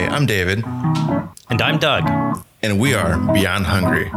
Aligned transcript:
Hi, 0.00 0.06
I'm 0.06 0.24
David, 0.24 0.64
And 1.50 1.60
I'm 1.60 1.78
Doug. 1.78 2.08
and 2.62 2.80
we 2.80 2.94
are 2.94 3.18
Beyond 3.34 3.66
Hungry. 3.66 4.10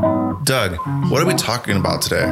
Doug, 0.45 0.77
what 1.11 1.21
are 1.21 1.25
we 1.25 1.33
talking 1.33 1.75
about 1.75 2.01
today? 2.01 2.31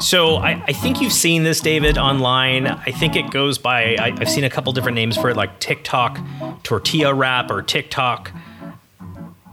So 0.00 0.36
I, 0.36 0.52
I 0.66 0.72
think 0.72 1.02
you've 1.02 1.12
seen 1.12 1.42
this, 1.42 1.60
David, 1.60 1.98
online. 1.98 2.66
I 2.66 2.92
think 2.92 3.14
it 3.14 3.30
goes 3.30 3.58
by, 3.58 3.96
I, 3.96 4.14
I've 4.18 4.30
seen 4.30 4.44
a 4.44 4.48
couple 4.48 4.72
different 4.72 4.94
names 4.94 5.18
for 5.18 5.28
it, 5.28 5.36
like 5.36 5.60
TikTok 5.60 6.18
tortilla 6.62 7.12
wrap 7.12 7.50
or 7.50 7.60
TikTok 7.60 8.32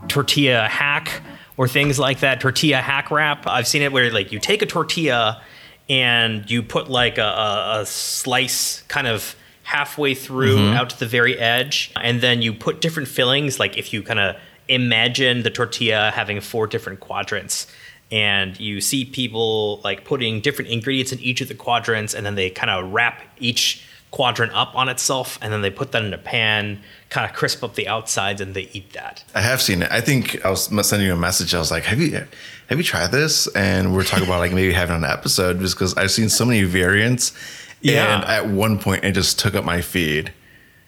tortilla 0.08 0.70
hack 0.70 1.24
or 1.58 1.68
things 1.68 2.00
like 2.00 2.22
that. 2.22 2.40
Tortilla 2.40 2.78
hack 2.78 3.12
wrap. 3.12 3.48
I've 3.48 3.68
seen 3.68 3.82
it 3.82 3.92
where 3.92 4.10
like 4.14 4.32
you 4.32 4.40
take 4.40 4.62
a 4.62 4.66
tortilla 4.66 5.42
and 5.90 6.50
you 6.50 6.64
put 6.64 6.90
like 6.90 7.18
a, 7.18 7.22
a, 7.22 7.82
a 7.82 7.86
slice 7.86 8.84
kind 8.84 9.08
of 9.08 9.36
halfway 9.64 10.14
through 10.14 10.58
mm-hmm. 10.58 10.78
out 10.78 10.90
to 10.92 11.00
the 11.00 11.06
very 11.06 11.38
edge, 11.38 11.92
and 12.02 12.22
then 12.22 12.42
you 12.42 12.54
put 12.54 12.82
different 12.82 13.08
fillings. 13.08 13.60
Like 13.60 13.78
if 13.78 13.94
you 13.94 14.04
kind 14.04 14.20
of 14.20 14.36
imagine 14.68 15.44
the 15.44 15.50
tortilla 15.50 16.12
having 16.12 16.40
four 16.40 16.68
different 16.68 17.00
quadrants. 17.00 17.68
And 18.12 18.60
you 18.60 18.82
see 18.82 19.06
people 19.06 19.80
like 19.84 20.04
putting 20.04 20.42
different 20.42 20.70
ingredients 20.70 21.14
in 21.14 21.20
each 21.20 21.40
of 21.42 21.48
the 21.48 21.56
quadrants, 21.56 22.14
and 22.14 22.26
then 22.26 22.36
they 22.36 22.50
kind 22.50 22.70
of 22.70 22.92
wrap 22.92 23.22
each 23.40 23.84
quadrant 24.12 24.52
up 24.54 24.76
on 24.76 24.90
itself, 24.90 25.40
and 25.42 25.54
then 25.54 25.62
they 25.62 25.70
put 25.70 25.94
that 25.94 26.04
in 26.04 26.14
a 26.14 26.18
pan, 26.18 26.82
kind 27.10 27.30
of 27.30 27.36
crisp 27.36 27.64
up 27.64 27.76
the 27.76 27.88
outsides, 27.88 28.42
and 28.42 28.54
they 28.54 28.70
eat 28.74 28.92
that. 28.92 29.24
I 29.34 29.40
have 29.40 29.62
seen 29.62 29.82
it. 29.82 29.92
I 29.92 30.02
think 30.02 30.46
I 30.46 30.50
was 30.50 30.66
sending 30.86 31.08
you 31.08 31.14
a 31.14 31.18
message. 31.18 31.56
I 31.56 31.60
was 31.60 31.72
like, 31.72 31.84
"Have 31.84 32.02
you 32.02 32.28
have 32.68 32.78
you 32.78 32.84
tried 32.84 33.12
this?" 33.12 33.48
And 33.56 33.96
we're 33.96 34.04
talking 34.04 34.26
about 34.26 34.40
like 34.40 34.52
maybe 34.52 34.74
having 34.74 34.98
an 34.98 35.06
episode 35.06 35.60
just 35.60 35.76
because 35.76 35.94
I've 35.96 36.12
seen 36.12 36.28
so 36.28 36.46
many 36.46 36.64
variants. 36.64 37.32
Yeah. 37.82 38.16
And 38.16 38.26
at 38.26 38.48
one 38.48 38.80
point, 38.80 39.04
it 39.04 39.14
just 39.14 39.40
took 39.40 39.56
up 39.56 39.64
my 39.66 39.82
feed. 39.82 40.34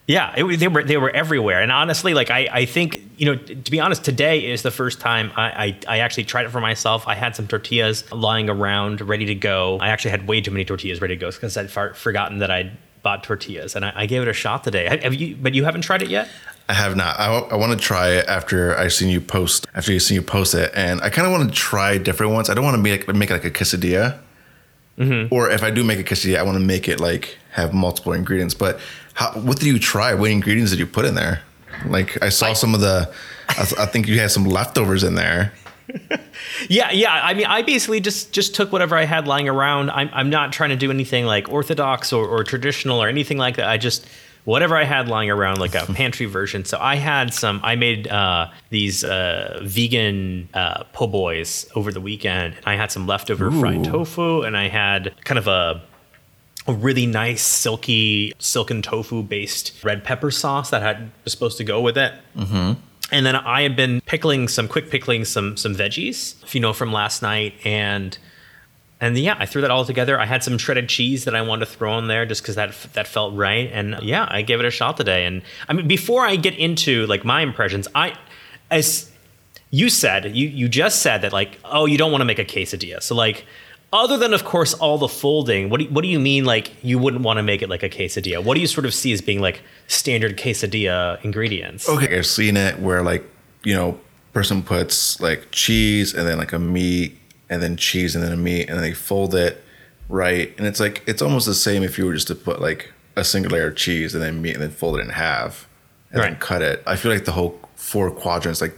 Yeah, 0.06 0.34
it, 0.36 0.60
they 0.60 0.68
were 0.68 0.84
they 0.84 0.98
were 0.98 1.12
everywhere, 1.12 1.62
and 1.62 1.72
honestly, 1.72 2.14
like 2.14 2.30
I, 2.30 2.50
I 2.52 2.66
think 2.66 3.02
you 3.16 3.26
know, 3.26 3.36
to 3.38 3.72
be 3.72 3.80
honest, 3.80 4.04
today 4.04 4.52
is 4.52 4.62
the 4.62 4.72
first 4.72 5.00
time 5.00 5.32
I, 5.38 5.78
I 5.88 5.96
I 5.96 6.00
actually 6.00 6.26
tried 6.26 6.46
it 6.46 6.50
for 6.50 6.60
myself. 6.60 7.08
I 7.08 7.16
had 7.16 7.38
some 7.38 7.48
tortillas 7.48 8.12
lying 8.12 8.50
around, 8.50 9.00
ready 9.00 9.26
to 9.28 9.36
go. 9.36 9.78
I 9.80 9.88
actually 9.90 10.12
had 10.12 10.28
way 10.28 10.42
too 10.42 10.52
many 10.52 10.66
tortillas 10.66 11.00
ready 11.00 11.16
to 11.16 11.20
go 11.20 11.32
because 11.32 11.56
I'd 11.56 11.72
far, 11.72 11.94
forgotten 11.94 12.40
that 12.40 12.52
I'd 12.52 12.74
bought 13.02 13.24
tortillas, 13.24 13.78
and 13.78 13.86
I, 13.86 13.94
I 13.96 14.06
gave 14.06 14.22
it 14.22 14.28
a 14.28 14.34
shot 14.34 14.66
today. 14.66 14.90
Have, 14.90 15.04
have 15.04 15.14
you? 15.14 15.38
But 15.38 15.54
you 15.54 15.64
haven't 15.64 15.84
tried 15.84 16.02
it 16.02 16.10
yet? 16.10 16.28
I 16.68 16.74
have 16.74 16.98
not. 16.98 17.18
I, 17.18 17.38
I 17.38 17.56
want 17.56 17.72
to 17.72 17.78
try 17.78 18.10
it 18.10 18.28
after 18.28 18.78
I've 18.78 18.94
seen 18.94 19.08
you 19.08 19.22
post. 19.22 19.68
After 19.74 19.94
you've 19.94 20.02
seen 20.02 20.16
you 20.16 20.22
post 20.22 20.54
it, 20.54 20.70
and 20.76 21.00
I 21.02 21.10
kind 21.12 21.26
of 21.26 21.32
want 21.32 21.50
to 21.50 21.56
try 21.56 21.98
different 21.98 22.34
ones. 22.34 22.50
I 22.50 22.54
don't 22.56 22.66
want 22.66 22.76
to 22.76 22.82
make 22.82 23.08
make 23.14 23.30
it 23.30 23.34
like 23.34 23.46
a 23.46 23.52
quesadilla, 23.52 24.20
Mm-hmm. 24.98 25.34
or 25.34 25.50
if 25.50 25.64
I 25.64 25.72
do 25.72 25.84
make 25.84 26.00
a 26.00 26.04
quesadilla, 26.04 26.38
I 26.38 26.44
want 26.44 26.56
to 26.56 26.64
make 26.64 26.88
it 26.88 27.00
like 27.00 27.38
have 27.52 27.74
multiple 27.74 28.14
ingredients. 28.14 28.54
But 28.54 28.80
how, 29.16 29.32
what 29.32 29.58
did 29.58 29.66
you 29.68 29.80
try? 29.80 30.14
What 30.14 30.30
ingredients 30.30 30.72
did 30.72 30.80
you 30.80 30.86
put 30.86 31.06
in 31.06 31.16
there? 31.16 31.42
Like 31.88 32.22
I 32.22 32.30
saw 32.30 32.54
some 32.54 32.76
of 32.76 32.82
the. 32.82 33.12
I, 33.50 33.66
th- 33.66 33.80
I 33.80 33.86
think 33.88 34.08
you 34.08 34.20
had 34.20 34.32
some 34.32 34.46
leftovers 34.46 35.04
in 35.04 35.16
there. 35.16 35.54
Yeah, 36.70 36.92
yeah. 36.92 37.12
I 37.12 37.34
mean, 37.34 37.46
I 37.46 37.62
basically 37.62 38.00
just 38.00 38.32
just 38.32 38.56
took 38.56 38.72
whatever 38.72 38.96
I 38.96 39.04
had 39.06 39.28
lying 39.28 39.50
around. 39.50 39.92
I'm 39.92 40.10
I'm 40.14 40.30
not 40.30 40.54
trying 40.54 40.70
to 40.70 40.76
do 40.76 40.90
anything 40.92 41.26
like 41.26 41.50
orthodox 41.50 42.14
or, 42.14 42.26
or 42.26 42.44
traditional 42.44 43.02
or 43.02 43.08
anything 43.08 43.38
like 43.38 43.58
that. 43.58 43.68
I 43.68 43.78
just 43.78 44.08
whatever 44.46 44.76
I 44.76 44.84
had 44.84 45.08
lying 45.08 45.30
around, 45.30 45.60
like 45.60 45.76
a 45.76 45.86
pantry 45.94 46.26
version. 46.26 46.66
So 46.66 46.78
I 46.80 46.96
had 46.96 47.34
some. 47.34 47.60
I 47.64 47.76
made 47.76 48.08
uh, 48.08 48.50
these 48.70 49.04
uh, 49.04 49.60
vegan 49.64 50.50
uh, 50.54 50.84
po' 50.94 51.08
boys 51.08 51.68
over 51.76 51.92
the 51.92 52.02
weekend. 52.02 52.56
I 52.66 52.76
had 52.76 52.92
some 52.92 53.08
leftover 53.08 53.52
fried 53.52 53.84
tofu, 53.84 54.42
and 54.42 54.58
I 54.58 54.68
had 54.68 55.14
kind 55.24 55.38
of 55.38 55.48
a 55.48 55.82
a 56.66 56.74
really 56.74 57.06
nice 57.06 57.42
silky 57.42 58.34
silken 58.40 58.82
tofu 58.82 59.22
based 59.22 59.84
red 59.84 60.04
pepper 60.04 60.32
sauce 60.32 60.70
that 60.70 60.82
had 60.82 61.12
was 61.24 61.34
supposed 61.34 61.58
to 61.58 61.64
go 61.64 61.82
with 61.82 61.98
it. 61.98 62.14
Mm-hmm. 62.38 62.80
And 63.12 63.26
then 63.26 63.36
I 63.36 63.62
had 63.62 63.76
been 63.76 64.02
pickling 64.02 64.48
some 64.48 64.68
quick 64.68 64.90
pickling 64.90 65.26
some 65.26 65.58
some 65.58 65.76
veggies, 65.76 66.42
if 66.44 66.56
you 66.56 66.62
know 66.62 66.74
from 66.74 66.92
last 66.92 67.22
night, 67.22 67.54
and 67.66 68.18
and 69.04 69.18
yeah, 69.18 69.36
I 69.38 69.46
threw 69.46 69.62
that 69.64 69.70
all 69.70 69.84
together. 69.84 70.18
I 70.18 70.26
had 70.26 70.44
some 70.44 70.58
shredded 70.58 70.88
cheese 70.88 71.26
that 71.26 71.36
I 71.36 71.42
wanted 71.42 71.66
to 71.66 71.72
throw 71.72 71.98
in 71.98 72.08
there 72.08 72.26
just 72.26 72.42
because 72.42 72.56
that 72.56 72.74
that 72.94 73.06
felt 73.06 73.34
right. 73.34 73.70
And 73.74 74.02
yeah, 74.02 74.26
I 74.30 74.44
gave 74.44 74.62
it 74.62 74.66
a 74.66 74.72
shot 74.72 74.96
today. 74.96 75.26
And 75.26 75.42
I 75.68 75.74
mean, 75.74 75.90
before 75.90 76.26
I 76.26 76.38
get 76.38 76.58
into 76.58 77.06
like 77.08 77.26
my 77.26 77.42
impressions, 77.42 77.86
I 77.94 78.18
as 78.72 79.12
you 79.72 79.90
said, 79.90 80.34
you 80.34 80.48
you 80.48 80.70
just 80.70 81.02
said 81.02 81.22
that 81.24 81.34
like, 81.34 81.60
oh, 81.66 81.86
you 81.86 81.98
don't 81.98 82.14
want 82.14 82.22
to 82.22 82.26
make 82.26 82.40
a 82.40 82.46
quesadilla. 82.46 83.04
So 83.04 83.14
like, 83.14 83.46
other 83.92 84.18
than 84.18 84.34
of 84.34 84.46
course 84.46 84.74
all 84.74 84.98
the 84.98 85.10
folding, 85.10 85.70
what 85.70 85.82
do 85.82 85.86
what 85.88 86.02
do 86.02 86.08
you 86.08 86.20
mean 86.20 86.46
like 86.46 86.72
you 86.82 86.98
wouldn't 86.98 87.24
want 87.24 87.36
to 87.40 87.44
make 87.44 87.62
it 87.62 87.68
like 87.68 87.84
a 87.84 87.90
quesadilla? 87.90 88.42
What 88.42 88.54
do 88.56 88.62
you 88.62 88.68
sort 88.68 88.86
of 88.86 88.94
see 88.94 89.12
as 89.12 89.20
being 89.20 89.42
like 89.42 89.64
standard 89.88 90.38
quesadilla 90.38 91.22
ingredients? 91.26 91.90
Okay, 91.90 92.18
I've 92.18 92.26
seen 92.26 92.56
it 92.56 92.80
where 92.80 93.04
like 93.04 93.30
you 93.66 93.76
know, 93.76 94.00
person 94.32 94.64
puts 94.64 95.20
like 95.20 95.52
cheese 95.52 96.14
and 96.14 96.26
then 96.26 96.38
like 96.38 96.54
a 96.54 96.60
meat 96.60 97.18
and 97.50 97.62
then 97.62 97.78
cheese 97.78 98.16
and 98.16 98.24
then 98.24 98.32
a 98.32 98.38
meat 98.38 98.68
and 98.70 98.78
then 98.78 98.82
they 98.84 98.94
fold 98.94 99.36
it 99.36 99.64
right, 100.10 100.54
and 100.58 100.68
it's 100.68 100.80
like 100.80 101.04
it's 101.08 101.22
almost 101.22 101.46
the 101.46 101.54
same 101.54 101.84
if 101.84 101.98
you 101.98 102.06
were 102.06 102.14
just 102.14 102.28
to 102.28 102.36
put 102.36 102.62
like 102.62 102.92
a 103.16 103.24
single 103.24 103.52
layer 103.52 103.68
of 103.68 103.76
cheese 103.76 104.14
and 104.14 104.24
then 104.24 104.42
meat 104.42 104.54
and 104.54 104.62
then 104.64 104.72
fold 104.72 104.98
it 104.98 105.02
in 105.02 105.10
half 105.10 105.68
and 106.12 106.22
then 106.22 106.36
cut 106.38 106.62
it. 106.62 106.82
I 106.88 106.96
feel 106.96 107.12
like 107.12 107.26
the 107.26 107.32
whole 107.32 107.60
four 107.76 108.10
quadrants 108.12 108.62
like 108.62 108.76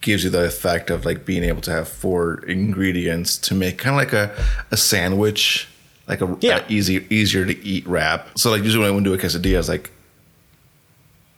gives 0.00 0.24
you 0.24 0.30
the 0.30 0.44
effect 0.44 0.90
of 0.90 1.04
like 1.04 1.24
being 1.24 1.44
able 1.44 1.60
to 1.62 1.70
have 1.70 1.88
four 1.88 2.44
ingredients 2.46 3.36
to 3.38 3.54
make 3.54 3.78
kind 3.78 3.94
of 3.94 3.98
like 3.98 4.12
a 4.12 4.34
a 4.70 4.76
sandwich. 4.76 5.68
Like 6.08 6.22
a, 6.22 6.38
Yeah. 6.40 6.64
a 6.66 6.72
easy, 6.72 7.06
easier 7.10 7.44
to 7.44 7.64
eat 7.64 7.86
wrap. 7.86 8.28
So 8.38 8.50
like 8.50 8.62
usually 8.64 8.82
when 8.90 8.94
I 8.94 8.98
to 8.98 9.04
do 9.04 9.12
a 9.14 9.18
quesadilla, 9.18 9.58
it's 9.58 9.68
like 9.68 9.90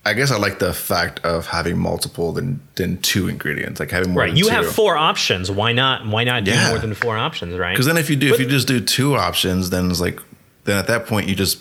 I 0.04 0.14
guess 0.14 0.30
I 0.30 0.38
like 0.38 0.60
the 0.60 0.72
fact 0.72 1.20
of 1.24 1.46
having 1.46 1.78
multiple 1.78 2.32
than 2.32 2.60
than 2.76 2.98
two 3.02 3.28
ingredients, 3.28 3.80
like 3.80 3.90
having 3.90 4.12
more. 4.12 4.22
Right. 4.22 4.34
You 4.36 4.44
two. 4.44 4.50
have 4.50 4.66
four 4.66 4.96
options. 4.96 5.50
Why 5.50 5.72
not? 5.72 6.06
Why 6.06 6.24
not 6.24 6.44
do 6.44 6.52
Yeah. 6.52 6.70
more 6.70 6.78
than 6.78 6.94
four 6.94 7.18
options? 7.18 7.58
Right. 7.58 7.72
Because 7.72 7.86
then 7.86 7.98
if 7.98 8.08
you 8.08 8.16
do, 8.16 8.32
if 8.32 8.40
you 8.40 8.46
just 8.46 8.66
do 8.66 8.80
two 8.80 9.14
options, 9.14 9.68
then 9.70 9.90
it's 9.90 10.00
like, 10.00 10.18
then 10.64 10.78
at 10.78 10.86
that 10.86 11.06
point 11.06 11.28
you 11.28 11.34
just 11.34 11.58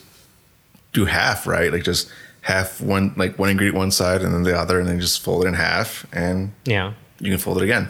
do 0.93 1.05
half, 1.05 1.45
right? 1.47 1.71
Like 1.71 1.83
just 1.83 2.09
half 2.41 2.79
one, 2.79 3.13
like 3.17 3.37
one 3.37 3.49
ingredient 3.49 3.77
one 3.77 3.91
side, 3.91 4.21
and 4.21 4.33
then 4.33 4.43
the 4.43 4.57
other, 4.57 4.79
and 4.79 4.87
then 4.87 5.01
just 5.01 5.21
fold 5.21 5.43
it 5.43 5.49
in 5.49 5.53
half, 5.55 6.05
and 6.13 6.53
yeah. 6.63 6.93
you 7.19 7.31
can 7.31 7.39
fold 7.39 7.57
it 7.57 7.63
again. 7.63 7.89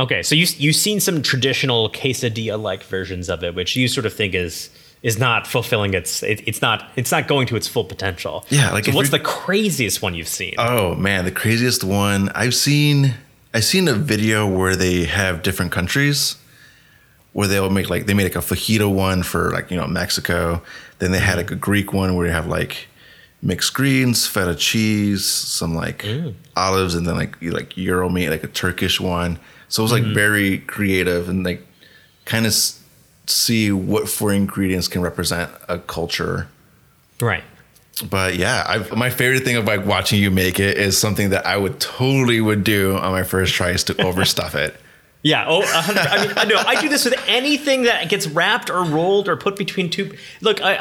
Okay. 0.00 0.24
So 0.24 0.34
you 0.34 0.46
you've 0.58 0.74
seen 0.74 0.98
some 0.98 1.22
traditional 1.22 1.88
quesadilla 1.90 2.60
like 2.60 2.82
versions 2.82 3.30
of 3.30 3.44
it, 3.44 3.54
which 3.54 3.76
you 3.76 3.86
sort 3.86 4.04
of 4.04 4.12
think 4.12 4.34
is 4.34 4.70
is 5.04 5.18
not 5.18 5.46
fulfilling 5.46 5.92
its 5.92 6.22
it, 6.22 6.42
it's 6.48 6.62
not 6.62 6.90
it's 6.96 7.12
not 7.12 7.28
going 7.28 7.46
to 7.46 7.54
its 7.54 7.68
full 7.68 7.84
potential. 7.84 8.44
Yeah, 8.48 8.72
like 8.72 8.86
So 8.86 8.92
what's 8.92 9.10
the 9.10 9.20
craziest 9.20 10.02
one 10.02 10.14
you've 10.14 10.26
seen? 10.26 10.54
Oh 10.58 10.96
man, 10.96 11.24
the 11.24 11.30
craziest 11.30 11.84
one 11.84 12.30
I've 12.30 12.54
seen. 12.54 13.14
I've 13.52 13.64
seen 13.64 13.86
a 13.86 13.92
video 13.92 14.48
where 14.48 14.74
they 14.74 15.04
have 15.04 15.42
different 15.42 15.70
countries, 15.70 16.36
where 17.34 17.46
they'll 17.46 17.70
make 17.70 17.88
like 17.88 18.06
they 18.06 18.14
made 18.14 18.24
like 18.24 18.34
a 18.34 18.38
fajita 18.38 18.92
one 18.92 19.22
for 19.22 19.52
like 19.52 19.70
you 19.70 19.76
know 19.76 19.86
Mexico. 19.86 20.62
Then 20.98 21.12
they 21.12 21.20
had 21.20 21.36
like 21.36 21.50
a 21.50 21.56
Greek 21.56 21.92
one 21.92 22.16
where 22.16 22.26
you 22.26 22.32
have 22.32 22.46
like 22.46 22.88
mixed 23.42 23.74
greens, 23.74 24.26
feta 24.26 24.54
cheese, 24.54 25.26
some 25.26 25.74
like 25.74 25.98
mm. 25.98 26.34
olives, 26.56 26.94
and 26.94 27.06
then 27.06 27.14
like 27.14 27.36
you 27.40 27.52
like 27.52 27.74
gyro 27.74 28.08
meat, 28.08 28.30
like 28.30 28.42
a 28.42 28.48
Turkish 28.48 28.98
one. 29.00 29.38
So 29.68 29.82
it 29.82 29.84
was 29.84 29.92
like 29.92 30.02
mm-hmm. 30.02 30.14
very 30.14 30.58
creative 30.60 31.28
and 31.28 31.44
like 31.44 31.64
kind 32.24 32.46
of 32.46 32.54
see 33.26 33.72
what 33.72 34.08
four 34.08 34.32
ingredients 34.32 34.88
can 34.88 35.00
represent 35.02 35.50
a 35.68 35.78
culture 35.78 36.48
right. 37.20 37.44
but 38.10 38.36
yeah, 38.36 38.64
I've, 38.68 38.94
my 38.96 39.08
favorite 39.10 39.44
thing 39.44 39.56
of 39.56 39.64
like 39.64 39.86
watching 39.86 40.20
you 40.20 40.30
make 40.30 40.58
it 40.60 40.76
is 40.76 40.98
something 40.98 41.30
that 41.30 41.46
I 41.46 41.56
would 41.56 41.80
totally 41.80 42.40
would 42.40 42.64
do 42.64 42.96
on 42.96 43.12
my 43.12 43.22
first 43.22 43.54
try 43.54 43.70
is 43.70 43.84
to 43.84 43.94
overstuff 44.08 44.54
it. 44.54 44.76
Yeah. 45.22 45.46
Oh, 45.48 45.62
I 45.64 46.26
mean, 46.26 46.34
I 46.36 46.44
know. 46.44 46.56
I 46.66 46.78
do 46.82 46.90
this 46.90 47.06
with 47.06 47.14
anything 47.26 47.84
that 47.84 48.10
gets 48.10 48.26
wrapped 48.26 48.68
or 48.68 48.84
rolled 48.84 49.26
or 49.26 49.38
put 49.38 49.56
between 49.56 49.88
two. 49.88 50.14
Look, 50.42 50.60
I, 50.60 50.74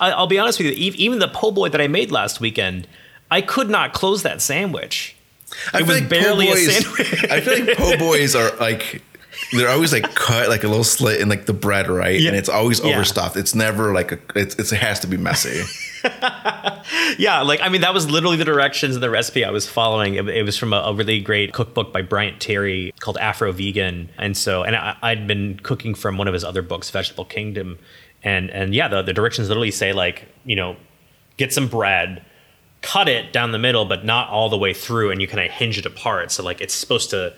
I 0.00 0.10
I'll 0.10 0.26
be 0.26 0.36
honest 0.36 0.58
with 0.58 0.66
you. 0.76 0.92
Even 0.96 1.20
the 1.20 1.28
po' 1.28 1.52
boy 1.52 1.68
that 1.68 1.80
I 1.80 1.86
made 1.86 2.10
last 2.10 2.40
weekend, 2.40 2.88
I 3.30 3.40
could 3.40 3.70
not 3.70 3.92
close 3.92 4.24
that 4.24 4.40
sandwich. 4.42 5.14
I 5.72 5.78
It 5.82 5.86
was 5.86 6.00
po' 6.00 6.08
barely 6.08 6.48
a 6.48 6.54
boys- 6.54 6.74
sandwich. 6.76 7.30
I 7.30 7.40
feel 7.40 7.64
like 7.66 7.76
po' 7.76 7.96
boys 7.98 8.34
are 8.34 8.50
like 8.56 9.00
they're 9.54 9.70
always 9.70 9.92
like 9.92 10.14
cut 10.14 10.48
like 10.48 10.64
a 10.64 10.68
little 10.68 10.84
slit 10.84 11.20
in 11.20 11.28
like 11.28 11.46
the 11.46 11.52
bread, 11.52 11.88
right? 11.88 12.20
Yeah. 12.20 12.28
And 12.28 12.36
it's 12.36 12.48
always 12.48 12.80
Yeah. 12.80 12.94
overstuffed. 12.94 13.36
It's 13.36 13.54
never 13.54 13.92
like 13.92 14.12
a. 14.12 14.18
It's, 14.34 14.54
it's 14.56 14.72
it 14.72 14.78
has 14.80 15.00
to 15.00 15.06
be 15.06 15.16
messy. 15.16 15.62
Yeah, 17.18 17.40
like 17.42 17.60
I 17.62 17.68
mean, 17.70 17.80
that 17.80 17.94
was 17.94 18.10
literally 18.10 18.36
the 18.36 18.44
directions 18.44 18.94
in 18.94 19.00
the 19.00 19.08
recipe 19.10 19.44
I 19.44 19.50
was 19.50 19.66
following. 19.68 20.14
It, 20.14 20.28
it 20.28 20.42
was 20.42 20.56
from 20.58 20.72
a, 20.72 20.76
a 20.78 20.94
really 20.94 21.20
great 21.20 21.52
cookbook 21.52 21.92
by 21.92 22.02
Bryant 22.02 22.40
Terry 22.40 22.92
called 22.98 23.16
Afro 23.18 23.52
Vegan, 23.52 24.10
and 24.18 24.36
so 24.36 24.62
and 24.64 24.76
I, 24.76 24.96
I'd 25.02 25.26
been 25.26 25.58
cooking 25.62 25.94
from 25.94 26.18
one 26.18 26.28
of 26.28 26.34
his 26.34 26.44
other 26.44 26.60
books, 26.62 26.90
Vegetable 26.90 27.24
Kingdom, 27.24 27.78
and 28.22 28.50
and 28.50 28.74
yeah, 28.74 28.88
the, 28.88 29.02
the 29.02 29.12
directions 29.12 29.48
literally 29.48 29.70
say 29.70 29.92
like 29.92 30.26
you 30.44 30.56
know, 30.56 30.76
get 31.36 31.52
some 31.52 31.68
bread, 31.68 32.22
cut 32.82 33.08
it 33.08 33.32
down 33.32 33.52
the 33.52 33.58
middle, 33.58 33.84
but 33.86 34.04
not 34.04 34.28
all 34.28 34.48
the 34.50 34.58
way 34.58 34.74
through, 34.74 35.10
and 35.10 35.20
you 35.22 35.28
kind 35.28 35.44
of 35.44 35.50
hinge 35.50 35.78
it 35.78 35.86
apart. 35.86 36.30
So 36.32 36.42
like 36.42 36.60
it's 36.60 36.74
supposed 36.74 37.10
to 37.10 37.32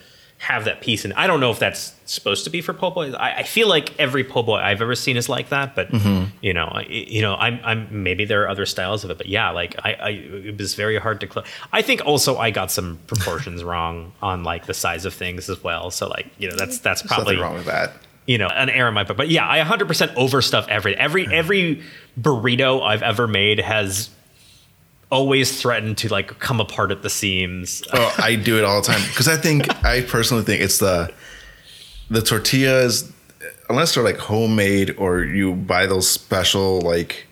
have 0.46 0.64
that 0.66 0.80
piece. 0.80 1.04
And 1.04 1.12
I 1.14 1.26
don't 1.26 1.40
know 1.40 1.50
if 1.50 1.58
that's 1.58 1.92
supposed 2.04 2.44
to 2.44 2.50
be 2.50 2.60
for 2.60 2.72
po' 2.72 2.92
boy. 2.92 3.10
I, 3.12 3.38
I 3.38 3.42
feel 3.42 3.68
like 3.68 3.98
every 3.98 4.22
po' 4.22 4.44
boy 4.44 4.58
I've 4.58 4.80
ever 4.80 4.94
seen 4.94 5.16
is 5.16 5.28
like 5.28 5.48
that, 5.48 5.74
but 5.74 5.90
mm-hmm. 5.90 6.26
you 6.40 6.54
know, 6.54 6.66
I, 6.66 6.82
you 6.82 7.20
know, 7.20 7.34
I'm, 7.34 7.58
I'm 7.64 8.04
maybe 8.04 8.24
there 8.24 8.44
are 8.44 8.48
other 8.48 8.64
styles 8.64 9.02
of 9.02 9.10
it, 9.10 9.18
but 9.18 9.26
yeah, 9.26 9.50
like 9.50 9.74
I, 9.84 9.94
I 9.94 10.10
it 10.10 10.56
was 10.56 10.76
very 10.76 10.98
hard 10.98 11.20
to. 11.22 11.28
Cl- 11.28 11.44
I 11.72 11.82
think 11.82 12.06
also 12.06 12.36
I 12.36 12.52
got 12.52 12.70
some 12.70 13.00
proportions 13.08 13.64
wrong 13.70 14.12
on 14.22 14.44
like 14.44 14.66
the 14.66 14.74
size 14.74 15.04
of 15.04 15.14
things 15.14 15.50
as 15.50 15.64
well. 15.64 15.90
So 15.90 16.06
like 16.06 16.28
you 16.38 16.48
know, 16.48 16.54
that's 16.54 16.78
that's 16.78 17.02
There's 17.02 17.12
probably 17.12 17.38
wrong 17.38 17.54
with 17.54 17.66
that. 17.66 17.94
you 18.26 18.38
know 18.38 18.46
an 18.46 18.70
error 18.70 18.88
in 18.88 18.94
my 18.94 19.02
book. 19.02 19.16
But 19.16 19.28
yeah, 19.28 19.50
I 19.50 19.58
100% 19.58 20.14
overstuff 20.14 20.68
every 20.68 20.96
every 20.96 21.26
every 21.26 21.82
burrito 22.20 22.86
I've 22.86 23.02
ever 23.02 23.26
made 23.26 23.58
has 23.58 24.10
always 25.10 25.60
threatened 25.60 25.98
to 25.98 26.08
like 26.08 26.38
come 26.38 26.60
apart 26.60 26.90
at 26.90 27.02
the 27.02 27.10
seams. 27.10 27.82
Oh, 27.92 28.14
I 28.18 28.36
do 28.36 28.58
it 28.58 28.64
all 28.64 28.80
the 28.80 28.86
time 28.86 29.02
because 29.08 29.28
I 29.28 29.36
think 29.36 29.68
I 29.84 30.02
personally 30.02 30.44
think 30.44 30.62
it's 30.62 30.78
the 30.78 31.12
the 32.10 32.22
tortillas, 32.22 33.12
unless 33.68 33.94
they're 33.94 34.04
like 34.04 34.18
homemade 34.18 34.94
or 34.98 35.22
you 35.22 35.54
buy 35.54 35.86
those 35.86 36.08
special 36.08 36.80
like 36.80 37.26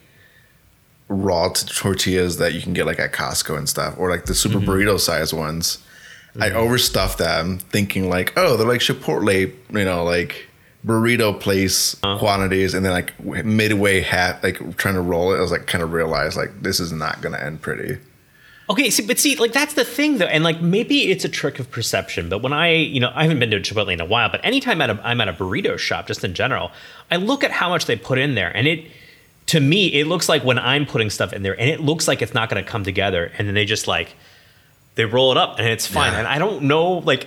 raw 1.09 1.49
tortillas 1.49 2.38
that 2.38 2.55
you 2.55 2.61
can 2.61 2.73
get 2.73 2.87
like 2.87 2.99
at 2.99 3.12
Costco 3.12 3.56
and 3.56 3.69
stuff, 3.69 3.94
or 3.99 4.11
like 4.11 4.27
the 4.27 4.35
super 4.35 4.59
mm-hmm. 4.59 4.70
burrito 4.70 4.99
size 4.99 5.32
ones. 5.32 5.79
I 6.37 6.50
mm-hmm. 6.50 6.59
overstuff 6.59 7.17
them, 7.17 7.59
thinking 7.59 8.09
like, 8.09 8.32
oh, 8.37 8.56
they're 8.56 8.67
like 8.67 8.81
Chipotle, 8.81 9.53
you 9.70 9.85
know, 9.85 10.03
like 10.03 10.49
burrito 10.85 11.39
place 11.39 11.97
uh-huh. 12.03 12.19
quantities, 12.19 12.75
and 12.75 12.85
then 12.85 12.93
like 12.93 13.19
midway 13.45 14.01
hat, 14.01 14.43
like 14.43 14.77
trying 14.77 14.95
to 14.95 15.01
roll 15.01 15.33
it, 15.33 15.39
I 15.39 15.41
was 15.41 15.51
like, 15.51 15.67
kind 15.67 15.83
of 15.83 15.93
realized 15.93 16.37
like 16.37 16.63
this 16.63 16.81
is 16.81 16.93
not 16.93 17.21
gonna 17.21 17.39
end 17.39 17.63
pretty. 17.63 17.99
Okay, 18.69 18.89
see, 18.89 19.07
but 19.07 19.19
see, 19.19 19.37
like 19.37 19.53
that's 19.53 19.75
the 19.75 19.85
thing 19.85 20.19
though, 20.19 20.27
and 20.27 20.43
like 20.43 20.63
maybe 20.63 21.11
it's 21.11 21.25
a 21.25 21.29
trick 21.29 21.59
of 21.59 21.71
perception. 21.71 22.31
But 22.31 22.43
when 22.43 22.55
I, 22.55 22.73
you 22.73 22.99
know, 22.99 23.13
I 23.15 23.23
haven't 23.23 23.39
been 23.39 23.51
to 23.51 23.61
Chipotle 23.61 23.93
in 23.93 24.01
a 24.01 24.07
while, 24.07 24.31
but 24.31 24.43
anytime 24.43 24.81
at 24.81 24.89
a, 24.89 25.01
I'm 25.05 25.21
at 25.21 25.29
a 25.29 25.35
burrito 25.35 25.79
shop, 25.79 26.07
just 26.07 26.25
in 26.25 26.33
general, 26.33 26.71
I 27.11 27.17
look 27.17 27.45
at 27.45 27.51
how 27.51 27.69
much 27.69 27.85
they 27.85 27.97
put 27.97 28.19
in 28.19 28.35
there, 28.35 28.55
and 28.57 28.67
it, 28.67 28.87
to 29.47 29.61
me, 29.61 29.89
it 29.89 30.07
looks 30.07 30.31
like 30.31 30.45
when 30.45 30.59
I'm 30.59 30.87
putting 30.87 31.11
stuff 31.11 31.35
in 31.35 31.43
there, 31.43 31.59
and 31.61 31.69
it 31.69 31.81
looks 31.81 32.09
like 32.09 32.23
it's 32.23 32.33
not 32.33 32.49
going 32.49 32.65
to 32.65 32.71
come 32.71 32.85
together, 32.85 33.31
and 33.37 33.47
then 33.47 33.55
they 33.55 33.67
just 33.67 33.87
like, 33.87 34.17
they 34.95 35.05
roll 35.05 35.31
it 35.31 35.37
up, 35.37 35.59
and 35.59 35.69
it's 35.69 35.87
fine, 35.87 36.13
Yeah. 36.13 36.21
and 36.21 36.29
I 36.29 36.39
don't 36.39 36.63
know, 36.63 36.93
like, 36.99 37.27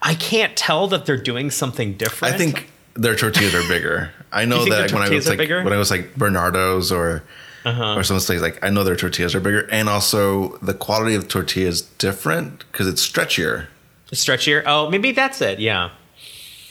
I 0.00 0.14
can't 0.14 0.56
tell 0.56 0.86
that 0.88 1.06
they're 1.06 1.16
doing 1.16 1.50
something 1.50 1.94
different. 1.94 2.34
I 2.36 2.38
think 2.38 2.70
their 2.98 3.14
tortillas 3.16 3.54
are 3.54 3.66
bigger. 3.68 4.10
I 4.32 4.44
know 4.44 4.64
that 4.68 4.92
when 4.92 5.02
I 5.02 5.08
was 5.08 5.26
like 5.28 5.38
bigger? 5.38 5.62
when 5.64 5.72
I 5.72 5.78
was 5.78 5.90
like 5.90 6.14
Bernardo's 6.16 6.92
or 6.92 7.22
Uh-huh. 7.64 7.96
or 7.96 8.02
some 8.04 8.18
place 8.20 8.40
like 8.40 8.62
I 8.62 8.70
know 8.70 8.84
their 8.84 8.96
tortillas 8.96 9.34
are 9.34 9.40
bigger, 9.40 9.66
and 9.70 9.88
also 9.88 10.56
the 10.58 10.74
quality 10.74 11.14
of 11.14 11.22
the 11.22 11.28
tortilla 11.28 11.68
is 11.68 11.82
different 11.82 12.64
because 12.70 12.86
it's 12.86 13.06
stretchier. 13.06 13.66
It's 14.12 14.24
stretchier. 14.24 14.62
Oh, 14.66 14.88
maybe 14.90 15.12
that's 15.12 15.40
it. 15.40 15.58
Yeah. 15.58 15.90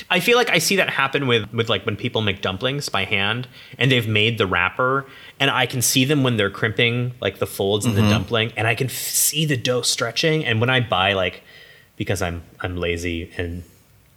I 0.09 0.21
feel 0.21 0.38
like 0.38 0.50
I 0.50 0.59
see 0.59 0.77
that 0.77 0.89
happen 0.89 1.27
with 1.27 1.51
with 1.51 1.68
like 1.69 1.85
when 1.85 1.97
people 1.97 2.21
make 2.21 2.41
dumplings 2.41 2.88
by 2.89 3.03
hand 3.03 3.47
and 3.77 3.91
they've 3.91 4.07
made 4.07 4.38
the 4.38 4.47
wrapper 4.47 5.06
and 5.39 5.51
I 5.51 5.65
can 5.65 5.81
see 5.81 6.06
them 6.06 6.23
when 6.23 6.38
they're 6.38 6.50
crimping 6.62 7.13
like 7.19 7.39
the 7.39 7.45
folds 7.47 7.85
in 7.85 7.94
the 7.95 8.01
dumpling 8.09 8.53
and 8.56 8.68
I 8.68 8.73
can 8.75 8.88
f- 8.88 8.94
see 8.94 9.45
the 9.45 9.57
dough 9.57 9.81
stretching 9.81 10.45
and 10.45 10.62
when 10.62 10.69
I 10.69 10.80
buy 10.80 11.12
like 11.13 11.41
because 11.97 12.21
I'm 12.21 12.44
I'm 12.62 12.77
lazy 12.77 13.31
and 13.38 13.63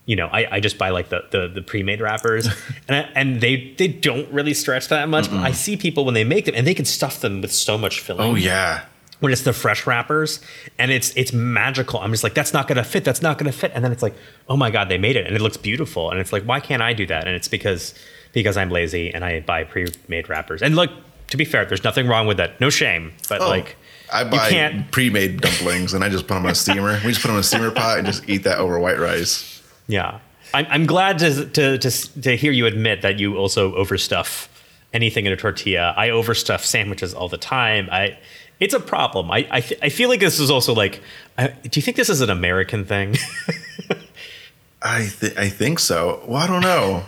you 0.07 0.17
know 0.17 0.27
I, 0.27 0.57
I 0.57 0.61
just 0.61 0.79
buy 0.79 0.91
like 0.91 1.09
the 1.09 1.25
the, 1.31 1.49
the 1.49 1.63
pre-made 1.63 2.01
wrappers 2.01 2.47
and 2.89 2.97
I, 2.97 3.01
and 3.15 3.41
they 3.41 3.75
they 3.79 3.89
don't 3.89 4.31
really 4.33 4.55
stretch 4.55 4.89
that 4.89 5.09
much 5.09 5.31
but 5.31 5.39
I 5.39 5.53
see 5.53 5.77
people 5.77 6.05
when 6.05 6.15
they 6.15 6.25
make 6.25 6.47
them 6.47 6.55
and 6.57 6.67
they 6.67 6.75
can 6.75 6.85
stuff 6.85 7.21
them 7.21 7.41
with 7.41 7.53
so 7.53 7.79
much 7.79 8.01
filling 8.01 8.31
Oh 8.33 8.35
yeah, 8.35 8.85
when 9.21 9.33
it's 9.33 9.43
the 9.43 9.53
fresh 9.53 9.87
wrappers 9.87 10.41
and 10.79 10.91
it's 10.91 11.13
it's 11.15 11.33
magical. 11.33 12.01
I'm 12.01 12.11
just 12.11 12.25
like, 12.25 12.35
that's 12.35 12.53
not 12.53 12.67
gonna 12.67 12.85
fit, 12.85 13.05
that's 13.05 13.23
not 13.23 13.39
gonna 13.39 13.53
fit. 13.53 13.71
And 13.75 13.85
then 13.85 13.93
it's 13.93 14.03
like, 14.03 14.15
oh 14.49 14.57
my 14.57 14.71
god, 14.71 14.89
they 14.89 14.99
made 14.99 15.17
it 15.17 15.27
and 15.27 15.37
it 15.37 15.43
looks 15.43 15.57
beautiful. 15.57 16.11
And 16.11 16.19
it's 16.19 16.33
like, 16.33 16.43
why 16.45 16.59
can't 16.61 16.83
I 16.83 16.93
do 16.93 17.07
that? 17.07 17.27
And 17.27 17.37
it's 17.37 17.49
because 17.49 17.95
because 18.33 18.57
I'm 18.57 18.71
lazy 18.71 19.13
and 19.13 19.25
I 19.25 19.41
buy 19.41 19.65
pre-made 19.65 20.29
wrappers. 20.29 20.63
And 20.63 20.75
look, 20.77 20.91
to 21.29 21.37
be 21.37 21.45
fair, 21.45 21.65
there's 21.65 21.85
nothing 21.85 22.07
wrong 22.09 22.27
with 22.27 22.39
that. 22.39 22.61
No 22.61 22.71
shame. 22.71 23.13
But 23.29 23.41
oh, 23.43 23.49
like 23.49 23.77
I 24.13 24.25
buy 24.25 24.49
pre-made 24.91 25.41
dumplings 25.41 25.95
and 25.95 26.03
I 26.03 26.09
just 26.09 26.27
put 26.27 26.35
them 26.35 26.45
on 26.47 26.53
a 26.53 26.55
steamer. 26.55 26.99
we 27.05 27.11
just 27.11 27.21
put 27.21 27.29
them 27.29 27.37
in 27.37 27.41
a 27.41 27.45
steamer 27.45 27.71
pot 27.71 27.99
and 27.99 28.07
just 28.07 28.29
eat 28.29 28.45
that 28.45 28.59
over 28.59 28.79
white 28.79 28.99
rice. 28.99 29.50
Yeah. 29.91 30.21
I'm, 30.55 30.67
I'm 30.69 30.87
glad 30.87 31.19
to, 31.19 31.47
to, 31.47 31.79
to, 31.79 32.21
to 32.23 32.37
hear 32.37 32.53
you 32.53 32.67
admit 32.67 33.03
that 33.03 33.19
you 33.19 33.37
also 33.37 33.75
overstuff 33.75 34.49
anything 34.93 35.27
in 35.27 35.33
a 35.33 35.37
tortilla. 35.37 35.95
I 35.97 36.09
overstuff 36.09 36.65
sandwiches 36.65 37.15
all 37.15 37.29
the 37.29 37.39
time. 37.39 37.89
I, 37.91 38.19
it's 38.59 38.75
a 38.75 38.81
problem. 38.81 39.31
I, 39.31 39.47
I, 39.51 39.61
th- 39.61 39.81
I 39.83 39.89
feel 39.89 40.09
like 40.09 40.21
this 40.21 40.39
is 40.41 40.51
also 40.51 40.75
like, 40.75 41.01
I, 41.39 41.49
do 41.49 41.79
you 41.79 41.83
think 41.83 41.97
this 41.97 42.09
is 42.09 42.21
an 42.21 42.31
American 42.31 42.85
thing? 42.85 43.17
I 44.83 45.09
th- 45.09 45.37
I 45.37 45.49
think 45.49 45.79
so. 45.79 46.23
Well, 46.27 46.39
I 46.43 46.47
don't 46.47 46.63
know. 46.63 47.05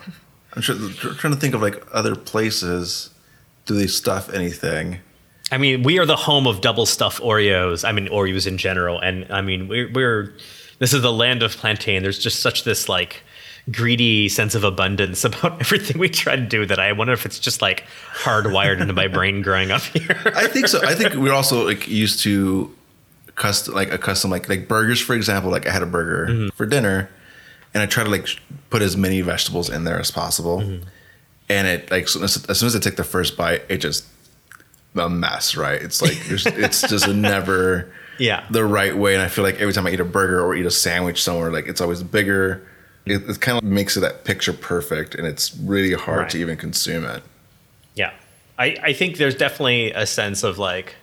I'm 0.55 0.62
tr- 0.62 0.73
trying 0.73 1.32
to 1.32 1.38
think 1.38 1.55
of 1.55 1.62
like 1.62 1.82
other 1.93 2.14
places. 2.14 3.11
Do 3.64 3.75
they 3.75 3.87
stuff 3.87 4.29
anything? 4.32 4.99
I 5.50 5.58
mean, 5.58 5.82
we 5.82 5.99
are 5.99 6.06
the 6.06 6.17
home 6.17 6.46
of 6.46 6.61
double 6.61 6.87
stuffed 6.87 7.23
Oreos. 7.23 7.87
I 7.87 7.93
mean, 7.93 8.08
Oreos 8.08 8.46
in 8.46 8.58
general. 8.58 8.99
And 8.99 9.31
I 9.32 9.40
mean, 9.40 9.69
we're, 9.69 9.90
we're 9.93 10.32
this 10.82 10.93
is 10.93 11.00
the 11.00 11.12
land 11.12 11.43
of 11.44 11.56
plantain. 11.56 12.02
There's 12.02 12.19
just 12.19 12.40
such 12.40 12.64
this 12.64 12.88
like 12.88 13.23
greedy 13.70 14.29
sense 14.29 14.56
of 14.56 14.64
abundance 14.64 15.25
about 15.31 15.61
everything 15.61 15.96
we 15.99 16.08
try 16.08 16.34
to 16.34 16.43
do 16.43 16.67
that 16.67 16.81
I 16.81 16.90
wonder 16.93 17.12
if 17.12 17.25
it's 17.25 17.38
just 17.38 17.62
like 17.62 17.84
hardwired 18.12 18.81
into 18.81 18.93
my 18.93 19.06
brain 19.06 19.40
growing 19.43 19.70
up 19.70 19.82
here. 19.82 20.20
I 20.34 20.49
think 20.49 20.67
so. 20.67 20.81
I 20.84 20.94
think 20.96 21.14
we're 21.14 21.32
also 21.32 21.64
like 21.64 21.87
used 21.87 22.20
to 22.25 22.75
custom 23.37 23.75
like 23.75 23.93
a 23.93 23.99
custom 23.99 24.31
like 24.31 24.49
like 24.49 24.67
burgers 24.69 25.00
for 25.00 25.14
example. 25.14 25.50
Like 25.50 25.67
I 25.67 25.70
had 25.70 25.82
a 25.82 25.87
burger 25.87 26.26
Mm-hmm. 26.32 26.49
for 26.56 26.67
dinner, 26.67 27.08
and 27.73 27.82
I 27.82 27.87
try 27.87 28.02
to 28.05 28.11
like 28.11 28.26
put 28.70 28.82
as 28.82 28.96
many 28.96 29.20
vegetables 29.20 29.70
in 29.70 29.84
there 29.84 30.00
as 30.00 30.11
possible. 30.11 30.61
Mm-hmm. 30.61 30.88
And 31.49 31.67
it 31.69 31.90
like 31.90 32.08
so- 32.08 32.23
as 32.25 32.58
soon 32.58 32.67
as 32.67 32.75
I 32.76 32.81
take 32.81 32.96
the 32.96 33.05
first 33.05 33.37
bite, 33.37 33.62
it 33.69 33.79
just 33.79 34.05
a 34.96 35.08
mess. 35.08 35.56
Right? 35.56 35.81
It's 35.81 36.02
like 36.02 36.19
it's 36.29 36.81
just 36.88 37.06
never 37.08 37.93
Yeah. 38.22 38.44
the 38.50 38.64
right 38.64 38.96
way. 38.96 39.14
And 39.14 39.22
I 39.22 39.28
feel 39.28 39.42
like 39.44 39.56
every 39.56 39.72
time 39.72 39.86
I 39.86 39.90
eat 39.90 40.00
a 40.00 40.04
burger 40.04 40.40
or 40.40 40.54
eat 40.54 40.64
a 40.66 40.70
sandwich 40.70 41.22
somewhere, 41.22 41.50
like 41.50 41.66
it's 41.66 41.80
always 41.80 42.02
bigger. 42.02 42.66
It, 43.04 43.28
it 43.28 43.40
kind 43.40 43.58
of 43.58 43.64
makes 43.64 43.96
it 43.96 44.00
that 44.00 44.24
picture 44.24 44.52
perfect, 44.52 45.16
and 45.16 45.26
it's 45.26 45.56
really 45.56 45.92
hard 45.94 46.19
Right. 46.20 46.30
to 46.30 46.38
even 46.38 46.56
consume 46.56 47.04
it. 47.04 47.22
Yeah. 47.96 48.12
I, 48.58 48.76
I 48.82 48.92
think 48.92 49.16
there's 49.16 49.34
definitely 49.34 49.90
a 49.92 50.06
sense 50.06 50.44
of 50.44 50.58
like 50.58 50.94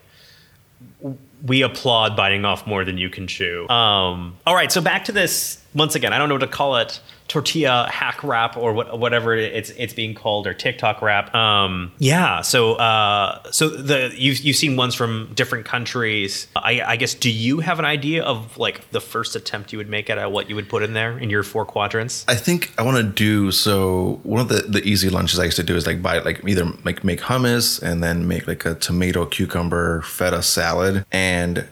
we 1.45 1.61
applaud 1.61 2.15
biting 2.15 2.45
off 2.45 2.65
more 2.67 2.83
than 2.85 2.97
you 2.97 3.09
can 3.09 3.27
chew. 3.27 3.67
Um, 3.69 4.37
all 4.45 4.55
right, 4.55 4.71
so 4.71 4.81
back 4.81 5.05
to 5.05 5.11
this 5.11 5.61
once 5.73 5.95
again. 5.95 6.13
I 6.13 6.17
don't 6.17 6.29
know 6.29 6.35
what 6.35 6.41
to 6.41 6.47
call 6.47 6.77
it: 6.77 6.99
tortilla 7.29 7.87
hack 7.89 8.23
wrap 8.23 8.57
or 8.57 8.73
what, 8.73 8.99
whatever 8.99 9.33
it's 9.35 9.69
it's 9.69 9.93
being 9.93 10.13
called, 10.13 10.47
or 10.47 10.53
TikTok 10.53 11.01
wrap. 11.01 11.33
Um, 11.33 11.93
yeah. 11.99 12.41
So 12.41 12.73
uh, 12.73 13.41
so 13.51 13.69
the 13.69 14.11
you've 14.17 14.39
you've 14.39 14.57
seen 14.57 14.75
ones 14.75 14.95
from 14.95 15.31
different 15.35 15.65
countries. 15.65 16.47
I, 16.55 16.81
I 16.81 16.95
guess 16.97 17.13
do 17.13 17.31
you 17.31 17.61
have 17.61 17.79
an 17.79 17.85
idea 17.85 18.23
of 18.23 18.57
like 18.57 18.89
the 18.91 18.99
first 18.99 19.35
attempt 19.35 19.71
you 19.71 19.77
would 19.77 19.89
make 19.89 20.09
at 20.09 20.31
what 20.31 20.49
you 20.49 20.55
would 20.55 20.67
put 20.67 20.83
in 20.83 20.93
there 20.93 21.17
in 21.17 21.29
your 21.29 21.43
four 21.43 21.65
quadrants? 21.65 22.25
I 22.27 22.35
think 22.35 22.73
I 22.77 22.81
want 22.81 22.97
to 22.97 23.03
do 23.03 23.51
so. 23.51 24.19
One 24.23 24.41
of 24.41 24.49
the, 24.49 24.61
the 24.61 24.83
easy 24.83 25.09
lunches 25.09 25.39
I 25.39 25.45
used 25.45 25.57
to 25.57 25.63
do 25.63 25.75
is 25.75 25.85
like 25.85 26.01
buy 26.01 26.19
like 26.19 26.43
either 26.45 26.65
like 26.83 27.03
make 27.03 27.21
hummus 27.21 27.81
and 27.81 28.03
then 28.03 28.27
make 28.27 28.47
like 28.47 28.65
a 28.65 28.75
tomato 28.75 29.25
cucumber 29.25 30.01
feta 30.01 30.41
salad, 30.41 31.05
and 31.11 31.67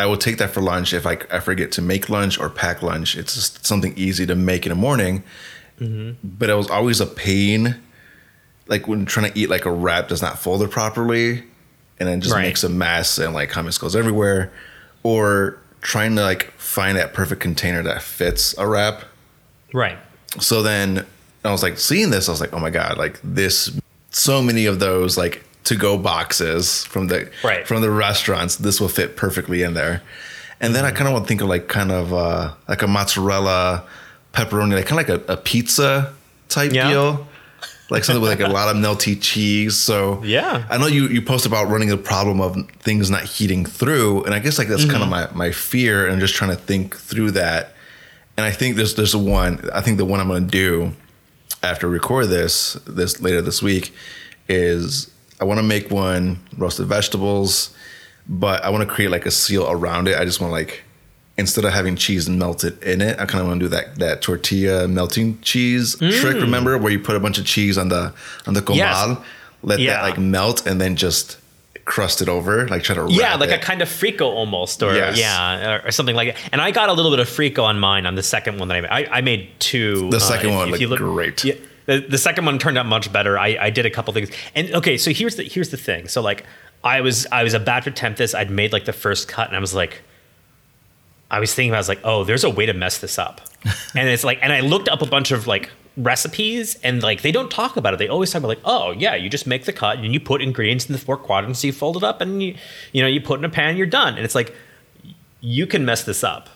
I 0.00 0.06
will 0.06 0.16
take 0.16 0.38
that 0.38 0.50
for 0.50 0.62
lunch 0.62 0.94
if 0.94 1.06
I, 1.06 1.18
I 1.30 1.40
forget 1.40 1.72
to 1.72 1.82
make 1.82 2.08
lunch 2.08 2.38
or 2.40 2.48
pack 2.48 2.82
lunch. 2.82 3.16
It's 3.16 3.34
just 3.34 3.66
something 3.66 3.92
easy 3.96 4.24
to 4.26 4.34
make 4.34 4.64
in 4.64 4.70
the 4.70 4.76
morning, 4.76 5.22
mm-hmm. 5.78 6.12
but 6.24 6.48
it 6.48 6.54
was 6.54 6.70
always 6.70 7.00
a 7.00 7.06
pain, 7.06 7.76
like 8.66 8.88
when 8.88 9.04
trying 9.04 9.30
to 9.30 9.38
eat 9.38 9.50
like 9.50 9.66
a 9.66 9.70
wrap 9.70 10.08
does 10.08 10.22
not 10.22 10.38
fold 10.38 10.62
it 10.62 10.70
properly, 10.70 11.44
and 11.98 12.08
then 12.08 12.22
just 12.22 12.34
Right. 12.34 12.42
makes 12.42 12.64
a 12.64 12.68
mess 12.70 13.18
and 13.18 13.34
like 13.34 13.50
hummus 13.50 13.78
goes 13.78 13.94
everywhere, 13.94 14.50
or 15.02 15.58
trying 15.82 16.16
to 16.16 16.22
like 16.22 16.50
find 16.58 16.96
that 16.96 17.12
perfect 17.12 17.40
container 17.42 17.82
that 17.82 18.02
fits 18.02 18.54
a 18.58 18.66
wrap 18.66 19.02
Right. 19.74 19.98
so 20.38 20.62
then 20.62 21.04
I 21.44 21.52
was 21.52 21.62
like 21.62 21.78
seeing 21.78 22.10
this, 22.10 22.28
I 22.28 22.32
was 22.32 22.40
like, 22.40 22.52
oh 22.52 22.58
my 22.58 22.70
god, 22.70 22.96
like 22.98 23.20
this, 23.22 23.78
so 24.10 24.42
many 24.42 24.64
of 24.66 24.78
those 24.78 25.16
like 25.18 25.44
to 25.64 25.76
go 25.76 25.96
boxes 25.98 26.84
from 26.84 27.06
the 27.08 27.30
Right. 27.44 27.66
from 27.66 27.82
the 27.82 27.90
restaurants, 27.90 28.56
this 28.56 28.80
will 28.80 28.88
fit 28.88 29.16
perfectly 29.16 29.62
in 29.62 29.74
there. 29.74 30.02
And 30.60 30.74
then 30.74 30.84
I 30.84 30.90
kind 30.90 31.06
of 31.08 31.12
want 31.14 31.24
to 31.24 31.28
think 31.28 31.40
of 31.40 31.48
like 31.48 31.68
kind 31.68 31.90
of 31.92 32.12
uh, 32.12 32.52
like 32.68 32.82
a 32.82 32.86
mozzarella 32.86 33.84
pepperoni, 34.32 34.74
like 34.74 34.86
kind 34.86 35.00
of 35.00 35.08
like 35.08 35.28
a, 35.28 35.32
a 35.32 35.36
pizza 35.36 36.12
type 36.48 36.72
Yeah. 36.72 36.88
deal. 36.90 37.26
Like 37.92 38.04
something 38.04 38.22
with 38.22 38.30
like 38.30 38.48
a 38.48 38.52
lot 38.52 38.68
of 38.68 38.76
melty 38.80 39.20
cheese. 39.20 39.76
So 39.76 40.22
Yeah. 40.24 40.64
I 40.70 40.78
know 40.78 40.86
you 40.86 41.08
you 41.08 41.20
post 41.22 41.44
about 41.44 41.68
running 41.68 41.88
the 41.88 41.96
problem 41.96 42.40
of 42.40 42.56
things 42.78 43.10
not 43.10 43.22
heating 43.24 43.64
through, 43.66 44.22
and 44.24 44.32
I 44.34 44.38
guess 44.38 44.58
like 44.58 44.68
that's 44.68 44.84
kind 44.84 45.02
of 45.02 45.08
Mm-hmm. 45.08 45.36
my 45.38 45.46
my 45.48 45.50
fear, 45.52 46.06
and 46.06 46.20
just 46.20 46.34
trying 46.34 46.50
to 46.50 46.56
think 46.56 46.96
through 46.96 47.32
that. 47.32 47.74
And 48.36 48.46
I 48.46 48.52
think 48.52 48.76
there's 48.76 48.94
there's 48.94 49.16
one. 49.16 49.68
I 49.74 49.80
think 49.80 49.98
the 49.98 50.04
one 50.04 50.20
I'm 50.20 50.28
going 50.28 50.44
to 50.44 50.50
do 50.50 50.92
after 51.64 51.88
record 51.88 52.28
this 52.28 52.74
this 52.86 53.20
later 53.20 53.42
this 53.42 53.60
week 53.60 53.92
is 54.48 55.09
I 55.40 55.44
want 55.44 55.58
to 55.58 55.62
make 55.62 55.90
one 55.90 56.38
roasted 56.58 56.86
vegetables, 56.86 57.74
but 58.28 58.62
I 58.64 58.70
want 58.70 58.86
to 58.86 58.94
create 58.94 59.10
like 59.10 59.26
a 59.26 59.30
seal 59.30 59.68
around 59.70 60.06
it. 60.08 60.16
I 60.18 60.24
just 60.24 60.40
want 60.40 60.50
to 60.50 60.54
like 60.54 60.82
instead 61.38 61.64
of 61.64 61.72
having 61.72 61.96
cheese 61.96 62.28
melted 62.28 62.82
in 62.82 63.00
it, 63.00 63.18
I 63.18 63.24
kind 63.24 63.40
of 63.40 63.46
want 63.48 63.60
to 63.60 63.64
do 63.64 63.68
that 63.70 63.96
that 63.96 64.20
tortilla 64.22 64.86
melting 64.86 65.40
cheese 65.40 65.96
trick. 65.96 66.36
Remember 66.36 66.76
where 66.78 66.92
you 66.92 66.98
put 67.00 67.16
a 67.16 67.20
bunch 67.20 67.38
of 67.38 67.46
cheese 67.46 67.78
on 67.78 67.88
the 67.88 68.12
on 68.46 68.54
the 68.54 68.60
comal, 68.62 68.76
Yes. 68.76 69.18
let 69.62 69.80
Yeah. 69.80 69.94
that 69.94 70.02
like 70.02 70.18
melt, 70.18 70.66
and 70.66 70.80
then 70.80 70.96
just 70.96 71.38
crust 71.86 72.20
it 72.22 72.28
over, 72.28 72.68
like 72.68 72.82
try 72.84 72.94
to 72.94 73.06
Yeah, 73.10 73.34
like 73.36 73.48
it. 73.50 73.54
a 73.54 73.58
kind 73.58 73.80
of 73.82 73.88
frico 73.88 74.22
almost, 74.26 74.82
or 74.82 74.94
Yes. 74.94 75.18
yeah, 75.18 75.76
or, 75.76 75.88
or 75.88 75.90
something 75.90 76.14
like 76.14 76.34
that. 76.34 76.42
And 76.52 76.60
I 76.60 76.70
got 76.70 76.88
a 76.88 76.92
little 76.92 77.10
bit 77.10 77.18
of 77.18 77.28
frico 77.28 77.64
on 77.64 77.80
mine 77.80 78.06
on 78.06 78.14
the 78.14 78.22
second 78.22 78.58
one 78.58 78.68
that 78.68 78.76
I 78.76 78.80
made. 78.82 78.90
I, 78.90 79.18
I 79.18 79.20
made 79.22 79.48
two. 79.58 80.04
uh, 80.06 80.10
The 80.10 80.20
second 80.20 80.54
one 80.54 80.68
looked 80.70 80.80
you 80.82 80.94
great. 80.96 81.42
Yeah, 81.42 81.54
the, 81.90 81.98
the 81.98 82.18
second 82.18 82.44
one 82.44 82.56
turned 82.60 82.78
out 82.78 82.86
much 82.86 83.12
better. 83.12 83.36
I, 83.36 83.56
I 83.60 83.70
did 83.70 83.84
a 83.84 83.90
couple 83.90 84.14
things, 84.14 84.30
and 84.54 84.72
okay, 84.74 84.96
so 84.96 85.10
here's 85.10 85.34
the 85.34 85.42
here's 85.42 85.70
the 85.70 85.76
thing. 85.76 86.06
So 86.06 86.22
like, 86.22 86.44
I 86.84 87.00
was 87.00 87.26
I 87.32 87.42
was 87.42 87.52
about 87.52 87.82
to 87.82 87.90
attempt 87.90 88.18
this. 88.18 88.32
I'd 88.32 88.48
made 88.48 88.72
like 88.72 88.84
the 88.84 88.92
first 88.92 89.26
cut, 89.26 89.48
and 89.48 89.56
I 89.56 89.60
was 89.60 89.74
like, 89.74 90.02
I 91.32 91.40
was 91.40 91.52
thinking, 91.52 91.74
I 91.74 91.78
was 91.78 91.88
like, 91.88 91.98
oh, 92.04 92.22
there's 92.22 92.44
a 92.44 92.50
way 92.50 92.64
to 92.64 92.74
mess 92.74 92.98
this 92.98 93.18
up, 93.18 93.40
and 93.96 94.08
it's 94.08 94.22
like, 94.22 94.38
and 94.40 94.52
I 94.52 94.60
looked 94.60 94.88
up 94.88 95.02
a 95.02 95.06
bunch 95.06 95.32
of 95.32 95.48
like 95.48 95.70
recipes 95.96 96.76
and 96.84 97.02
like 97.02 97.22
they 97.22 97.32
don't 97.32 97.50
talk 97.50 97.76
about 97.76 97.92
it 97.92 97.98
they 97.98 98.06
always 98.06 98.30
talk 98.30 98.38
about 98.38 98.48
like 98.48 98.60
oh 98.64 98.92
yeah 98.92 99.16
you 99.16 99.28
just 99.28 99.44
make 99.46 99.64
the 99.64 99.72
cut 99.72 99.98
and 99.98 100.14
you 100.14 100.20
put 100.20 100.40
ingredients 100.40 100.86
in 100.86 100.92
the 100.92 100.98
four 100.98 101.16
quadrants 101.16 101.64
you 101.64 101.72
fold 101.72 101.96
it 101.96 102.04
up 102.04 102.20
and 102.20 102.40
you 102.40 102.54
you 102.92 103.02
know 103.02 103.08
you 103.08 103.20
put 103.20 103.40
in 103.40 103.44
a 103.44 103.50
pan 103.50 103.76
you're 103.76 103.86
done 103.86 104.14
and 104.14 104.24
it's 104.24 104.36
like 104.36 104.54
you 105.40 105.66
can 105.66 105.84
mess 105.84 106.04
this 106.04 106.22
up 106.22 106.48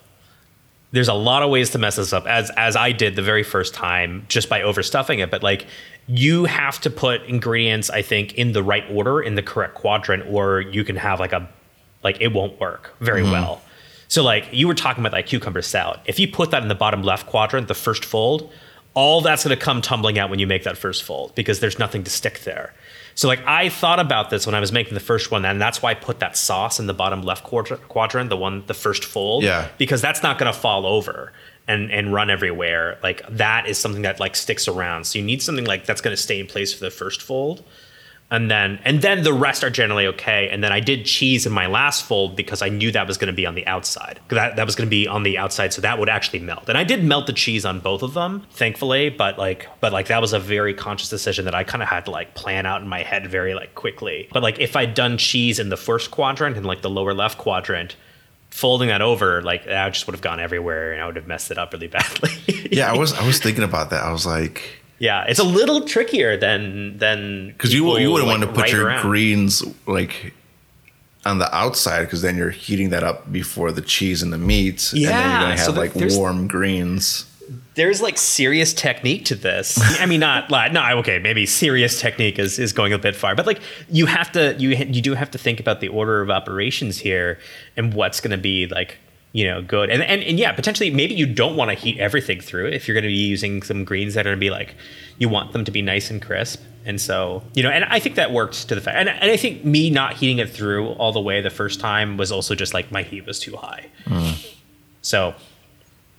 there's 0.95 1.09
a 1.09 1.15
lot 1.15 1.43
of 1.43 1.51
ways 1.51 1.71
to 1.71 1.79
mess 1.79 1.97
this 1.97 2.13
up 2.13 2.25
as 2.27 2.51
as 2.57 2.77
I 2.77 2.93
did 2.93 3.17
the 3.17 3.23
very 3.23 3.43
first 3.43 3.75
time 3.75 4.25
just 4.29 4.49
by 4.49 4.61
overstuffing 4.61 5.19
it. 5.19 5.31
But 5.31 5.43
like 5.43 5.67
you 6.07 6.45
have 6.45 6.81
to 6.83 6.91
put 6.91 7.23
ingredients 7.25 7.91
I 7.91 8.01
think 8.03 8.35
in 8.35 8.53
the 8.53 8.63
right 8.63 8.85
order 8.89 9.21
in 9.21 9.35
the 9.35 9.43
correct 9.43 9.75
quadrant 9.75 10.25
or 10.29 10.61
you 10.61 10.85
can 10.85 10.95
have 10.95 11.19
like 11.19 11.33
a 11.33 11.49
like 12.05 12.21
it 12.21 12.33
won't 12.33 12.61
work 12.61 12.95
very 13.01 13.23
mm-hmm. 13.23 13.33
well. 13.33 13.61
So 14.07 14.23
like 14.23 14.49
you 14.53 14.69
were 14.69 14.75
talking 14.75 15.03
about 15.03 15.13
like 15.13 15.27
cucumber 15.27 15.63
salad. 15.63 15.99
If 16.07 16.21
you 16.21 16.29
put 16.29 16.53
that 16.53 16.63
in 16.63 16.69
the 16.69 16.77
bottom 16.77 17.03
left 17.03 17.27
quadrant 17.27 17.67
the 17.67 17.75
first 17.75 18.05
fold 18.05 18.53
all 18.95 19.21
that's 19.21 19.43
going 19.43 19.59
to 19.59 19.63
come 19.63 19.83
tumbling 19.83 20.21
out 20.21 20.31
when 20.31 20.39
you 20.39 20.47
make 20.47 20.63
that 20.63 20.79
first 20.79 21.03
fold 21.03 21.35
because 21.35 21.59
there's 21.59 21.81
nothing 21.81 22.05
to 22.05 22.11
stick 22.11 22.41
there 22.45 22.73
so 23.15 23.29
like 23.29 23.41
I 23.47 23.69
thought 23.69 24.01
about 24.01 24.31
this 24.31 24.47
when 24.47 24.55
I 24.55 24.61
was 24.61 24.73
making 24.73 24.95
the 24.95 25.01
first 25.01 25.31
one, 25.31 25.45
and 25.45 25.61
that's 25.61 25.81
why 25.83 25.91
I 25.93 25.95
put 25.95 26.21
that 26.21 26.37
sauce 26.37 26.79
in 26.81 26.87
the 26.87 26.95
bottom 26.95 27.23
left 27.23 27.45
quadrant, 27.45 27.87
quadrant 27.89 28.31
the 28.31 28.37
one, 28.37 28.65
the 28.67 28.75
first 28.75 29.05
fold, 29.05 29.45
Yeah. 29.45 29.69
because 29.79 30.01
that's 30.03 30.23
not 30.23 30.39
going 30.39 30.53
to 30.53 30.59
fall 30.59 30.87
over 30.87 31.33
and 31.67 31.91
and 31.91 32.13
run 32.13 32.29
everywhere. 32.31 32.99
Like 33.03 33.23
that 33.29 33.67
is 33.69 33.79
something 33.79 34.03
that 34.03 34.21
like 34.21 34.37
sticks 34.37 34.69
around. 34.69 35.05
So 35.07 35.19
you 35.19 35.25
need 35.25 35.43
something 35.43 35.65
like 35.65 35.87
that's 35.87 36.01
going 36.01 36.15
to 36.17 36.23
stay 36.23 36.39
in 36.41 36.47
place 36.47 36.75
for 36.75 36.85
the 36.85 36.91
first 36.91 37.23
fold, 37.23 37.65
and 38.31 38.51
then 38.51 38.81
and 38.85 39.03
then 39.03 39.23
the 39.23 39.33
rest 39.33 39.63
are 39.63 39.71
generally 39.71 40.07
okay. 40.09 40.49
And 40.49 40.65
then 40.65 40.73
I 40.73 40.81
did 40.81 41.05
cheese 41.05 41.47
in 41.47 41.53
my 41.53 41.67
last 41.67 42.05
fold 42.05 42.37
because 42.37 42.63
I 42.63 42.69
knew 42.69 42.91
that 42.93 43.07
was 43.07 43.19
going 43.19 43.29
to 43.29 43.37
be 43.37 43.47
on 43.47 43.55
the 43.55 43.67
outside. 43.67 44.19
That 44.29 44.57
that 44.57 44.67
was 44.67 44.75
going 44.75 44.87
to 44.87 44.91
be 44.91 45.07
on 45.07 45.23
the 45.23 45.39
outside, 45.39 45.73
so 45.73 45.83
that 45.83 45.99
would 45.99 46.09
actually 46.09 46.41
melt. 46.41 46.69
And 46.69 46.79
I 46.79 46.85
did 46.85 47.05
melt 47.05 47.27
the 47.27 47.33
cheese 47.33 47.65
on 47.65 47.81
both 47.81 48.03
of 48.03 48.15
them, 48.15 48.47
thankfully. 48.51 49.11
But 49.11 49.39
like 49.39 49.69
but 49.81 49.93
like 49.93 50.09
that 50.09 50.21
was 50.21 50.33
a 50.33 50.41
very 50.41 50.75
conscious 50.75 51.09
decision 51.09 51.45
that 51.45 51.55
I 51.55 51.65
kind 51.65 51.83
of 51.83 51.89
had 51.89 52.07
to 52.07 52.11
like 52.11 52.35
plan 52.35 52.67
out 52.67 52.83
in 52.83 52.89
my 52.89 53.03
head 53.03 53.27
very 53.27 53.55
like 53.55 53.75
quickly. 53.75 54.29
But 54.33 54.43
like 54.43 54.59
if 54.59 54.75
I'd 54.75 54.95
done 54.95 55.19
cheese 55.19 55.59
in 55.59 55.69
the 55.69 55.77
first 55.77 56.11
quadrant 56.11 56.57
and 56.57 56.67
like 56.67 56.83
the 56.83 56.91
lower 56.91 57.15
left 57.15 57.39
quadrant. 57.39 57.97
Folding 58.51 58.87
that 58.87 59.03
over, 59.03 59.43
like 59.43 59.67
I 59.67 59.91
just 59.91 60.07
would 60.07 60.15
have 60.15 60.23
gone 60.23 60.39
everywhere, 60.39 60.93
and 60.93 61.03
I 61.03 61.07
would 61.07 61.17
have 61.17 61.27
messed 61.27 61.51
it 61.51 61.59
up 61.59 61.73
really 61.73 61.89
badly. 61.89 62.31
yeah, 62.71 62.89
I 62.89 62.97
was 62.97 63.13
I 63.13 63.27
was 63.27 63.41
thinking 63.41 63.65
about 63.65 63.91
that. 63.91 64.05
I 64.05 64.13
was 64.13 64.25
like, 64.25 64.84
yeah, 64.99 65.25
it's 65.25 65.41
a 65.41 65.45
little 65.45 65.83
trickier 65.83 66.37
than 66.37 66.99
than 66.99 67.49
because 67.49 67.75
you 67.75 67.99
you 67.99 68.11
would 68.13 68.23
like, 68.23 68.29
want 68.29 68.43
to 68.43 68.49
put 68.49 68.63
write 68.63 68.73
your 68.73 68.87
around. 68.87 69.03
greens 69.03 69.63
like 69.87 70.35
on 71.25 71.39
the 71.39 71.55
outside 71.55 72.03
because 72.05 72.23
then 72.23 72.37
you're 72.37 72.51
heating 72.51 72.91
that 72.91 73.03
up 73.03 73.33
before 73.33 73.73
the 73.73 73.81
cheese 73.83 74.23
and 74.23 74.33
the 74.33 74.39
meat, 74.39 74.93
and 74.93 75.03
then 75.05 75.11
Yeah, 75.11 75.31
you're 75.31 75.41
gonna 75.49 75.59
so 75.59 75.73
have 75.73 75.75
that 75.75 75.97
like 75.97 76.13
warm 76.17 76.47
greens. 76.49 77.27
there's 77.75 78.01
like 78.01 78.17
serious 78.19 78.73
technique 78.73 79.25
to 79.27 79.35
this. 79.35 79.79
I 80.01 80.07
mean, 80.07 80.21
not 80.21 80.51
like 80.51 80.73
no, 80.73 80.83
okay, 80.99 81.19
maybe 81.19 81.47
serious 81.47 82.01
technique 82.01 82.39
is, 82.39 82.59
is 82.59 82.73
going 82.73 82.93
a 82.93 82.99
bit 82.99 83.17
far, 83.17 83.35
but 83.35 83.47
like 83.47 83.61
you 83.89 84.07
have 84.07 84.31
to 84.33 84.55
you 84.59 84.71
you 84.71 85.03
do 85.03 85.15
have 85.15 85.31
to 85.33 85.39
think 85.39 85.61
about 85.61 85.81
the 85.81 85.89
order 85.89 86.21
of 86.21 86.31
operations 86.31 86.99
here 86.99 87.39
and 87.77 87.95
what's 87.95 88.21
going 88.21 88.31
to 88.31 88.37
be 88.39 88.67
like 88.69 88.99
you 89.35 89.45
know 89.45 89.61
good 89.61 89.91
and, 89.91 90.03
and 90.03 90.23
and 90.23 90.39
yeah 90.39 90.53
potentially 90.53 90.91
maybe 90.91 91.13
you 91.13 91.27
don't 91.27 91.57
want 91.57 91.71
to 91.71 91.75
heat 91.75 91.99
everything 91.99 92.41
through 92.41 92.67
if 92.69 92.89
you're 92.89 92.95
going 92.95 93.03
to 93.03 93.09
be 93.09 93.15
using 93.15 93.63
some 93.63 93.85
greens 93.85 94.15
that 94.15 94.27
are 94.27 94.31
going 94.31 94.37
to 94.37 94.41
be 94.41 94.51
like 94.51 94.75
you 95.19 95.29
want 95.29 95.53
them 95.53 95.65
to 95.65 95.71
be 95.71 95.83
nice 95.83 96.11
and 96.11 96.23
crisp 96.23 96.63
and 96.87 97.01
so 97.01 97.43
you 97.53 97.63
know 97.63 97.69
and 97.69 97.85
i 97.87 97.99
think 97.99 98.15
that 98.15 98.33
worked 98.33 98.69
to 98.69 98.75
the 98.75 98.81
fact 98.81 98.97
and, 98.97 99.09
and 99.09 99.31
i 99.31 99.37
think 99.37 99.63
me 99.65 99.91
not 99.91 100.15
heating 100.15 100.39
it 100.39 100.49
through 100.49 100.89
all 100.93 101.13
the 101.13 101.21
way 101.21 101.43
the 101.43 101.51
first 101.51 101.79
time 101.81 102.17
was 102.17 102.33
also 102.33 102.55
just 102.55 102.73
like 102.73 102.91
my 102.91 103.03
heat 103.03 103.27
was 103.27 103.39
too 103.39 103.57
high 103.57 103.87
mm. 104.07 104.55
so 105.03 105.35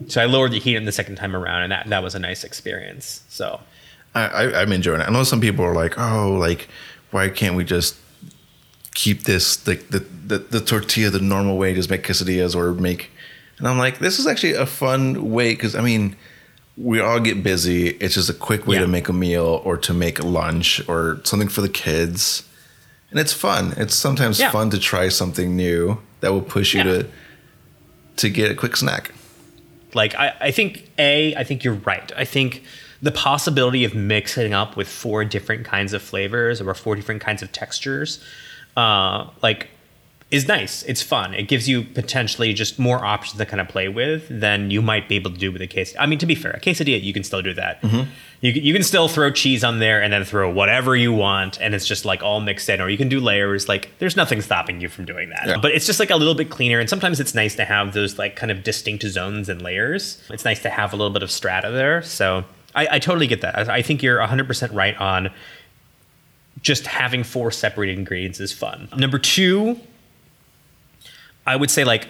so 0.07 0.21
I 0.21 0.25
lowered 0.25 0.51
the 0.51 0.59
heat 0.59 0.75
in 0.75 0.85
the 0.85 0.91
second 0.91 1.15
time 1.15 1.35
around, 1.35 1.63
and 1.63 1.71
that 1.71 1.87
that 1.87 2.03
was 2.03 2.15
a 2.15 2.19
nice 2.19 2.43
experience. 2.43 3.23
So 3.29 3.59
I, 4.13 4.27
I 4.27 4.61
I'm 4.61 4.71
enjoying 4.71 5.01
it. 5.01 5.07
I 5.07 5.11
know 5.11 5.23
some 5.23 5.41
people 5.41 5.63
are 5.63 5.73
like, 5.73 5.97
oh, 5.97 6.33
like 6.33 6.67
why 7.11 7.29
can't 7.29 7.55
we 7.55 7.63
just 7.63 7.95
keep 8.95 9.23
this 9.25 9.65
like 9.67 9.89
the, 9.89 9.99
the 9.99 10.39
the 10.39 10.59
tortilla 10.61 11.09
the 11.11 11.19
normal 11.19 11.57
way, 11.57 11.73
just 11.75 11.89
make 11.91 12.01
quesadillas 12.03 12.55
or 12.55 12.73
make, 12.73 13.11
and 13.59 13.67
I'm 13.67 13.77
like, 13.77 13.99
this 13.99 14.17
is 14.19 14.25
actually 14.25 14.53
a 14.53 14.65
fun 14.65 15.31
way 15.31 15.51
because 15.53 15.75
I 15.75 15.81
mean. 15.81 16.15
We 16.77 16.99
all 16.99 17.21
get 17.21 17.41
busy. 17.41 17.87
It's 18.01 18.15
just 18.15 18.29
a 18.29 18.33
quick 18.33 18.67
way 18.67 18.75
Yeah. 18.75 18.81
to 18.81 18.87
make 18.89 19.07
a 19.07 19.13
meal 19.13 19.61
or 19.63 19.77
to 19.77 19.93
make 19.93 20.21
lunch 20.21 20.81
or 20.89 21.21
something 21.23 21.47
for 21.47 21.61
the 21.61 21.69
kids. 21.69 22.43
And 23.11 23.17
it's 23.17 23.31
fun. 23.31 23.73
It's 23.77 23.95
sometimes 23.95 24.41
Yeah. 24.41 24.51
fun 24.51 24.71
to 24.71 24.77
try 24.77 25.07
something 25.07 25.55
new 25.55 25.99
that 26.19 26.33
will 26.33 26.41
push 26.41 26.73
you 26.73 26.79
Yeah. 26.79 26.91
to 27.03 27.05
to 28.17 28.29
get 28.29 28.51
a 28.51 28.55
quick 28.55 28.75
snack. 28.75 29.13
like 29.93 30.15
I, 30.15 30.33
I 30.41 30.51
think 30.51 30.91
a 30.99 31.33
I 31.35 31.45
think 31.45 31.63
you're 31.63 31.75
right. 31.85 32.11
I 32.17 32.25
think 32.25 32.63
the 33.01 33.11
possibility 33.11 33.85
of 33.85 33.95
mixing 33.95 34.53
up 34.53 34.75
with 34.75 34.89
four 34.89 35.23
different 35.23 35.63
kinds 35.63 35.93
of 35.93 36.01
flavors 36.01 36.59
or 36.59 36.73
four 36.73 36.97
different 36.97 37.21
kinds 37.21 37.41
of 37.41 37.53
textures, 37.53 38.19
uh, 38.75 39.29
like 39.41 39.69
is 40.31 40.47
nice. 40.47 40.83
It's 40.83 41.01
fun. 41.01 41.33
It 41.33 41.43
gives 41.47 41.69
you 41.69 41.83
potentially 41.83 42.51
just 42.53 42.79
more 42.79 43.03
options 43.05 43.37
to 43.37 43.45
kind 43.45 43.61
of 43.61 43.67
play 43.67 43.87
with 43.87 44.27
than 44.27 44.71
you 44.71 44.81
might 44.81 45.07
be 45.07 45.15
able 45.15 45.31
to 45.31 45.37
do 45.37 45.51
with 45.51 45.61
a 45.61 45.67
case. 45.67 45.95
I 45.99 46.07
mean, 46.07 46.17
to 46.19 46.25
be 46.25 46.33
fair, 46.33 46.51
a 46.51 46.59
quesadilla 46.59 47.01
you 47.01 47.13
can 47.13 47.23
still 47.23 47.41
do 47.43 47.53
that. 47.53 47.83
You 48.41 48.51
can, 48.51 48.63
you 48.63 48.73
can 48.73 48.83
still 48.83 49.07
throw 49.07 49.31
cheese 49.31 49.63
on 49.63 49.79
there 49.79 50.01
and 50.01 50.11
then 50.11 50.23
throw 50.25 50.49
whatever 50.49 50.95
you 50.95 51.13
want, 51.13 51.61
and 51.61 51.73
it's 51.73 51.87
just 51.87 52.05
like 52.05 52.23
all 52.23 52.41
mixed 52.41 52.67
in. 52.69 52.81
Or 52.81 52.89
you 52.89 52.97
can 52.97 53.07
do 53.07 53.19
layers. 53.19 53.69
Like 53.69 53.91
there's 53.99 54.17
nothing 54.17 54.41
stopping 54.41 54.81
you 54.81 54.89
from 54.89 55.05
doing 55.05 55.29
that. 55.29 55.47
Yeah. 55.47 55.57
But 55.61 55.71
it's 55.71 55.85
just 55.85 55.99
like 55.99 56.09
a 56.09 56.15
little 56.15 56.35
bit 56.35 56.49
cleaner. 56.49 56.79
And 56.79 56.89
sometimes 56.89 57.19
it's 57.19 57.35
nice 57.35 57.55
to 57.55 57.65
have 57.65 57.93
those 57.93 58.17
like 58.17 58.35
kind 58.35 58.51
of 58.51 58.63
distinct 58.63 59.03
zones 59.03 59.47
and 59.47 59.61
layers. 59.61 60.21
It's 60.31 60.43
nice 60.43 60.61
to 60.63 60.69
have 60.69 60.91
a 60.91 60.95
little 60.95 61.13
bit 61.13 61.23
of 61.23 61.31
strata 61.31 61.71
there. 61.71 62.01
So 62.01 62.43
I, 62.75 62.87
I 62.91 62.99
totally 62.99 63.27
get 63.27 63.41
that. 63.41 63.69
I, 63.69 63.75
I 63.75 63.81
think 63.81 64.03
you're 64.03 64.19
100% 64.19 64.73
right 64.73 64.97
on 64.97 65.29
just 66.65 66.87
having 66.87 67.23
four 67.23 67.51
separated 67.51 67.95
ingredients 67.99 68.39
is 68.39 68.51
fun. 68.51 68.89
Number 68.97 69.19
two, 69.19 69.79
I 71.45 71.55
would 71.55 71.69
say 71.69 71.83
like 71.83 72.07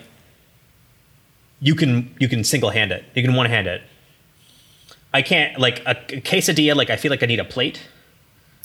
you 1.59 1.75
can 1.75 2.15
you 2.19 2.27
can 2.29 2.43
single 2.45 2.69
hand 2.69 2.91
it. 2.93 3.03
You 3.13 3.21
can 3.21 3.35
one 3.35 3.47
hand 3.49 3.67
it. 3.67 3.81
I 5.13 5.21
can't 5.21 5.59
like 5.59 5.79
a, 5.85 5.91
a 5.91 6.21
quesadilla. 6.21 6.75
Like 6.75 6.89
I 6.89 6.95
feel 6.95 7.11
like 7.11 7.21
I 7.21 7.25
need 7.25 7.39
a 7.41 7.45
plate 7.45 7.81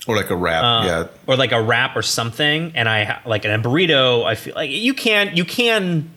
Or 0.06 0.14
like 0.16 0.30
a 0.30 0.36
wrap. 0.36 0.62
uh, 0.62 0.86
yeah. 0.86 1.06
or 1.26 1.36
like 1.36 1.50
a 1.52 1.60
wrap 1.60 1.96
or 1.96 2.02
something. 2.02 2.70
And 2.76 2.88
I 2.88 3.20
like 3.26 3.44
in 3.44 3.50
a 3.50 3.58
burrito. 3.58 4.24
I 4.24 4.36
feel 4.36 4.54
like 4.54 4.70
you 4.70 4.94
can 4.94 5.36
you 5.36 5.44
can 5.44 6.08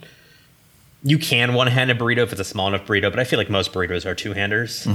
you 1.04 1.18
can 1.18 1.56
one 1.56 1.68
hand 1.68 1.90
a 1.90 1.96
burrito 1.96 2.20
if 2.20 2.32
it's 2.32 2.42
a 2.42 2.46
small 2.46 2.68
enough 2.68 2.86
burrito, 2.86 3.10
but 3.10 3.20
I 3.20 3.24
feel 3.24 3.40
like 3.40 3.50
most 3.50 3.74
burritos 3.74 4.06
are 4.06 4.14
two 4.16 4.34
handers. 4.34 4.88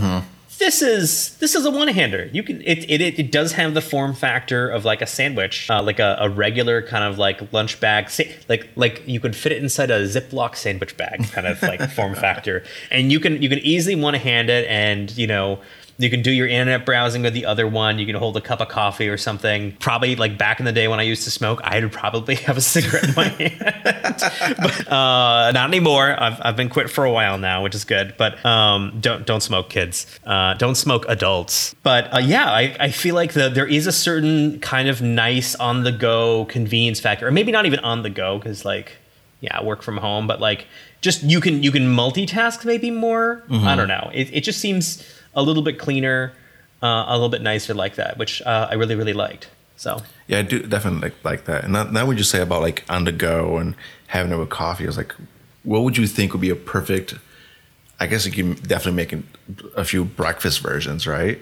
This 0.56 0.80
is 0.82 1.36
this 1.38 1.54
is 1.54 1.66
a 1.66 1.70
one 1.70 1.88
hander. 1.88 2.30
You 2.32 2.42
can 2.42 2.62
it, 2.62 2.90
it 2.90 3.00
it 3.00 3.30
does 3.30 3.52
have 3.52 3.74
the 3.74 3.82
form 3.82 4.14
factor 4.14 4.68
of 4.68 4.84
like 4.84 5.02
a 5.02 5.06
sandwich, 5.06 5.68
uh, 5.70 5.82
like 5.82 5.98
a, 5.98 6.16
a 6.20 6.30
regular 6.30 6.80
kind 6.82 7.04
of 7.04 7.18
like 7.18 7.52
lunch 7.52 7.78
bag, 7.80 8.08
sa- 8.08 8.24
like 8.48 8.68
like 8.74 9.02
you 9.06 9.20
could 9.20 9.36
fit 9.36 9.52
it 9.52 9.62
inside 9.62 9.90
a 9.90 10.04
Ziploc 10.04 10.56
sandwich 10.56 10.96
bag 10.96 11.30
kind 11.30 11.46
of 11.46 11.62
like 11.62 11.90
form 11.90 12.14
factor, 12.26 12.64
and 12.90 13.12
you 13.12 13.20
can 13.20 13.42
you 13.42 13.48
can 13.48 13.58
easily 13.58 13.94
one 13.94 14.14
hand 14.14 14.48
it, 14.48 14.66
and 14.68 15.16
you 15.18 15.26
know 15.26 15.60
you 16.00 16.08
can 16.10 16.22
do 16.22 16.30
your 16.30 16.46
internet 16.46 16.86
browsing 16.86 17.22
with 17.22 17.34
the 17.34 17.44
other 17.44 17.66
one. 17.66 17.98
You 17.98 18.06
can 18.06 18.14
hold 18.14 18.36
a 18.36 18.40
cup 18.40 18.60
of 18.60 18.68
coffee 18.68 19.08
or 19.08 19.16
something. 19.16 19.72
Probably 19.80 20.14
like 20.14 20.38
back 20.38 20.60
in 20.60 20.64
the 20.64 20.72
day 20.72 20.86
when 20.86 21.00
I 21.00 21.02
used 21.02 21.24
to 21.24 21.30
smoke, 21.30 21.60
I'd 21.64 21.90
probably 21.90 22.34
have 22.46 22.56
a 22.56 22.60
cigarette 22.60 23.08
in 23.08 23.14
my 23.16 23.24
hand. 23.28 24.56
but 24.62 24.92
uh, 24.92 25.50
not 25.50 25.68
anymore. 25.68 26.14
I've, 26.16 26.40
I've 26.40 26.56
been 26.56 26.68
quit 26.68 26.88
for 26.88 27.04
a 27.04 27.10
while 27.10 27.36
now, 27.36 27.64
which 27.64 27.74
is 27.74 27.84
good. 27.84 28.14
But 28.16 28.44
um, 28.46 28.98
don't 29.00 29.26
don't 29.26 29.42
smoke, 29.42 29.70
kids. 29.70 30.06
Uh, 30.24 30.54
don't 30.54 30.76
smoke, 30.76 31.04
adults. 31.08 31.74
But 31.82 32.14
uh, 32.14 32.18
yeah, 32.18 32.46
I, 32.48 32.76
I 32.78 32.90
feel 32.92 33.16
like 33.16 33.32
the, 33.32 33.48
there 33.48 33.66
is 33.66 33.88
a 33.88 33.92
certain 33.92 34.60
kind 34.60 34.88
of 34.88 35.02
nice 35.02 35.56
on 35.56 35.82
the 35.82 35.92
go 35.92 36.44
convenience 36.44 37.00
factor, 37.00 37.26
or 37.26 37.32
maybe 37.32 37.50
not 37.50 37.66
even 37.66 37.80
on 37.80 38.02
the 38.02 38.10
go, 38.10 38.38
because 38.38 38.64
like 38.64 38.92
yeah, 39.40 39.62
work 39.64 39.82
from 39.82 39.96
home, 39.96 40.28
but 40.28 40.40
like 40.40 40.66
just 41.00 41.24
you 41.24 41.40
can 41.40 41.62
you 41.62 41.72
can 41.72 41.82
multitask 41.84 42.64
maybe 42.64 42.90
more. 42.92 43.42
I 43.50 43.74
don't 43.74 43.88
know. 43.88 44.10
It 44.14 44.30
it 44.32 44.40
just 44.42 44.60
seems 44.60 45.04
a 45.38 45.42
little 45.42 45.62
bit 45.62 45.78
cleaner, 45.78 46.32
uh, 46.82 47.04
a 47.08 47.14
little 47.14 47.28
bit 47.28 47.42
nicer 47.42 47.74
like 47.74 47.94
that, 47.94 48.18
which 48.18 48.42
uh, 48.42 48.68
I 48.70 48.74
really 48.74 48.96
really 48.96 49.12
liked. 49.14 49.48
So 49.76 50.02
Yeah, 50.26 50.40
I 50.40 50.42
do 50.42 50.60
definitely 50.60 51.00
like, 51.08 51.24
like 51.24 51.44
that. 51.44 51.64
And 51.64 51.74
that, 51.74 51.92
that 51.92 52.06
would 52.06 52.18
you 52.18 52.24
say 52.24 52.42
about 52.42 52.62
like 52.62 52.84
on 52.88 53.04
the 53.04 53.12
go 53.12 53.58
and 53.58 53.76
having 54.08 54.32
it 54.32 54.36
with 54.36 54.50
coffee 54.50 54.84
is 54.84 54.96
like 54.96 55.14
what 55.62 55.82
would 55.84 55.96
you 55.96 56.06
think 56.06 56.32
would 56.32 56.40
be 56.40 56.50
a 56.50 56.56
perfect? 56.56 57.14
I 58.00 58.06
guess 58.06 58.26
you 58.26 58.32
can 58.32 58.54
definitely 58.54 58.92
make 58.92 59.12
a 59.76 59.84
few 59.84 60.04
breakfast 60.04 60.60
versions, 60.60 61.06
right? 61.06 61.38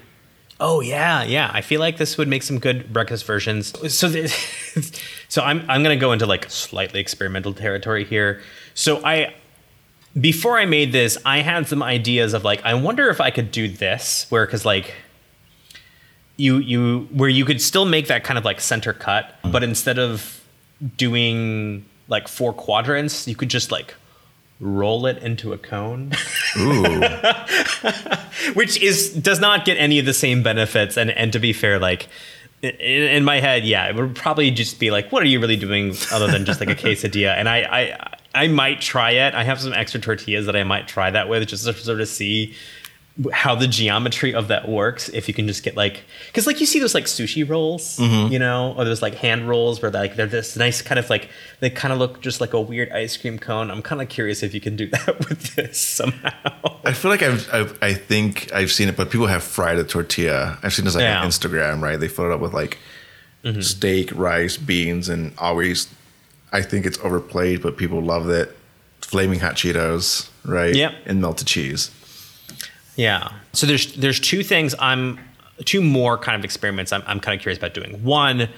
Oh 0.59 0.81
yeah, 0.81 1.23
yeah. 1.23 1.51
I 1.53 1.61
feel 1.61 1.81
like 1.81 1.99
this 1.99 2.17
would 2.17 2.29
make 2.29 2.43
some 2.43 2.59
good 2.59 2.93
breakfast 2.93 3.27
versions. 3.27 3.73
So, 3.93 4.11
th- 4.11 4.31
so 5.29 5.43
I'm 5.43 5.61
I'm 5.69 5.83
gonna 5.83 5.97
go 5.97 6.13
into 6.13 6.27
like 6.27 6.51
slightly 6.51 7.01
experimental 7.01 7.53
territory 7.53 8.05
here. 8.05 8.41
So 8.75 9.05
I, 9.05 9.35
before 10.19 10.59
I 10.59 10.65
made 10.65 10.93
this, 10.93 11.19
I 11.25 11.39
had 11.39 11.67
some 11.67 11.83
ideas 11.83 12.35
of 12.35 12.45
like 12.45 12.65
I 12.65 12.75
wonder 12.75 13.09
if 13.09 13.21
I 13.21 13.31
could 13.31 13.51
do 13.51 13.69
this 13.69 14.27
where 14.31 14.47
because 14.47 14.65
like. 14.65 14.95
You 16.39 16.59
you 16.59 17.09
where 17.13 17.31
you 17.31 17.47
could 17.47 17.63
still 17.63 17.87
make 17.87 18.09
that 18.09 18.23
kind 18.23 18.37
of 18.37 18.45
like 18.45 18.61
center 18.61 18.93
cut, 18.93 19.25
mm-hmm. 19.25 19.53
but 19.53 19.65
instead 19.65 19.99
of 19.99 20.45
doing 20.99 21.87
like 22.09 22.29
four 22.29 22.53
quadrants, 22.53 23.27
you 23.27 23.35
could 23.35 23.49
just 23.49 23.73
like 23.73 23.95
roll 24.61 25.07
it 25.07 25.19
into 25.23 25.55
a 25.55 25.59
cone. 25.59 26.13
Ooh, 26.59 26.83
which 28.55 28.81
is 28.83 29.13
does 29.13 29.41
not 29.41 29.65
get 29.65 29.77
any 29.77 29.99
of 29.99 30.07
the 30.07 30.15
same 30.15 30.43
benefits 30.43 30.97
and 30.97 31.11
and 31.11 31.33
to 31.33 31.39
be 31.39 31.53
fair 31.53 31.79
like 31.79 32.09
in, 32.63 32.71
in 32.75 33.25
my 33.25 33.41
head 33.41 33.65
yeah 33.65 33.89
it 33.89 33.97
would 33.97 34.15
probably 34.15 34.51
just 34.51 34.79
be 34.81 34.91
like 34.91 35.11
what 35.13 35.23
are 35.23 35.27
you 35.27 35.41
really 35.41 35.57
doing 35.57 35.95
other 36.13 36.27
than 36.27 36.45
just 36.45 36.61
like 36.61 36.71
a 36.71 36.75
quesadilla 36.83 37.35
and 37.37 37.49
i 37.49 37.59
i 37.59 38.16
i 38.37 38.47
might 38.47 38.81
try 38.81 39.11
it 39.11 39.35
i 39.35 39.43
have 39.43 39.61
some 39.61 39.73
extra 39.73 40.01
tortillas 40.01 40.47
that 40.47 40.57
i 40.57 40.65
might 40.65 40.87
try 40.87 41.11
that 41.11 41.29
with 41.29 41.47
just 41.49 41.65
to 41.65 41.73
sort 41.73 42.01
of 42.01 42.09
see 42.09 42.55
how 43.33 43.55
the 43.55 43.67
geometry 43.67 44.35
of 44.35 44.49
that 44.49 44.69
works 44.69 45.09
if 45.09 45.27
you 45.27 45.33
can 45.33 45.47
just 45.47 45.63
get 45.63 45.75
like 45.75 46.03
because 46.27 46.47
like 46.47 46.61
you 46.61 46.67
see 46.67 46.79
those 46.79 46.95
like 46.95 47.05
sushi 47.05 47.49
rolls 47.49 47.97
mm-hmm. 47.97 48.31
you 48.31 48.39
know 48.39 48.75
or 48.77 48.85
those 48.85 49.01
like 49.01 49.15
hand 49.15 49.49
rolls 49.49 49.81
where 49.81 49.91
like 49.91 50.17
they're 50.17 50.27
this 50.27 50.55
nice 50.55 50.83
kind 50.83 50.99
of 50.99 51.09
like 51.09 51.31
they 51.61 51.71
kind 51.71 51.93
of 51.93 51.99
look 51.99 52.21
just 52.21 52.43
like 52.43 52.53
a 52.53 52.61
weird 52.61 52.91
ice 52.93 53.17
cream 53.17 53.39
cone 53.39 53.71
i'm 53.71 53.81
kind 53.81 54.03
of 54.03 54.11
curious 54.11 54.43
if 54.43 54.53
you 54.53 54.61
can 54.61 54.77
do 54.77 54.87
that 54.91 55.19
with 55.31 55.55
this 55.55 55.81
somehow 55.81 56.31
I 56.87 56.93
feel 56.93 57.11
like 57.11 57.23
I've, 57.23 57.53
I've 57.53 57.79
I 57.83 57.95
think 57.95 58.51
I've 58.55 58.71
seen 58.71 58.89
it, 58.89 58.97
but 58.97 59.11
people 59.11 59.27
have 59.27 59.43
fried 59.43 59.77
a 59.79 59.85
tortilla. 59.85 60.57
I've 60.63 60.73
seen 60.73 60.85
this 60.85 60.95
like 60.95 61.03
Yeah. 61.03 61.21
on 61.21 61.29
Instagram, 61.29 61.83
right? 61.83 61.99
They 61.99 62.07
fill 62.07 62.27
it 62.27 62.33
up 62.33 62.41
with 62.41 62.55
like 62.55 62.79
mm-hmm. 63.45 63.61
steak, 63.61 64.11
rice, 64.15 64.57
beans, 64.57 65.09
and 65.09 65.35
always. 65.37 65.89
I 66.57 66.63
think 66.63 66.87
it's 66.87 66.99
overplayed, 67.01 67.61
but 67.61 67.77
people 67.77 68.01
love 68.01 68.31
it. 68.31 68.57
Flaming 69.03 69.41
hot 69.41 69.57
Cheetos, 69.57 70.31
right? 70.43 70.75
Yep. 70.75 70.95
and 71.05 71.21
melted 71.21 71.47
cheese. 71.47 71.91
Yeah. 72.97 73.31
So 73.53 73.67
there's 73.67 73.95
there's 73.95 74.19
two 74.19 74.43
things 74.43 74.75
I'm 74.79 75.21
two 75.67 75.83
more 75.83 76.17
kind 76.17 76.35
of 76.35 76.45
experiments 76.47 76.93
I'm 76.93 77.03
I'm 77.07 77.21
kind 77.21 77.37
of 77.37 77.43
curious 77.43 77.59
about 77.59 77.75
doing. 77.75 78.03
One, 78.03 78.49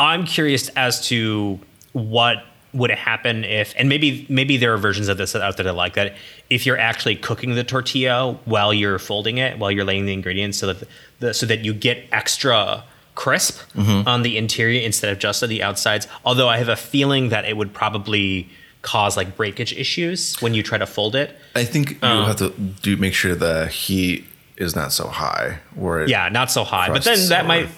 I'm 0.00 0.26
curious 0.26 0.68
as 0.70 1.06
to 1.08 1.60
what 1.92 2.44
would 2.72 2.90
happen 2.90 3.44
if 3.44 3.72
and 3.78 3.88
maybe 3.88 4.26
maybe 4.28 4.56
there 4.56 4.74
are 4.74 4.76
versions 4.76 5.06
of 5.06 5.16
this 5.16 5.36
out 5.36 5.56
there 5.56 5.64
that 5.64 5.74
like 5.74 5.94
that 5.94 6.16
if 6.50 6.66
you're 6.66 6.76
actually 6.76 7.14
cooking 7.14 7.54
the 7.54 7.64
tortilla 7.64 8.32
while 8.46 8.74
you're 8.74 8.98
folding 8.98 9.38
it 9.38 9.58
while 9.58 9.70
you're 9.70 9.86
laying 9.86 10.04
the 10.06 10.12
ingredients 10.12 10.58
so 10.58 10.72
that 10.72 10.88
the 11.20 11.32
so 11.32 11.46
that 11.46 11.60
you 11.60 11.72
get 11.72 12.04
extra 12.12 12.84
crisp 13.22 13.54
on 14.12 14.22
the 14.22 14.34
interior 14.38 14.80
instead 14.90 15.10
of 15.12 15.18
just 15.18 15.42
on 15.42 15.48
the 15.48 15.60
outsides 15.68 16.06
although 16.24 16.48
i 16.54 16.56
have 16.62 16.68
a 16.68 16.76
feeling 16.92 17.24
that 17.34 17.44
it 17.50 17.56
would 17.58 17.72
probably 17.82 18.48
cause 18.82 19.16
like 19.20 19.36
breakage 19.36 19.72
issues 19.84 20.40
when 20.42 20.54
you 20.54 20.62
try 20.62 20.78
to 20.78 20.86
fold 20.86 21.14
it 21.16 21.28
I 21.56 21.64
think 21.72 21.84
you 21.90 21.96
Uh. 22.08 22.26
have 22.26 22.36
to 22.36 22.50
do 22.86 22.96
make 22.96 23.14
sure 23.20 23.34
the 23.34 23.66
heat 23.66 24.24
is 24.56 24.74
not 24.80 24.90
so 24.92 25.08
high. 25.08 25.58
Where 25.74 26.06
yeah 26.14 26.28
not 26.40 26.48
so 26.56 26.62
high 26.62 26.88
but 26.96 27.02
then 27.04 27.18
that 27.34 27.44
or- 27.44 27.48
might 27.48 27.68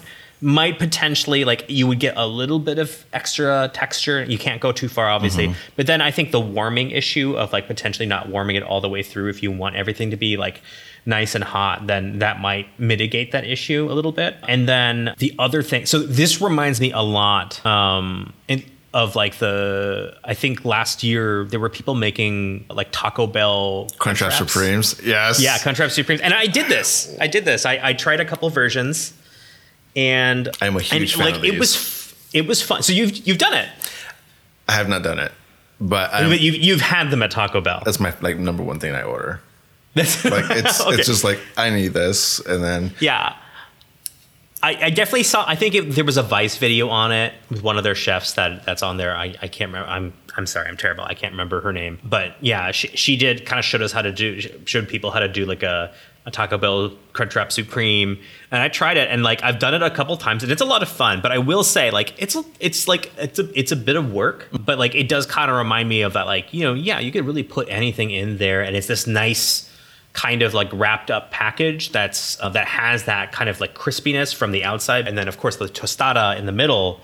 might 0.43 0.79
potentially 0.79 1.45
like 1.51 1.65
you 1.69 1.87
would 1.89 2.01
get 2.01 2.15
a 2.17 2.27
little 2.27 2.59
bit 2.59 2.79
of 2.79 2.89
extra 3.21 3.71
texture 3.81 4.19
you 4.25 4.39
can't 4.47 4.61
go 4.67 4.73
too 4.73 4.89
far 4.97 5.07
obviously 5.17 5.47
Mm-hmm. 5.49 5.75
but 5.77 5.87
then 5.91 6.01
i 6.09 6.11
think 6.11 6.27
the 6.39 6.41
warming 6.59 6.91
issue 7.01 7.29
of 7.43 7.47
like 7.57 7.67
potentially 7.67 8.07
not 8.15 8.29
warming 8.35 8.57
it 8.57 8.63
all 8.63 8.81
the 8.87 8.89
way 8.89 9.03
through 9.03 9.29
if 9.35 9.43
you 9.43 9.51
want 9.63 9.77
everything 9.77 10.11
to 10.11 10.17
be 10.17 10.37
like 10.47 10.61
nice 11.07 11.35
and 11.35 11.45
hot 11.45 11.87
then 11.87 12.19
that 12.19 12.41
might 12.41 12.67
mitigate 12.79 13.33
that 13.33 13.45
issue 13.45 13.89
a 13.91 13.95
little 13.95 14.13
bit 14.13 14.37
and 14.49 14.69
then 14.69 15.15
the 15.19 15.35
other 15.39 15.63
thing 15.63 15.87
so 15.87 15.99
this 15.99 16.41
reminds 16.41 16.81
me 16.81 16.93
a 16.93 17.01
lot 17.01 17.65
um 17.65 18.33
in, 18.49 18.63
of 18.93 19.17
like 19.17 19.37
the 19.39 20.15
i 20.25 20.35
think 20.35 20.65
last 20.65 21.03
year 21.03 21.45
there 21.45 21.61
were 21.61 21.69
people 21.69 21.95
making 21.95 22.65
like 22.69 22.89
taco 22.91 23.27
bell 23.27 23.89
Crunchwrap. 23.99 24.33
Supremes. 24.33 25.01
Yes. 25.05 25.41
Yeah, 25.41 25.57
Crunchwrap 25.59 25.91
Supremes. 25.91 26.21
And 26.21 26.35
I 26.35 26.47
did 26.47 26.67
this. 26.67 27.17
I 27.21 27.27
did 27.27 27.45
this. 27.45 27.65
I, 27.67 27.79
I 27.83 27.93
tried 27.93 28.21
a 28.21 28.25
couple 28.25 28.49
versions, 28.51 29.13
and 29.95 30.49
I'm 30.61 30.77
a 30.77 30.81
huge 30.81 31.13
and, 31.13 31.23
fan 31.23 31.27
like 31.27 31.35
of 31.37 31.45
it 31.45 31.51
these. 31.53 31.61
was 31.61 32.15
it 32.33 32.47
was 32.47 32.63
fun. 32.63 32.83
So 32.83 32.93
you've 32.93 33.17
you've 33.27 33.39
done 33.39 33.55
it, 33.55 33.69
I 34.69 34.73
have 34.73 34.89
not 34.89 35.03
done 35.03 35.19
it, 35.19 35.33
but 35.81 36.11
but 36.11 36.41
you've 36.41 36.57
you've 36.57 36.81
had 36.81 37.11
them 37.11 37.23
at 37.23 37.31
Taco 37.31 37.61
Bell. 37.61 37.83
that's 37.85 38.01
my 38.01 38.15
like 38.21 38.39
number 38.39 38.63
one 38.63 38.79
thing 38.81 38.95
I 38.95 39.03
order. 39.03 39.41
That's 39.95 40.25
Like 40.37 40.45
it's 40.51 40.81
Okay. 40.87 40.97
it's 40.97 41.07
just 41.07 41.25
like 41.25 41.41
I 41.57 41.71
need 41.71 41.89
this, 41.89 42.41
and 42.41 42.63
then 42.63 42.93
yeah. 43.01 43.37
I, 44.63 44.77
I 44.85 44.91
definitely 44.91 45.23
saw. 45.23 45.45
I 45.49 45.55
think 45.55 45.75
it, 45.75 45.93
there 45.93 46.05
was 46.05 46.19
a 46.19 46.23
Vice 46.23 46.59
video 46.59 46.91
on 46.91 47.13
it 47.13 47.33
with 47.49 47.63
one 47.63 47.79
of 47.79 47.85
their 47.85 47.95
chefs 47.95 48.35
that 48.35 48.67
that's 48.67 48.83
on 48.83 48.99
there. 48.99 49.17
I, 49.17 49.35
I 49.41 49.49
can't 49.49 49.71
remember. 49.71 49.89
I'm 49.89 50.13
I'm 50.37 50.47
sorry. 50.47 50.69
I'm 50.69 50.77
terrible. 50.77 51.05
I 51.05 51.15
can't 51.15 51.33
remember 51.33 51.63
her 51.63 51.73
name. 51.73 51.99
But 52.05 52.37
yeah, 52.41 52.71
she, 52.71 52.89
she 52.89 53.17
did 53.17 53.47
kind 53.47 53.59
of 53.59 53.65
showed 53.65 53.81
us 53.81 53.91
how 53.93 54.03
to 54.03 54.13
do 54.13 54.41
showed 54.67 54.87
people 54.87 55.13
how 55.13 55.21
to 55.21 55.29
do 55.29 55.47
like 55.47 55.63
a, 55.63 55.95
a 56.27 56.31
Taco 56.31 56.59
Bell 56.59 56.91
Crunchwrap 57.15 57.53
Supreme. 57.53 58.19
And 58.51 58.61
I 58.61 58.69
tried 58.69 58.99
it, 58.99 59.09
and 59.11 59.23
like 59.23 59.43
I've 59.43 59.59
done 59.59 59.73
it 59.73 59.83
a 59.83 59.91
couple 59.91 60.15
times, 60.19 60.43
and 60.43 60.53
it's 60.53 60.61
a 60.63 60.67
lot 60.67 60.83
of 60.83 60.91
fun. 60.91 61.23
But 61.23 61.33
I 61.33 61.39
will 61.39 61.65
say, 61.65 61.91
like 61.91 62.21
it's 62.21 62.37
it's 62.59 62.87
like 62.87 63.11
it's 63.17 63.39
a 63.39 63.59
it's 63.59 63.73
a 63.73 63.77
bit 63.77 63.97
of 63.97 64.13
work, 64.13 64.49
but 64.53 64.79
like 64.79 64.95
it 64.95 65.09
does 65.09 65.25
kind 65.25 65.51
of 65.51 65.57
remind 65.57 65.89
me 65.89 66.03
of 66.03 66.13
that. 66.13 66.27
Like 66.27 66.53
you 66.53 66.65
know, 66.65 66.75
yeah, 66.75 67.01
you 67.01 67.13
could 67.13 67.25
really 67.25 67.45
put 67.45 67.67
anything 67.71 68.11
in 68.11 68.37
there, 68.37 68.61
and 68.61 68.77
it's 68.77 68.89
this 68.89 69.07
nice 69.07 69.70
kind 70.13 70.43
of 70.43 70.55
like 70.55 70.69
wrapped 70.73 71.11
up 71.11 71.31
package 71.31 71.93
that's 71.93 72.41
uh, 72.41 72.49
that 72.49 72.67
has 72.67 73.05
that 73.05 73.33
kind 73.33 73.49
of 73.49 73.61
like 73.61 73.75
crispiness 73.75 74.35
from 74.35 74.53
the 74.53 74.65
outside. 74.65 75.07
And 75.07 75.17
then 75.17 75.29
of 75.29 75.39
course 75.39 75.57
the 75.57 75.67
tostada 75.67 76.39
in 76.39 76.47
the 76.47 76.53
middle 76.53 77.01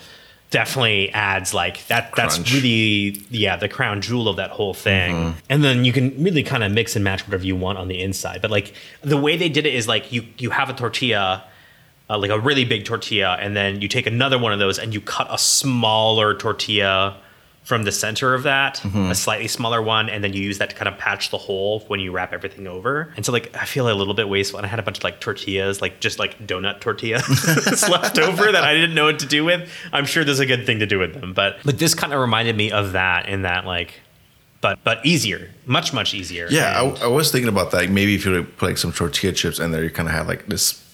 definitely 0.51 1.11
adds 1.11 1.53
like 1.53 1.85
that 1.89 2.15
that's 2.15 2.39
really 2.53 3.21
yeah 3.31 3.57
the 3.57 3.69
crown 3.69 4.01
jewel 4.01 4.29
of 4.29 4.37
that 4.37 4.51
whole 4.51 4.75
thing. 4.75 5.35
And 5.49 5.63
then 5.63 5.85
you 5.85 5.93
can 5.93 6.23
really 6.23 6.43
kind 6.43 6.63
of 6.65 6.73
mix 6.73 6.97
and 6.97 7.05
match 7.05 7.27
whatever 7.27 7.45
you 7.45 7.57
want 7.57 7.79
on 7.79 7.89
the 7.89 8.01
inside. 8.01 8.43
But 8.43 8.51
like 8.51 8.75
the 9.03 9.17
way 9.17 9.37
they 9.37 9.49
did 9.49 9.67
it 9.67 9.75
is 9.75 9.87
like 9.87 10.13
you 10.13 10.27
you 10.39 10.51
have 10.51 10.69
a 10.69 10.73
tortilla 10.73 11.45
uh, 12.09 12.19
like 12.19 12.31
a 12.31 12.39
really 12.39 12.65
big 12.65 12.85
tortilla 12.85 13.37
and 13.41 13.57
then 13.57 13.81
you 13.81 13.89
take 13.89 14.07
another 14.07 14.39
one 14.39 14.53
of 14.53 14.59
those 14.59 14.79
and 14.79 14.95
you 14.95 15.01
cut 15.01 15.27
a 15.31 15.39
smaller 15.39 16.35
tortilla 16.35 17.17
from 17.67 17.83
the 17.83 17.91
center 17.91 18.33
of 18.33 18.45
that, 18.45 18.77
mm-hmm. 18.77 19.11
a 19.11 19.15
slightly 19.17 19.49
smaller 19.49 19.83
one, 19.83 20.09
and 20.09 20.23
then 20.23 20.33
you 20.33 20.41
use 20.41 20.59
that 20.59 20.71
to 20.71 20.77
kind 20.77 20.87
of 20.87 20.97
patch 20.99 21.31
the 21.31 21.37
hole 21.37 21.81
when 21.89 21.99
you 21.99 22.13
wrap 22.13 22.33
everything 22.33 22.69
over. 22.69 23.13
And 23.17 23.27
so, 23.27 23.33
like, 23.33 23.55
I 23.57 23.65
feel 23.65 23.91
a 23.91 23.93
little 23.93 24.15
bit 24.15 24.29
wasteful. 24.29 24.59
And 24.59 24.65
I 24.65 24.69
had 24.69 24.79
a 24.79 24.85
bunch 24.85 24.99
of 24.99 25.05
like 25.05 25.21
tortillas, 25.21 25.83
like 25.83 25.99
just 25.99 26.21
like 26.21 26.39
donut 26.47 26.79
tortillas 26.79 27.89
left 27.91 28.21
over 28.21 28.53
that 28.53 28.63
I 28.63 28.73
didn't 28.73 28.95
know 28.95 29.07
what 29.07 29.19
to 29.19 29.27
do 29.27 29.45
with. 29.45 29.69
I'm 29.93 30.05
sure 30.05 30.23
there's 30.23 30.39
a 30.39 30.47
good 30.47 30.65
thing 30.65 30.79
to 30.79 30.87
do 30.87 31.01
with 31.01 31.21
them, 31.21 31.33
but 31.33 31.57
but 31.65 31.81
this 31.81 31.93
kind 31.93 32.13
of 32.13 32.21
reminded 32.21 32.57
me 32.57 32.71
of 32.71 32.93
that 32.93 33.29
in 33.29 33.43
that 33.43 33.67
like, 33.67 33.95
but 34.61 34.79
but 34.85 35.05
easier, 35.05 35.51
much 35.67 35.93
much 35.93 36.15
easier. 36.15 36.47
yeah, 36.49 36.81
I, 36.81 37.07
I 37.07 37.07
was 37.09 37.33
thinking 37.33 37.49
about 37.49 37.73
that. 37.73 37.91
Maybe 37.91 38.15
if 38.15 38.25
you 38.25 38.45
put 38.45 38.67
like 38.67 38.79
some 38.79 38.93
tortilla 38.93 39.33
chips 39.33 39.59
in 39.59 39.73
there, 39.73 39.83
you 39.83 39.91
kind 39.91 40.09
of 40.09 40.15
have 40.15 40.29
like 40.29 40.47
this 40.47 40.86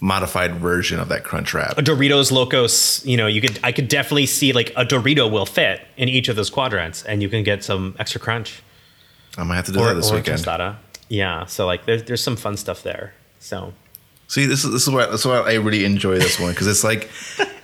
modified 0.00 0.56
version 0.56 1.00
of 1.00 1.08
that 1.08 1.24
crunch 1.24 1.54
wrap. 1.54 1.78
a 1.78 1.82
Doritos 1.82 2.30
Locos, 2.30 3.04
you 3.06 3.16
know, 3.16 3.26
you 3.26 3.40
could 3.40 3.58
I 3.64 3.72
could 3.72 3.88
definitely 3.88 4.26
see 4.26 4.52
like 4.52 4.70
a 4.76 4.84
Dorito 4.84 5.30
will 5.30 5.46
fit 5.46 5.80
in 5.96 6.08
each 6.08 6.28
of 6.28 6.36
those 6.36 6.50
quadrants, 6.50 7.02
and 7.04 7.22
you 7.22 7.28
can 7.28 7.42
get 7.42 7.64
some 7.64 7.94
extra 7.98 8.20
crunch 8.20 8.62
I 9.38 9.42
might 9.44 9.56
have 9.56 9.66
to 9.66 9.72
do 9.72 9.80
or, 9.80 9.86
that 9.88 9.94
this 9.94 10.10
or 10.10 10.16
weekend. 10.16 10.38
tostada. 10.38 10.76
Yeah, 11.08 11.46
so 11.46 11.66
like 11.66 11.86
there's 11.86 12.02
there's 12.04 12.22
some 12.22 12.36
fun 12.36 12.56
stuff 12.56 12.82
there. 12.82 13.14
So 13.40 13.72
See, 14.28 14.44
this 14.44 14.64
is 14.64 14.72
this 14.72 14.82
is 14.82 14.90
why 14.92 15.06
this 15.06 15.20
is 15.20 15.26
why 15.26 15.36
I 15.38 15.54
really 15.54 15.84
enjoy 15.84 16.18
this 16.18 16.38
one 16.40 16.50
because 16.50 16.66
it's 16.66 16.82
like 16.84 17.08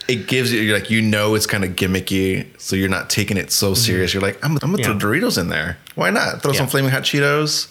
it 0.09 0.27
gives 0.29 0.53
you 0.53 0.61
you're 0.61 0.79
like 0.79 0.91
you 0.91 1.03
know 1.03 1.35
it's 1.35 1.47
kind 1.47 1.65
of 1.65 1.71
gimmicky, 1.71 2.47
so 2.61 2.77
you're 2.77 2.89
not 2.89 3.11
taking 3.11 3.37
it 3.37 3.51
so 3.51 3.75
serious. 3.75 4.15
You're 4.15 4.23
like 4.23 4.43
I'm, 4.45 4.53
I'm 4.53 4.59
gonna 4.59 4.79
Mm-hmm. 4.79 4.93
Yeah. 4.93 4.99
throw 4.99 5.11
Doritos 5.11 5.39
in 5.39 5.49
there. 5.49 5.77
Why 5.97 6.11
not 6.11 6.41
throw 6.43 6.53
some 6.53 6.67
flaming 6.69 6.91
hot 6.93 7.03
Cheetos? 7.03 7.69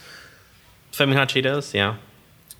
flaming 0.91 1.15
hot 1.17 1.29
Cheetos, 1.29 1.73
yeah. 1.73 1.95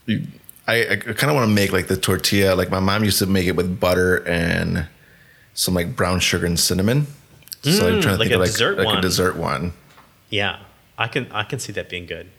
You, 0.06 0.26
I, 0.68 0.88
I 0.92 0.96
kind 0.98 1.30
of 1.30 1.36
want 1.36 1.50
to 1.50 1.54
make 1.54 1.72
like 1.72 1.88
the 1.88 1.98
tortilla. 1.98 2.56
Like 2.56 2.70
my 2.70 2.80
mom 2.80 3.04
used 3.04 3.20
to 3.20 3.26
make 3.26 3.48
it 3.48 3.56
with 3.56 3.80
butter 3.80 4.18
and 4.28 4.88
some 5.54 5.74
like 5.74 5.96
brown 5.96 6.20
sugar 6.20 6.46
and 6.46 6.60
cinnamon. 6.60 7.08
So 7.64 7.88
I'm 7.88 7.96
Mm, 7.96 8.02
trying 8.02 8.02
to 8.02 8.10
like 8.12 8.20
think 8.20 8.32
a 8.32 8.36
of 8.36 8.40
like, 8.42 8.50
dessert 8.52 8.78
like 8.78 8.86
one. 8.88 8.98
a 8.98 9.02
dessert 9.02 9.36
one. 9.36 9.74
Yeah. 10.30 10.60
I 10.98 11.08
can 11.08 11.32
I 11.32 11.44
can 11.44 11.60
see 11.60 11.72
that 11.74 11.90
being 11.90 12.06
good. 12.06 12.30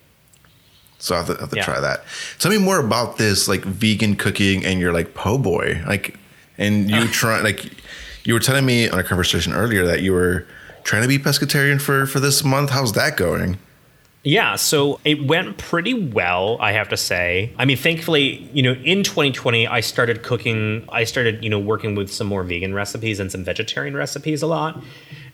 So 0.99 1.15
I 1.17 1.19
have 1.19 1.27
to, 1.27 1.35
have 1.35 1.51
to 1.51 1.57
Yeah. 1.57 1.65
try 1.65 1.81
that. 1.81 2.05
Tell 2.39 2.51
me 2.51 2.59
more 2.59 2.79
about 2.79 3.19
this 3.19 3.49
like 3.49 3.63
vegan 3.65 4.15
cooking 4.17 4.65
and 4.65 4.79
your 4.81 4.93
like 4.93 5.15
po' 5.15 5.37
boy. 5.39 5.83
Like, 5.87 6.17
and 6.59 6.89
you 6.91 7.09
try 7.09 7.41
like 7.41 7.73
you 8.25 8.35
were 8.35 8.41
telling 8.41 8.65
me 8.65 8.89
on 8.89 8.99
a 9.01 9.05
conversation 9.05 9.53
earlier 9.53 9.85
that 9.85 10.01
you 10.03 10.13
were 10.13 10.47
trying 10.85 11.03
to 11.03 11.09
be 11.09 11.19
pescatarian 11.19 11.81
for 11.81 12.07
for 12.07 12.21
this 12.21 12.45
month. 12.45 12.71
How's 12.71 12.93
that 12.93 13.17
going? 13.17 13.59
Yeah, 14.25 14.55
so 14.55 15.01
it 15.05 15.27
went 15.27 15.59
pretty 15.59 15.95
well, 15.95 16.57
I 16.61 16.71
have 16.73 16.89
to 16.91 16.97
say. 16.97 17.53
I 17.59 17.65
mean, 17.65 17.77
thankfully, 17.77 18.49
you 18.53 18.63
know, 18.63 18.75
in 18.75 19.03
2020, 19.03 19.67
I 19.67 19.81
started 19.81 20.23
cooking, 20.23 20.85
I 20.91 21.03
started, 21.03 21.43
you 21.43 21.51
know, 21.51 21.59
working 21.59 21.97
with 21.97 22.13
some 22.13 22.29
more 22.29 22.45
vegan 22.45 22.73
recipes 22.73 23.19
and 23.19 23.33
some 23.33 23.43
vegetarian 23.43 23.97
recipes 23.97 24.41
a 24.41 24.47
lot. 24.47 24.81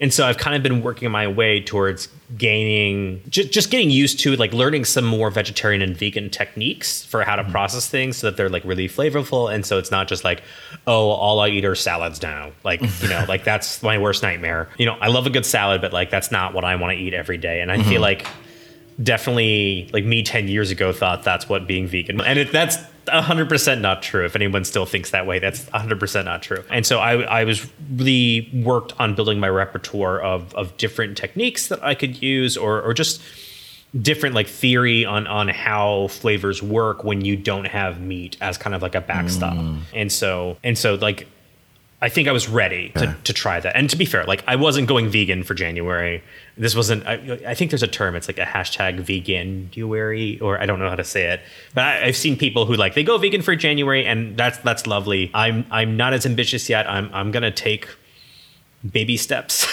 And 0.01 0.14
so 0.14 0.27
I've 0.27 0.38
kind 0.38 0.57
of 0.57 0.62
been 0.62 0.83
working 0.83 1.11
my 1.11 1.27
way 1.27 1.61
towards 1.61 2.09
gaining, 2.38 3.20
just, 3.29 3.53
just 3.53 3.70
getting 3.70 3.90
used 3.90 4.20
to 4.20 4.37
like 4.37 4.55
learning 4.55 4.87
some 4.87 5.05
more 5.05 5.31
vegetarian 5.31 5.83
and 5.83 5.94
vegan 5.94 6.31
techniques 6.31 7.05
for 7.05 7.24
how 7.24 7.37
to 7.37 7.42
mm-hmm. 7.42 7.53
process 7.53 7.90
things 7.90 8.16
so 8.16 8.29
that 8.29 8.38
they're 8.38 8.48
like 8.48 8.64
really 8.64 8.88
flavorful. 8.88 9.53
And 9.53 9.66
so 9.66 9.77
it's 9.77 9.90
not 9.90 10.09
just 10.09 10.24
like, 10.24 10.42
oh, 10.87 11.11
all 11.11 11.40
I 11.40 11.48
eat 11.48 11.66
are 11.66 11.74
salads 11.74 12.22
now. 12.22 12.53
Like, 12.64 12.81
you 13.03 13.09
know, 13.09 13.22
like 13.29 13.44
that's 13.44 13.83
my 13.83 13.98
worst 13.98 14.22
nightmare. 14.22 14.70
You 14.79 14.87
know, 14.87 14.96
I 14.98 15.09
love 15.09 15.27
a 15.27 15.31
good 15.31 15.44
salad, 15.44 15.83
but 15.83 15.92
like 15.92 16.09
that's 16.11 16.31
not 16.31 16.55
what 16.55 16.64
I 16.64 16.77
want 16.77 16.96
to 16.96 16.98
eat 16.98 17.12
every 17.12 17.37
day. 17.37 17.61
And 17.61 17.70
I 17.70 17.77
mm-hmm. 17.77 17.88
feel 17.90 18.01
like, 18.01 18.27
definitely 19.03 19.89
like 19.93 20.05
me 20.05 20.23
10 20.23 20.49
years 20.49 20.71
ago 20.71 20.93
thought 20.93 21.23
that's 21.23 21.49
what 21.49 21.67
being 21.67 21.87
vegan 21.87 22.21
and 22.21 22.39
it, 22.39 22.53
that's 22.53 22.79
100% 23.07 23.81
not 23.81 24.03
true. 24.03 24.27
If 24.27 24.37
anyone 24.37 24.65
still 24.65 24.85
thinks 24.85 25.13
that 25.13 25.27
way 25.27 25.39
that's 25.39 25.65
100% 25.67 26.25
not 26.25 26.43
true. 26.43 26.63
And 26.71 26.85
so 26.85 26.99
i, 26.99 27.21
I 27.23 27.45
was 27.45 27.67
really 27.91 28.51
worked 28.53 28.99
on 29.01 29.15
building 29.15 29.41
my 29.41 29.49
repertoire 29.49 30.21
of, 30.21 30.55
of 30.55 30.77
different 30.77 31.17
techniques 31.17 31.69
that 31.69 31.83
i 31.83 31.95
could 31.95 32.23
use 32.23 32.57
or, 32.57 32.83
or 32.83 32.93
just 32.95 33.23
different 34.03 34.35
like 34.35 34.47
theory 34.47 35.05
on 35.05 35.27
on 35.27 35.49
how 35.49 36.09
flavors 36.09 36.63
work 36.63 37.05
when 37.05 37.25
you 37.25 37.37
don't 37.37 37.67
have 37.67 38.01
meat 38.01 38.37
as 38.41 38.59
kind 38.59 38.75
of 38.75 38.83
like 38.83 38.95
a 38.95 39.01
backstop. 39.01 39.55
Mm. 39.55 39.81
and 39.95 40.13
so 40.13 40.57
and 40.63 40.77
so 40.77 40.97
like 40.97 41.27
I 42.01 42.09
think 42.09 42.29
I 42.29 42.33
was 42.33 42.49
ready 42.49 42.91
to, 42.91 43.17
to 43.25 43.33
try 43.33 43.59
that. 43.59 43.75
And 43.75 43.91
to 43.91 43.97
be 43.97 44.05
fair, 44.05 44.25
like 44.25 44.45
I 44.47 44.55
wasn't 44.55 44.87
going 44.87 45.09
vegan 45.09 45.43
for 45.43 45.55
January. 45.55 46.23
This 46.57 46.77
wasn't. 46.77 47.05
I, 47.09 47.41
I 47.45 47.55
think 47.55 47.73
there's 47.73 47.83
a 47.83 47.89
term. 47.89 48.15
It's 48.15 48.29
like 48.29 48.39
a 48.39 48.45
hashtag 48.45 49.01
veganuary, 49.01 50.41
or 50.41 50.61
I 50.61 50.67
don't 50.67 50.79
know 50.79 50.89
how 50.89 50.95
to 50.95 51.03
say 51.03 51.25
it. 51.25 51.41
But 51.75 51.85
I, 51.85 52.07
have 52.07 52.17
seen 52.17 52.37
people 52.37 52.67
who 52.67 52.75
like 52.75 52.95
they 52.95 53.03
go 53.03 53.19
vegan 53.19 53.43
for 53.43 53.57
January, 53.57 54.07
and 54.07 54.37
that's 54.37 54.59
that's 54.59 54.87
lovely. 54.87 55.33
I'm 55.35 55.67
I'm 55.73 55.97
not 55.97 56.13
as 56.13 56.25
ambitious 56.25 56.69
yet. 56.69 56.89
I'm 56.89 57.11
I'm 57.13 57.33
gonna 57.33 57.51
take 57.51 57.89
baby 58.89 59.17
steps. 59.17 59.67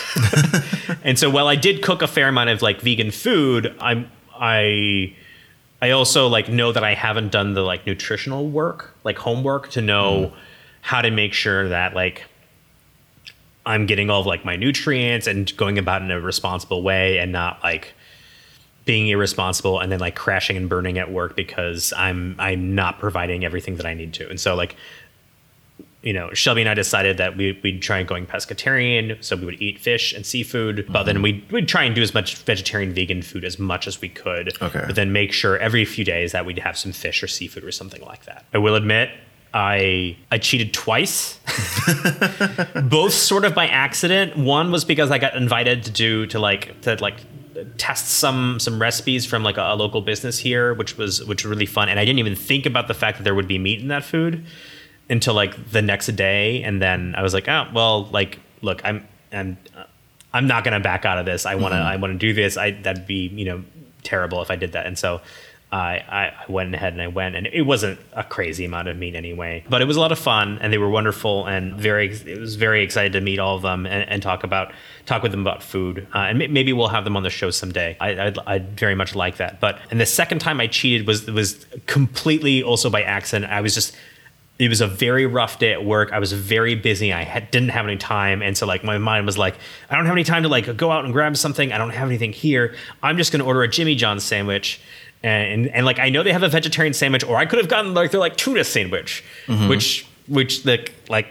and 1.03 1.19
so 1.19 1.29
while 1.29 1.47
I 1.47 1.55
did 1.55 1.83
cook 1.83 2.01
a 2.01 2.07
fair 2.07 2.29
amount 2.29 2.49
of 2.49 2.63
like 2.63 2.81
vegan 2.81 3.11
food, 3.11 3.75
I'm 3.79 4.09
I 4.33 5.13
I 5.79 5.91
also 5.91 6.27
like 6.27 6.49
know 6.49 6.71
that 6.71 6.83
I 6.83 6.95
haven't 6.95 7.31
done 7.31 7.53
the 7.53 7.61
like 7.61 7.85
nutritional 7.85 8.49
work, 8.49 8.95
like 9.03 9.19
homework 9.19 9.69
to 9.71 9.81
know. 9.81 10.31
Mm 10.33 10.37
how 10.85 11.01
to 11.01 11.09
make 11.09 11.33
sure 11.33 11.67
that 11.69 11.95
like 11.95 12.25
I'm 13.65 13.87
getting 13.87 14.11
all 14.11 14.21
of 14.21 14.27
like 14.27 14.45
my 14.45 14.55
nutrients 14.55 15.25
and 15.25 15.51
going 15.57 15.79
about 15.79 16.03
in 16.03 16.11
a 16.11 16.21
responsible 16.21 16.83
way 16.83 17.17
and 17.17 17.31
not 17.31 17.59
like 17.63 17.95
being 18.85 19.07
irresponsible 19.07 19.79
and 19.79 19.91
then 19.91 19.99
like 19.99 20.15
crashing 20.15 20.57
and 20.57 20.69
burning 20.69 20.99
at 20.99 21.11
work 21.11 21.35
because 21.35 21.91
I'm 21.97 22.35
I'm 22.37 22.75
not 22.75 22.99
providing 22.99 23.43
everything 23.43 23.77
that 23.77 23.87
I 23.87 23.95
need 23.95 24.13
to. 24.13 24.29
And 24.29 24.39
so 24.39 24.53
like 24.53 24.75
you 26.03 26.13
know, 26.13 26.31
Shelby 26.35 26.61
and 26.61 26.69
I 26.69 26.75
decided 26.75 27.17
that 27.17 27.35
we, 27.35 27.59
we'd 27.63 27.81
try 27.81 28.03
going 28.03 28.27
pescatarian, 28.27 29.23
so 29.23 29.35
we 29.35 29.45
would 29.45 29.59
eat 29.59 29.79
fish 29.79 30.13
and 30.13 30.23
seafood, 30.23 30.75
mm-hmm. 30.75 30.93
but 30.93 31.07
then 31.07 31.23
we'd, 31.23 31.51
we'd 31.51 31.67
try 31.67 31.83
and 31.83 31.95
do 31.95 32.03
as 32.03 32.13
much 32.13 32.35
vegetarian, 32.35 32.93
vegan 32.93 33.23
food 33.23 33.43
as 33.43 33.57
much 33.57 33.87
as 33.87 34.01
we 34.01 34.09
could. 34.09 34.55
Okay. 34.61 34.83
But 34.85 34.95
then 34.95 35.11
make 35.11 35.33
sure 35.33 35.57
every 35.57 35.83
few 35.83 36.05
days 36.05 36.31
that 36.33 36.45
we'd 36.45 36.59
have 36.59 36.77
some 36.77 36.91
fish 36.91 37.23
or 37.23 37.27
seafood 37.27 37.63
or 37.63 37.71
something 37.71 38.03
like 38.03 38.25
that. 38.25 38.45
I 38.53 38.59
will 38.59 38.75
admit, 38.75 39.09
I 39.55 40.17
I 40.29 40.37
cheated 40.37 40.73
twice, 40.73 41.39
both 42.83 43.13
sort 43.13 43.45
of 43.45 43.55
by 43.55 43.67
accident. 43.67 44.35
One 44.37 44.69
was 44.69 44.83
because 44.83 45.11
I 45.11 45.17
got 45.17 45.33
invited 45.33 45.83
to 45.85 45.91
do 45.91 46.27
to 46.27 46.39
like 46.39 46.81
to 46.81 46.97
like 46.97 47.21
test 47.77 48.09
some 48.09 48.59
some 48.59 48.81
recipes 48.81 49.25
from 49.25 49.43
like 49.43 49.55
a, 49.55 49.61
a, 49.61 49.75
local 49.75 50.01
business 50.01 50.37
here, 50.37 50.73
which 50.73 50.97
was 50.97 51.23
which 51.23 51.45
was 51.45 51.49
really 51.49 51.65
fun. 51.65 51.87
And 51.87 52.01
I 52.01 52.03
didn't 52.03 52.19
even 52.19 52.35
think 52.35 52.65
about 52.65 52.89
the 52.89 52.93
fact 52.93 53.17
that 53.17 53.23
there 53.23 53.33
would 53.33 53.47
be 53.47 53.57
meat 53.57 53.79
in 53.79 53.87
that 53.87 54.03
food 54.03 54.45
until 55.09 55.33
like 55.33 55.71
the 55.71 55.81
next 55.81 56.07
day. 56.07 56.61
And 56.61 56.81
then 56.81 57.15
I 57.15 57.21
was 57.21 57.33
like, 57.33 57.47
oh 57.47 57.69
well, 57.73 58.07
like 58.07 58.39
look, 58.61 58.81
I'm 58.83 59.07
I'm 59.31 59.57
I'm 60.33 60.47
not 60.47 60.65
gonna 60.65 60.81
back 60.81 61.05
out 61.05 61.17
of 61.17 61.25
this. 61.25 61.45
I 61.45 61.55
wanna 61.55 61.75
mm-hmm. 61.75 61.87
I 61.87 61.95
wanna 61.95 62.15
do 62.15 62.33
this. 62.33 62.57
I 62.57 62.71
that'd 62.71 63.07
be 63.07 63.29
you 63.29 63.45
know 63.45 63.63
terrible 64.03 64.41
if 64.41 64.51
I 64.51 64.57
did 64.57 64.73
that. 64.73 64.85
And 64.85 64.99
so 64.99 65.21
I, 65.75 66.33
I 66.47 66.51
went 66.51 66.73
ahead 66.73 66.93
and 66.93 67.01
I 67.01 67.07
went, 67.07 67.35
and 67.35 67.47
it 67.47 67.63
wasn't 67.63 67.99
a 68.13 68.23
crazy 68.23 68.63
amount 68.63 68.87
of 68.87 68.95
meat 68.95 69.13
anyway, 69.13 69.61
but 69.67 69.81
it 69.81 69.85
was 69.85 69.97
a 69.97 69.99
lot 69.99 70.13
of 70.13 70.19
fun, 70.19 70.57
and 70.61 70.71
they 70.71 70.77
were 70.77 70.89
wonderful, 70.89 71.45
and 71.47 71.75
very. 71.75 72.13
It 72.13 72.39
was 72.39 72.55
very 72.55 72.81
excited 72.81 73.11
to 73.13 73.21
meet 73.21 73.39
all 73.39 73.57
of 73.57 73.61
them 73.61 73.85
and, 73.85 74.09
and 74.09 74.23
talk 74.23 74.45
about 74.45 74.71
talk 75.05 75.21
with 75.21 75.31
them 75.31 75.41
about 75.41 75.61
food, 75.61 76.07
uh, 76.15 76.19
and 76.19 76.37
maybe 76.37 76.71
we'll 76.71 76.87
have 76.87 77.03
them 77.03 77.17
on 77.17 77.23
the 77.23 77.29
show 77.29 77.49
someday. 77.49 77.97
I, 77.99 78.27
I'd, 78.27 78.39
I'd, 78.47 78.79
very 78.79 78.95
much 78.95 79.15
like 79.15 79.37
that. 79.37 79.59
But 79.59 79.79
and 79.91 79.99
the 79.99 80.05
second 80.05 80.39
time 80.39 80.61
I 80.61 80.67
cheated 80.67 81.05
was 81.07 81.27
was 81.27 81.65
completely 81.87 82.63
also 82.63 82.89
by 82.89 83.01
accident. 83.01 83.51
I 83.51 83.59
was 83.59 83.75
just 83.75 83.93
it 84.57 84.69
was 84.69 84.79
a 84.79 84.87
very 84.87 85.25
rough 85.25 85.59
day 85.59 85.73
at 85.73 85.83
work. 85.83 86.13
I 86.13 86.19
was 86.19 86.31
very 86.31 86.75
busy. 86.75 87.11
I 87.11 87.23
had, 87.23 87.51
didn't 87.51 87.69
have 87.69 87.85
any 87.85 87.97
time, 87.97 88.41
and 88.41 88.57
so 88.57 88.65
like 88.65 88.85
my 88.85 88.97
mind 88.97 89.25
was 89.25 89.37
like, 89.37 89.55
I 89.89 89.97
don't 89.97 90.05
have 90.05 90.15
any 90.15 90.23
time 90.23 90.43
to 90.43 90.49
like 90.49 90.77
go 90.77 90.91
out 90.91 91.03
and 91.03 91.13
grab 91.13 91.35
something. 91.35 91.73
I 91.73 91.77
don't 91.77 91.89
have 91.89 92.07
anything 92.07 92.31
here. 92.31 92.75
I'm 93.03 93.17
just 93.17 93.33
going 93.33 93.41
to 93.41 93.45
order 93.45 93.63
a 93.63 93.67
Jimmy 93.67 93.95
John's 93.95 94.23
sandwich 94.23 94.79
and, 95.25 95.67
and, 95.67 95.85
like 95.85 95.99
I 95.99 96.09
know 96.09 96.23
they 96.23 96.33
have 96.33 96.43
a 96.43 96.49
vegetarian 96.49 96.93
sandwich, 96.93 97.23
or 97.23 97.37
I 97.37 97.45
could 97.45 97.59
have 97.59 97.67
gotten 97.67 97.93
like 97.93 98.11
their 98.11 98.19
like 98.19 98.37
tuna 98.37 98.63
sandwich, 98.63 99.23
mm-hmm. 99.47 99.67
which 99.67 100.07
which 100.27 100.63
the 100.63 100.87
like 101.09 101.27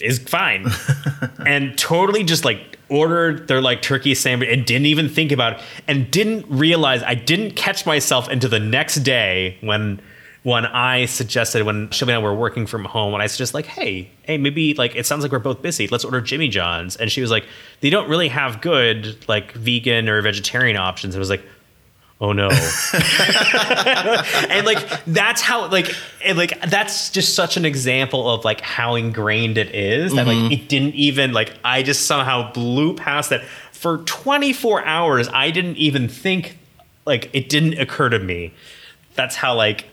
is 0.00 0.18
fine, 0.18 0.66
and 1.46 1.76
totally 1.78 2.24
just 2.24 2.44
like 2.44 2.78
ordered 2.88 3.48
their 3.48 3.60
like 3.60 3.82
turkey 3.82 4.14
sandwich 4.14 4.48
and 4.50 4.64
didn't 4.64 4.86
even 4.86 5.08
think 5.08 5.32
about 5.32 5.54
it, 5.54 5.62
and 5.86 6.10
didn't 6.10 6.46
realize 6.48 7.02
I 7.02 7.14
didn't 7.14 7.52
catch 7.52 7.86
myself 7.86 8.28
until 8.28 8.50
the 8.50 8.60
next 8.60 8.96
day 8.96 9.58
when 9.60 10.00
when 10.42 10.64
I 10.64 11.04
suggested 11.06 11.64
when 11.64 11.90
Shelby 11.90 12.12
and 12.12 12.20
I 12.20 12.22
were 12.22 12.34
working 12.34 12.66
from 12.66 12.84
home, 12.84 13.12
when 13.12 13.20
I 13.20 13.26
suggested 13.26 13.54
like, 13.54 13.66
hey, 13.66 14.10
hey, 14.22 14.38
maybe 14.38 14.74
like 14.74 14.96
it 14.96 15.04
sounds 15.04 15.22
like 15.22 15.32
we're 15.32 15.40
both 15.40 15.62
busy. 15.62 15.88
Let's 15.88 16.04
order 16.04 16.20
Jimmy 16.20 16.48
John's. 16.48 16.96
And 16.96 17.10
she 17.12 17.20
was 17.20 17.30
like, 17.30 17.44
they 17.80 17.90
don't 17.90 18.08
really 18.08 18.28
have 18.28 18.60
good 18.60 19.28
like 19.28 19.52
vegan 19.52 20.08
or 20.08 20.22
vegetarian 20.22 20.76
options. 20.76 21.14
It 21.14 21.18
was 21.18 21.30
like, 21.30 21.44
oh 22.20 22.32
no 22.32 22.48
and 24.48 24.66
like 24.66 25.04
that's 25.04 25.40
how 25.40 25.68
like 25.68 25.94
and 26.24 26.36
like 26.36 26.60
that's 26.68 27.10
just 27.10 27.34
such 27.34 27.56
an 27.56 27.64
example 27.64 28.28
of 28.28 28.44
like 28.44 28.60
how 28.60 28.96
ingrained 28.96 29.56
it 29.56 29.74
is 29.74 30.12
that 30.14 30.26
mm-hmm. 30.26 30.44
like 30.44 30.52
it 30.52 30.68
didn't 30.68 30.94
even 30.94 31.32
like 31.32 31.54
i 31.64 31.82
just 31.82 32.06
somehow 32.06 32.52
blew 32.52 32.94
past 32.94 33.30
that 33.30 33.42
for 33.72 33.98
24 33.98 34.84
hours 34.84 35.28
i 35.32 35.50
didn't 35.50 35.76
even 35.76 36.08
think 36.08 36.58
like 37.06 37.30
it 37.32 37.48
didn't 37.48 37.78
occur 37.78 38.08
to 38.08 38.18
me 38.18 38.52
that's 39.14 39.34
how 39.34 39.54
like 39.54 39.86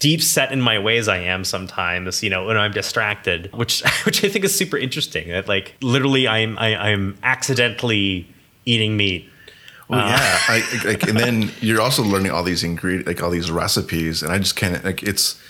deep 0.00 0.20
set 0.20 0.52
in 0.52 0.60
my 0.60 0.78
ways 0.78 1.06
I 1.06 1.18
am 1.18 1.44
sometimes, 1.44 2.22
you 2.22 2.28
know, 2.28 2.44
when 2.44 2.58
I'm 2.58 2.72
distracted, 2.72 3.50
which 3.54 3.82
which 4.04 4.24
I 4.24 4.28
think 4.28 4.44
is 4.44 4.54
super 4.54 4.76
interesting. 4.76 5.28
That 5.28 5.48
like 5.48 5.74
literally 5.80 6.26
I'm 6.26 6.58
I, 6.58 6.90
I'm 6.90 7.16
accidentally 7.22 8.28
eating 8.66 8.96
meat 8.96 9.30
well, 9.88 10.00
uh, 10.00 10.08
yeah, 10.08 10.38
I, 10.48 10.80
like, 10.84 11.02
and 11.04 11.18
then 11.18 11.50
you're 11.60 11.80
also 11.80 12.02
learning 12.02 12.32
all 12.32 12.42
these 12.42 12.64
ingredients, 12.64 13.06
like 13.06 13.22
all 13.22 13.30
these 13.30 13.50
recipes, 13.50 14.22
and 14.22 14.32
I 14.32 14.38
just 14.38 14.56
can't 14.56 14.84
like 14.84 15.02
it's 15.02 15.40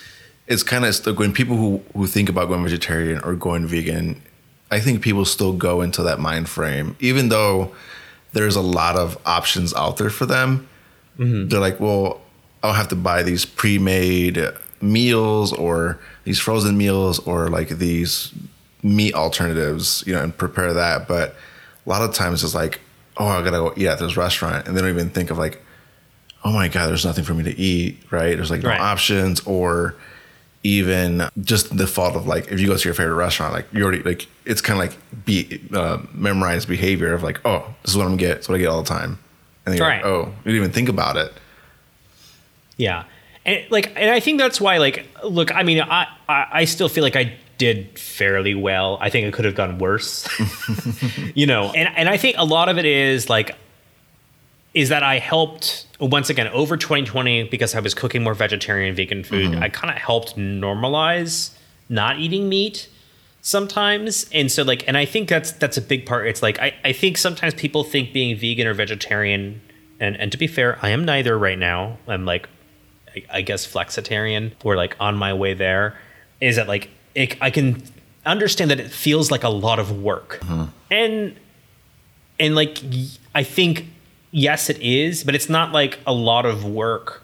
it's 0.46 0.62
kind 0.62 0.84
of 0.84 1.06
like 1.06 1.18
when 1.18 1.32
people 1.32 1.56
who 1.56 1.82
who 1.94 2.06
think 2.06 2.28
about 2.28 2.48
going 2.48 2.62
vegetarian 2.62 3.20
or 3.22 3.34
going 3.34 3.66
vegan, 3.66 4.20
I 4.70 4.80
think 4.80 5.02
people 5.02 5.24
still 5.24 5.52
go 5.52 5.80
into 5.80 6.02
that 6.02 6.18
mind 6.18 6.48
frame, 6.48 6.96
even 7.00 7.28
though 7.28 7.74
there's 8.32 8.56
a 8.56 8.60
lot 8.60 8.96
of 8.96 9.16
options 9.24 9.72
out 9.74 9.96
there 9.96 10.10
for 10.10 10.26
them. 10.26 10.68
Mm-hmm. 11.18 11.48
They're 11.48 11.60
like, 11.60 11.78
well, 11.78 12.20
I'll 12.62 12.72
have 12.72 12.88
to 12.88 12.96
buy 12.96 13.22
these 13.22 13.44
pre-made 13.44 14.42
meals 14.80 15.52
or 15.52 16.00
these 16.24 16.40
frozen 16.40 16.76
meals 16.76 17.20
or 17.20 17.48
like 17.48 17.68
these 17.68 18.32
meat 18.82 19.14
alternatives, 19.14 20.02
you 20.06 20.12
know, 20.12 20.22
and 20.22 20.36
prepare 20.36 20.74
that. 20.74 21.06
But 21.06 21.36
a 21.86 21.88
lot 21.88 22.02
of 22.02 22.14
times 22.14 22.42
it's 22.42 22.54
like, 22.54 22.80
oh, 23.16 23.26
I 23.26 23.42
gotta 23.42 23.58
go 23.58 23.72
eat 23.76 23.86
at 23.86 23.98
this 23.98 24.16
restaurant, 24.16 24.66
and 24.66 24.76
they 24.76 24.80
don't 24.80 24.90
even 24.90 25.10
think 25.10 25.30
of 25.30 25.38
like, 25.38 25.62
oh 26.44 26.52
my 26.52 26.68
god, 26.68 26.88
there's 26.88 27.04
nothing 27.04 27.24
for 27.24 27.34
me 27.34 27.44
to 27.44 27.58
eat, 27.58 28.02
right? 28.10 28.36
There's 28.36 28.50
like 28.50 28.62
no 28.62 28.70
right. 28.70 28.80
options, 28.80 29.40
or 29.46 29.96
even 30.62 31.28
just 31.42 31.76
the 31.76 31.86
fault 31.86 32.16
of 32.16 32.26
like 32.26 32.50
if 32.50 32.60
you 32.60 32.66
go 32.66 32.76
to 32.76 32.84
your 32.84 32.94
favorite 32.94 33.14
restaurant, 33.14 33.52
like 33.52 33.66
you 33.72 33.82
already 33.82 34.02
like 34.02 34.26
it's 34.44 34.60
kind 34.60 34.80
of 34.80 34.88
like 34.88 35.24
be 35.24 35.60
uh, 35.72 35.98
memorized 36.12 36.68
behavior 36.68 37.12
of 37.12 37.22
like, 37.22 37.40
oh, 37.44 37.74
this 37.82 37.92
is 37.92 37.96
what 37.96 38.04
I'm 38.04 38.12
gonna 38.12 38.20
get. 38.20 38.38
It's 38.38 38.48
what 38.48 38.56
I 38.56 38.58
get 38.58 38.68
all 38.68 38.82
the 38.82 38.88
time, 38.88 39.18
and 39.64 39.72
then 39.72 39.76
you're 39.78 39.86
right. 39.86 40.02
like, 40.02 40.06
oh, 40.06 40.26
you 40.44 40.52
didn't 40.52 40.56
even 40.56 40.72
think 40.72 40.88
about 40.88 41.16
it. 41.16 41.32
Yeah. 42.76 43.04
And 43.46 43.64
like, 43.70 43.92
and 43.94 44.10
I 44.10 44.20
think 44.20 44.38
that's 44.38 44.60
why, 44.60 44.78
like, 44.78 45.06
look, 45.22 45.54
I 45.54 45.62
mean, 45.62 45.80
I, 45.80 46.08
I, 46.28 46.46
I 46.50 46.64
still 46.64 46.88
feel 46.88 47.04
like 47.04 47.16
I 47.16 47.34
did 47.58 47.98
fairly 47.98 48.54
well. 48.54 48.98
I 49.00 49.10
think 49.10 49.26
it 49.26 49.34
could 49.34 49.44
have 49.44 49.54
gone 49.54 49.78
worse. 49.78 50.28
you 51.34 51.46
know, 51.46 51.70
and 51.72 51.88
and 51.96 52.08
I 52.08 52.16
think 52.16 52.36
a 52.38 52.44
lot 52.44 52.68
of 52.68 52.78
it 52.78 52.84
is 52.84 53.28
like 53.28 53.56
is 54.74 54.88
that 54.88 55.02
I 55.02 55.18
helped 55.20 55.86
once 56.00 56.30
again 56.30 56.48
over 56.48 56.76
2020 56.76 57.44
because 57.44 57.74
I 57.74 57.80
was 57.80 57.94
cooking 57.94 58.24
more 58.24 58.34
vegetarian 58.34 58.94
vegan 58.94 59.22
food. 59.22 59.52
Mm-hmm. 59.52 59.62
I 59.62 59.68
kind 59.68 59.94
of 59.94 60.00
helped 60.00 60.36
normalize 60.36 61.56
not 61.88 62.18
eating 62.18 62.48
meat 62.48 62.88
sometimes. 63.40 64.26
And 64.32 64.50
so 64.50 64.62
like 64.64 64.86
and 64.88 64.96
I 64.96 65.04
think 65.04 65.28
that's 65.28 65.52
that's 65.52 65.76
a 65.76 65.82
big 65.82 66.06
part. 66.06 66.26
It's 66.26 66.42
like 66.42 66.58
I, 66.58 66.74
I 66.84 66.92
think 66.92 67.18
sometimes 67.18 67.54
people 67.54 67.84
think 67.84 68.12
being 68.12 68.36
vegan 68.36 68.66
or 68.66 68.74
vegetarian 68.74 69.60
and 70.00 70.16
and 70.16 70.32
to 70.32 70.38
be 70.38 70.46
fair, 70.46 70.78
I 70.82 70.90
am 70.90 71.04
neither 71.04 71.38
right 71.38 71.58
now. 71.58 71.98
I'm 72.08 72.24
like, 72.24 72.48
I, 73.14 73.24
I 73.32 73.42
guess 73.42 73.66
flexitarian 73.66 74.52
or 74.64 74.76
like 74.76 74.96
on 74.98 75.16
my 75.16 75.32
way 75.32 75.54
there. 75.54 75.96
Is 76.40 76.56
that 76.56 76.66
like 76.68 76.90
it, 77.14 77.36
I 77.40 77.50
can 77.50 77.82
understand 78.26 78.70
that 78.70 78.80
it 78.80 78.90
feels 78.90 79.30
like 79.30 79.44
a 79.44 79.48
lot 79.48 79.78
of 79.78 80.02
work, 80.02 80.40
mm-hmm. 80.42 80.64
and 80.90 81.36
and 82.38 82.54
like 82.54 82.78
I 83.34 83.42
think 83.42 83.86
yes, 84.30 84.68
it 84.68 84.80
is, 84.80 85.24
but 85.24 85.34
it's 85.34 85.48
not 85.48 85.72
like 85.72 85.98
a 86.06 86.12
lot 86.12 86.46
of 86.46 86.64
work 86.64 87.22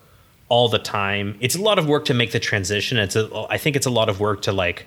all 0.48 0.68
the 0.68 0.78
time. 0.78 1.36
It's 1.40 1.56
a 1.56 1.62
lot 1.62 1.78
of 1.78 1.86
work 1.86 2.04
to 2.06 2.14
make 2.14 2.32
the 2.32 2.40
transition. 2.40 2.98
It's 2.98 3.16
a, 3.16 3.46
I 3.48 3.58
think 3.58 3.76
it's 3.76 3.86
a 3.86 3.90
lot 3.90 4.08
of 4.08 4.20
work 4.20 4.42
to 4.42 4.52
like 4.52 4.86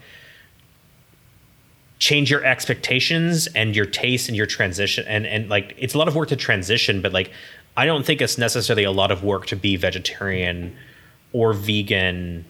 change 2.04 2.30
your 2.30 2.44
expectations 2.44 3.48
and 3.56 3.76
your 3.76 3.86
taste 3.86 4.28
and 4.28 4.36
your 4.36 4.46
transition 4.46 5.06
and 5.08 5.26
and 5.26 5.50
like 5.50 5.74
it's 5.78 5.94
a 5.94 5.98
lot 5.98 6.10
of 6.10 6.16
work 6.18 6.28
to 6.28 6.36
transition 6.36 7.02
but 7.02 7.13
like 7.13 7.32
i 7.78 7.86
don't 7.86 8.06
think 8.06 8.20
it's 8.22 8.38
necessarily 8.38 8.84
a 8.84 8.92
lot 8.92 9.10
of 9.10 9.24
work 9.24 9.46
to 9.46 9.56
be 9.56 9.78
vegetarian 9.78 10.76
or 11.32 11.54
vegan 11.54 12.44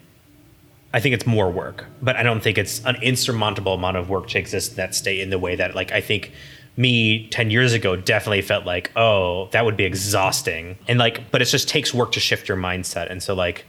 i 0.94 1.00
think 1.00 1.14
it's 1.14 1.26
more 1.26 1.50
work 1.50 1.86
but 2.02 2.16
i 2.16 2.24
don't 2.24 2.42
think 2.42 2.58
it's 2.58 2.84
an 2.86 2.96
insurmountable 3.02 3.74
amount 3.74 3.98
of 3.98 4.10
work 4.10 4.28
to 4.28 4.40
exist 4.40 4.72
in 4.72 4.78
that 4.78 4.96
state 4.96 5.20
in 5.20 5.30
the 5.30 5.40
way 5.40 5.56
that 5.56 5.76
like 5.76 5.92
i 5.92 6.02
think 6.02 6.32
me 6.76 7.28
10 7.30 7.52
years 7.52 7.74
ago 7.74 7.96
definitely 7.96 8.42
felt 8.42 8.66
like 8.66 8.92
oh 8.96 9.48
that 9.52 9.66
would 9.66 9.78
be 9.78 9.84
exhausting 9.84 10.78
and 10.88 10.98
like 10.98 11.30
but 11.32 11.42
it 11.42 11.46
just 11.46 11.68
takes 11.68 11.94
work 11.94 12.12
to 12.12 12.20
shift 12.20 12.48
your 12.48 12.58
mindset 12.58 13.12
and 13.12 13.22
so 13.22 13.34
like 13.34 13.66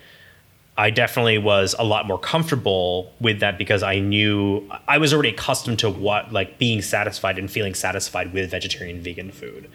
I 0.76 0.90
definitely 0.90 1.38
was 1.38 1.74
a 1.78 1.84
lot 1.84 2.06
more 2.06 2.18
comfortable 2.18 3.12
with 3.20 3.40
that 3.40 3.58
because 3.58 3.82
I 3.82 4.00
knew 4.00 4.68
I 4.88 4.98
was 4.98 5.12
already 5.12 5.28
accustomed 5.28 5.78
to 5.80 5.90
what 5.90 6.32
like 6.32 6.58
being 6.58 6.82
satisfied 6.82 7.38
and 7.38 7.48
feeling 7.48 7.74
satisfied 7.74 8.32
with 8.32 8.50
vegetarian 8.50 9.00
vegan 9.00 9.30
food. 9.30 9.70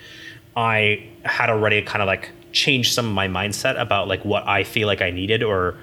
I 0.58 1.08
had 1.24 1.50
already 1.50 1.82
kind 1.84 2.02
of 2.02 2.08
like 2.08 2.32
changed 2.52 2.94
some 2.94 3.08
of 3.08 3.14
my 3.14 3.30
mindset 3.30 3.80
about 3.80 4.10
like 4.10 4.26
what 4.26 4.46
I 4.46 4.66
feel 4.66 4.88
like 4.88 5.02
I 5.02 5.10
needed 5.10 5.42
or 5.42 5.78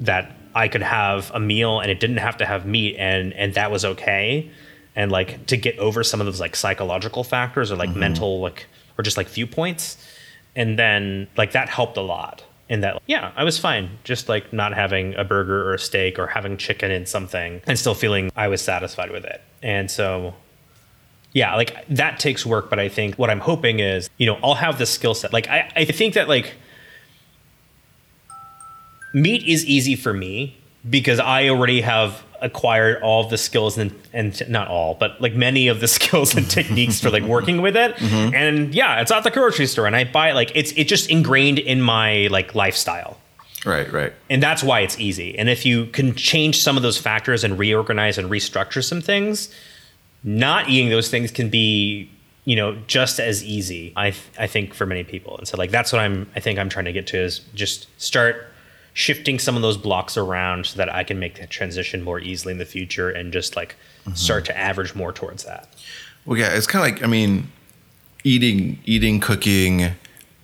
that 0.00 0.34
I 0.58 0.66
could 0.66 0.82
have 0.82 1.30
a 1.32 1.38
meal 1.38 1.78
and 1.78 1.88
it 1.88 2.00
didn't 2.00 2.16
have 2.16 2.36
to 2.38 2.46
have 2.46 2.66
meat 2.66 2.96
and 2.98 3.32
and 3.34 3.54
that 3.54 3.70
was 3.70 3.84
okay. 3.84 4.50
And 4.96 5.12
like 5.12 5.46
to 5.46 5.56
get 5.56 5.78
over 5.78 6.02
some 6.02 6.20
of 6.20 6.26
those 6.26 6.40
like 6.40 6.56
psychological 6.56 7.22
factors 7.22 7.70
or 7.70 7.76
like 7.76 7.90
mm-hmm. 7.90 8.00
mental 8.00 8.40
like 8.40 8.66
or 8.98 9.04
just 9.04 9.16
like 9.16 9.28
viewpoints. 9.28 9.96
And 10.56 10.76
then 10.76 11.28
like 11.36 11.52
that 11.52 11.68
helped 11.68 11.96
a 11.96 12.02
lot 12.02 12.42
in 12.68 12.80
that 12.80 13.00
yeah 13.06 13.32
i 13.34 13.44
was 13.44 13.58
fine 13.58 13.88
just 14.04 14.28
like 14.28 14.52
not 14.52 14.74
having 14.74 15.14
a 15.14 15.24
burger 15.24 15.66
or 15.66 15.72
a 15.72 15.78
steak 15.78 16.18
or 16.18 16.26
having 16.26 16.54
chicken 16.58 16.90
in 16.90 17.06
something 17.06 17.62
and 17.66 17.78
still 17.78 17.94
feeling 17.94 18.30
i 18.36 18.46
was 18.46 18.60
satisfied 18.60 19.10
with 19.10 19.24
it 19.24 19.40
and 19.62 19.90
so 19.90 20.34
yeah 21.32 21.54
like 21.54 21.86
that 21.88 22.18
takes 22.18 22.44
work 22.44 22.68
but 22.68 22.78
i 22.78 22.86
think 22.86 23.14
what 23.14 23.30
i'm 23.30 23.40
hoping 23.40 23.80
is 23.80 24.10
you 24.18 24.26
know 24.26 24.38
i'll 24.42 24.54
have 24.54 24.76
the 24.76 24.84
skill 24.84 25.14
set 25.14 25.32
like 25.32 25.48
I, 25.48 25.72
I 25.76 25.84
think 25.86 26.12
that 26.12 26.28
like 26.28 26.56
meat 29.12 29.42
is 29.44 29.64
easy 29.66 29.94
for 29.96 30.12
me 30.12 30.56
because 30.88 31.18
i 31.18 31.48
already 31.48 31.80
have 31.80 32.22
acquired 32.40 33.02
all 33.02 33.24
of 33.24 33.30
the 33.30 33.38
skills 33.38 33.76
and 33.78 33.92
and 34.12 34.48
not 34.48 34.68
all 34.68 34.94
but 34.94 35.20
like 35.20 35.34
many 35.34 35.68
of 35.68 35.80
the 35.80 35.88
skills 35.98 36.34
and 36.36 36.48
techniques 36.50 37.00
for 37.00 37.10
like 37.10 37.24
working 37.24 37.62
with 37.62 37.76
it. 37.76 37.94
Mm-hmm. 37.96 38.34
And 38.34 38.74
yeah 38.74 39.00
it's 39.00 39.10
at 39.10 39.24
the 39.24 39.30
grocery 39.30 39.66
store 39.66 39.86
and 39.86 39.96
i 39.96 40.04
buy 40.04 40.30
it 40.30 40.34
like 40.34 40.52
it's 40.54 40.72
it's 40.72 40.88
just 40.88 41.10
ingrained 41.10 41.58
in 41.58 41.80
my 41.80 42.28
like 42.30 42.54
lifestyle. 42.54 43.18
Right, 43.66 43.92
right. 43.92 44.12
and 44.30 44.40
that's 44.40 44.62
why 44.62 44.80
it's 44.80 45.00
easy. 45.00 45.36
And 45.36 45.48
if 45.48 45.66
you 45.66 45.86
can 45.86 46.14
change 46.14 46.62
some 46.62 46.76
of 46.76 46.84
those 46.84 46.96
factors 46.96 47.42
and 47.42 47.58
reorganize 47.58 48.16
and 48.16 48.30
restructure 48.30 48.84
some 48.84 49.00
things 49.00 49.52
not 50.22 50.68
eating 50.68 50.90
those 50.90 51.10
things 51.10 51.30
can 51.30 51.48
be 51.48 52.08
you 52.44 52.56
know 52.56 52.76
just 52.86 53.20
as 53.20 53.42
easy 53.44 53.92
i 53.96 54.10
th- 54.10 54.22
i 54.38 54.46
think 54.46 54.74
for 54.74 54.86
many 54.86 55.04
people. 55.04 55.36
And 55.38 55.48
so 55.48 55.56
like 55.56 55.70
that's 55.70 55.92
what 55.92 56.00
i'm 56.00 56.30
i 56.36 56.40
think 56.40 56.58
i'm 56.58 56.68
trying 56.68 56.84
to 56.86 56.92
get 56.92 57.06
to 57.08 57.18
is 57.18 57.40
just 57.54 57.88
start 58.00 58.47
shifting 58.98 59.38
some 59.38 59.54
of 59.54 59.62
those 59.62 59.76
blocks 59.76 60.16
around 60.16 60.66
so 60.66 60.76
that 60.76 60.92
i 60.92 61.04
can 61.04 61.18
make 61.20 61.34
that 61.38 61.48
transition 61.50 62.02
more 62.02 62.18
easily 62.18 62.50
in 62.50 62.58
the 62.58 62.64
future 62.64 63.08
and 63.10 63.32
just 63.32 63.54
like 63.54 63.76
start 64.14 64.44
to 64.44 64.56
average 64.58 64.92
more 64.94 65.12
towards 65.12 65.44
that 65.44 65.68
Well, 66.26 66.36
yeah, 66.38 66.48
it's 66.56 66.66
kind 66.66 66.84
of 66.84 66.90
like 66.92 67.04
I 67.04 67.06
mean, 67.06 67.50
eating, 68.24 68.78
eating, 68.84 69.20
cooking, 69.20 69.92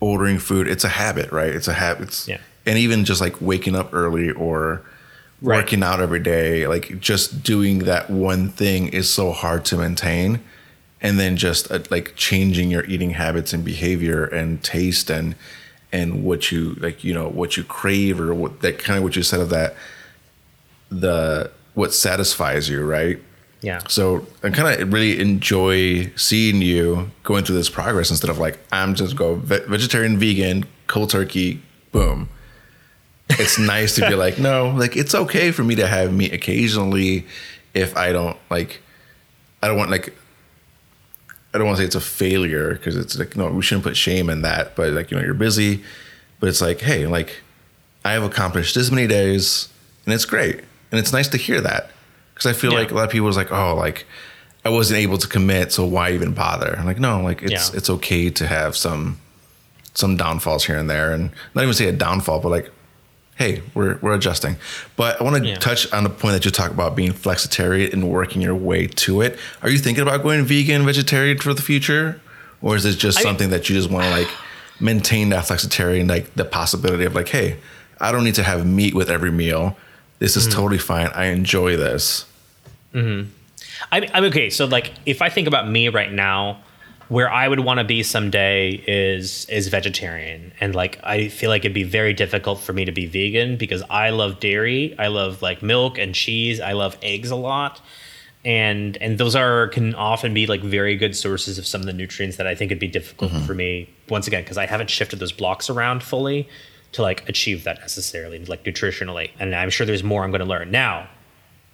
ordering 0.00 0.38
food. 0.38 0.68
It's 0.68 0.84
a 0.84 0.88
habit, 0.88 1.32
right? 1.32 1.48
It's 1.58 1.66
a 1.68 1.72
habit. 1.74 2.08
It's, 2.08 2.28
Yeah. 2.28 2.38
And 2.66 2.78
even 2.78 3.04
just 3.04 3.20
like 3.20 3.40
waking 3.40 3.74
up 3.74 3.92
early 3.92 4.30
or 4.30 4.82
Right. 5.42 5.56
working 5.58 5.82
out 5.82 6.00
every 6.00 6.20
day, 6.20 6.66
like 6.66 7.00
just 7.00 7.42
doing 7.42 7.80
that 7.80 8.08
one 8.08 8.48
thing 8.50 8.88
is 8.88 9.10
so 9.12 9.32
hard 9.32 9.64
to 9.66 9.76
maintain. 9.76 10.40
And 11.02 11.18
then 11.18 11.36
just 11.36 11.70
uh, 11.70 11.80
like 11.90 12.14
changing 12.16 12.70
your 12.70 12.84
eating 12.84 13.10
habits 13.10 13.52
and 13.52 13.62
behavior 13.64 14.24
and 14.24 14.62
taste 14.62 15.10
and 15.10 15.34
and 15.94 16.24
what 16.24 16.50
you 16.50 16.74
like, 16.80 17.04
you 17.04 17.14
know, 17.14 17.28
what 17.28 17.57
you 17.57 17.62
crave 17.62 18.20
or 18.20 18.35
what 18.35 18.61
that 18.62 18.80
kind 18.80 18.98
of 18.98 19.04
what 19.04 19.14
you 19.14 19.22
said 19.22 19.40
of 19.40 19.48
that 19.50 19.76
the 20.90 21.50
what 21.74 21.94
satisfies 21.94 22.68
you, 22.68 22.85
right? 22.85 23.18
yeah 23.62 23.80
So 23.88 24.26
I 24.42 24.50
kind 24.50 24.83
of 24.83 24.92
really 24.92 25.20
enjoy 25.20 26.11
seeing 26.16 26.61
you 26.61 27.11
going 27.22 27.44
through 27.44 27.57
this 27.57 27.70
progress 27.70 28.11
instead 28.11 28.28
of 28.28 28.38
like 28.38 28.59
I'm 28.72 28.94
just 28.94 29.14
go 29.16 29.37
ve- 29.37 29.64
vegetarian, 29.68 30.18
vegan, 30.18 30.66
cold 30.88 31.11
turkey, 31.11 31.62
boom. 31.92 32.28
It's 33.30 33.59
nice 33.59 33.94
to 33.94 34.09
be 34.09 34.14
like 34.26 34.38
no, 34.38 34.70
like 34.70 34.96
it's 34.96 35.14
okay 35.14 35.52
for 35.52 35.62
me 35.62 35.76
to 35.76 35.87
have 35.87 36.12
meat 36.12 36.33
occasionally 36.35 37.24
if 37.72 37.96
I 37.96 38.12
don't 38.12 38.37
like. 38.50 38.83
I 39.62 39.68
don't 39.68 39.78
want 39.78 39.90
like. 39.90 40.12
I 41.54 41.58
don't 41.58 41.66
want 41.66 41.76
to 41.78 41.82
say 41.82 41.86
it's 41.86 41.94
a 41.94 42.00
failure 42.00 42.72
because 42.74 42.96
it's 42.96 43.16
like 43.16 43.36
no, 43.36 43.48
we 43.50 43.62
shouldn't 43.62 43.84
put 43.84 43.96
shame 43.96 44.28
in 44.28 44.42
that. 44.42 44.74
But 44.76 44.92
like 44.92 45.10
you 45.10 45.16
know, 45.16 45.22
you're 45.22 45.34
busy, 45.34 45.82
but 46.40 46.48
it's 46.48 46.60
like 46.60 46.80
hey, 46.80 47.06
like 47.06 47.40
I 48.04 48.12
have 48.12 48.24
accomplished 48.24 48.74
this 48.74 48.90
many 48.90 49.06
days, 49.06 49.68
and 50.04 50.12
it's 50.12 50.24
great, 50.24 50.56
and 50.90 50.98
it's 51.00 51.12
nice 51.12 51.28
to 51.28 51.36
hear 51.38 51.60
that 51.60 51.90
because 52.34 52.46
I 52.46 52.52
feel 52.52 52.72
Yeah. 52.72 52.80
like 52.80 52.90
a 52.90 52.94
lot 52.94 53.04
of 53.04 53.10
people 53.10 53.26
was 53.26 53.36
like, 53.36 53.52
oh, 53.52 53.74
like 53.76 54.04
I 54.64 54.70
wasn't 54.70 54.98
able 54.98 55.18
to 55.18 55.28
commit, 55.28 55.72
so 55.72 55.86
why 55.86 56.10
even 56.12 56.32
bother? 56.34 56.74
I'm 56.78 56.86
like, 56.86 56.98
no, 56.98 57.20
like 57.22 57.42
it's 57.42 57.52
Yeah. 57.70 57.76
it's 57.78 57.88
okay 57.88 58.30
to 58.30 58.46
have 58.46 58.76
some 58.76 59.18
some 59.94 60.16
downfalls 60.16 60.64
here 60.64 60.76
and 60.76 60.90
there, 60.90 61.12
and 61.12 61.30
not 61.54 61.62
even 61.62 61.72
say 61.74 61.86
a 61.86 61.92
downfall, 61.92 62.40
but 62.40 62.48
like, 62.48 62.70
hey, 63.36 63.62
we're 63.74 63.98
we're 64.00 64.14
adjusting. 64.14 64.56
But 64.96 65.20
I 65.20 65.24
want 65.24 65.42
to 65.42 65.48
Yeah. 65.48 65.56
touch 65.56 65.92
on 65.92 66.04
the 66.04 66.10
point 66.10 66.34
that 66.34 66.44
you 66.44 66.50
talk 66.50 66.70
about 66.70 66.94
being 66.96 67.12
flexitarian 67.12 67.92
and 67.92 68.08
working 68.08 68.40
your 68.42 68.54
way 68.54 68.86
to 68.86 69.20
it. 69.22 69.38
Are 69.62 69.68
you 69.70 69.78
thinking 69.78 70.02
about 70.02 70.22
going 70.22 70.44
vegan, 70.44 70.84
vegetarian 70.86 71.38
for 71.38 71.52
the 71.54 71.62
future, 71.62 72.20
or 72.62 72.76
is 72.76 72.84
it 72.84 72.96
just 72.98 73.18
I- 73.18 73.22
something 73.22 73.50
that 73.50 73.68
you 73.68 73.76
just 73.76 73.90
want 73.90 74.04
to 74.04 74.10
like 74.10 74.28
maintain 74.80 75.28
that 75.30 75.44
flexitarian, 75.44 76.08
like 76.08 76.34
the 76.34 76.44
possibility 76.44 77.04
of 77.04 77.14
like, 77.14 77.28
hey, 77.28 77.56
I 78.00 78.10
don't 78.12 78.24
need 78.24 78.34
to 78.36 78.42
have 78.42 78.66
meat 78.66 78.94
with 78.94 79.08
every 79.10 79.30
meal. 79.30 79.76
This 80.18 80.36
Mm-hmm. 80.36 80.48
is 80.48 80.54
totally 80.54 80.78
fine. 80.78 81.08
I 81.14 81.26
enjoy 81.26 81.76
this. 81.76 82.24
I'm, 82.94 83.32
I'm 83.92 84.24
okay. 84.24 84.50
So 84.50 84.64
like, 84.66 84.92
if 85.06 85.20
I 85.22 85.28
think 85.28 85.48
about 85.48 85.68
me 85.68 85.88
right 85.88 86.12
now, 86.12 86.58
where 87.08 87.30
I 87.30 87.48
would 87.48 87.60
want 87.60 87.78
to 87.78 87.84
be 87.84 88.02
someday 88.02 88.82
is 88.86 89.46
is 89.46 89.68
vegetarian, 89.68 90.52
and 90.60 90.74
like 90.74 90.98
I 91.02 91.28
feel 91.28 91.50
like 91.50 91.62
it'd 91.62 91.74
be 91.74 91.84
very 91.84 92.12
difficult 92.14 92.60
for 92.60 92.72
me 92.72 92.84
to 92.84 92.92
be 92.92 93.06
vegan 93.06 93.56
because 93.56 93.82
I 93.90 94.10
love 94.10 94.40
dairy, 94.40 94.94
I 94.98 95.08
love 95.08 95.42
like 95.42 95.62
milk 95.62 95.98
and 95.98 96.14
cheese, 96.14 96.60
I 96.60 96.72
love 96.72 96.96
eggs 97.02 97.30
a 97.30 97.36
lot, 97.36 97.80
and 98.44 98.96
and 98.98 99.18
those 99.18 99.36
are 99.36 99.68
can 99.68 99.94
often 99.94 100.34
be 100.34 100.46
like 100.46 100.62
very 100.62 100.96
good 100.96 101.16
sources 101.16 101.58
of 101.58 101.66
some 101.66 101.80
of 101.80 101.86
the 101.86 101.92
nutrients 101.92 102.36
that 102.36 102.46
I 102.46 102.54
think 102.54 102.70
it'd 102.70 102.80
be 102.80 102.88
difficult 102.88 103.32
mm-hmm. 103.32 103.46
for 103.46 103.54
me 103.54 103.90
once 104.08 104.26
again 104.26 104.42
because 104.42 104.58
I 104.58 104.66
haven't 104.66 104.90
shifted 104.90 105.18
those 105.18 105.32
blocks 105.32 105.68
around 105.70 106.02
fully 106.02 106.48
to 106.92 107.02
like 107.02 107.28
achieve 107.28 107.64
that 107.64 107.80
necessarily 107.80 108.44
like 108.44 108.64
nutritionally, 108.64 109.30
and 109.38 109.54
I'm 109.54 109.70
sure 109.70 109.86
there's 109.86 110.04
more 110.04 110.24
I'm 110.24 110.30
going 110.30 110.40
to 110.40 110.46
learn. 110.46 110.70
Now. 110.70 111.08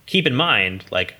Keep 0.06 0.26
in 0.26 0.34
mind, 0.34 0.84
like 0.90 1.14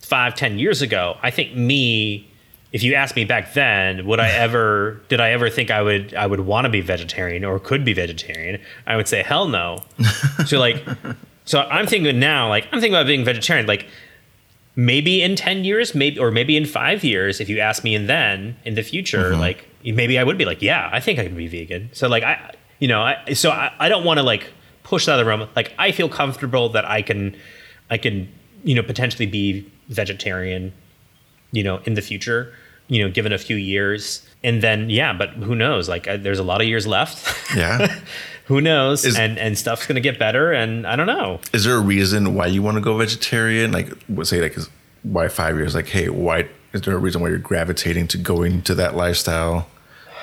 five, 0.00 0.34
ten 0.34 0.58
years 0.58 0.80
ago, 0.80 1.18
I 1.22 1.30
think 1.30 1.54
me, 1.54 2.26
if 2.74 2.82
you 2.82 2.94
asked 2.94 3.14
me 3.14 3.24
back 3.24 3.54
then, 3.54 4.04
would 4.04 4.18
I 4.18 4.28
ever 4.46 5.00
did 5.08 5.20
I 5.20 5.30
ever 5.30 5.48
think 5.48 5.70
I 5.70 5.80
would 5.80 6.12
I 6.14 6.26
would 6.26 6.40
want 6.40 6.66
to 6.66 6.68
be 6.68 6.82
vegetarian 6.82 7.44
or 7.44 7.58
could 7.58 7.84
be 7.84 7.94
vegetarian? 7.94 8.60
I 8.86 8.96
would 8.96 9.08
say 9.08 9.22
hell 9.22 9.48
no. 9.48 9.82
so 10.46 10.58
like 10.58 10.84
so 11.46 11.60
I'm 11.60 11.86
thinking 11.86 12.18
now, 12.18 12.48
like 12.48 12.64
I'm 12.64 12.80
thinking 12.80 12.94
about 12.94 13.06
being 13.06 13.24
vegetarian, 13.24 13.66
like 13.66 13.86
maybe 14.76 15.22
in 15.22 15.36
10 15.36 15.64
years, 15.64 15.94
maybe 15.94 16.18
or 16.18 16.32
maybe 16.32 16.56
in 16.56 16.66
five 16.66 17.04
years, 17.04 17.40
if 17.40 17.48
you 17.48 17.60
ask 17.60 17.84
me 17.84 17.94
and 17.94 18.08
then 18.08 18.56
in 18.64 18.74
the 18.74 18.82
future, 18.82 19.30
mm-hmm. 19.30 19.40
like 19.40 19.68
maybe 19.84 20.18
I 20.18 20.24
would 20.24 20.36
be 20.36 20.44
like, 20.44 20.60
yeah, 20.60 20.90
I 20.92 20.98
think 20.98 21.20
I 21.20 21.24
can 21.24 21.36
be 21.36 21.46
vegan. 21.46 21.90
So 21.92 22.08
like 22.08 22.24
I 22.24 22.54
you 22.80 22.88
know, 22.88 23.02
I 23.02 23.34
so 23.34 23.50
I, 23.50 23.72
I 23.78 23.88
don't 23.88 24.04
want 24.04 24.18
to 24.18 24.24
like 24.24 24.52
push 24.82 25.06
that 25.06 25.12
other 25.12 25.24
realm. 25.24 25.48
Like 25.54 25.72
I 25.78 25.92
feel 25.92 26.08
comfortable 26.08 26.70
that 26.70 26.84
I 26.84 27.02
can 27.02 27.36
I 27.88 27.98
can, 27.98 28.28
you 28.64 28.74
know, 28.74 28.82
potentially 28.82 29.26
be 29.26 29.70
vegetarian, 29.88 30.72
you 31.52 31.62
know, 31.62 31.76
in 31.84 31.94
the 31.94 32.02
future, 32.02 32.52
you 32.88 33.02
know, 33.02 33.10
given 33.10 33.32
a 33.32 33.38
few 33.38 33.56
years. 33.56 34.26
And 34.42 34.62
then, 34.62 34.90
yeah, 34.90 35.12
but 35.12 35.30
who 35.30 35.54
knows? 35.54 35.88
Like, 35.88 36.06
uh, 36.06 36.16
there's 36.18 36.38
a 36.38 36.42
lot 36.44 36.60
of 36.60 36.66
years 36.66 36.86
left. 36.86 37.56
Yeah. 37.56 37.98
who 38.46 38.60
knows? 38.60 39.04
Is- 39.04 39.18
and 39.18 39.38
and 39.38 39.56
stuff's 39.56 39.86
gonna 39.86 40.00
get 40.00 40.18
better. 40.18 40.52
And 40.52 40.86
I 40.86 40.96
don't 40.96 41.06
know. 41.06 41.40
is 41.52 41.64
there 41.64 41.76
a 41.76 41.80
reason 41.80 42.34
why 42.34 42.46
you 42.46 42.62
want 42.62 42.76
to 42.76 42.80
go 42.82 42.96
vegetarian? 42.96 43.72
Like, 43.72 43.88
what 44.06 44.26
say 44.26 44.40
like, 44.40 44.56
is- 44.56 44.68
why 45.02 45.28
five 45.28 45.56
years? 45.56 45.74
Like, 45.74 45.88
hey, 45.88 46.08
why 46.08 46.48
is 46.72 46.82
there 46.82 46.94
a 46.94 46.98
reason 46.98 47.20
why 47.22 47.28
you're 47.28 47.38
gravitating 47.38 48.08
to 48.08 48.18
going 48.18 48.62
to 48.62 48.74
that 48.74 48.96
lifestyle? 48.96 49.66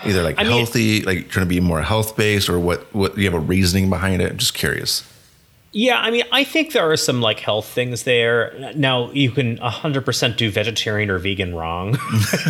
Either 0.04 0.24
like 0.24 0.40
I 0.40 0.44
mean- 0.44 0.52
healthy, 0.52 1.02
like 1.04 1.30
trying 1.30 1.46
to 1.46 1.50
be 1.50 1.60
more 1.60 1.82
health 1.82 2.16
based, 2.16 2.50
or 2.50 2.60
what? 2.60 2.94
What 2.94 3.18
you 3.18 3.26
have 3.26 3.34
a 3.36 3.40
reasoning 3.40 3.90
behind 3.90 4.22
it? 4.22 4.32
I'm 4.32 4.38
just 4.38 4.54
curious. 4.54 5.04
Yeah, 5.74 6.00
I 6.00 6.12
mean, 6.12 6.24
I 6.34 6.44
think 6.44 6.74
there 6.74 6.92
are 6.92 6.98
some 6.98 7.22
like 7.22 7.40
health 7.40 7.66
things 7.66 8.04
there. 8.04 8.74
Now 8.76 9.10
you 9.12 9.32
can 9.32 9.58
100% 9.58 10.36
do 10.36 10.52
vegetarian 10.52 11.10
or 11.10 11.18
vegan 11.18 11.56
wrong. 11.56 11.98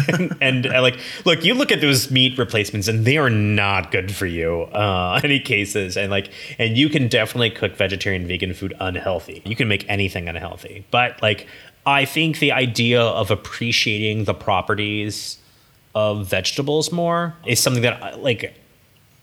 and, 0.07 0.35
and, 0.41 0.65
uh, 0.65 0.81
like, 0.81 0.97
look, 1.23 1.45
you 1.45 1.53
look 1.53 1.71
at 1.71 1.81
those 1.81 2.09
meat 2.09 2.35
replacements 2.39 2.87
and 2.87 3.05
they 3.05 3.17
are 3.17 3.29
not 3.29 3.91
good 3.91 4.11
for 4.11 4.25
you 4.25 4.63
uh, 4.73 5.21
any 5.23 5.39
cases. 5.39 5.97
And 5.97 6.09
like, 6.09 6.31
and 6.57 6.75
you 6.75 6.89
can 6.89 7.07
definitely 7.09 7.51
cook 7.51 7.75
vegetarian, 7.75 8.25
vegan 8.27 8.55
food 8.55 8.73
unhealthy. 8.79 9.43
You 9.45 9.55
can 9.55 9.67
make 9.67 9.85
anything 9.87 10.27
unhealthy. 10.27 10.85
But 10.89 11.21
like, 11.21 11.47
I 11.85 12.05
think 12.05 12.39
the 12.39 12.51
idea 12.51 13.01
of 13.01 13.29
appreciating 13.29 14.23
the 14.25 14.33
properties 14.33 15.37
of 15.93 16.25
vegetables 16.27 16.91
more 16.91 17.35
is 17.45 17.59
something 17.59 17.83
that 17.83 18.01
I- 18.01 18.15
like 18.15 18.55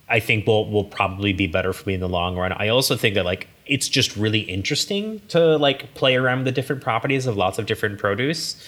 I 0.08 0.20
think 0.20 0.46
will 0.46 0.70
will 0.70 0.84
probably 0.84 1.32
be 1.32 1.46
better 1.46 1.72
for 1.72 1.88
me 1.88 1.94
in 1.94 2.00
the 2.00 2.08
long 2.08 2.37
run. 2.37 2.52
I 2.52 2.68
also 2.68 2.96
think 2.96 3.14
that 3.14 3.24
like 3.24 3.46
it's 3.68 3.88
just 3.88 4.16
really 4.16 4.40
interesting 4.40 5.20
to 5.28 5.57
like 5.59 5.94
play 5.94 6.16
around 6.16 6.38
with 6.38 6.46
the 6.46 6.52
different 6.52 6.83
properties 6.83 7.26
of 7.26 7.37
lots 7.37 7.59
of 7.59 7.66
different 7.66 7.98
produce. 7.98 8.62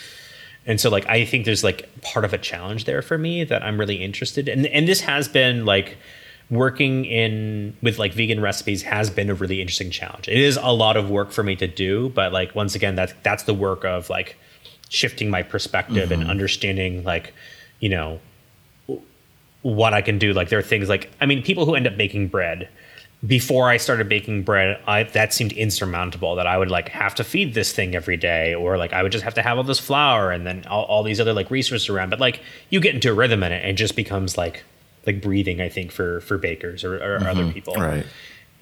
And 0.67 0.81
so 0.81 0.91
like 0.91 1.07
I 1.09 1.25
think 1.25 1.47
there's 1.47 1.65
like 1.65 1.89
part 2.03 2.25
of 2.25 2.33
a 2.33 2.39
challenge 2.39 2.85
there 2.85 3.03
for 3.03 3.19
me 3.19 3.45
that 3.45 3.63
I'm 3.63 3.79
really 3.79 3.97
interested 3.97 4.49
in. 4.49 4.61
And 4.61 4.67
and 4.69 4.89
this 4.89 5.01
has 5.01 5.27
been 5.29 5.65
like 5.65 5.97
working 6.51 7.05
in 7.05 7.77
with 7.81 7.99
like 7.99 8.13
vegan 8.13 8.41
recipes 8.41 8.83
has 8.83 9.09
been 9.09 9.31
a 9.31 9.35
really 9.35 9.61
interesting 9.61 9.91
challenge. 9.91 10.29
It 10.29 10.37
is 10.37 10.59
a 10.61 10.73
lot 10.73 10.97
of 10.97 11.09
work 11.09 11.31
for 11.31 11.43
me 11.43 11.57
to 11.57 11.67
do, 11.67 12.11
but 12.11 12.33
like 12.33 12.55
once 12.55 12.75
again 12.75 12.95
that's 12.95 13.15
that's 13.23 13.45
the 13.45 13.55
work 13.55 13.85
of 13.85 14.11
like 14.11 14.37
shifting 14.89 15.31
my 15.31 15.43
perspective 15.43 16.11
and 16.11 16.23
mm-hmm. 16.23 16.31
understanding 16.31 17.05
like, 17.05 17.33
you 17.79 17.89
know, 17.89 18.21
what 19.63 19.95
I 19.95 20.03
can 20.03 20.19
do. 20.19 20.33
Like 20.33 20.49
there 20.49 20.59
are 20.59 20.63
things 20.63 20.89
like 20.89 21.11
I 21.21 21.27
mean, 21.27 21.43
people 21.43 21.65
who 21.65 21.75
end 21.75 21.87
up 21.87 21.97
making 21.97 22.29
bread. 22.29 22.69
Before 23.27 23.69
I 23.69 23.77
started 23.77 24.09
baking 24.09 24.45
bread, 24.45 24.81
I 24.87 25.03
that 25.03 25.35
seemed 25.35 25.53
insurmountable. 25.53 26.37
That 26.37 26.47
I 26.47 26.57
would 26.57 26.71
like 26.71 26.89
have 26.89 27.15
to 27.17 27.25
feed 27.25 27.53
this 27.53 27.71
thing 27.73 27.95
every 27.95 28.17
day, 28.17 28.55
or 28.55 28.79
like 28.79 28.95
I 28.95 29.03
would 29.03 29.13
just 29.13 29.25
have 29.25 29.35
to 29.35 29.43
have 29.43 29.59
all 29.59 29.65
this 29.65 29.79
flour 29.79 30.33
and 30.33 30.47
then 30.47 30.65
all, 30.67 30.85
all 30.85 31.03
these 31.03 31.21
other 31.21 31.35
like 31.35 31.51
resources 31.51 31.91
around. 31.91 32.09
But 32.09 32.19
like 32.19 32.41
you 32.71 32.81
get 32.81 32.95
into 32.95 33.11
a 33.11 33.15
rhythm 33.15 33.43
in 33.43 33.53
it, 33.53 33.61
and 33.63 33.73
it 33.73 33.75
just 33.75 33.95
becomes 33.95 34.39
like 34.39 34.65
like 35.07 35.21
breathing. 35.21 35.61
I 35.61 35.69
think 35.69 35.93
for 35.93 36.23
for 36.23 36.39
bakers 36.39 36.83
or, 36.83 36.97
or 36.97 37.29
other 37.29 37.43
mm-hmm. 37.43 37.53
people, 37.53 37.75
Right. 37.75 38.07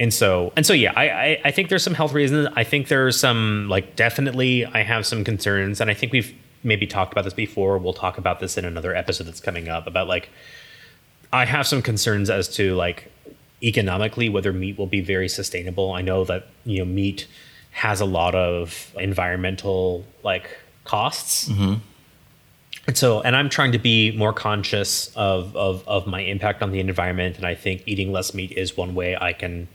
and 0.00 0.12
so 0.12 0.52
and 0.56 0.66
so 0.66 0.72
yeah 0.72 0.92
I, 0.96 1.08
I 1.08 1.40
i 1.46 1.50
think 1.50 1.68
there's 1.68 1.82
some 1.82 1.94
health 1.94 2.12
reasons 2.12 2.48
i 2.56 2.64
think 2.64 2.88
there's 2.88 3.18
some 3.18 3.68
like 3.68 3.96
definitely 3.96 4.64
i 4.66 4.82
have 4.82 5.06
some 5.06 5.24
concerns 5.24 5.80
and 5.80 5.90
i 5.90 5.94
think 5.94 6.12
we've 6.12 6.34
maybe 6.62 6.86
talked 6.86 7.12
about 7.12 7.24
this 7.24 7.34
before 7.34 7.78
we'll 7.78 7.92
talk 7.92 8.18
about 8.18 8.40
this 8.40 8.56
in 8.58 8.64
another 8.64 8.94
episode 8.94 9.24
that's 9.24 9.40
coming 9.40 9.68
up 9.68 9.86
about 9.86 10.06
like 10.08 10.30
i 11.32 11.44
have 11.44 11.66
some 11.66 11.82
concerns 11.82 12.30
as 12.30 12.48
to 12.48 12.74
like 12.74 13.10
economically 13.62 14.28
whether 14.28 14.52
meat 14.52 14.78
will 14.78 14.86
be 14.86 15.00
very 15.00 15.28
sustainable 15.28 15.92
i 15.92 16.00
know 16.00 16.24
that 16.24 16.46
you 16.64 16.78
know 16.78 16.84
meat 16.84 17.26
has 17.70 18.00
a 18.00 18.04
lot 18.04 18.34
of 18.34 18.92
environmental 18.98 20.04
like 20.22 20.58
costs 20.84 21.48
mm-hmm. 21.48 21.74
and 22.86 22.96
so, 22.96 23.20
and 23.20 23.36
I'm 23.36 23.48
trying 23.50 23.72
to 23.72 23.78
be 23.78 24.12
more 24.16 24.32
conscious 24.32 25.14
of, 25.14 25.54
of, 25.54 25.86
of 25.86 26.06
my 26.06 26.20
impact 26.20 26.62
on 26.62 26.72
the 26.72 26.80
environment. 26.80 27.36
And 27.36 27.46
I 27.46 27.54
think 27.54 27.82
eating 27.84 28.10
less 28.10 28.32
meat 28.32 28.52
is 28.52 28.76
one 28.76 28.94
way 28.94 29.14
I 29.14 29.34
can, 29.34 29.68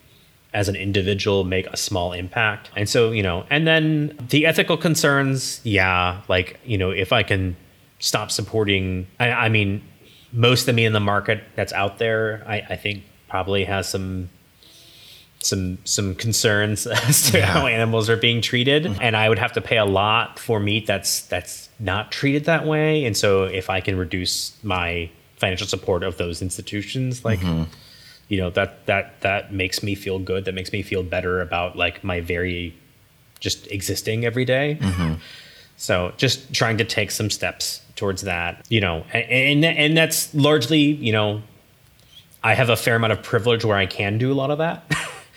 as 0.54 0.67
an 0.67 0.76
individual, 0.76 1.43
make 1.43 1.67
a 1.67 1.78
small 1.78 2.12
impact. 2.12 2.72
And 2.76 2.89
so, 2.89 3.12
you 3.12 3.22
know, 3.22 3.46
and 3.52 3.67
then 3.67 4.17
the 4.30 4.48
ethical 4.48 4.78
concerns, 4.78 5.62
yeah, 5.63 6.22
like, 6.28 6.60
you 6.65 6.78
know, 6.78 6.89
if 6.89 7.13
I 7.13 7.22
can 7.22 7.56
stop 8.00 8.32
supporting, 8.32 9.06
I, 9.19 9.32
I 9.32 9.50
mean, 9.50 9.84
most 10.32 10.62
of 10.62 10.65
the 10.65 10.74
meat 10.74 10.86
in 10.86 10.93
the 10.93 11.00
market 11.00 11.43
that's 11.56 11.74
out 11.74 12.00
there, 12.00 12.43
I, 12.48 12.63
I 12.72 12.76
think 12.76 13.04
probably 13.34 13.63
has 13.63 13.89
some 13.89 14.30
some 15.39 15.80
some 15.86 16.13
concerns 16.13 16.86
as 17.08 17.32
to 17.32 17.39
Yeah. 17.39 17.48
how 17.48 17.65
animals 17.65 18.08
are 18.08 18.15
being 18.28 18.41
treated. 18.41 18.84
Mm-hmm. 18.84 19.02
And 19.02 19.17
i 19.17 19.28
would 19.28 19.39
have 19.39 19.54
to 19.54 19.62
pay 19.69 19.80
a 19.88 19.89
lot 20.02 20.38
for 20.38 20.60
meat 20.60 20.86
that's 20.86 21.13
that's 21.34 21.56
not 21.80 22.12
treated 22.12 22.46
that 22.46 22.63
way. 22.74 23.06
And 23.06 23.17
so 23.17 23.30
if 23.46 23.72
i 23.72 23.80
can 23.82 23.96
reduce 23.98 24.36
my 24.63 25.10
financial 25.38 25.67
support 25.76 26.04
of 26.04 26.17
those 26.17 26.43
institutions 26.43 27.26
like 27.26 27.39
mm-hmm. 27.39 27.63
you 28.32 28.38
know 28.41 28.52
that 28.52 28.86
that 28.86 29.06
that 29.22 29.52
makes 29.52 29.82
me 29.82 29.96
feel 29.96 30.19
good. 30.19 30.46
That 30.46 30.54
makes 30.54 30.72
me 30.72 30.84
feel 30.84 31.02
better 31.02 31.41
about 31.41 31.76
like 31.76 32.04
my 32.04 32.22
very 32.22 32.76
just 33.39 33.60
existing 33.78 34.26
every 34.26 34.46
day. 34.46 34.78
Mm-hmm. 34.80 35.13
So 35.76 36.13
just 36.17 36.54
trying 36.54 36.78
to 36.78 36.86
take 36.98 37.10
some 37.10 37.30
steps 37.32 37.82
towards 37.96 38.22
that, 38.22 38.52
you 38.69 38.80
know, 38.86 38.98
and, 39.12 39.26
and 39.63 39.65
and 39.65 39.98
that's 39.98 40.19
largely, 40.36 40.84
you 41.08 41.12
know, 41.17 41.41
I 42.43 42.53
have 42.56 42.69
a 42.69 42.75
fair 42.75 42.95
amount 42.95 43.13
of 43.13 43.23
privilege 43.23 43.63
where 43.63 43.77
I 43.77 43.86
can 43.86 44.17
do 44.17 44.32
a 44.32 44.36
lot 44.36 44.51
of 44.51 44.58
that. 44.58 44.91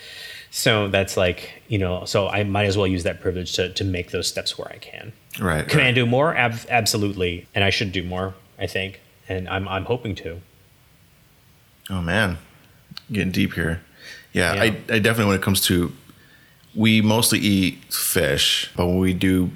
so 0.51 0.89
that's 0.89 1.17
like, 1.17 1.63
you 1.69 1.79
know, 1.79 2.05
so 2.05 2.29
I 2.29 2.43
might 2.45 2.65
as 2.67 2.77
well 2.77 2.87
use 2.87 3.05
that 3.05 3.21
privilege 3.21 3.53
to 3.55 3.73
to 3.75 3.85
make 3.85 4.11
those 4.11 4.27
steps 4.27 4.59
where 4.59 4.69
I 4.69 4.79
can. 4.79 5.13
Right. 5.41 5.69
Can 5.69 5.79
right. 5.79 5.89
I 5.89 5.93
do 5.93 6.07
more? 6.07 6.35
Ab- 6.35 6.67
absolutely, 6.69 7.47
and 7.55 7.63
I 7.63 7.71
should 7.71 7.93
do 7.93 8.03
more. 8.03 8.35
I 8.59 8.67
think, 8.67 9.01
and 9.29 9.49
I'm 9.49 9.69
I'm 9.69 9.85
hoping 9.85 10.15
to. 10.17 10.41
Oh 11.91 12.03
man, 12.03 12.39
getting 13.13 13.31
deep 13.31 13.53
here. 13.53 13.83
Yeah, 14.33 14.55
Yeah. 14.55 14.63
I, 14.63 14.67
I 14.67 14.99
definitely 14.99 15.27
when 15.27 15.37
it 15.37 15.43
comes 15.43 15.61
to, 15.63 15.93
we 16.75 17.01
mostly 17.01 17.39
eat 17.39 17.79
fish, 17.93 18.71
but 18.77 18.87
when 18.87 18.99
we 18.99 19.15
do 19.15 19.51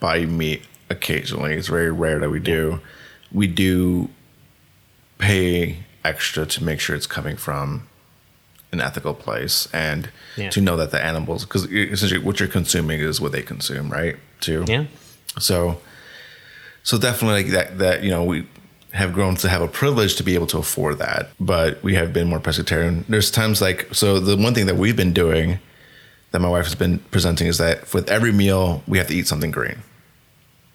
buy 0.00 0.26
meat 0.26 0.62
occasionally, 0.90 1.54
it's 1.54 1.68
very 1.68 1.90
rare 1.90 2.18
that 2.18 2.30
we 2.30 2.38
do. 2.38 2.80
We 3.32 3.46
do 3.46 4.10
pay 5.18 5.78
extra 6.06 6.46
to 6.46 6.64
make 6.64 6.80
sure 6.80 6.94
it's 6.96 7.06
coming 7.06 7.36
from 7.36 7.88
an 8.72 8.80
ethical 8.80 9.14
place 9.14 9.68
and 9.72 10.10
Yeah. 10.36 10.50
to 10.50 10.60
know 10.60 10.76
that 10.76 10.90
the 10.90 11.02
animals, 11.02 11.44
because 11.44 11.64
essentially 11.72 12.20
what 12.20 12.40
you're 12.40 12.48
consuming 12.48 13.00
is 13.00 13.20
what 13.20 13.32
they 13.32 13.42
consume, 13.42 13.90
right? 13.90 14.16
Too. 14.40 14.64
Yeah. 14.68 14.84
So, 15.38 15.80
so 16.82 16.98
definitely 16.98 17.42
like 17.44 17.52
that, 17.52 17.78
that, 17.78 18.02
you 18.02 18.10
know, 18.10 18.24
we 18.24 18.46
have 18.92 19.12
grown 19.12 19.34
to 19.36 19.48
have 19.48 19.62
a 19.62 19.68
privilege 19.68 20.16
to 20.16 20.22
be 20.22 20.34
able 20.34 20.46
to 20.48 20.58
afford 20.58 20.98
that, 20.98 21.28
but 21.38 21.82
we 21.82 21.94
have 21.94 22.12
been 22.12 22.28
more 22.28 22.40
pescatarian. 22.40 23.04
There's 23.08 23.30
times 23.30 23.60
like, 23.60 23.88
so 23.92 24.18
the 24.20 24.36
one 24.36 24.54
thing 24.54 24.66
that 24.66 24.76
we've 24.76 24.96
been 24.96 25.12
doing 25.12 25.58
that 26.32 26.40
my 26.40 26.48
wife 26.48 26.64
has 26.64 26.74
been 26.74 26.98
presenting 27.10 27.46
is 27.46 27.58
that 27.58 27.92
with 27.94 28.08
every 28.10 28.32
meal, 28.32 28.82
we 28.86 28.98
have 28.98 29.06
to 29.08 29.14
eat 29.14 29.26
something 29.26 29.50
green. 29.50 29.78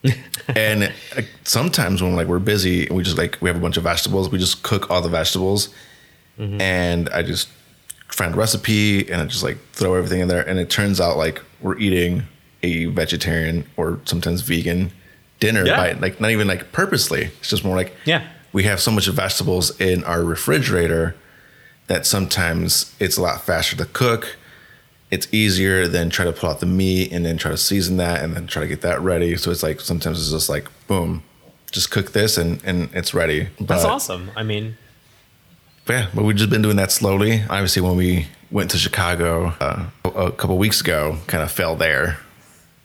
and 0.55 0.91
like, 1.15 1.27
sometimes 1.43 2.01
when 2.01 2.15
like 2.15 2.27
we're 2.27 2.39
busy 2.39 2.87
we 2.89 3.03
just 3.03 3.17
like, 3.17 3.37
we 3.41 3.49
have 3.49 3.57
a 3.57 3.61
bunch 3.61 3.77
of 3.77 3.83
vegetables, 3.83 4.29
we 4.29 4.37
just 4.39 4.63
cook 4.63 4.89
all 4.89 5.01
the 5.01 5.09
vegetables 5.09 5.69
mm-hmm. 6.39 6.59
and 6.59 7.09
I 7.09 7.21
just 7.23 7.49
find 8.07 8.33
a 8.33 8.37
recipe 8.37 9.09
and 9.11 9.21
I 9.21 9.25
just 9.25 9.43
like 9.43 9.57
throw 9.73 9.93
everything 9.95 10.21
in 10.21 10.27
there. 10.27 10.47
And 10.47 10.59
it 10.59 10.69
turns 10.69 10.99
out 10.99 11.17
like 11.17 11.41
we're 11.61 11.77
eating 11.77 12.23
a 12.63 12.85
vegetarian 12.85 13.65
or 13.77 13.99
sometimes 14.05 14.41
vegan 14.41 14.91
dinner 15.39 15.65
Yeah. 15.65 15.77
by 15.77 15.91
like 15.93 16.19
not 16.19 16.31
even 16.31 16.47
like 16.47 16.71
purposely. 16.71 17.25
It's 17.39 17.49
just 17.49 17.63
more 17.63 17.75
like 17.75 17.95
Yeah. 18.05 18.27
we 18.53 18.63
have 18.63 18.79
so 18.79 18.91
much 18.91 19.07
vegetables 19.07 19.79
in 19.79 20.03
our 20.03 20.23
refrigerator 20.23 21.15
that 21.87 22.05
sometimes 22.05 22.93
it's 22.99 23.17
a 23.17 23.21
lot 23.21 23.41
faster 23.43 23.75
to 23.77 23.85
cook. 23.85 24.37
It's 25.11 25.27
easier 25.33 25.87
than 25.87 26.09
try 26.09 26.25
to 26.25 26.31
pull 26.31 26.49
out 26.49 26.61
the 26.61 26.65
meat 26.65 27.11
and 27.11 27.25
then 27.25 27.37
try 27.37 27.51
to 27.51 27.57
season 27.57 27.97
that 27.97 28.23
and 28.23 28.33
then 28.33 28.47
try 28.47 28.61
to 28.61 28.67
get 28.67 28.81
that 28.81 29.01
ready. 29.01 29.35
So 29.35 29.51
it's 29.51 29.61
like 29.61 29.81
sometimes 29.81 30.19
it's 30.19 30.31
just 30.31 30.49
like 30.49 30.67
boom, 30.87 31.23
just 31.71 31.91
cook 31.91 32.13
this 32.13 32.37
and 32.37 32.63
and 32.63 32.89
it's 32.93 33.13
ready. 33.13 33.49
That's 33.59 33.83
awesome. 33.83 34.31
I 34.35 34.43
mean, 34.43 34.77
but 35.85 35.93
yeah, 35.93 36.07
but 36.15 36.23
we've 36.23 36.37
just 36.37 36.49
been 36.49 36.61
doing 36.61 36.77
that 36.77 36.91
slowly. 36.91 37.43
Obviously, 37.49 37.81
when 37.81 37.97
we 37.97 38.27
went 38.49 38.71
to 38.71 38.77
Chicago 38.77 39.53
uh, 39.59 39.85
a 40.05 40.09
a 40.09 40.31
couple 40.31 40.57
weeks 40.57 40.79
ago, 40.81 41.17
kind 41.27 41.43
of 41.43 41.51
fell 41.51 41.75
there. 41.75 42.17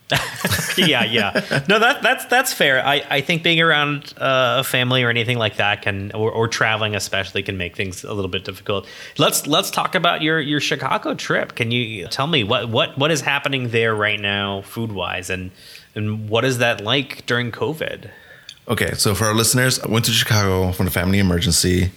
yeah, 0.76 1.04
yeah. 1.04 1.32
No, 1.68 1.80
that 1.80 2.00
that's 2.00 2.26
that's 2.26 2.52
fair. 2.52 2.84
I, 2.84 3.02
I 3.10 3.20
think 3.22 3.42
being 3.42 3.60
around 3.60 4.14
uh, 4.18 4.58
a 4.60 4.64
family 4.64 5.02
or 5.02 5.10
anything 5.10 5.36
like 5.36 5.56
that 5.56 5.82
can, 5.82 6.12
or, 6.12 6.30
or 6.30 6.46
traveling 6.46 6.94
especially, 6.94 7.42
can 7.42 7.56
make 7.56 7.74
things 7.74 8.04
a 8.04 8.12
little 8.14 8.30
bit 8.30 8.44
difficult. 8.44 8.86
Let's 9.18 9.48
let's 9.48 9.68
talk 9.68 9.96
about 9.96 10.22
your 10.22 10.38
your 10.38 10.60
Chicago 10.60 11.14
trip. 11.14 11.56
Can 11.56 11.72
you 11.72 12.06
tell 12.06 12.28
me 12.28 12.44
what 12.44 12.68
what 12.68 12.96
what 12.96 13.10
is 13.10 13.20
happening 13.20 13.70
there 13.70 13.96
right 13.96 14.20
now, 14.20 14.62
food 14.62 14.92
wise, 14.92 15.28
and 15.28 15.50
and 15.96 16.28
what 16.28 16.44
is 16.44 16.58
that 16.58 16.82
like 16.84 17.26
during 17.26 17.50
COVID? 17.50 18.08
Okay, 18.68 18.92
so 18.94 19.14
for 19.14 19.24
our 19.24 19.34
listeners, 19.34 19.80
I 19.80 19.88
went 19.88 20.04
to 20.04 20.12
Chicago 20.12 20.70
from 20.70 20.86
a 20.86 20.90
family 20.90 21.18
emergency. 21.18 21.90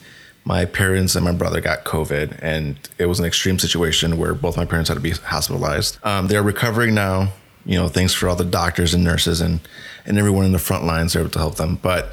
My 0.46 0.66
parents 0.66 1.16
and 1.16 1.24
my 1.24 1.32
brother 1.32 1.62
got 1.62 1.84
COVID, 1.84 2.40
and 2.42 2.78
it 2.98 3.06
was 3.06 3.20
an 3.20 3.26
extreme 3.26 3.60
situation 3.60 4.18
where 4.18 4.34
both 4.34 4.58
my 4.58 4.66
parents 4.66 4.88
had 4.88 4.96
to 4.96 5.02
be 5.02 5.12
hospitalized. 5.12 6.00
Um, 6.04 6.28
they're 6.28 6.42
recovering 6.42 6.96
now. 6.96 7.34
You 7.70 7.76
know, 7.76 7.88
thanks 7.88 8.16
for 8.16 8.28
all 8.28 8.36
the 8.36 8.44
doctors 8.44 8.96
and 8.96 9.04
nurses 9.04 9.42
and 9.42 9.60
and 10.04 10.18
everyone 10.18 10.44
in 10.44 10.54
the 10.54 10.60
front 10.60 10.86
lines 10.86 11.14
there 11.14 11.28
to 11.28 11.40
help 11.40 11.56
them. 11.58 11.76
But 11.76 12.12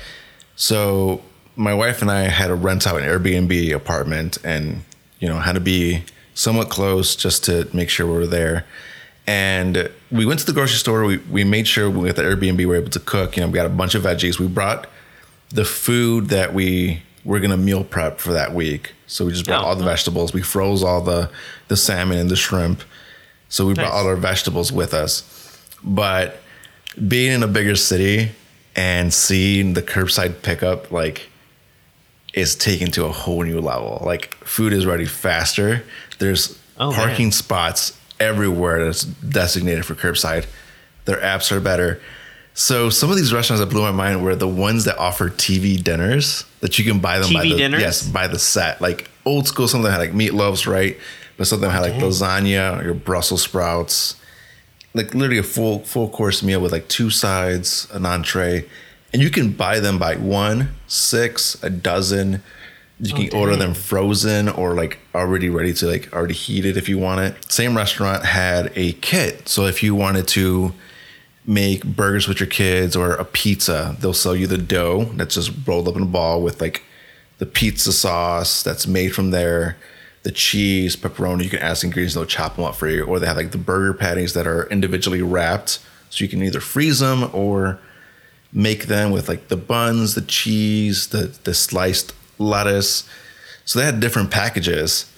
so 0.54 1.22
my 1.56 1.72
wife 1.72 2.02
and 2.02 2.10
I 2.10 2.24
had 2.24 2.48
to 2.48 2.54
rent 2.54 2.86
out 2.86 3.00
an 3.00 3.08
Airbnb 3.08 3.74
apartment, 3.74 4.36
and 4.44 4.84
you 5.18 5.26
know 5.26 5.38
had 5.38 5.54
to 5.54 5.60
be 5.60 6.04
somewhat 6.34 6.68
close 6.68 7.16
just 7.16 7.42
to 7.44 7.66
make 7.72 7.88
sure 7.88 8.06
we 8.06 8.12
were 8.12 8.26
there. 8.26 8.66
And 9.26 9.90
we 10.12 10.26
went 10.26 10.40
to 10.40 10.46
the 10.46 10.52
grocery 10.52 10.76
store. 10.76 11.04
We, 11.06 11.16
we 11.16 11.42
made 11.42 11.66
sure 11.66 11.88
we 11.88 12.10
at 12.10 12.16
the 12.16 12.22
Airbnb 12.22 12.58
we 12.58 12.66
were 12.66 12.76
able 12.76 12.90
to 12.90 13.00
cook. 13.00 13.38
You 13.38 13.42
know, 13.42 13.48
we 13.48 13.54
got 13.54 13.64
a 13.64 13.70
bunch 13.70 13.94
of 13.94 14.02
veggies. 14.02 14.38
We 14.38 14.48
brought 14.48 14.86
the 15.48 15.64
food 15.64 16.28
that 16.28 16.52
we 16.52 17.02
we're 17.24 17.40
gonna 17.40 17.56
meal 17.56 17.82
prep 17.82 18.20
for 18.20 18.34
that 18.34 18.52
week. 18.52 18.92
So 19.06 19.24
we 19.24 19.32
just 19.32 19.46
brought 19.46 19.64
Oh, 19.64 19.68
all 19.68 19.76
the 19.76 19.84
oh. 19.84 19.88
vegetables. 19.88 20.34
We 20.34 20.42
froze 20.42 20.82
all 20.82 21.00
the 21.00 21.30
the 21.68 21.78
salmon 21.78 22.18
and 22.18 22.28
the 22.28 22.36
shrimp. 22.36 22.82
So 23.48 23.64
we 23.64 23.72
brought 23.72 23.92
all 23.92 24.06
our 24.06 24.16
vegetables 24.16 24.70
with 24.70 24.92
us. 24.92 25.32
But 25.86 26.40
being 27.06 27.32
in 27.32 27.42
a 27.42 27.46
bigger 27.48 27.76
city 27.76 28.30
and 28.74 29.12
seeing 29.14 29.74
the 29.74 29.82
curbside 29.82 30.42
pickup 30.42 30.90
like 30.90 31.28
is 32.34 32.54
taken 32.54 32.90
to 32.92 33.04
a 33.06 33.12
whole 33.12 33.42
new 33.44 33.60
level. 33.60 34.02
Like 34.04 34.34
food 34.44 34.72
is 34.72 34.84
ready 34.86 35.06
faster. 35.06 35.84
There's 36.18 36.58
Oh, 36.78 36.92
parking 36.92 37.26
man. 37.26 37.32
spots 37.32 37.98
everywhere 38.20 38.84
that's 38.84 39.02
designated 39.04 39.86
for 39.86 39.94
curbside. 39.94 40.44
Their 41.06 41.16
apps 41.16 41.50
are 41.50 41.60
better. 41.60 42.02
So 42.52 42.90
some 42.90 43.10
of 43.10 43.16
these 43.16 43.32
restaurants 43.32 43.60
that 43.60 43.70
blew 43.70 43.80
my 43.80 43.92
mind 43.92 44.22
were 44.22 44.34
the 44.36 44.48
ones 44.48 44.84
that 44.84 44.98
offer 44.98 45.30
TV 45.30 45.82
dinners 45.82 46.44
that 46.60 46.78
you 46.78 46.84
can 46.84 47.00
buy 47.00 47.18
them 47.18 47.32
by 47.32 47.46
TV 47.46 47.50
the 47.52 47.56
dinners? 47.56 47.80
yes 47.80 48.02
by 48.06 48.26
the 48.28 48.38
set. 48.38 48.82
Like 48.82 49.08
old 49.24 49.46
school, 49.46 49.68
some 49.68 49.80
of 49.80 49.84
them 49.84 49.92
had 49.92 50.00
like 50.00 50.12
meatloaves, 50.12 50.66
right? 50.70 50.98
But 51.38 51.46
some 51.46 51.56
of 51.56 51.60
them 51.62 51.70
had 51.70 51.80
like 51.80 51.94
oh, 51.94 52.08
lasagna 52.08 52.84
or 52.84 52.92
Brussels 52.92 53.42
sprouts 53.42 54.16
like 54.96 55.14
literally 55.14 55.38
a 55.38 55.42
full 55.42 55.80
full 55.80 56.08
course 56.08 56.42
meal 56.42 56.60
with 56.60 56.72
like 56.72 56.88
two 56.88 57.10
sides, 57.10 57.86
an 57.92 58.06
entree, 58.06 58.66
and 59.12 59.22
you 59.22 59.30
can 59.30 59.52
buy 59.52 59.80
them 59.80 59.98
by 59.98 60.16
one, 60.16 60.70
six, 60.86 61.62
a 61.62 61.70
dozen. 61.70 62.42
You 62.98 63.12
can 63.12 63.28
oh, 63.34 63.40
order 63.40 63.56
them 63.56 63.74
frozen 63.74 64.48
or 64.48 64.74
like 64.74 64.98
already 65.14 65.50
ready 65.50 65.74
to 65.74 65.86
like 65.86 66.10
already 66.14 66.34
heated 66.34 66.78
if 66.78 66.88
you 66.88 66.98
want 66.98 67.20
it. 67.20 67.52
Same 67.52 67.76
restaurant 67.76 68.24
had 68.24 68.72
a 68.74 68.94
kit, 68.94 69.48
so 69.48 69.66
if 69.66 69.82
you 69.82 69.94
wanted 69.94 70.26
to 70.28 70.72
make 71.46 71.84
burgers 71.84 72.26
with 72.26 72.40
your 72.40 72.48
kids 72.48 72.96
or 72.96 73.12
a 73.12 73.24
pizza, 73.24 73.96
they'll 74.00 74.14
sell 74.14 74.34
you 74.34 74.46
the 74.46 74.58
dough 74.58 75.04
that's 75.14 75.34
just 75.34 75.52
rolled 75.66 75.88
up 75.88 75.96
in 75.96 76.02
a 76.02 76.06
ball 76.06 76.42
with 76.42 76.60
like 76.60 76.82
the 77.38 77.46
pizza 77.46 77.92
sauce 77.92 78.62
that's 78.62 78.86
made 78.86 79.14
from 79.14 79.30
there, 79.30 79.76
the 80.26 80.32
cheese, 80.32 80.96
pepperoni. 80.96 81.44
You 81.44 81.50
can 81.50 81.60
add 81.60 81.74
some 81.74 81.86
ingredients, 81.88 82.16
they'll 82.16 82.26
chop 82.26 82.56
them 82.56 82.64
up 82.64 82.74
for 82.74 82.88
you. 82.88 83.04
Or 83.04 83.20
they 83.20 83.28
have 83.28 83.36
like 83.36 83.52
the 83.52 83.58
burger 83.58 83.94
patties 83.94 84.34
that 84.34 84.44
are 84.44 84.68
individually 84.70 85.22
wrapped. 85.22 85.78
So 86.10 86.24
you 86.24 86.28
can 86.28 86.42
either 86.42 86.58
freeze 86.58 86.98
them 86.98 87.30
or 87.32 87.78
make 88.52 88.86
them 88.86 89.12
with 89.12 89.28
like 89.28 89.46
the 89.46 89.56
buns, 89.56 90.16
the 90.16 90.22
cheese, 90.22 91.06
the, 91.08 91.38
the 91.44 91.54
sliced 91.54 92.12
lettuce. 92.40 93.08
So 93.64 93.78
they 93.78 93.84
had 93.84 94.00
different 94.00 94.32
packages. 94.32 95.08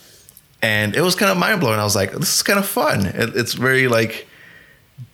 And 0.61 0.95
it 0.95 1.01
was 1.01 1.15
kind 1.15 1.33
of 1.33 1.39
mind 1.39 1.61
blowing. 1.61 1.81
I 1.81 1.85
was 1.85 1.97
like, 1.97 2.13
this 2.13 2.37
is 2.37 2.43
kind 2.43 2.59
of 2.59 2.67
fun. 2.67 3.07
It, 3.07 3.35
it's 3.35 3.55
very 3.55 3.89
like 3.89 4.29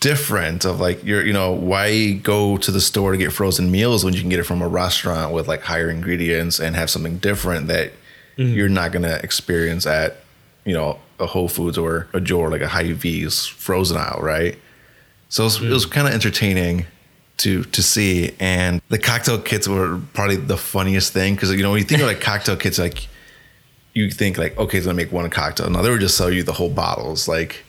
different 0.01 0.64
of 0.64 0.80
like 0.80 1.05
you're 1.05 1.24
you 1.24 1.32
know 1.32 1.53
why 1.53 2.12
go 2.12 2.57
to 2.57 2.70
the 2.70 2.80
store 2.80 3.12
to 3.12 3.18
get 3.18 3.30
frozen 3.30 3.70
meals 3.70 4.03
when 4.03 4.14
you 4.14 4.20
can 4.20 4.30
get 4.30 4.40
it 4.40 4.45
from 4.45 4.62
a 4.62 4.66
restaurant 4.66 5.30
with 5.30 5.47
like 5.47 5.61
higher 5.61 5.90
ingredients 5.90 6.59
and 6.59 6.74
have 6.74 6.88
something 6.88 7.18
different 7.18 7.66
that 7.66 7.92
Mm-hmm. 8.37 8.55
you're 8.55 8.68
not 8.68 8.93
going 8.93 9.03
to 9.03 9.22
experience 9.22 9.87
at 9.87 10.16
you 10.64 10.72
know 10.72 10.99
a 11.20 11.26
Whole 11.26 11.49
Foods 11.49 11.78
or 11.78 12.09
a 12.12 12.20
Joe 12.20 12.41
or 12.41 12.51
like 12.51 12.61
a 12.61 12.68
Hy-Vee's 12.68 13.47
frozen 13.47 13.97
aisle 13.97 14.20
right 14.20 14.59
so 15.28 15.45
it 15.45 15.47
was, 15.47 15.62
it 15.62 15.68
was 15.68 15.85
mm-hmm. 15.85 15.95
kind 15.95 16.09
of 16.09 16.14
entertaining 16.14 16.87
to 17.39 17.64
to 17.64 17.82
see 17.82 18.35
and 18.39 18.80
the 18.89 18.99
cocktail 18.99 19.39
kits 19.39 19.66
were 19.66 20.01
probably 20.12 20.37
the 20.37 20.57
funniest 20.57 21.12
thing 21.12 21.35
because 21.35 21.53
you 21.53 21.62
know 21.62 21.70
when 21.70 21.78
you 21.78 21.85
think 21.85 22.01
of 22.01 22.07
like 22.07 22.20
cocktail 22.20 22.57
kits 22.57 22.78
like 22.78 23.09
you 23.93 24.11
think 24.11 24.39
like 24.39 24.57
okay 24.59 24.78
it's 24.78 24.87
gonna 24.87 24.97
make 24.97 25.12
one 25.12 25.28
cocktail 25.30 25.68
no 25.70 25.82
they 25.82 25.91
would 25.91 26.01
just 26.01 26.16
sell 26.16 26.30
you 26.30 26.43
the 26.43 26.53
whole 26.53 26.70
bottles 26.70 27.26
like 27.26 27.64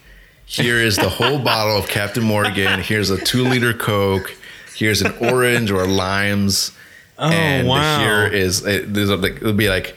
here 0.46 0.78
is 0.78 0.96
the 0.96 1.08
whole 1.08 1.38
bottle 1.42 1.76
of 1.76 1.88
Captain 1.88 2.22
Morgan. 2.22 2.80
Here's 2.80 3.10
a 3.10 3.18
two 3.18 3.42
liter 3.42 3.74
Coke. 3.74 4.34
Here's 4.74 5.02
an 5.02 5.12
orange 5.20 5.70
or 5.70 5.86
limes. 5.86 6.72
Oh, 7.18 7.30
and 7.30 7.66
wow. 7.66 7.98
here 7.98 8.26
is 8.26 8.64
it, 8.64 8.92
there's 8.92 9.10
a, 9.10 9.16
like, 9.16 9.36
it'll 9.36 9.52
be 9.52 9.68
like 9.68 9.96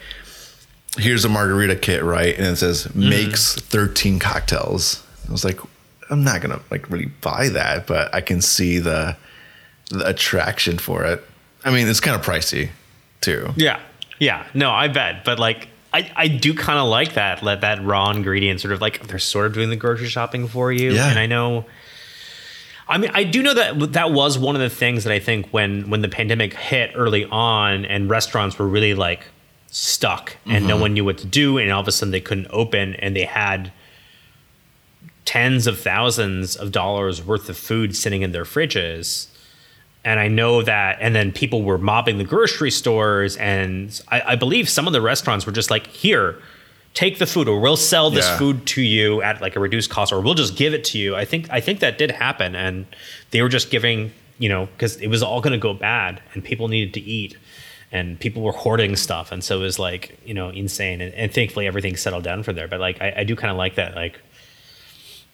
here's 0.99 1.25
a 1.25 1.29
margarita 1.29 1.75
kit, 1.75 2.03
right? 2.03 2.35
And 2.37 2.45
it 2.47 2.55
says 2.57 2.85
Mm-hmm. 2.87 3.09
makes 3.09 3.55
13 3.55 4.19
cocktails. 4.19 5.03
I 5.27 5.31
was 5.31 5.43
like, 5.45 5.59
I'm 6.09 6.23
not 6.23 6.41
gonna 6.41 6.59
like 6.71 6.89
really 6.89 7.05
buy 7.21 7.49
that, 7.49 7.85
but 7.87 8.13
I 8.13 8.21
can 8.21 8.41
see 8.41 8.79
the 8.79 9.15
the 9.91 10.07
attraction 10.07 10.77
for 10.77 11.03
it. 11.05 11.23
I 11.65 11.71
mean, 11.71 11.87
it's 11.87 11.99
kind 11.99 12.15
of 12.19 12.25
pricey 12.25 12.69
too. 13.21 13.53
Yeah. 13.55 13.79
Yeah. 14.19 14.45
No, 14.53 14.71
I 14.71 14.87
bet. 14.87 15.23
But 15.25 15.39
like 15.39 15.67
I, 15.93 16.11
I 16.15 16.27
do 16.27 16.53
kind 16.53 16.77
of 16.77 16.87
like 16.87 17.13
that, 17.13 17.41
let 17.41 17.61
that 17.61 17.83
raw 17.83 18.11
ingredient 18.11 18.61
sort 18.61 18.73
of 18.73 18.81
like 18.81 19.07
they're 19.07 19.17
sort 19.19 19.47
of 19.47 19.53
doing 19.53 19.69
the 19.69 19.75
grocery 19.75 20.07
shopping 20.07 20.47
for 20.47 20.71
you. 20.71 20.91
Yeah. 20.93 21.09
And 21.09 21.17
I 21.19 21.25
know 21.25 21.65
I 22.87 22.97
mean, 22.97 23.11
I 23.13 23.23
do 23.23 23.43
know 23.43 23.53
that 23.53 23.93
that 23.93 24.11
was 24.11 24.37
one 24.39 24.55
of 24.55 24.61
the 24.61 24.69
things 24.69 25.03
that 25.03 25.13
I 25.13 25.19
think 25.19 25.47
when 25.51 25.89
when 25.91 26.01
the 26.01 26.09
pandemic 26.09 26.53
hit 26.55 26.91
early 26.95 27.25
on 27.25 27.85
and 27.85 28.09
restaurants 28.09 28.57
were 28.57 28.67
really 28.67 28.95
like 28.95 29.25
stuck 29.71 30.37
and 30.45 30.65
no 30.65 30.73
mm-hmm. 30.73 30.81
one 30.81 30.93
knew 30.93 31.05
what 31.05 31.17
to 31.17 31.27
do 31.27 31.57
and 31.57 31.71
all 31.71 31.81
of 31.81 31.87
a 31.87 31.91
sudden 31.91 32.11
they 32.11 32.21
couldn't 32.21 32.47
open 32.49 32.95
and 32.95 33.15
they 33.15 33.25
had 33.25 33.71
tens 35.25 35.67
of 35.67 35.79
thousands 35.79 36.55
of 36.55 36.71
dollars 36.71 37.23
worth 37.23 37.47
of 37.49 37.57
food 37.57 37.95
sitting 37.95 38.23
in 38.23 38.31
their 38.31 38.45
fridges 38.45 39.27
and 40.03 40.19
I 40.19 40.27
know 40.27 40.61
that, 40.61 40.97
and 41.01 41.13
then 41.13 41.31
people 41.31 41.63
were 41.63 41.77
mobbing 41.77 42.17
the 42.17 42.23
grocery 42.23 42.71
stores, 42.71 43.35
and 43.37 44.01
I, 44.07 44.21
I 44.27 44.35
believe 44.35 44.69
some 44.69 44.87
of 44.87 44.93
the 44.93 45.01
restaurants 45.01 45.45
were 45.45 45.51
just 45.51 45.69
like, 45.69 45.87
"Here, 45.87 46.41
take 46.93 47.19
the 47.19 47.25
food, 47.25 47.49
or 47.49 47.59
we'll 47.59 47.75
sell 47.75 48.09
this 48.09 48.25
Yeah. 48.25 48.37
food 48.37 48.65
to 48.67 48.81
you 48.81 49.21
at 49.21 49.41
like 49.41 49.55
a 49.55 49.59
reduced 49.59 49.89
cost, 49.89 50.13
or 50.13 50.21
we'll 50.21 50.35
just 50.35 50.55
give 50.55 50.73
it 50.73 50.83
to 50.85 50.97
you." 50.97 51.15
I 51.15 51.25
think 51.25 51.47
I 51.49 51.59
think 51.59 51.81
that 51.81 51.97
did 51.97 52.11
happen, 52.11 52.55
and 52.55 52.85
they 53.31 53.41
were 53.41 53.49
just 53.49 53.69
giving, 53.69 54.13
you 54.39 54.47
know, 54.47 54.67
because 54.67 54.95
it 54.97 55.07
was 55.07 55.21
all 55.21 55.41
going 55.41 55.51
to 55.51 55.59
go 55.59 55.73
bad, 55.73 56.21
and 56.33 56.43
people 56.43 56.69
needed 56.69 56.93
to 56.93 57.01
eat, 57.01 57.35
and 57.91 58.19
people 58.19 58.41
were 58.41 58.51
hoarding 58.51 58.95
stuff, 58.95 59.31
and 59.31 59.43
so 59.43 59.59
it 59.59 59.63
was 59.63 59.79
like, 59.79 60.19
you 60.25 60.33
know, 60.33 60.49
insane, 60.49 61.01
and, 61.01 61.13
and 61.13 61.33
thankfully 61.33 61.67
everything 61.67 61.95
settled 61.97 62.23
down 62.23 62.43
from 62.43 62.55
there. 62.55 62.67
But 62.67 62.79
like, 62.79 63.01
I, 63.01 63.13
I 63.17 63.23
do 63.23 63.35
kind 63.35 63.51
of 63.51 63.57
like 63.57 63.75
that, 63.75 63.95
like. 63.95 64.19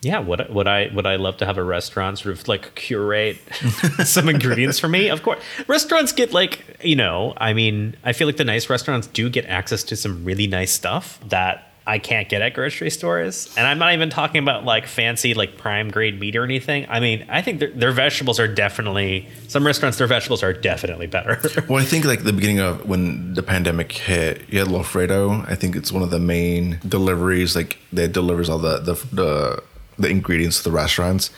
Yeah, 0.02 0.20
would 0.20 0.50
would 0.54 0.68
I 0.68 0.92
would 0.94 1.08
I 1.08 1.16
love 1.16 1.38
to 1.38 1.48
have 1.48 1.58
a 1.58 1.64
restaurant 1.64 2.20
sort 2.20 2.38
of 2.38 2.48
like 2.48 2.76
curate 2.76 3.38
some 4.04 4.30
ingredients 4.30 4.78
for 4.78 4.88
me? 4.88 5.10
Of 5.10 5.24
course, 5.24 5.42
restaurants 5.68 6.12
get 6.12 6.32
like 6.32 6.64
you 6.84 6.96
know. 6.96 7.34
I 7.38 7.54
mean, 7.54 7.96
I 8.04 8.14
feel 8.14 8.28
like 8.28 8.38
the 8.38 8.44
nice 8.44 8.70
restaurants 8.70 9.08
do 9.08 9.32
get 9.32 9.46
access 9.46 9.84
to 9.86 9.96
some 9.96 10.24
really 10.24 10.46
nice 10.46 10.72
stuff 10.72 11.20
that 11.30 11.72
I 11.88 12.00
can't 12.00 12.28
get 12.28 12.42
at 12.42 12.56
grocery 12.56 12.90
stores. 12.90 13.54
And 13.56 13.68
I'm 13.68 13.78
not 13.78 13.94
even 13.94 14.10
talking 14.10 14.42
about 14.42 14.66
like 14.66 14.88
fancy 14.88 15.36
like 15.36 15.56
prime 15.56 15.92
grade 15.92 16.20
meat 16.20 16.36
or 16.36 16.44
anything. 16.44 16.88
I 16.90 17.00
mean, 17.00 17.26
I 17.30 17.44
think 17.44 17.60
their, 17.60 17.70
their 17.70 17.92
vegetables 17.92 18.40
are 18.40 18.48
definitely 18.48 19.28
some 19.48 19.64
restaurants. 19.64 20.00
Their 20.00 20.08
vegetables 20.08 20.42
are 20.42 20.54
definitely 20.54 21.08
better. 21.08 21.40
Well, 21.68 21.82
I 21.82 21.86
think 21.86 22.06
like 22.06 22.24
the 22.24 22.34
beginning 22.34 22.60
of 22.60 22.88
when 22.88 23.34
the 23.34 23.42
pandemic 23.42 23.92
hit, 23.92 24.44
you 24.50 24.60
had 24.60 24.68
Loffredo. 24.68 25.50
I 25.50 25.56
think 25.56 25.76
it's 25.76 25.92
one 25.92 26.04
of 26.04 26.12
the 26.12 26.20
main 26.20 26.80
deliveries, 26.88 27.56
like 27.56 27.78
that 27.94 28.12
delivers 28.12 28.50
all 28.50 28.60
the 28.60 28.78
the 28.80 28.94
the, 29.12 29.64
the 29.98 30.10
ingredients 30.10 30.58
to 30.58 30.64
the 30.66 30.72
restaurants. 30.72 31.32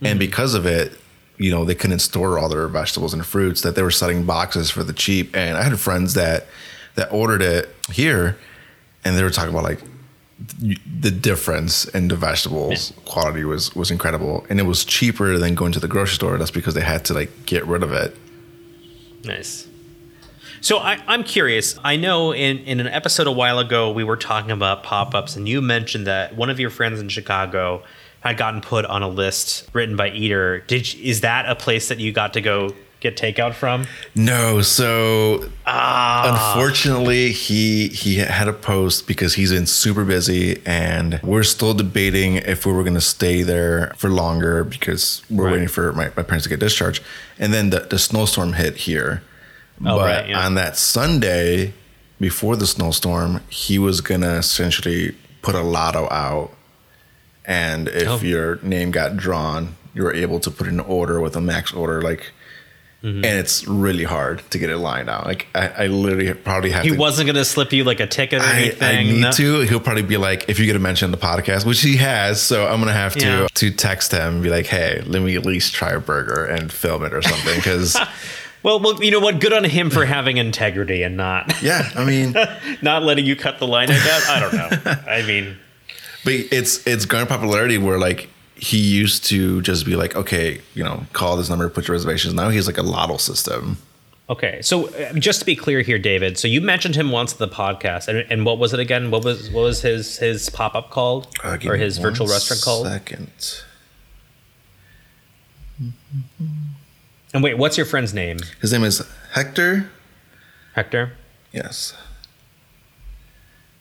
And 0.00 0.12
mm-hmm. 0.12 0.18
because 0.18 0.54
of 0.54 0.66
it, 0.66 0.98
you 1.36 1.50
know, 1.50 1.64
they 1.64 1.74
couldn't 1.74 2.00
store 2.00 2.38
all 2.38 2.48
their 2.48 2.66
vegetables 2.68 3.14
and 3.14 3.24
fruits 3.24 3.60
that 3.62 3.74
they 3.76 3.82
were 3.82 3.90
selling 3.90 4.24
boxes 4.24 4.70
for 4.70 4.82
the 4.82 4.92
cheap. 4.92 5.36
And 5.36 5.56
I 5.56 5.62
had 5.62 5.78
friends 5.78 6.14
that 6.14 6.46
that 6.96 7.12
ordered 7.12 7.42
it 7.42 7.68
here 7.92 8.36
and 9.04 9.16
they 9.16 9.22
were 9.22 9.30
talking 9.30 9.50
about 9.50 9.64
like 9.64 9.80
the 10.58 11.10
difference 11.10 11.84
in 11.86 12.08
the 12.08 12.16
vegetables 12.16 12.94
quality 13.04 13.44
was 13.44 13.74
was 13.76 13.90
incredible 13.90 14.46
and 14.48 14.58
it 14.58 14.62
was 14.62 14.86
cheaper 14.86 15.36
than 15.36 15.54
going 15.54 15.70
to 15.70 15.78
the 15.78 15.88
grocery 15.88 16.14
store 16.14 16.38
that's 16.38 16.50
because 16.50 16.72
they 16.72 16.80
had 16.80 17.04
to 17.04 17.12
like 17.12 17.30
get 17.44 17.66
rid 17.66 17.82
of 17.82 17.92
it 17.92 18.16
Nice. 19.24 19.66
So 20.60 20.78
I, 20.78 21.02
I'm 21.06 21.24
curious. 21.24 21.78
I 21.82 21.96
know 21.96 22.34
in, 22.34 22.58
in 22.58 22.80
an 22.80 22.86
episode 22.86 23.26
a 23.26 23.32
while 23.32 23.58
ago 23.58 23.92
we 23.92 24.04
were 24.04 24.16
talking 24.16 24.50
about 24.50 24.82
pop 24.82 25.14
ups, 25.14 25.36
and 25.36 25.48
you 25.48 25.62
mentioned 25.62 26.06
that 26.06 26.36
one 26.36 26.50
of 26.50 26.60
your 26.60 26.70
friends 26.70 27.00
in 27.00 27.08
Chicago 27.08 27.82
had 28.20 28.36
gotten 28.36 28.60
put 28.60 28.84
on 28.84 29.02
a 29.02 29.08
list 29.08 29.68
written 29.72 29.96
by 29.96 30.10
Eater. 30.10 30.60
Did 30.60 30.94
is 30.96 31.22
that 31.22 31.48
a 31.48 31.54
place 31.54 31.88
that 31.88 31.98
you 31.98 32.12
got 32.12 32.34
to 32.34 32.40
go 32.40 32.74
get 33.00 33.16
takeout 33.16 33.54
from? 33.54 33.86
No, 34.14 34.60
so 34.62 35.48
ah. 35.66 36.54
unfortunately, 36.54 37.32
he 37.32 37.88
he 37.88 38.16
had 38.16 38.46
a 38.48 38.52
post 38.52 39.06
because 39.06 39.34
he's 39.34 39.52
been 39.52 39.66
super 39.66 40.04
busy, 40.04 40.60
and 40.66 41.18
we're 41.22 41.42
still 41.42 41.74
debating 41.74 42.36
if 42.36 42.64
we 42.66 42.72
were 42.72 42.82
going 42.82 42.94
to 42.94 43.00
stay 43.00 43.42
there 43.42 43.92
for 43.96 44.08
longer 44.10 44.64
because 44.64 45.22
we're 45.30 45.44
Right. 45.46 45.52
waiting 45.52 45.68
for 45.68 45.92
my, 45.92 46.10
my 46.16 46.22
parents 46.22 46.44
to 46.44 46.48
get 46.50 46.60
discharged. 46.60 47.02
And 47.38 47.52
then 47.54 47.70
the, 47.70 47.80
the 47.80 47.98
snowstorm 47.98 48.52
hit 48.54 48.76
here, 48.76 49.22
Oh, 49.84 49.96
but 49.96 50.04
right, 50.04 50.28
yeah. 50.28 50.44
on 50.46 50.54
that 50.56 50.76
Sunday 50.76 51.72
before 52.20 52.54
the 52.56 52.66
snowstorm, 52.66 53.40
he 53.48 53.78
was 53.78 54.02
gonna 54.02 54.34
essentially 54.34 55.16
put 55.40 55.54
a 55.54 55.62
lotto 55.62 56.06
out, 56.10 56.52
and 57.46 57.88
if 57.88 58.08
Oh. 58.08 58.18
your 58.20 58.58
name 58.62 58.90
got 58.90 59.16
drawn, 59.16 59.76
you 59.94 60.02
were 60.02 60.12
able 60.14 60.38
to 60.40 60.50
put 60.50 60.66
in 60.66 60.74
an 60.74 60.80
order 60.80 61.18
with 61.20 61.34
a 61.34 61.40
max 61.40 61.72
order, 61.72 62.02
like. 62.02 62.32
Mm-hmm. 63.02 63.24
And 63.24 63.38
it's 63.38 63.66
really 63.66 64.04
hard 64.04 64.42
to 64.50 64.58
get 64.58 64.68
it 64.68 64.76
lined 64.76 65.08
out. 65.08 65.24
Like 65.24 65.46
I, 65.54 65.68
I 65.68 65.86
literally 65.86 66.34
probably 66.34 66.70
have 66.70 66.84
He 66.84 66.90
to. 66.90 66.96
wasn't 66.98 67.26
going 67.26 67.36
to 67.36 67.46
slip 67.46 67.72
you 67.72 67.82
like 67.82 67.98
a 67.98 68.06
ticket 68.06 68.42
or 68.42 68.44
I, 68.44 68.60
anything. 68.60 68.82
I 68.98 69.02
need 69.02 69.20
No? 69.20 69.30
to. 69.32 69.60
He'll 69.60 69.80
probably 69.80 70.02
be 70.02 70.18
like, 70.18 70.48
if 70.50 70.58
you 70.58 70.66
get 70.66 70.76
a 70.76 70.80
mention 70.80 71.06
in 71.06 71.10
the 71.10 71.16
podcast, 71.16 71.64
which 71.64 71.80
he 71.80 71.96
has, 71.96 72.42
so 72.42 72.66
I'm 72.66 72.78
gonna 72.78 72.92
have 72.92 73.14
to 73.14 73.26
Yeah. 73.26 73.46
to 73.54 73.70
text 73.70 74.12
him 74.12 74.34
and 74.34 74.42
be 74.42 74.50
like, 74.50 74.66
hey, 74.66 75.02
let 75.06 75.22
me 75.22 75.34
at 75.36 75.46
least 75.46 75.72
try 75.74 75.92
a 75.92 76.00
burger 76.00 76.44
and 76.44 76.70
film 76.72 77.04
it 77.04 77.12
or 77.14 77.22
something 77.22 77.56
because 77.56 77.96
Well, 78.62 78.78
well, 78.80 79.02
you 79.02 79.10
know 79.10 79.20
what? 79.20 79.40
Good 79.40 79.54
on 79.54 79.64
him 79.64 79.88
for 79.88 80.04
having 80.04 80.36
integrity 80.36 81.02
and 81.02 81.16
not 81.16 81.62
Yeah, 81.62 81.88
I 81.96 82.04
mean, 82.04 82.34
not 82.82 83.02
letting 83.02 83.24
you 83.24 83.34
cut 83.34 83.58
the 83.58 83.66
line. 83.66 83.90
I 83.90 83.94
guess 83.94 84.28
I 84.28 84.40
don't 84.40 84.52
know. 84.52 84.94
I 85.10 85.22
mean, 85.26 85.56
but 86.24 86.34
it's 86.34 86.86
it's 86.86 87.06
garnered 87.06 87.30
popularity 87.30 87.78
where 87.78 87.98
like 87.98 88.28
he 88.60 88.78
used 88.78 89.24
to 89.26 89.62
just 89.62 89.86
be 89.86 89.96
like, 89.96 90.14
okay, 90.14 90.60
you 90.74 90.84
know, 90.84 91.06
call 91.12 91.36
this 91.36 91.48
number, 91.48 91.68
put 91.70 91.88
your 91.88 91.94
reservations. 91.96 92.34
Now 92.34 92.50
he's 92.50 92.66
like 92.66 92.76
a 92.78 92.82
lotto 92.82 93.16
system. 93.16 93.78
okay. 94.28 94.60
So 94.62 94.88
uh, 94.94 95.14
just 95.14 95.40
to 95.40 95.46
be 95.46 95.56
clear 95.56 95.80
here, 95.80 95.98
David. 95.98 96.36
So 96.38 96.46
you 96.46 96.60
mentioned 96.60 96.94
him 96.94 97.10
once 97.10 97.32
in 97.32 97.38
the 97.38 97.48
podcast, 97.48 98.06
and, 98.08 98.18
and 98.30 98.44
what 98.44 98.58
was 98.58 98.72
it 98.74 98.80
again? 98.80 99.10
What 99.10 99.24
was 99.24 99.50
what 99.50 99.62
was 99.62 99.80
his 99.82 100.18
his 100.18 100.50
pop 100.50 100.74
up 100.74 100.90
called 100.90 101.26
Uh, 101.42 101.56
or 101.66 101.76
his 101.76 101.96
virtual 101.98 102.26
restaurant 102.26 102.62
called? 102.62 102.86
Second. 102.86 103.62
And 107.32 107.42
wait, 107.42 107.56
what's 107.58 107.76
your 107.76 107.86
friend's 107.86 108.12
name? 108.12 108.38
His 108.60 108.72
name 108.72 108.84
is 108.84 109.02
Hector. 109.32 109.90
Hector. 110.74 111.12
Yes. 111.52 111.94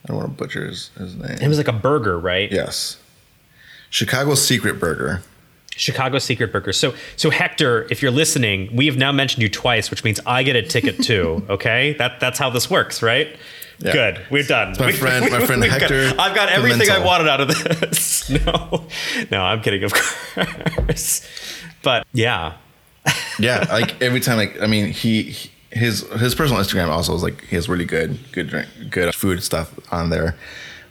I 0.04 0.08
don't 0.08 0.18
want 0.18 0.30
to 0.30 0.36
butcher 0.44 0.66
his, 0.68 0.90
his 0.98 1.16
name. 1.16 1.38
It 1.42 1.48
was 1.48 1.58
like 1.58 1.68
a 1.68 1.74
burger, 1.74 2.18
right? 2.18 2.52
yes. 2.52 2.98
Chicago 3.90 4.36
Secret 4.36 4.80
Burger. 4.80 5.22
Chicago 5.76 6.20
Secret 6.20 6.52
Burger. 6.52 6.74
So, 6.74 6.94
so 7.16 7.30
Hector, 7.30 7.88
if 7.90 8.02
you're 8.02 8.12
listening, 8.12 8.76
we 8.76 8.86
have 8.88 8.98
now 8.98 9.12
mentioned 9.14 9.42
you 9.42 9.50
twice, 9.50 9.90
which 9.90 10.04
means 10.04 10.20
I 10.26 10.44
get 10.44 10.56
a 10.56 10.62
ticket 10.62 11.02
too. 11.04 11.46
Okay, 11.50 11.94
that 11.94 12.20
that's 12.20 12.38
how 12.38 12.50
this 12.50 12.70
works, 12.70 13.02
right? 13.02 13.28
Yeah. 13.80 13.94
Good, 13.94 14.22
we're 14.30 14.44
done. 14.44 14.76
my 14.78 14.88
We- 14.88 14.92
friend- 14.92 15.32
my 15.32 15.40
friend 15.46 15.62
we've 15.62 15.70
got- 15.72 15.82
Hector 15.90 16.14
I've 16.20 16.36
got 16.36 16.50
everything 16.50 16.90
I 16.90 17.00
wanted 17.04 17.30
out 17.30 17.40
of 17.42 17.48
this. 17.48 18.30
No, 18.46 18.86
no, 19.32 19.42
I'm 19.42 19.62
kidding, 19.62 19.84
of 19.84 19.92
course. 19.92 21.28
But 21.82 22.06
yeah, 22.14 22.54
Yeah, 23.40 23.66
like 23.72 24.00
every 24.02 24.20
time, 24.20 24.38
like 24.38 24.62
I 24.62 24.68
mean, 24.68 24.88
he, 24.92 25.24
he- 25.24 25.52
his 25.72 26.02
his 26.20 26.34
personal 26.36 26.62
Instagram 26.62 26.90
also 26.90 27.14
is 27.16 27.22
like 27.24 27.44
he 27.46 27.56
has 27.56 27.70
really 27.70 27.86
good 27.86 28.18
good 28.32 28.50
drink, 28.50 28.68
good 28.90 29.14
food 29.16 29.42
stuff 29.44 29.72
on 29.94 30.10
there. 30.10 30.36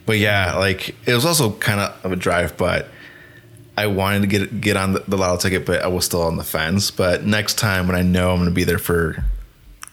But 0.09 0.17
yeah, 0.17 0.55
like 0.55 0.95
it 1.07 1.13
was 1.13 1.23
also 1.23 1.51
kind 1.51 1.79
of 1.79 2.11
a 2.11 2.15
drive, 2.15 2.57
but 2.57 2.87
I 3.77 3.85
wanted 3.85 4.21
to 4.21 4.27
get 4.27 4.59
get 4.59 4.75
on 4.75 4.93
the, 4.93 5.03
the 5.07 5.15
lotto 5.15 5.37
ticket, 5.37 5.67
but 5.67 5.83
I 5.83 5.87
was 5.87 6.03
still 6.03 6.23
on 6.23 6.35
the 6.35 6.43
fence. 6.43 6.89
But 6.89 7.25
next 7.25 7.59
time 7.59 7.85
when 7.85 7.95
I 7.95 8.01
know 8.01 8.31
I'm 8.31 8.37
going 8.37 8.49
to 8.49 8.55
be 8.55 8.63
there 8.63 8.79
for 8.79 9.23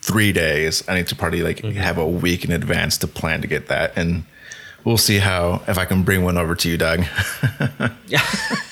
three 0.01 0.33
days, 0.33 0.83
I 0.89 0.95
need 0.95 1.07
to 1.09 1.15
probably 1.15 1.43
like 1.43 1.59
mm-hmm. 1.59 1.77
have 1.77 1.99
a 1.99 2.09
week 2.09 2.47
in 2.47 2.51
advance 2.51 2.97
to 2.97 3.07
plan 3.07 3.43
to 3.43 3.47
get 3.47 3.69
that, 3.69 3.93
and 3.95 4.25
we'll 4.85 4.97
see 4.97 5.19
how 5.19 5.63
if 5.69 5.77
I 5.77 5.85
can 5.85 6.03
bring 6.03 6.25
one 6.25 6.39
over 6.39 6.55
to 6.55 6.67
you, 6.71 6.79
Doug. 6.79 7.05
Yeah, 8.07 8.25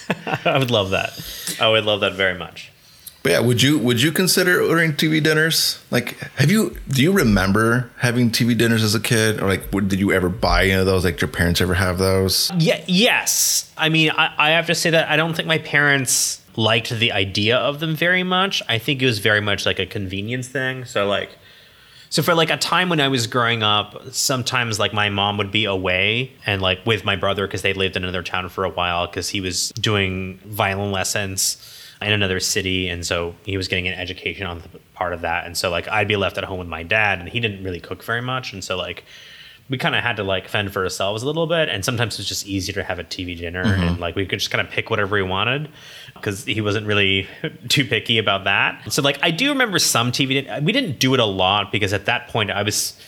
I 0.46 0.56
would 0.58 0.70
love 0.70 0.92
that. 0.92 1.12
I 1.60 1.68
would 1.68 1.84
love 1.84 2.00
that 2.00 2.14
very 2.14 2.38
much. 2.38 2.72
But 3.24 3.32
yeah, 3.32 3.40
would 3.40 3.62
you 3.62 3.78
would 3.78 4.02
you 4.02 4.12
consider 4.12 4.60
ordering 4.60 4.92
TV 4.92 5.20
dinners? 5.20 5.82
Like, 5.90 6.18
have 6.36 6.50
you 6.50 6.76
do 6.88 7.02
you 7.02 7.10
remember 7.10 7.90
having 7.96 8.30
TV 8.30 8.56
dinners 8.56 8.84
as 8.84 8.94
a 8.94 9.00
kid, 9.00 9.40
or 9.40 9.48
like, 9.48 9.70
did 9.70 9.98
you 9.98 10.12
ever 10.12 10.28
buy 10.28 10.64
any 10.64 10.72
of 10.72 10.84
those? 10.84 11.06
Like, 11.06 11.14
did 11.14 11.22
your 11.22 11.28
parents 11.28 11.62
ever 11.62 11.72
have 11.72 11.96
those? 11.96 12.52
Yeah, 12.58 12.84
yes. 12.86 13.72
I 13.78 13.88
mean, 13.88 14.10
I, 14.10 14.34
I 14.36 14.50
have 14.50 14.66
to 14.66 14.74
say 14.74 14.90
that 14.90 15.08
I 15.08 15.16
don't 15.16 15.34
think 15.34 15.48
my 15.48 15.56
parents 15.56 16.42
liked 16.56 16.90
the 16.90 17.12
idea 17.12 17.56
of 17.56 17.80
them 17.80 17.96
very 17.96 18.22
much. 18.22 18.62
I 18.68 18.76
think 18.76 19.00
it 19.00 19.06
was 19.06 19.20
very 19.20 19.40
much 19.40 19.64
like 19.64 19.78
a 19.78 19.86
convenience 19.86 20.48
thing. 20.48 20.84
So 20.84 21.06
like 21.06 21.30
so 22.10 22.22
for 22.22 22.34
like 22.34 22.50
a 22.50 22.58
time 22.58 22.90
when 22.90 23.00
I 23.00 23.08
was 23.08 23.26
growing 23.26 23.62
up, 23.62 24.12
sometimes 24.12 24.78
like 24.78 24.92
my 24.92 25.08
mom 25.08 25.38
would 25.38 25.50
be 25.50 25.64
away 25.64 26.30
and 26.44 26.60
like 26.60 26.84
with 26.84 27.06
my 27.06 27.16
brother 27.16 27.46
because 27.46 27.62
they 27.62 27.72
lived 27.72 27.96
in 27.96 28.04
another 28.04 28.22
town 28.22 28.50
for 28.50 28.64
a 28.64 28.70
while 28.70 29.06
because 29.06 29.30
he 29.30 29.40
was 29.40 29.70
doing 29.70 30.38
violin 30.44 30.92
lessons 30.92 31.73
in 32.04 32.12
another 32.12 32.40
city 32.40 32.88
and 32.88 33.04
so 33.04 33.34
he 33.44 33.56
was 33.56 33.68
getting 33.68 33.88
an 33.88 33.94
education 33.94 34.46
on 34.46 34.60
the 34.60 34.78
part 34.94 35.12
of 35.12 35.22
that. 35.22 35.46
And 35.46 35.56
so 35.56 35.70
like 35.70 35.88
I'd 35.88 36.08
be 36.08 36.16
left 36.16 36.38
at 36.38 36.44
home 36.44 36.58
with 36.58 36.68
my 36.68 36.82
dad 36.82 37.18
and 37.18 37.28
he 37.28 37.40
didn't 37.40 37.62
really 37.64 37.80
cook 37.80 38.02
very 38.04 38.22
much. 38.22 38.52
And 38.52 38.62
so 38.62 38.76
like 38.76 39.04
we 39.70 39.78
kind 39.78 39.94
of 39.94 40.02
had 40.02 40.16
to 40.16 40.24
like 40.24 40.46
fend 40.48 40.72
for 40.72 40.82
ourselves 40.82 41.22
a 41.22 41.26
little 41.26 41.46
bit. 41.46 41.68
And 41.68 41.84
sometimes 41.84 42.18
it's 42.18 42.28
just 42.28 42.46
easier 42.46 42.74
to 42.74 42.84
have 42.84 42.98
a 42.98 43.04
tv 43.04 43.36
dinner 43.36 43.64
mm-hmm. 43.64 43.82
and 43.82 44.00
like 44.00 44.14
we 44.14 44.26
could 44.26 44.38
just 44.38 44.50
kind 44.50 44.66
of 44.66 44.72
pick 44.72 44.90
whatever 44.90 45.16
we 45.16 45.22
wanted 45.22 45.68
because 46.14 46.44
he 46.44 46.60
wasn't 46.60 46.86
really 46.86 47.28
too 47.68 47.84
picky 47.84 48.18
about 48.18 48.44
that. 48.44 48.92
So 48.92 49.02
like 49.02 49.18
i 49.22 49.30
do 49.30 49.48
remember 49.50 49.78
some 49.78 50.12
tv 50.12 50.44
din- 50.44 50.64
we 50.64 50.72
didn't 50.72 50.98
do 50.98 51.14
it 51.14 51.20
a 51.20 51.24
lot 51.24 51.72
because 51.72 51.92
at 51.92 52.06
that 52.06 52.28
point 52.28 52.50
i 52.50 52.62
was 52.62 52.98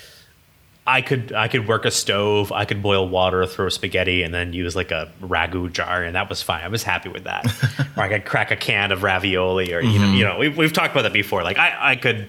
i 0.87 1.01
could 1.01 1.33
i 1.33 1.49
could 1.49 1.67
work 1.67 1.85
a 1.85 1.91
stove 1.91 2.53
i 2.53 2.65
could 2.65 2.83
boil 2.83 3.09
water 3.09 3.47
throw 3.47 3.69
spaghetti 3.69 4.23
and 4.23 4.33
then 4.33 4.53
use 4.53 4.77
like 4.77 4.91
a 4.91 5.13
ragu 5.21 5.73
jar 5.73 6.03
and 6.03 6.15
that 6.15 6.29
was 6.29 6.43
fine 6.43 6.63
i 6.63 6.69
was 6.69 6.83
happy 6.83 7.09
with 7.09 7.25
that 7.25 7.45
or 7.97 8.03
i 8.03 8.09
could 8.09 8.25
crack 8.25 8.51
a 8.51 8.57
can 8.57 8.93
of 8.93 9.03
ravioli 9.03 9.73
or 9.73 9.81
you 9.81 9.99
know 9.99 10.05
mm-hmm. 10.05 10.15
you 10.15 10.25
know 10.25 10.39
we've, 10.39 10.57
we've 10.57 10.73
talked 10.73 10.93
about 10.93 11.03
that 11.03 11.13
before 11.13 11.43
like 11.43 11.59
i 11.59 11.93
i 11.93 11.97
could 11.97 12.29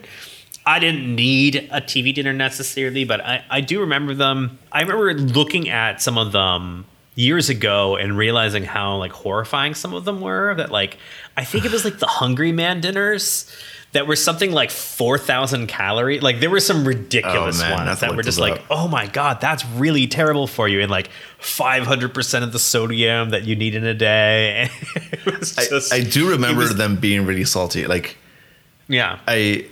I 0.67 0.79
didn't 0.79 1.15
need 1.15 1.69
a 1.71 1.79
TV 1.79 2.13
dinner 2.13 2.33
necessarily, 2.33 3.05
but 3.05 3.21
I, 3.21 3.41
I 3.49 3.61
do 3.61 3.79
remember 3.79 4.13
them. 4.13 4.59
I 4.69 4.81
remember 4.81 5.13
looking 5.13 5.69
at 5.69 6.01
some 6.01 6.17
of 6.17 6.33
them 6.33 6.85
years 7.15 7.49
ago 7.49 7.95
and 7.95 8.17
realizing 8.17 8.63
how 8.63 8.97
like 8.97 9.13
horrifying 9.13 9.73
some 9.73 9.93
of 9.93 10.03
them 10.03 10.19
were. 10.19 10.53
That 10.55 10.69
like 10.69 10.97
I 11.37 11.45
think 11.45 11.63
it 11.63 11.71
was 11.71 11.85
like 11.85 11.99
the 11.99 12.05
Hungry 12.05 12.51
Man 12.51 12.81
dinners 12.81 13.49
that 13.97 14.05
were 14.05 14.15
something 14.15 14.51
like 14.51 14.69
four 14.69 15.17
thousand 15.17 15.65
calories. 15.65 16.21
Like 16.21 16.39
there 16.39 16.51
were 16.51 16.59
some 16.59 16.87
ridiculous 16.87 17.59
Oh, 17.59 17.63
man, 17.63 17.87
ones 17.87 17.99
that 18.01 18.15
were 18.15 18.21
just 18.21 18.37
like, 18.37 18.53
up. 18.59 18.65
oh 18.69 18.87
my 18.87 19.07
god, 19.07 19.41
that's 19.41 19.65
really 19.65 20.05
terrible 20.05 20.45
for 20.45 20.67
you, 20.67 20.81
and 20.81 20.91
like 20.91 21.09
five 21.39 21.81
hundred 21.87 22.13
percent 22.13 22.45
of 22.45 22.51
the 22.51 22.59
sodium 22.59 23.31
that 23.31 23.45
you 23.45 23.55
need 23.55 23.73
in 23.73 23.83
a 23.83 23.95
day. 23.95 24.69
it 24.95 25.25
was 25.25 25.57
I, 25.57 25.65
just, 25.65 25.91
I 25.91 26.01
do 26.01 26.29
remember 26.29 26.61
was- 26.61 26.75
them 26.75 26.97
being 26.97 27.25
really 27.25 27.43
salty. 27.43 27.87
Like, 27.87 28.17
yeah. 28.87 29.17
I, 29.27 29.65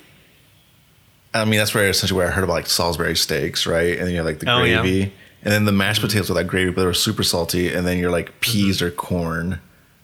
I 1.36 1.46
mean, 1.46 1.60
that's 1.60 1.76
where 1.76 1.88
essentially 1.88 2.18
where 2.18 2.28
I 2.28 2.32
heard 2.32 2.44
about 2.44 2.54
like 2.54 2.68
Salisbury 2.68 3.16
steaks, 3.16 3.68
right? 3.68 3.96
And 3.96 4.08
then 4.08 4.10
you 4.10 4.18
have 4.18 4.26
like 4.26 4.40
the 4.40 4.52
Oh, 4.52 4.64
yeah. 4.64 4.82
gravy, 4.82 5.14
and 5.44 5.54
then 5.54 5.66
the 5.66 5.72
mashed 5.72 6.00
mm-hmm. 6.00 6.08
potatoes 6.08 6.30
with 6.30 6.38
that 6.40 6.46
gravy, 6.48 6.72
but 6.72 6.82
they 6.82 6.88
were 6.88 6.96
super 6.96 7.22
salty. 7.22 7.72
And 7.72 7.86
then 7.86 8.00
you're 8.00 8.10
like 8.10 8.30
mm-hmm. 8.30 8.40
peas 8.40 8.82
or 8.82 8.90
corn, 8.90 9.60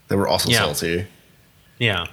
that 0.09 0.17
were 0.17 0.27
also 0.27 0.51
Yeah. 0.51 0.59
salty. 0.59 1.07
Yeah. 1.79 2.05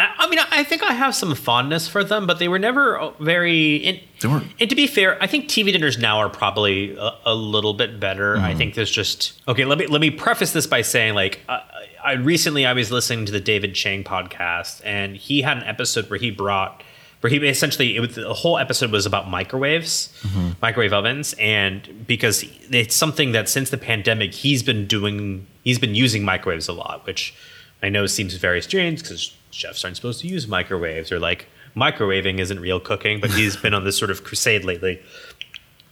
I 0.00 0.28
mean, 0.28 0.38
I 0.50 0.64
think 0.64 0.82
I 0.82 0.92
have 0.92 1.14
some 1.14 1.34
fondness 1.34 1.88
for 1.88 2.04
them, 2.04 2.26
but 2.26 2.38
they 2.38 2.48
were 2.48 2.58
never 2.58 2.98
uh, 2.98 3.10
very. 3.20 3.84
And, 3.84 4.00
They 4.20 4.28
weren't- 4.28 4.46
and 4.60 4.70
to 4.70 4.76
be 4.76 4.86
fair, 4.86 5.22
I 5.22 5.26
think 5.26 5.48
TV 5.48 5.72
dinners 5.72 5.98
now 5.98 6.18
are 6.18 6.28
probably 6.28 6.96
a, 6.96 7.12
a 7.26 7.34
little 7.34 7.74
bit 7.74 7.98
better. 8.00 8.36
I 8.36 8.50
mm-hmm. 8.50 8.58
think 8.58 8.74
there's 8.74 8.90
just 8.90 9.40
okay. 9.48 9.64
Let 9.64 9.78
me 9.78 9.86
let 9.86 10.00
me 10.00 10.10
preface 10.10 10.52
this 10.52 10.66
by 10.66 10.82
saying, 10.82 11.14
like, 11.14 11.40
I, 11.48 11.62
I 12.04 12.12
recently 12.12 12.66
I 12.66 12.72
was 12.72 12.90
listening 12.90 13.26
to 13.26 13.32
the 13.32 13.40
David 13.40 13.74
Chang 13.74 14.04
podcast, 14.04 14.80
and 14.84 15.16
he 15.16 15.42
had 15.42 15.56
an 15.56 15.64
episode 15.64 16.08
where 16.10 16.18
he 16.18 16.30
brought. 16.30 16.82
Where 17.20 17.30
he 17.30 17.36
essentially, 17.46 17.96
it 17.96 18.00
was, 18.00 18.14
the 18.14 18.32
whole 18.32 18.56
episode 18.56 18.90
was 18.90 19.04
about 19.04 19.28
microwaves, 19.28 20.08
mm-hmm. 20.22 20.52
microwave 20.62 20.94
ovens, 20.94 21.34
and 21.38 22.06
because 22.06 22.46
it's 22.70 22.96
something 22.96 23.32
that 23.32 23.46
since 23.46 23.68
the 23.68 23.76
pandemic 23.76 24.32
he's 24.32 24.62
been 24.62 24.86
doing, 24.86 25.46
he's 25.62 25.78
been 25.78 25.94
using 25.94 26.24
microwaves 26.24 26.66
a 26.66 26.72
lot, 26.72 27.04
which 27.04 27.34
I 27.82 27.90
know 27.90 28.06
seems 28.06 28.32
very 28.36 28.62
strange 28.62 29.02
because 29.02 29.34
chefs 29.50 29.84
aren't 29.84 29.96
supposed 29.96 30.20
to 30.20 30.28
use 30.28 30.46
microwaves 30.46 31.10
or 31.12 31.18
like 31.18 31.48
microwaving 31.76 32.38
isn't 32.38 32.60
real 32.60 32.80
cooking, 32.80 33.20
but 33.20 33.30
he's 33.30 33.56
been 33.56 33.74
on 33.74 33.84
this 33.84 33.96
sort 33.96 34.10
of 34.10 34.24
crusade 34.24 34.64
lately 34.64 35.02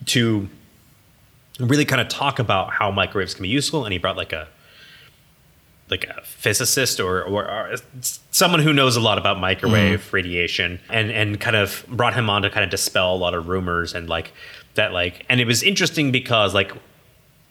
to 0.06 0.48
really 1.60 1.84
kind 1.84 2.00
of 2.00 2.08
talk 2.08 2.38
about 2.38 2.70
how 2.70 2.90
microwaves 2.90 3.34
can 3.34 3.42
be 3.42 3.48
useful. 3.48 3.84
And 3.84 3.92
he 3.92 3.98
brought 3.98 4.16
like 4.16 4.32
a 4.32 4.48
like 5.90 6.04
a 6.04 6.20
physicist 6.22 7.00
or, 7.00 7.22
or, 7.22 7.44
or 7.44 7.74
someone 8.30 8.60
who 8.60 8.74
knows 8.74 8.96
a 8.96 9.00
lot 9.00 9.16
about 9.16 9.40
microwave 9.40 10.00
mm-hmm. 10.00 10.16
radiation 10.16 10.78
and 10.90 11.10
and 11.10 11.40
kind 11.40 11.56
of 11.56 11.84
brought 11.88 12.14
him 12.14 12.28
on 12.28 12.42
to 12.42 12.50
kind 12.50 12.62
of 12.62 12.70
dispel 12.70 13.14
a 13.14 13.16
lot 13.16 13.34
of 13.34 13.48
rumors 13.48 13.94
and 13.94 14.08
like 14.08 14.32
that 14.74 14.92
like 14.92 15.24
and 15.30 15.40
it 15.40 15.46
was 15.46 15.62
interesting 15.62 16.12
because 16.12 16.52
like 16.52 16.72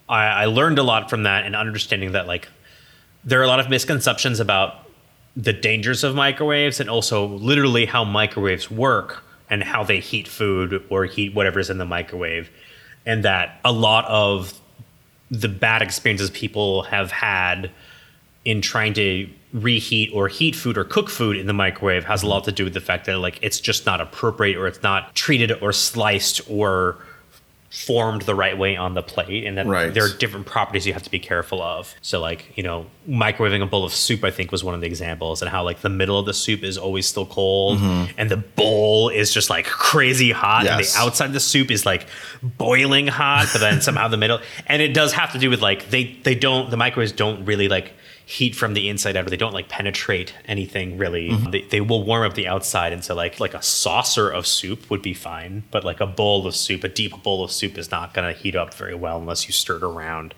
I, 0.07 0.25
I 0.25 0.45
learned 0.45 0.77
a 0.77 0.83
lot 0.83 1.09
from 1.09 1.23
that 1.23 1.45
and 1.45 1.55
understanding 1.55 2.11
that 2.11 2.27
like 2.27 2.47
there 3.23 3.39
are 3.39 3.43
a 3.43 3.47
lot 3.47 3.59
of 3.59 3.69
misconceptions 3.69 4.39
about 4.39 4.86
the 5.37 5.53
dangers 5.53 6.03
of 6.03 6.15
microwaves 6.15 6.79
and 6.79 6.89
also 6.89 7.27
literally 7.27 7.85
how 7.85 8.03
microwaves 8.03 8.71
work 8.71 9.23
and 9.51 9.63
how 9.63 9.83
they 9.83 9.99
heat 9.99 10.27
food 10.27 10.83
or 10.89 11.05
heat 11.05 11.33
whatever's 11.35 11.69
in 11.69 11.77
the 11.77 11.85
microwave. 11.85 12.49
And 13.05 13.23
that 13.23 13.61
a 13.63 13.71
lot 13.71 14.03
of 14.05 14.59
the 15.29 15.47
bad 15.47 15.83
experiences 15.83 16.31
people 16.31 16.81
have 16.83 17.11
had 17.11 17.69
in 18.45 18.61
trying 18.61 18.93
to 18.95 19.29
reheat 19.53 20.09
or 20.11 20.27
heat 20.27 20.55
food 20.55 20.75
or 20.75 20.83
cook 20.83 21.09
food 21.09 21.37
in 21.37 21.45
the 21.45 21.53
microwave 21.53 22.03
has 22.05 22.23
a 22.23 22.27
lot 22.27 22.43
to 22.43 22.51
do 22.51 22.63
with 22.63 22.73
the 22.73 22.81
fact 22.81 23.05
that 23.05 23.19
like 23.19 23.37
it's 23.43 23.59
just 23.59 23.85
not 23.85 24.01
appropriate 24.01 24.57
or 24.57 24.67
it's 24.67 24.81
not 24.81 25.13
treated 25.15 25.51
or 25.61 25.71
sliced 25.71 26.41
or 26.49 26.97
formed 27.69 28.21
the 28.23 28.35
right 28.35 28.57
way 28.57 28.75
on 28.75 28.93
the 28.93 29.03
plate 29.03 29.45
and 29.45 29.57
that 29.57 29.65
Right. 29.65 29.93
there 29.93 30.05
are 30.05 30.09
different 30.09 30.45
properties 30.45 30.87
you 30.87 30.93
have 30.93 31.03
to 31.03 31.11
be 31.11 31.19
careful 31.19 31.61
of. 31.61 31.93
So 32.01 32.19
like 32.19 32.53
you 32.55 32.63
know 32.63 32.87
microwaving 33.07 33.61
a 33.61 33.65
bowl 33.65 33.85
of 33.85 33.93
soup 33.93 34.23
i 34.23 34.31
think 34.31 34.51
was 34.51 34.63
one 34.63 34.75
of 34.75 34.81
the 34.81 34.87
examples 34.87 35.41
and 35.41 35.49
how 35.49 35.63
like 35.63 35.79
the 35.79 35.89
middle 35.89 36.19
of 36.19 36.25
the 36.25 36.33
soup 36.33 36.61
is 36.63 36.77
always 36.77 37.07
still 37.07 37.25
cold 37.25 37.79
mm-hmm. 37.79 38.11
and 38.17 38.29
the 38.29 38.37
bowl 38.37 39.07
is 39.09 39.33
just 39.33 39.49
like 39.49 39.65
crazy 39.65 40.31
hot 40.31 40.67
and 40.67 40.83
the 40.83 40.93
outside 40.97 41.27
of 41.27 41.33
the 41.33 41.39
soup 41.39 41.71
is 41.71 41.85
like 41.85 42.07
boiling 42.43 43.07
hot 43.07 43.47
but 43.53 43.59
then 43.59 43.79
somehow 43.81 44.07
the 44.07 44.17
middle 44.17 44.39
and 44.65 44.81
it 44.81 44.93
does 44.93 45.13
have 45.13 45.31
to 45.31 45.39
do 45.39 45.49
with 45.49 45.61
like 45.61 45.89
they 45.89 46.17
they 46.23 46.35
don't 46.35 46.69
the 46.69 46.77
microwaves 46.77 47.13
don't 47.13 47.45
really 47.45 47.69
like 47.69 47.93
heat 48.29 48.53
from 48.53 48.73
the 48.73 48.89
inside 48.89 49.15
out 49.15 49.25
or 49.25 49.29
they 49.29 49.37
don't 49.37 49.53
like 49.53 49.69
penetrate 49.69 50.33
anything 50.45 50.97
really 50.97 51.29
Mm-hmm. 51.29 51.51
they, 51.51 51.61
they 51.61 51.79
will 51.81 52.03
warm 52.03 52.25
up 52.25 52.33
the 52.35 52.45
outside 52.45 52.91
and 52.91 53.01
so 53.01 53.15
like 53.15 53.39
like 53.39 53.53
a 53.53 53.61
saucer 53.61 54.29
of 54.29 54.45
soup 54.45 54.89
would 54.89 55.01
be 55.01 55.13
fine 55.13 55.63
but 55.71 55.85
like 55.85 56.01
a 56.01 56.05
bowl 56.05 56.45
of 56.45 56.53
soup 56.53 56.83
a 56.83 56.89
deep 56.89 57.23
bowl 57.23 57.41
of 57.41 57.51
soup 57.53 57.77
is 57.77 57.89
not 57.89 58.13
going 58.13 58.31
to 58.33 58.37
heat 58.37 58.53
up 58.53 58.73
very 58.73 58.93
well 58.93 59.17
unless 59.17 59.47
you 59.47 59.53
stir 59.53 59.77
it 59.77 59.83
around 59.83 60.33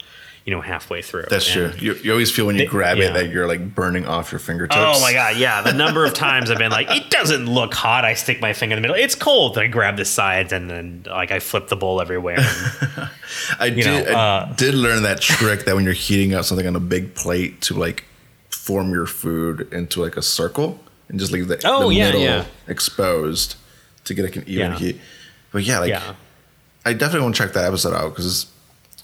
you 0.46 0.54
know 0.56 0.62
halfway 0.62 1.02
through 1.02 1.26
That's 1.30 1.54
And- 1.56 1.74
true. 1.74 1.82
You, 1.82 1.94
you 2.02 2.12
always 2.12 2.32
feel 2.32 2.46
when 2.48 2.56
you 2.56 2.62
They- 2.64 2.68
grab 2.68 2.98
yeah. 2.98 3.10
it 3.10 3.14
that 3.14 3.30
you're 3.30 3.48
like 3.48 3.76
burning 3.76 4.06
off 4.08 4.32
your 4.32 4.40
fingertips. 4.40 4.76
Oh 4.80 5.00
my 5.02 5.14
god, 5.14 5.38
yeah. 5.38 5.62
The 5.62 5.74
number 5.74 6.06
of 6.06 6.14
times 6.14 6.50
I've 6.50 6.58
been 6.58 6.72
like, 6.72 6.90
it 6.90 7.10
doesn't 7.10 7.46
look 7.46 7.74
hot. 7.74 8.06
I 8.06 8.14
stick 8.16 8.42
my 8.42 8.54
finger 8.54 8.76
in 8.76 8.82
the 8.82 8.88
middle. 8.88 9.02
It's 9.04 9.16
cold. 9.16 9.58
I 9.58 9.68
grab 9.68 9.98
the 9.98 10.06
sides 10.06 10.52
and 10.54 10.70
then 10.70 11.06
like 11.08 11.32
I 11.32 11.40
flip 11.40 11.68
the 11.68 11.76
bowl 11.76 12.02
everywhere. 12.02 12.38
And, 12.40 13.10
I 13.60 13.70
did. 13.70 13.86
know, 13.86 14.12
I 14.12 14.14
uh, 14.14 14.54
did 14.56 14.74
learn 14.74 15.04
that 15.04 15.22
trick 15.22 15.66
that 15.66 15.76
when 15.76 15.84
you're 15.84 15.94
heating 15.94 16.34
up 16.34 16.46
something 16.46 16.66
on 16.66 16.76
a 16.76 16.80
big 16.80 17.14
plate 17.16 17.62
to 17.64 17.74
like 17.76 18.06
form 18.50 18.92
your 18.92 19.06
food 19.06 19.72
into 19.74 20.02
like 20.02 20.18
a 20.18 20.22
circle 20.22 20.80
and 21.10 21.20
just 21.20 21.32
leave 21.32 21.48
the, 21.48 21.60
Oh, 21.66 21.90
the 21.90 21.96
yeah, 21.96 22.06
middle 22.08 22.22
yeah. 22.22 22.46
exposed 22.68 23.56
to 24.06 24.14
get 24.14 24.24
like 24.24 24.36
an 24.36 24.44
even 24.48 24.74
heat. 24.74 25.00
But 25.52 25.64
yeah, 25.64 25.80
like. 25.80 25.94
I 26.86 26.94
definitely 26.94 27.22
want 27.24 27.36
to 27.36 27.44
check 27.44 27.54
that 27.54 27.66
episode 27.66 27.94
out 27.94 28.10
because 28.16 28.46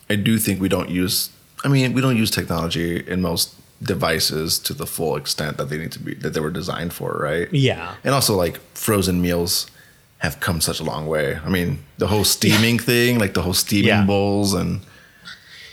I 0.10 0.16
do 0.16 0.38
think 0.38 0.62
we 0.62 0.70
don't 0.70 0.90
use. 0.90 1.30
I 1.64 1.68
mean, 1.68 1.94
we 1.94 2.02
don't 2.02 2.18
use 2.18 2.30
technology 2.32 2.98
in 3.08 3.22
most 3.22 3.56
devices 3.82 4.58
to 4.60 4.74
the 4.74 4.86
full 4.86 5.16
extent 5.16 5.58
that 5.58 5.70
they 5.70 5.78
need 5.78 5.92
to 5.92 6.00
be 6.00 6.14
that 6.16 6.34
they 6.34 6.40
were 6.40 6.52
designed 6.52 6.94
for, 6.94 7.18
right? 7.22 7.48
Yeah. 7.54 7.96
And 8.04 8.14
also, 8.14 8.36
like 8.36 8.60
frozen 8.74 9.22
meals 9.22 9.68
have 10.20 10.40
come 10.40 10.62
such 10.62 10.80
a 10.80 10.84
long 10.84 11.08
way. 11.08 11.38
I 11.46 11.50
mean, 11.50 11.80
the 11.98 12.08
whole 12.08 12.24
steaming 12.24 12.80
thing, 12.80 13.20
like 13.20 13.34
the 13.34 13.42
whole 13.42 13.54
steaming 13.54 13.88
Yeah. 13.90 14.06
bowls, 14.06 14.54
and 14.54 14.82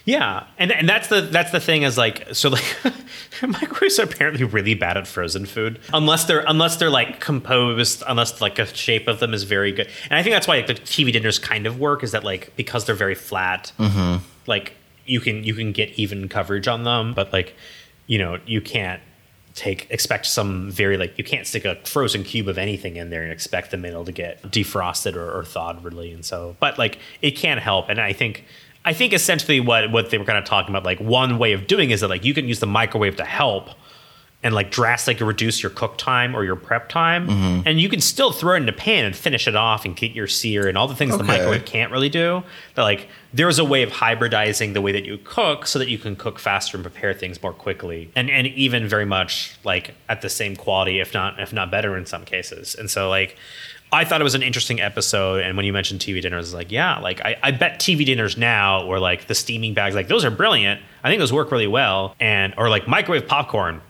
Yeah, 0.05 0.47
and 0.59 0.73
and 0.73 0.89
that's 0.89 1.09
the 1.09 1.21
that's 1.21 1.53
the 1.53 1.61
thing 1.61 1.83
is 1.83 1.97
like 1.97 2.35
so 2.35 2.49
like 2.49 2.65
microwaves 3.43 3.99
are 3.99 4.05
apparently 4.05 4.45
really 4.45 4.75
bad 4.75 4.97
at 4.97 5.07
frozen 5.07 5.47
food. 5.47 5.79
Unless 5.93 6.25
they're 6.25 6.45
unless 6.47 6.77
they're 6.77 6.91
like 6.91 7.21
composed 7.21 8.03
unless 8.09 8.41
like 8.41 8.57
the 8.57 8.67
shape 8.67 9.07
of 9.07 9.21
them 9.21 9.33
is 9.33 9.45
very 9.45 9.71
good. 9.71 9.89
And 10.11 10.19
I 10.19 10.23
think 10.23 10.35
that's 10.35 10.49
why 10.49 10.57
like, 10.57 10.67
the 10.67 10.75
TV 10.75 11.13
dinners 11.13 11.39
kind 11.39 11.67
of 11.67 11.79
work 11.79 12.03
is 12.03 12.13
that 12.13 12.25
like 12.25 12.55
because 12.57 12.85
they're 12.85 12.95
very 12.95 13.15
flat 13.15 13.73
mm-hmm. 13.79 14.25
like 14.47 14.75
you 15.07 15.21
can 15.21 15.45
you 15.45 15.55
can 15.55 15.73
get 15.73 15.91
even 15.99 16.29
coverage 16.29 16.69
on 16.69 16.85
them 16.85 17.15
but 17.15 17.33
like 17.33 17.55
you 18.07 18.19
know 18.19 18.39
you 18.47 18.61
can't 18.61 19.03
take 19.55 19.87
expect 19.91 20.27
some 20.27 20.71
very 20.71 20.97
like 20.97 21.17
you 21.19 21.25
can't 21.25 21.47
stick 21.47 21.65
a 21.65 21.77
frozen 21.85 22.25
cube 22.25 22.49
of 22.49 22.57
anything 22.57 22.97
in 22.97 23.11
there 23.11 23.23
and 23.23 23.33
expect 23.33 23.71
the 23.71 23.77
middle 23.77 24.05
to 24.05 24.13
get 24.13 24.41
defrosted 24.45 25.15
or, 25.15 25.31
or 25.31 25.45
thawed 25.45 25.83
really 25.85 26.13
and 26.13 26.25
so 26.25 26.57
but 26.59 26.79
like 26.79 26.99
it 27.21 27.33
can 27.33 27.59
help 27.59 27.89
and 27.89 28.01
i 28.01 28.13
think 28.13 28.45
i 28.85 28.93
think 28.93 29.13
essentially 29.13 29.61
what 29.61 29.91
what 29.91 30.11
they 30.11 30.19
were 30.19 30.25
kind 30.25 30.39
of 30.39 30.45
talking 30.45 30.71
about 30.71 30.85
like 30.85 31.01
one 31.01 31.39
way 31.39 31.53
of 31.53 31.67
doing 31.67 31.91
is 31.91 32.01
that 32.01 32.09
like 32.09 32.25
you 32.25 32.35
can 32.35 32.49
use 32.49 32.61
the 32.61 32.67
microwave 32.67 33.17
to 33.17 33.25
help 33.25 33.71
and 34.43 34.55
like 34.55 34.71
drastically 34.71 35.25
reduce 35.25 35.63
your 35.63 35.71
cook 35.71 35.97
time 35.97 36.35
or 36.35 36.45
your 36.45 36.57
prep 36.57 36.89
time. 36.89 37.29
Mm-hmm. 37.29 37.69
And 37.69 37.81
you 37.81 37.89
can 37.89 38.01
still 38.01 38.33
throw 38.33 38.55
it 38.55 38.59
in 38.59 38.67
the 38.67 38.73
pan 38.73 39.05
and 39.05 39.15
finish 39.15 39.47
it 39.47 39.55
off 39.55 39.85
and 39.85 39.95
get 39.95 40.13
your 40.13 40.27
sear 40.27 40.69
and 40.69 40.77
all 40.77 40.89
the 40.89 40.97
things 40.97 41.17
the 41.17 41.23
microwave 41.23 41.65
can't 41.65 41.93
really 41.93 42.09
do. 42.09 42.43
But 42.75 42.83
like 42.83 43.09
there's 43.33 43.59
a 43.59 43.65
way 43.65 43.83
of 43.83 43.91
hybridizing 43.91 44.75
the 44.75 44.81
way 44.81 44.93
that 44.93 45.05
you 45.05 45.19
cook 45.19 45.67
so 45.67 45.79
that 45.79 45.89
you 45.89 45.99
can 45.99 46.17
cook 46.17 46.39
faster 46.39 46.77
and 46.77 46.85
prepare 46.85 47.15
things 47.15 47.43
more 47.43 47.53
quickly 47.53 48.11
and 48.17 48.29
and 48.31 48.47
even 48.49 48.89
very 48.89 49.05
much 49.05 49.57
like 49.65 49.95
at 50.09 50.23
the 50.23 50.29
same 50.29 50.57
quality 50.57 51.01
if 51.01 51.15
not 51.15 51.39
if 51.39 51.53
not 51.53 51.71
better 51.71 51.97
in 51.97 52.05
some 52.05 52.25
cases. 52.25 52.75
And 52.75 52.91
so 52.91 53.09
like 53.09 53.37
I 53.93 54.07
thought 54.07 54.23
it 54.23 54.25
was 54.25 54.35
an 54.35 54.43
interesting 54.43 54.81
episode, 54.81 55.43
and 55.43 55.55
when 55.55 55.67
you 55.67 55.73
mentioned 55.73 56.01
TV 56.01 56.23
dinners, 56.23 56.47
it's 56.47 56.55
like, 56.55 56.73
yeah, 56.73 56.99
like 56.99 57.21
I, 57.21 57.37
I 57.43 57.51
bet 57.51 57.79
TV 57.79 58.07
dinners 58.07 58.39
now, 58.39 58.85
or 58.85 58.99
like 58.99 59.27
the 59.27 59.35
steaming 59.35 59.75
bags, 59.75 59.95
like 59.95 60.09
those 60.09 60.25
are 60.25 60.31
brilliant. 60.31 60.81
I 61.05 61.11
think 61.11 61.21
those 61.21 61.33
work 61.33 61.51
really 61.53 61.67
well, 61.67 62.17
and 62.19 62.55
or 62.57 62.71
like 62.71 62.89
microwave 62.89 63.29
popcorn, 63.29 63.83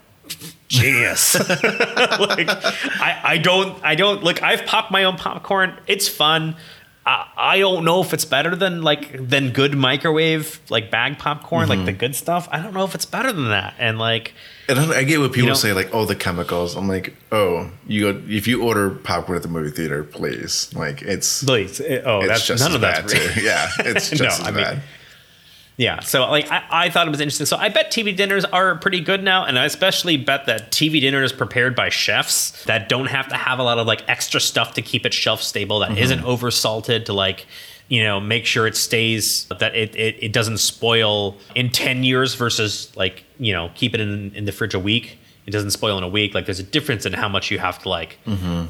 genius. 0.67 1.35
like 1.49 2.49
I, 2.49 3.21
I 3.23 3.37
don't 3.37 3.81
I 3.83 3.95
don't 3.95 4.23
like 4.23 4.41
I've 4.43 4.65
popped 4.65 4.91
my 4.91 5.05
own 5.05 5.15
popcorn. 5.15 5.79
It's 5.87 6.09
fun. 6.09 6.57
I, 7.05 7.27
I 7.35 7.59
don't 7.59 7.83
know 7.83 8.01
if 8.01 8.13
it's 8.13 8.25
better 8.25 8.55
than 8.55 8.81
like 8.81 9.27
than 9.27 9.51
good 9.51 9.75
microwave 9.75 10.59
like 10.69 10.89
bag 10.89 11.19
popcorn, 11.19 11.67
like 11.67 11.85
the 11.85 11.91
mm-hmm. 11.91 11.99
good 11.99 12.15
stuff. 12.15 12.47
I 12.51 12.61
don't 12.61 12.73
know 12.73 12.85
if 12.85 12.95
it's 12.95 13.05
better 13.05 13.31
than 13.31 13.49
that. 13.49 13.75
And 13.77 13.99
like 13.99 14.33
and 14.69 14.79
I 14.79 14.99
I 14.99 15.03
get 15.03 15.19
what 15.19 15.33
people 15.33 15.49
know- 15.49 15.53
say, 15.55 15.73
like, 15.73 15.89
"Oh, 15.93 16.05
the 16.05 16.15
chemicals." 16.15 16.75
I'm 16.75 16.87
like, 16.87 17.13
"Oh, 17.31 17.69
you 17.87 18.13
go 18.13 18.21
if 18.27 18.47
you 18.47 18.63
order 18.63 18.89
popcorn 18.89 19.35
at 19.35 19.43
the 19.43 19.49
movie 19.49 19.71
theater, 19.71 20.03
please, 20.03 20.73
like, 20.73 21.01
it's 21.01 21.43
please, 21.43 21.79
it- 21.81 22.03
oh, 22.05 22.19
it's 22.19 22.29
that's 22.29 22.47
just 22.47 22.63
none 22.63 22.75
of 22.75 23.11
real. 23.11 23.31
Yeah, 23.43 23.69
it's 23.79 24.11
No, 24.17 24.17
just 24.17 24.41
I 24.41 24.49
as 24.49 24.55
mean- 24.55 24.63
bad." 24.63 24.81
Yeah, 25.75 26.01
so 26.01 26.29
like 26.29 26.51
I, 26.51 26.63
I 26.69 26.89
thought 26.89 27.07
it 27.07 27.09
was 27.11 27.19
interesting. 27.19 27.47
So 27.47 27.57
I 27.57 27.69
bet 27.69 27.91
TV 27.91 28.15
dinners 28.15 28.45
are 28.45 28.75
pretty 28.75 28.99
good 28.99 29.23
now, 29.23 29.45
and 29.45 29.57
I 29.57 29.65
especially 29.65 30.17
bet 30.17 30.45
that 30.45 30.71
TV 30.71 31.01
dinner 31.01 31.23
is 31.23 31.33
prepared 31.33 31.75
by 31.75 31.89
chefs 31.89 32.63
that 32.65 32.89
don't 32.89 33.07
have 33.07 33.27
to 33.29 33.35
have 33.35 33.57
a 33.59 33.63
lot 33.63 33.79
of 33.79 33.87
like 33.87 34.03
extra 34.07 34.39
stuff 34.39 34.75
to 34.75 34.81
keep 34.83 35.05
it 35.05 35.13
shelf 35.13 35.41
stable, 35.41 35.79
that 35.79 35.89
Mm-hmm. 35.91 36.19
not 36.21 36.25
over 36.27 36.51
salted 36.51 37.07
to 37.07 37.13
like 37.13 37.47
you 37.89 38.03
know 38.03 38.19
make 38.19 38.45
sure 38.45 38.67
it 38.67 38.77
stays 38.77 39.45
that 39.59 39.75
it, 39.75 39.95
it 39.95 40.15
it 40.21 40.31
doesn't 40.33 40.59
spoil 40.59 41.37
in 41.55 41.69
ten 41.71 42.03
years 42.03 42.35
versus 42.35 42.95
like 42.95 43.23
you 43.39 43.51
know 43.53 43.71
keep 43.73 43.95
it 43.95 43.99
in 43.99 44.31
in 44.35 44.45
the 44.45 44.51
fridge 44.51 44.75
a 44.75 44.79
week. 44.79 45.17
It 45.47 45.51
doesn't 45.51 45.71
spoil 45.71 45.97
in 45.97 46.03
a 46.03 46.07
week. 46.07 46.33
Like 46.35 46.45
there's 46.45 46.59
a 46.59 46.63
difference 46.63 47.05
in 47.05 47.11
how 47.13 47.27
much 47.27 47.51
you 47.51 47.57
have 47.59 47.79
to 47.79 47.89
like 47.89 48.17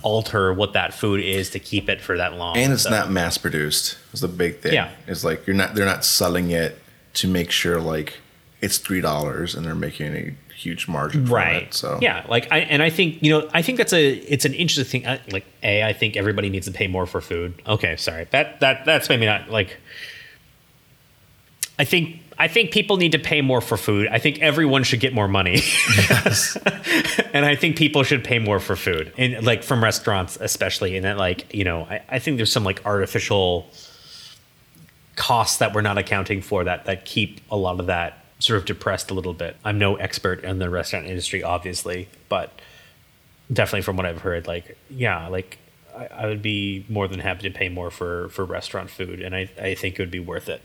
alter 0.02 0.54
what 0.54 0.74
that 0.74 0.94
food 0.94 1.20
is 1.24 1.50
to 1.52 1.60
keep 1.60 1.90
it 1.90 2.02
for 2.02 2.18
that 2.18 2.34
long. 2.34 2.56
Mm-hmm. 2.56 2.64
and 2.64 2.74
it's 2.74 2.84
So- 2.84 2.90
not 2.90 3.12
mass 3.12 3.38
produced. 3.38 3.98
It's 4.12 4.22
the 4.22 4.28
big 4.28 4.60
thing. 4.60 4.74
Yeah. 4.74 4.90
it's 5.08 5.24
like 5.24 5.46
you're 5.46 5.56
not 5.56 5.76
they're 5.76 5.86
not 5.86 6.06
selling 6.06 6.52
it 6.52 6.80
to 7.14 7.28
make 7.28 7.52
sure 7.52 7.80
like 7.80 8.20
it's 8.62 8.78
three 8.78 9.02
dollars 9.02 9.56
and 9.56 9.66
they're 9.66 9.76
making 9.76 10.16
a 10.16 10.36
huge 10.56 10.88
margin 10.88 11.26
from 11.26 11.36
right. 11.36 11.64
it. 11.64 11.74
So. 11.74 12.00
Yeah 12.02 12.26
like 12.30 12.52
i 12.52 12.60
and 12.60 12.82
i 12.82 12.90
think 12.90 13.22
you 13.22 13.32
know 13.32 13.50
i 13.54 13.62
think 13.62 13.78
that's 13.78 13.94
a 13.94 14.14
it's 14.14 14.46
an 14.46 14.54
interesting 14.54 15.02
thing 15.02 15.20
like 15.32 15.46
a 15.62 15.84
i 15.84 15.94
think 15.94 16.16
everybody 16.16 16.50
needs 16.50 16.68
to 16.68 16.72
pay 16.72 16.88
more 16.88 17.06
for 17.06 17.22
food. 17.22 17.62
Okay 17.68 17.96
sorry 17.98 18.28
that 18.32 18.60
that 18.62 18.86
that's 18.86 19.10
maybe 19.10 19.26
not 19.26 19.50
like 19.50 19.78
i 21.78 21.84
think 21.84 22.22
i 22.40 22.48
think 22.48 22.72
people 22.72 22.98
need 22.98 23.12
to 23.12 23.20
pay 23.20 23.42
more 23.42 23.62
for 23.62 23.78
food. 23.78 24.08
I 24.08 24.20
think 24.20 24.40
everyone 24.42 24.84
should 24.84 25.00
get 25.00 25.14
more 25.14 25.28
money. 25.28 25.62
And 27.34 27.46
i 27.46 27.56
think 27.56 27.78
people 27.78 28.04
should 28.04 28.24
pay 28.24 28.38
more 28.38 28.60
for 28.60 28.76
food 28.76 29.12
and 29.18 29.44
like 29.44 29.64
from 29.64 29.84
restaurants 29.84 30.38
especially 30.40 30.96
and 30.96 31.04
that 31.04 31.18
like 31.18 31.52
you 31.54 31.64
know 31.64 31.82
i, 31.90 32.02
I 32.08 32.20
think 32.20 32.38
there's 32.38 32.52
some 32.52 32.64
like 32.64 32.86
artificial 32.86 33.68
costs 35.16 35.58
that 35.58 35.74
we're 35.74 35.82
not 35.82 35.98
accounting 35.98 36.42
for 36.42 36.64
that 36.64 36.86
that 36.86 37.06
keep 37.06 37.40
a 37.52 37.58
lot 37.58 37.80
of 37.80 37.88
that 37.88 38.26
sort 38.40 38.58
of 38.58 38.66
depressed 38.66 39.12
a 39.12 39.14
little 39.14 39.34
bit. 39.34 39.56
I'm 39.64 39.78
no 39.80 39.96
expert 39.96 40.44
in 40.44 40.60
the 40.60 40.70
restaurant 40.70 41.06
industry, 41.06 41.44
obviously, 41.44 42.10
but 42.30 42.52
definitely 43.52 43.84
from 43.84 43.96
what 43.98 44.06
I've 44.06 44.22
heard, 44.22 44.48
like 44.48 44.78
yeah, 44.90 45.28
like 45.28 45.58
I, 45.96 46.08
I 46.08 46.26
would 46.26 46.42
be 46.42 46.86
more 46.90 47.08
than 47.08 47.20
happy 47.20 47.44
to 47.44 47.52
pay 47.52 47.70
more 47.70 47.92
for 47.92 48.30
for 48.30 48.44
restaurant 48.46 48.90
food, 48.90 49.22
and 49.22 49.36
I 49.36 49.50
I 49.62 49.76
think 49.76 49.96
it 49.96 50.02
would 50.02 50.12
be 50.12 50.20
worth 50.20 50.50
it 50.50 50.62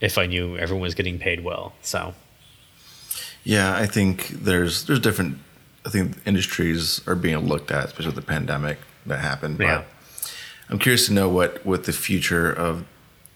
if 0.00 0.18
I 0.18 0.26
knew 0.26 0.56
everyone 0.56 0.82
was 0.82 0.94
getting 0.94 1.18
paid 1.18 1.44
well. 1.44 1.74
So 1.82 2.14
Yeah, 3.44 3.74
I 3.74 3.86
think 3.86 4.28
there's 4.28 4.84
there's 4.84 5.00
different. 5.00 5.38
I 5.86 5.88
think 5.88 6.18
industries 6.26 7.00
are 7.06 7.14
being 7.14 7.38
looked 7.38 7.70
at, 7.70 7.86
especially 7.86 8.08
with 8.08 8.16
the 8.16 8.22
pandemic 8.22 8.78
that 9.06 9.20
happened. 9.20 9.56
But 9.58 9.64
Yeah. 9.64 9.82
I'm 10.68 10.78
curious 10.78 11.06
to 11.06 11.12
know 11.12 11.28
what 11.28 11.64
what 11.64 11.84
the 11.84 11.92
future 11.92 12.52
of 12.52 12.84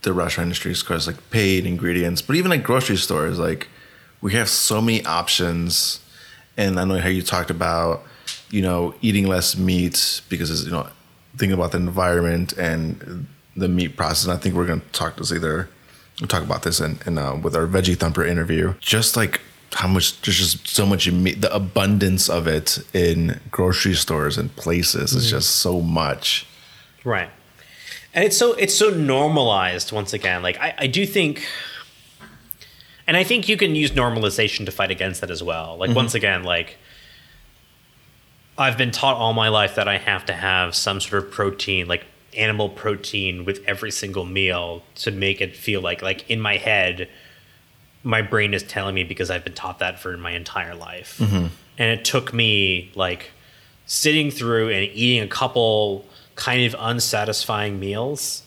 the 0.05 0.13
restaurant 0.13 0.47
industry 0.47 0.73
is, 0.73 0.83
because 0.83 1.07
like 1.07 1.31
paid 1.31 1.67
ingredients, 1.67 2.23
but 2.23 2.37
even 2.37 2.51
like 2.51 2.63
grocery 2.63 2.97
stores, 2.97 3.39
like 3.39 3.69
we 4.21 4.33
have 4.35 4.49
so 4.49 4.81
many 4.81 5.05
options. 5.05 6.01
And 6.57 6.79
I 6.79 6.85
know 6.85 6.99
how 6.99 7.09
you 7.09 7.23
talked 7.23 7.51
about, 7.51 8.05
you 8.51 8.63
know, 8.63 8.95
eating 9.03 9.27
less 9.27 9.57
meat 9.57 10.23
because 10.29 10.51
it's, 10.51 10.65
you 10.65 10.71
know, 10.71 10.89
thinking 11.37 11.55
about 11.55 11.73
the 11.73 11.79
environment 11.79 12.53
and 12.53 13.27
the 13.57 13.69
meat 13.69 13.97
process. 13.97 14.25
And 14.25 14.33
I 14.33 14.37
think 14.37 14.55
we're 14.55 14.67
going 14.67 14.81
to 14.81 14.93
talk 14.93 15.17
this 15.17 15.33
either 15.33 15.69
we'll 16.21 16.29
talk 16.29 16.43
about 16.43 16.63
this 16.63 16.81
in, 16.81 16.99
in 17.07 17.19
uh, 17.19 17.37
with 17.37 17.57
our 17.57 17.67
veggie 17.67 17.97
thumper 17.97 18.25
interview. 18.25 18.75
Just 18.81 19.17
like 19.17 19.41
how 19.73 19.89
much 19.89 20.21
there's 20.23 20.39
just 20.39 20.69
so 20.69 20.87
much 20.87 21.11
meat, 21.11 21.41
the 21.41 21.53
abundance 21.55 22.29
of 22.29 22.47
it 22.47 22.79
in 22.95 23.41
grocery 23.51 23.95
stores 23.95 24.39
and 24.39 24.55
places 24.57 25.13
is 25.13 25.29
just 25.29 25.57
so 25.57 25.81
much. 25.81 26.47
Right. 27.03 27.31
And 28.15 28.25
it's 28.25 28.37
so 28.37 28.53
it's 28.55 28.75
so 28.75 28.91
normalized 28.91 29.93
once 29.93 30.13
again. 30.13 30.43
Like 30.43 30.59
I, 30.61 30.75
I 30.79 30.87
do 30.87 31.05
think 31.05 31.47
and 33.07 33.17
I 33.17 33.25
think 33.25 33.49
you 33.49 33.57
can 33.57 33.75
use 33.75 33.91
normalization 33.91 34.65
to 34.67 34.73
fight 34.73 34.91
against 34.91 35.21
that 35.21 35.31
as 35.31 35.43
well. 35.43 35.77
Like 35.77 35.91
mm-hmm. 35.91 35.97
once 35.97 36.15
again, 36.15 36.45
like 36.45 36.79
I've 38.57 38.79
been 38.79 38.93
taught 38.93 39.17
all 39.17 39.33
my 39.33 39.49
life 39.49 39.75
that 39.75 39.89
I 39.89 39.99
have 39.99 40.25
to 40.27 40.33
have 40.33 40.75
some 40.75 41.01
sort 41.01 41.25
of 41.25 41.31
protein, 41.31 41.89
like 41.89 42.07
animal 42.37 42.69
protein 42.69 43.45
with 43.45 43.63
every 43.67 43.91
single 43.91 44.25
meal 44.25 44.83
to 44.97 45.11
make 45.11 45.41
it 45.41 45.57
feel 45.57 45.81
like 45.81 46.03
like 46.03 46.29
in 46.31 46.41
my 46.41 46.57
head 46.57 47.09
my 48.05 48.21
brain 48.21 48.53
is 48.53 48.63
telling 48.63 48.95
me 48.95 49.03
because 49.03 49.31
I've 49.31 49.45
been 49.45 49.55
taught 49.55 49.79
that 49.79 49.99
for 49.99 50.17
my 50.17 50.33
entire 50.33 50.75
life. 50.75 51.19
Mm-hmm. 51.19 51.47
And 51.79 51.99
it 51.99 52.05
took 52.05 52.33
me 52.33 52.93
like 52.95 53.31
sitting 53.87 54.31
through 54.31 54.69
and 54.69 54.91
eating 54.93 55.23
a 55.23 55.27
couple 55.27 56.05
kind 56.37 56.65
of 56.67 56.75
unsatisfying 56.79 57.79
meals 57.79 58.43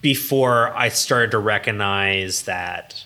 before 0.00 0.74
I 0.76 0.88
started 0.88 1.30
to 1.32 1.38
recognize 1.38 2.42
that 2.42 3.04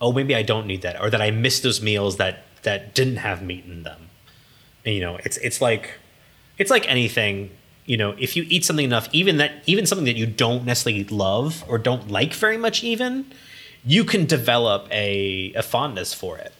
oh, 0.00 0.12
maybe 0.12 0.34
I 0.34 0.42
don't 0.42 0.66
need 0.66 0.82
that, 0.82 1.00
or 1.00 1.08
that 1.10 1.22
I 1.22 1.30
miss 1.30 1.60
those 1.60 1.80
meals 1.80 2.18
that 2.18 2.44
that 2.62 2.94
didn't 2.94 3.16
have 3.16 3.42
meat 3.42 3.64
in 3.64 3.82
them. 3.82 4.10
And, 4.84 4.94
you 4.94 5.00
know, 5.00 5.16
it's 5.24 5.36
it's 5.38 5.60
like 5.60 5.94
it's 6.58 6.70
like 6.70 6.88
anything. 6.88 7.50
You 7.86 7.98
know, 7.98 8.14
if 8.18 8.34
you 8.34 8.46
eat 8.48 8.64
something 8.64 8.84
enough, 8.84 9.08
even 9.12 9.36
that 9.38 9.52
even 9.66 9.86
something 9.86 10.06
that 10.06 10.16
you 10.16 10.26
don't 10.26 10.64
necessarily 10.64 11.04
love 11.04 11.64
or 11.68 11.78
don't 11.78 12.10
like 12.10 12.32
very 12.32 12.56
much, 12.56 12.82
even 12.82 13.26
you 13.84 14.04
can 14.04 14.24
develop 14.24 14.88
a, 14.90 15.52
a 15.54 15.62
fondness 15.62 16.14
for 16.14 16.38
it 16.38 16.53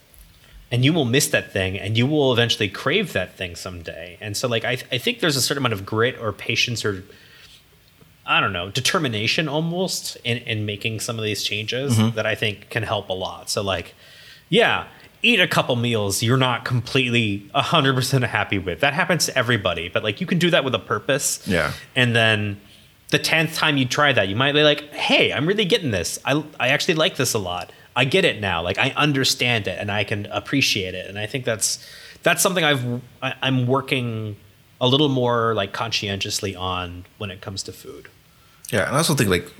and 0.72 0.84
you 0.84 0.92
will 0.92 1.04
miss 1.04 1.28
that 1.28 1.52
thing 1.52 1.78
and 1.78 1.96
you 1.96 2.06
will 2.06 2.32
eventually 2.32 2.68
crave 2.68 3.12
that 3.12 3.36
thing 3.36 3.54
someday. 3.54 4.16
And 4.20 4.36
so 4.36 4.48
like 4.48 4.64
i, 4.64 4.72
I 4.92 4.98
think 4.98 5.20
there's 5.20 5.36
a 5.36 5.42
certain 5.42 5.62
amount 5.62 5.74
of 5.74 5.86
grit 5.86 6.18
or 6.18 6.32
patience 6.32 6.84
or 6.84 7.04
i 8.26 8.40
don't 8.40 8.52
know 8.54 8.70
determination 8.70 9.48
almost 9.48 10.16
in, 10.24 10.38
in 10.38 10.64
making 10.64 10.98
some 11.00 11.18
of 11.18 11.24
these 11.24 11.42
changes 11.42 11.98
Mm-hmm. 11.98 12.16
that 12.16 12.24
i 12.26 12.34
think 12.34 12.70
can 12.70 12.82
help 12.82 13.08
a 13.10 13.12
lot. 13.12 13.50
So 13.50 13.62
like 13.62 13.94
yeah 14.48 14.86
eat 15.22 15.40
a 15.40 15.48
couple 15.48 15.74
meals 15.76 16.22
you're 16.22 16.36
not 16.36 16.64
completely 16.66 17.48
100% 17.54 18.22
happy 18.24 18.58
with. 18.58 18.80
That 18.80 18.92
happens 18.94 19.26
to 19.26 19.38
everybody 19.38 19.88
but 19.88 20.02
like 20.02 20.20
you 20.20 20.26
can 20.26 20.38
do 20.38 20.50
that 20.50 20.64
with 20.64 20.74
a 20.74 20.78
purpose. 20.78 21.46
Yeah. 21.46 21.72
and 21.94 22.16
then 22.16 22.60
the 23.10 23.18
10th 23.18 23.54
time 23.54 23.76
you 23.76 23.84
try 23.86 24.12
that 24.12 24.28
you 24.28 24.34
might 24.36 24.52
be 24.52 24.62
like 24.62 24.90
hey 24.92 25.32
i'm 25.32 25.46
really 25.46 25.64
getting 25.66 25.90
this. 25.92 26.18
I, 26.24 26.42
I 26.58 26.68
actually 26.68 26.94
like 26.94 27.16
this 27.16 27.32
a 27.34 27.38
lot 27.38 27.70
i 27.96 28.04
get 28.04 28.24
it 28.24 28.40
now 28.40 28.62
like 28.62 28.78
i 28.78 28.90
understand 28.96 29.66
it 29.68 29.78
and 29.78 29.90
i 29.90 30.04
can 30.04 30.26
appreciate 30.26 30.94
it. 30.94 31.08
And 31.08 31.18
i 31.18 31.26
think 31.26 31.44
that's 31.44 31.84
that's 32.22 32.42
something 32.42 32.64
i've 32.64 32.84
I, 33.22 33.34
i'm 33.42 33.66
working 33.66 34.36
a 34.80 34.88
little 34.88 35.08
more 35.08 35.54
like 35.54 35.72
conscientiously 35.72 36.54
on 36.56 37.04
when 37.18 37.30
it 37.30 37.40
comes 37.40 37.62
to 37.62 37.72
food. 37.72 38.08
Yeah, 38.72 38.86
and 38.86 38.94
I 38.94 38.98
also 38.98 39.14
think 39.14 39.30
like 39.30 39.50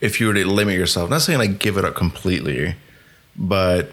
if 0.00 0.20
you 0.20 0.26
were 0.26 0.34
to 0.34 0.44
limit 0.44 0.74
yourself, 0.74 1.08
not 1.10 1.22
saying 1.22 1.38
like 1.38 1.58
give 1.58 1.76
it 1.76 1.84
up 1.84 1.94
completely, 1.94 2.74
but 3.36 3.92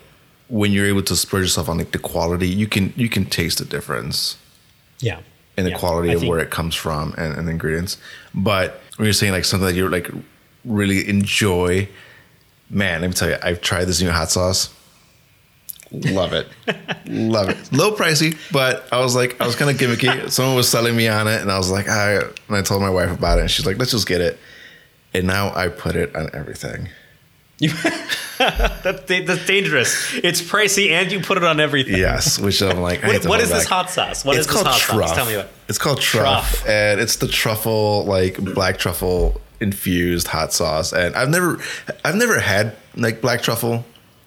when 0.49 0.71
you're 0.71 0.88
able 0.88 1.03
to 1.03 1.15
spread 1.15 1.41
yourself 1.43 1.69
on 1.69 1.77
like 1.77 1.91
the 1.91 1.99
quality, 1.99 2.47
you 2.49 2.67
can 2.67 2.93
you 2.95 3.09
can 3.09 3.25
taste 3.25 3.59
the 3.59 3.65
difference 3.65 4.38
yeah. 4.99 5.19
in 5.57 5.65
the 5.65 5.69
Yeah, 5.71 5.77
quality 5.77 6.09
I 6.09 6.13
of 6.13 6.21
think- 6.21 6.29
where 6.31 6.39
it 6.39 6.49
comes 6.49 6.73
from 6.75 7.13
and, 7.17 7.38
and 7.38 7.47
the 7.47 7.51
ingredients. 7.51 7.97
But 8.33 8.81
when 8.97 9.05
you're 9.05 9.13
saying 9.13 9.33
like 9.33 9.45
something 9.45 9.67
that 9.67 9.75
you're 9.75 9.89
like 9.91 10.09
really 10.65 11.07
enjoy, 11.07 11.88
man, 12.70 13.01
let 13.01 13.07
me 13.07 13.13
tell 13.13 13.30
you, 13.30 13.38
I've 13.41 13.61
tried 13.61 13.86
this 13.86 14.01
new 14.01 14.11
hot 14.11 14.30
sauce. 14.32 14.74
Love 15.91 16.34
it. 16.34 16.47
Love 17.07 17.49
it. 17.49 17.57
Low 17.72 17.95
pricey, 17.95 18.38
but 18.51 18.88
I 18.91 18.99
was 18.99 19.15
like, 19.15 19.39
I 19.39 19.45
was 19.47 19.55
kind 19.55 19.72
of 19.72 19.78
gimmicky. 19.78 20.30
Someone 20.32 20.55
was 20.55 20.68
selling 20.70 20.95
me 20.95 21.07
on 21.07 21.28
it, 21.28 21.41
and 21.41 21.49
I 21.51 21.57
was 21.57 21.72
like, 21.72 21.88
I, 21.88 22.15
and 22.18 22.32
I 22.57 22.61
told 22.61 22.82
my 22.82 22.89
wife 22.89 23.11
about 23.11 23.38
it, 23.38 23.41
and 23.41 23.51
she's 23.51 23.65
like, 23.65 23.78
let's 23.78 23.91
just 23.91 24.07
get 24.07 24.20
it. 24.20 24.38
And 25.13 25.26
now 25.28 25.53
I 25.55 25.70
put 25.70 25.95
it 25.95 26.13
on 26.15 26.30
everything. 26.34 26.89
that's, 27.59 29.01
that's 29.07 29.45
dangerous 29.47 30.13
it's 30.24 30.43
pricey 30.43 30.91
and 30.91 31.11
you 31.11 31.20
put 31.20 31.38
it 31.38 31.43
on 31.43 31.59
everything 31.59 31.97
Yes, 31.97 32.38
which 32.38 32.61
I'm 32.61 32.80
like, 32.82 33.03
I 33.03 33.07
What- 33.07 33.26
what 33.26 33.39
is 33.39 33.49
this 33.49 33.65
hot 33.65 33.89
sauce 33.89 34.24
What 34.24 34.38
is 34.38 34.45
it's 34.45 34.53
this 34.53 34.55
called 34.61 34.68
hot 34.68 34.80
truff. 34.80 35.07
sauce 35.07 35.15
tell 35.18 35.26
me 35.26 35.38
what 35.38 35.49
It's 35.68 35.80
called 35.80 35.99
truff, 35.99 36.51
Truff. 36.59 36.70
and 36.70 37.01
it's 37.01 37.15
the 37.15 37.28
truffle 37.28 38.05
like 38.05 38.38
black 38.38 38.78
truffle 38.78 39.41
infused 39.59 40.27
hot 40.27 40.53
sauce. 40.53 40.93
And 40.93 41.15
I've 41.15 41.29
never, 41.29 41.59
I've 42.03 42.15
never 42.15 42.39
had 42.39 42.75
like 42.95 43.21
black 43.21 43.41
truffle. 43.41 43.85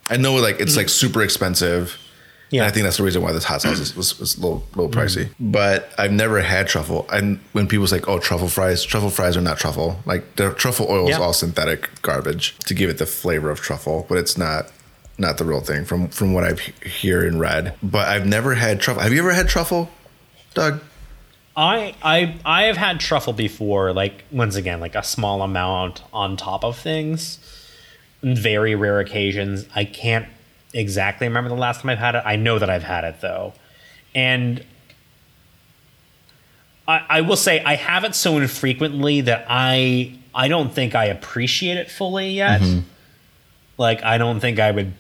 I 0.08 0.16
know 0.16 0.34
like 0.36 0.60
it's 0.60 0.76
like 0.76 0.86
mm-hmm. 0.86 1.06
super 1.06 1.22
expensive. 1.22 1.96
Yeah. 1.98 2.06
Yeah, 2.50 2.66
I 2.66 2.70
think 2.70 2.82
that's 2.82 2.96
the 2.96 3.04
reason 3.04 3.22
why 3.22 3.30
this 3.30 3.44
hot 3.44 3.62
sauce 3.62 3.78
is, 3.78 3.94
was, 3.94 4.18
was 4.18 4.36
a 4.36 4.40
little, 4.40 4.64
little 4.74 4.90
mm-hmm. 4.90 4.98
pricey. 4.98 5.32
But 5.38 5.92
I've 5.96 6.10
never 6.10 6.40
had 6.40 6.66
truffle. 6.66 7.06
And 7.08 7.38
when 7.52 7.68
people 7.68 7.86
say, 7.86 8.00
"Oh, 8.08 8.18
truffle 8.18 8.48
fries," 8.48 8.82
truffle 8.82 9.10
fries 9.10 9.36
are 9.36 9.40
not 9.40 9.58
truffle. 9.58 10.00
Like 10.04 10.34
the 10.34 10.52
truffle 10.54 10.86
oil 10.90 11.08
is 11.08 11.16
all 11.16 11.32
synthetic 11.32 11.88
garbage 12.02 12.58
to 12.66 12.74
give 12.74 12.90
it 12.90 12.98
the 12.98 13.06
flavor 13.06 13.50
of 13.50 13.60
truffle, 13.60 14.04
but 14.08 14.18
it's 14.18 14.36
not 14.36 14.72
not 15.16 15.38
the 15.38 15.44
real 15.44 15.60
thing 15.60 15.84
from 15.84 16.08
from 16.08 16.32
what 16.32 16.42
I've 16.42 16.58
hear 16.58 17.24
and 17.24 17.38
read. 17.38 17.74
But 17.84 18.08
I've 18.08 18.26
never 18.26 18.56
had 18.56 18.80
truffle. 18.80 19.02
Have 19.02 19.12
you 19.12 19.20
ever 19.20 19.32
had 19.32 19.48
truffle, 19.48 19.88
Doug? 20.54 20.80
I 21.57 21.94
I 22.03 22.36
I 22.44 22.62
have 22.64 22.76
had 22.76 23.01
truffle 23.01 23.32
before, 23.32 23.92
like 23.92 24.24
once 24.30 24.57
again, 24.57 24.80
like 24.80 24.94
a 24.94 25.03
small 25.03 25.42
amount 25.42 26.03
on 26.12 26.36
top 26.36 26.64
of 26.64 26.78
things. 26.78 27.38
Very 28.22 28.74
rare 28.74 29.01
occasions. 29.01 29.66
I 29.74 29.84
can't 29.84 30.26
exactly 30.72 31.26
remember 31.26 31.51
the 31.51 31.57
last 31.57 31.80
time 31.80 31.90
I've 31.90 31.98
had 31.98 32.14
it. 32.14 32.22
I 32.24 32.36
know 32.36 32.59
that 32.59 32.70
I've 32.70 32.82
had 32.82 33.05
it 33.05 33.20
though. 33.20 33.55
And 34.14 34.64
I, 36.86 37.05
I 37.09 37.20
will 37.22 37.36
say 37.36 37.62
I 37.64 37.76
have 37.76 38.05
it 38.05 38.14
so 38.14 38.38
infrequently 38.38 39.22
that 39.22 39.46
I 39.48 40.18
I 40.34 40.48
don't 40.48 40.72
think 40.72 40.94
I 40.94 41.07
appreciate 41.07 41.76
it 41.76 41.90
fully 41.90 42.30
yet. 42.30 42.61
Mm-hmm. 42.61 42.80
Like 43.76 44.03
I 44.05 44.18
don't 44.18 44.40
think 44.40 44.59
I 44.59 44.70
would 44.70 44.92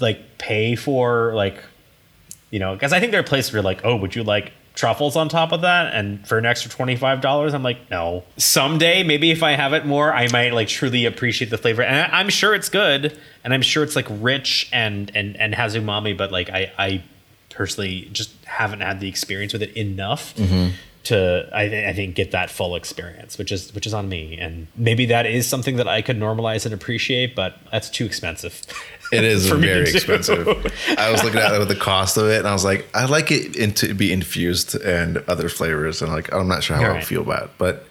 like 0.00 0.38
pay 0.38 0.76
for 0.76 1.34
like 1.34 1.58
you 2.50 2.58
know, 2.58 2.74
because 2.74 2.92
I 2.92 3.00
think 3.00 3.12
there 3.12 3.20
are 3.20 3.24
places 3.24 3.52
where 3.52 3.62
like, 3.62 3.84
oh, 3.84 3.96
would 3.96 4.14
you 4.14 4.22
like 4.22 4.52
truffles 4.76 5.16
on 5.16 5.28
top 5.28 5.50
of 5.50 5.62
that? 5.62 5.92
And 5.92 6.26
for 6.28 6.38
an 6.38 6.46
extra 6.46 6.70
twenty 6.70 6.94
five 6.94 7.20
dollars, 7.20 7.52
I'm 7.52 7.64
like, 7.64 7.90
no. 7.90 8.22
Someday, 8.36 9.02
maybe 9.02 9.32
if 9.32 9.42
I 9.42 9.52
have 9.52 9.72
it 9.72 9.84
more, 9.84 10.14
I 10.14 10.28
might 10.30 10.54
like 10.54 10.68
truly 10.68 11.04
appreciate 11.04 11.50
the 11.50 11.58
flavor, 11.58 11.82
and 11.82 12.12
I, 12.12 12.20
I'm 12.20 12.28
sure 12.28 12.54
it's 12.54 12.68
good, 12.68 13.18
and 13.42 13.52
I'm 13.52 13.62
sure 13.62 13.82
it's 13.82 13.96
like 13.96 14.06
rich 14.08 14.68
and 14.72 15.10
and 15.16 15.36
and 15.36 15.52
has 15.56 15.74
umami, 15.74 16.16
but 16.16 16.30
like 16.30 16.48
I 16.50 16.72
I 16.78 17.02
personally 17.50 18.08
just 18.12 18.30
haven't 18.44 18.80
had 18.80 19.00
the 19.00 19.08
experience 19.08 19.52
with 19.52 19.62
it 19.62 19.76
enough. 19.76 20.36
Mm-hmm. 20.36 20.76
To 21.04 21.48
I, 21.54 21.68
th- 21.68 21.86
I 21.86 21.92
think 21.92 22.16
get 22.16 22.32
that 22.32 22.50
full 22.50 22.74
experience, 22.74 23.38
which 23.38 23.52
is 23.52 23.72
which 23.72 23.86
is 23.86 23.94
on 23.94 24.08
me, 24.08 24.36
and 24.38 24.66
maybe 24.74 25.06
that 25.06 25.24
is 25.24 25.46
something 25.46 25.76
that 25.76 25.86
I 25.86 26.02
could 26.02 26.18
normalize 26.18 26.64
and 26.64 26.74
appreciate, 26.74 27.36
but 27.36 27.58
that's 27.70 27.88
too 27.88 28.04
expensive. 28.04 28.60
It 29.12 29.24
is 29.24 29.46
very 29.50 29.88
expensive. 29.90 30.46
I 30.98 31.10
was 31.10 31.22
looking 31.22 31.40
at 31.40 31.56
the 31.68 31.76
cost 31.76 32.16
of 32.16 32.26
it, 32.28 32.38
and 32.38 32.48
I 32.48 32.52
was 32.52 32.64
like, 32.64 32.86
I 32.94 33.04
like 33.06 33.30
it 33.30 33.56
in 33.56 33.72
to 33.74 33.94
be 33.94 34.12
infused 34.12 34.74
and 34.76 35.18
other 35.28 35.48
flavors, 35.48 36.02
and 36.02 36.12
like 36.12 36.32
I'm 36.32 36.48
not 36.48 36.62
sure 36.64 36.76
how 36.76 36.84
I 36.84 36.88
Right. 36.88 37.04
feel 37.04 37.22
about 37.22 37.44
it, 37.44 37.50
but 37.58 37.86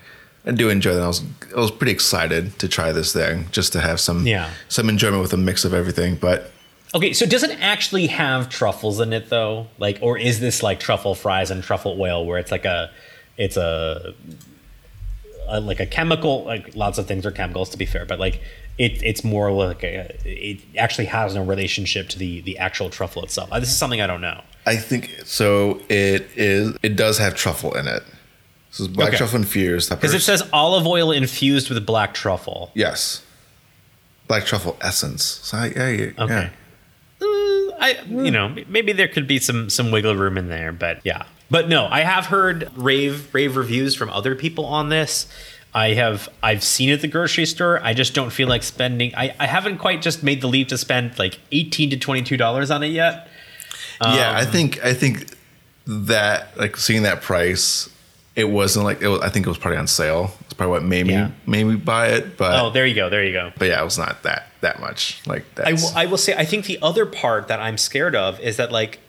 I 0.45 0.51
do 0.51 0.69
enjoy 0.69 0.93
that. 0.93 1.01
I 1.03 1.07
was 1.07 1.23
I 1.55 1.59
was 1.59 1.71
pretty 1.71 1.91
excited 1.93 2.57
to 2.59 2.67
try 2.67 2.91
this 2.91 3.11
thing 3.13 3.45
just 3.51 3.73
to 3.73 3.79
have 3.79 3.99
some 3.99 4.27
Yeah. 4.27 4.49
some 4.67 4.89
enjoyment 4.89 5.21
with 5.21 5.33
a 5.33 5.37
mix 5.37 5.65
of 5.65 5.73
everything. 5.73 6.15
But 6.15 6.51
Okay, 6.93 7.11
so 7.13 7.25
does 7.25 7.43
it 7.43 7.57
actually 7.59 8.07
have 8.07 8.47
truffles 8.49 8.99
in 9.01 9.11
it 9.11 9.29
though? 9.29 9.67
Like, 9.79 9.97
or 10.01 10.17
is 10.17 10.39
this 10.39 10.61
like 10.63 10.79
truffle 10.79 11.13
fries 11.15 11.49
and 11.51 11.63
truffle 11.63 11.99
oil, 11.99 12.25
where 12.25 12.37
it's 12.39 12.51
like 12.51 12.63
a, 12.63 12.89
it's 13.37 13.57
a, 13.57 14.13
a 15.47 15.59
like 15.59 15.79
a 15.79 15.85
chemical? 15.85 16.43
Like 16.45 16.75
lots 16.75 16.97
of 16.97 17.07
things 17.07 17.25
are 17.25 17.31
chemicals, 17.31 17.69
to 17.71 17.77
be 17.77 17.85
fair, 17.85 18.05
but 18.05 18.19
like 18.19 18.41
it, 18.77 19.01
it's 19.03 19.23
more 19.23 19.51
like 19.51 19.83
a, 19.83 20.15
it 20.25 20.59
actually 20.77 21.05
has 21.05 21.33
no 21.35 21.43
relationship 21.43 22.09
to 22.09 22.19
the 22.19 22.41
the 22.41 22.57
actual 22.57 22.89
truffle 22.89 23.23
itself. 23.23 23.49
Uh, 23.51 23.59
This 23.59 23.69
is 23.69 23.77
something 23.77 24.01
I 24.01 24.07
don't 24.07 24.21
know. 24.21 24.41
I 24.65 24.75
think 24.77 25.11
so. 25.25 25.79
It 25.89 26.27
is. 26.35 26.75
It 26.83 26.95
does 26.95 27.17
have 27.19 27.35
truffle 27.35 27.73
in 27.75 27.87
it. 27.87 28.03
This 28.71 28.79
is 28.81 28.87
black 28.89 29.09
Okay. 29.09 29.17
truffle 29.17 29.37
infused. 29.39 29.89
Because 29.89 30.13
it 30.13 30.19
says 30.21 30.43
olive 30.51 30.85
oil 30.85 31.11
infused 31.11 31.69
with 31.69 31.85
black 31.85 32.13
truffle. 32.13 32.71
yes, 32.73 33.23
black 34.27 34.45
truffle 34.45 34.75
essence. 34.81 35.23
So 35.23 35.57
I, 35.57 35.65
yeah, 35.67 35.89
yeah, 35.89 36.11
Okay. 36.19 36.49
yeah. 36.49 36.49
I 37.79 37.99
you 38.09 38.31
know 38.31 38.55
maybe 38.67 38.91
there 38.93 39.07
could 39.07 39.27
be 39.27 39.39
some 39.39 39.69
some 39.69 39.91
wiggle 39.91 40.15
room 40.15 40.37
in 40.37 40.47
there, 40.49 40.71
but 40.71 40.99
yeah. 41.03 41.23
But 41.51 41.69
no, 41.69 41.85
I 41.85 42.01
have 42.01 42.25
heard 42.25 42.69
rave 42.75 43.33
rave 43.33 43.55
reviews 43.55 43.95
from 43.95 44.09
other 44.09 44.33
people 44.35 44.65
on 44.65 44.89
this. 44.89 45.27
I 45.75 45.93
have 45.93 46.29
I've 46.41 46.63
seen 46.63 46.89
it 46.89 46.93
at 46.93 47.01
the 47.01 47.07
grocery 47.09 47.45
store. 47.45 47.79
I 47.83 47.93
just 47.93 48.13
don't 48.15 48.31
feel 48.31 48.47
like 48.47 48.63
spending. 48.63 49.13
I, 49.15 49.35
I 49.39 49.45
haven't 49.45 49.77
quite 49.77 50.01
just 50.01 50.23
made 50.23 50.39
the 50.41 50.47
leap 50.47 50.69
to 50.69 50.77
spend 50.77 51.19
like 51.19 51.37
eighteen 51.51 51.89
to 51.89 51.97
twenty 51.97 52.21
two 52.23 52.37
dollars 52.37 52.71
on 52.71 52.81
it 52.81 52.87
yet. 52.87 53.27
yeah, 54.01 54.29
Um, 54.29 54.35
I 54.37 54.45
think 54.45 54.83
I 54.85 54.93
think 54.93 55.31
that 55.85 56.57
like 56.57 56.77
seeing 56.77 57.03
that 57.03 57.21
price, 57.21 57.89
it 58.35 58.45
wasn't 58.45 58.85
like 58.85 59.01
it 59.01 59.07
was, 59.09 59.19
I 59.21 59.29
think 59.29 59.45
it 59.45 59.49
was 59.49 59.57
probably 59.57 59.77
on 59.77 59.87
sale. 59.87 60.31
It's 60.41 60.53
probably 60.53 60.71
what 60.71 60.83
made 60.83 61.07
me 61.07 61.13
Yeah. 61.13 61.31
made 61.45 61.65
me 61.65 61.75
buy 61.75 62.07
it. 62.07 62.37
But 62.37 62.57
Oh, 62.59 62.69
there 62.69 62.85
you 62.85 62.95
go, 62.95 63.09
there 63.09 63.23
you 63.25 63.33
go. 63.33 63.51
but 63.57 63.65
yeah, 63.67 63.81
it 63.81 63.83
was 63.83 63.97
not 63.97 64.23
that 64.23 64.47
that 64.61 64.79
much. 64.79 65.21
Like 65.27 65.43
I 65.63 65.73
will, 65.73 65.91
I 65.93 66.05
will 66.05 66.17
say 66.17 66.33
I 66.35 66.45
think 66.45 66.65
the 66.65 66.79
other 66.81 67.05
part 67.05 67.49
that 67.49 67.59
I'm 67.59 67.77
scared 67.77 68.15
of 68.15 68.39
is 68.39 68.55
that 68.57 68.71
like 68.71 68.99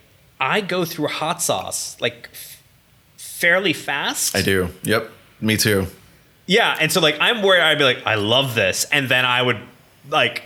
I 0.40 0.60
go 0.60 0.84
through 0.84 1.08
hot 1.08 1.40
sauce 1.40 1.96
like 2.00 2.28
f- 2.32 2.60
fairly 3.16 3.72
fast. 3.72 4.34
I 4.36 4.42
do. 4.42 4.68
Yep, 4.82 5.10
me 5.40 5.56
too. 5.56 5.86
Yeah, 6.46 6.76
and 6.80 6.92
so 6.92 7.00
like 7.00 7.16
I'm 7.20 7.42
worried 7.42 7.60
I'd 7.62 7.78
be 7.78 7.84
like, 7.84 8.02
I 8.06 8.14
love 8.14 8.54
this, 8.54 8.84
and 8.92 9.08
then 9.08 9.24
I 9.24 9.42
would 9.42 9.58
like 10.08 10.44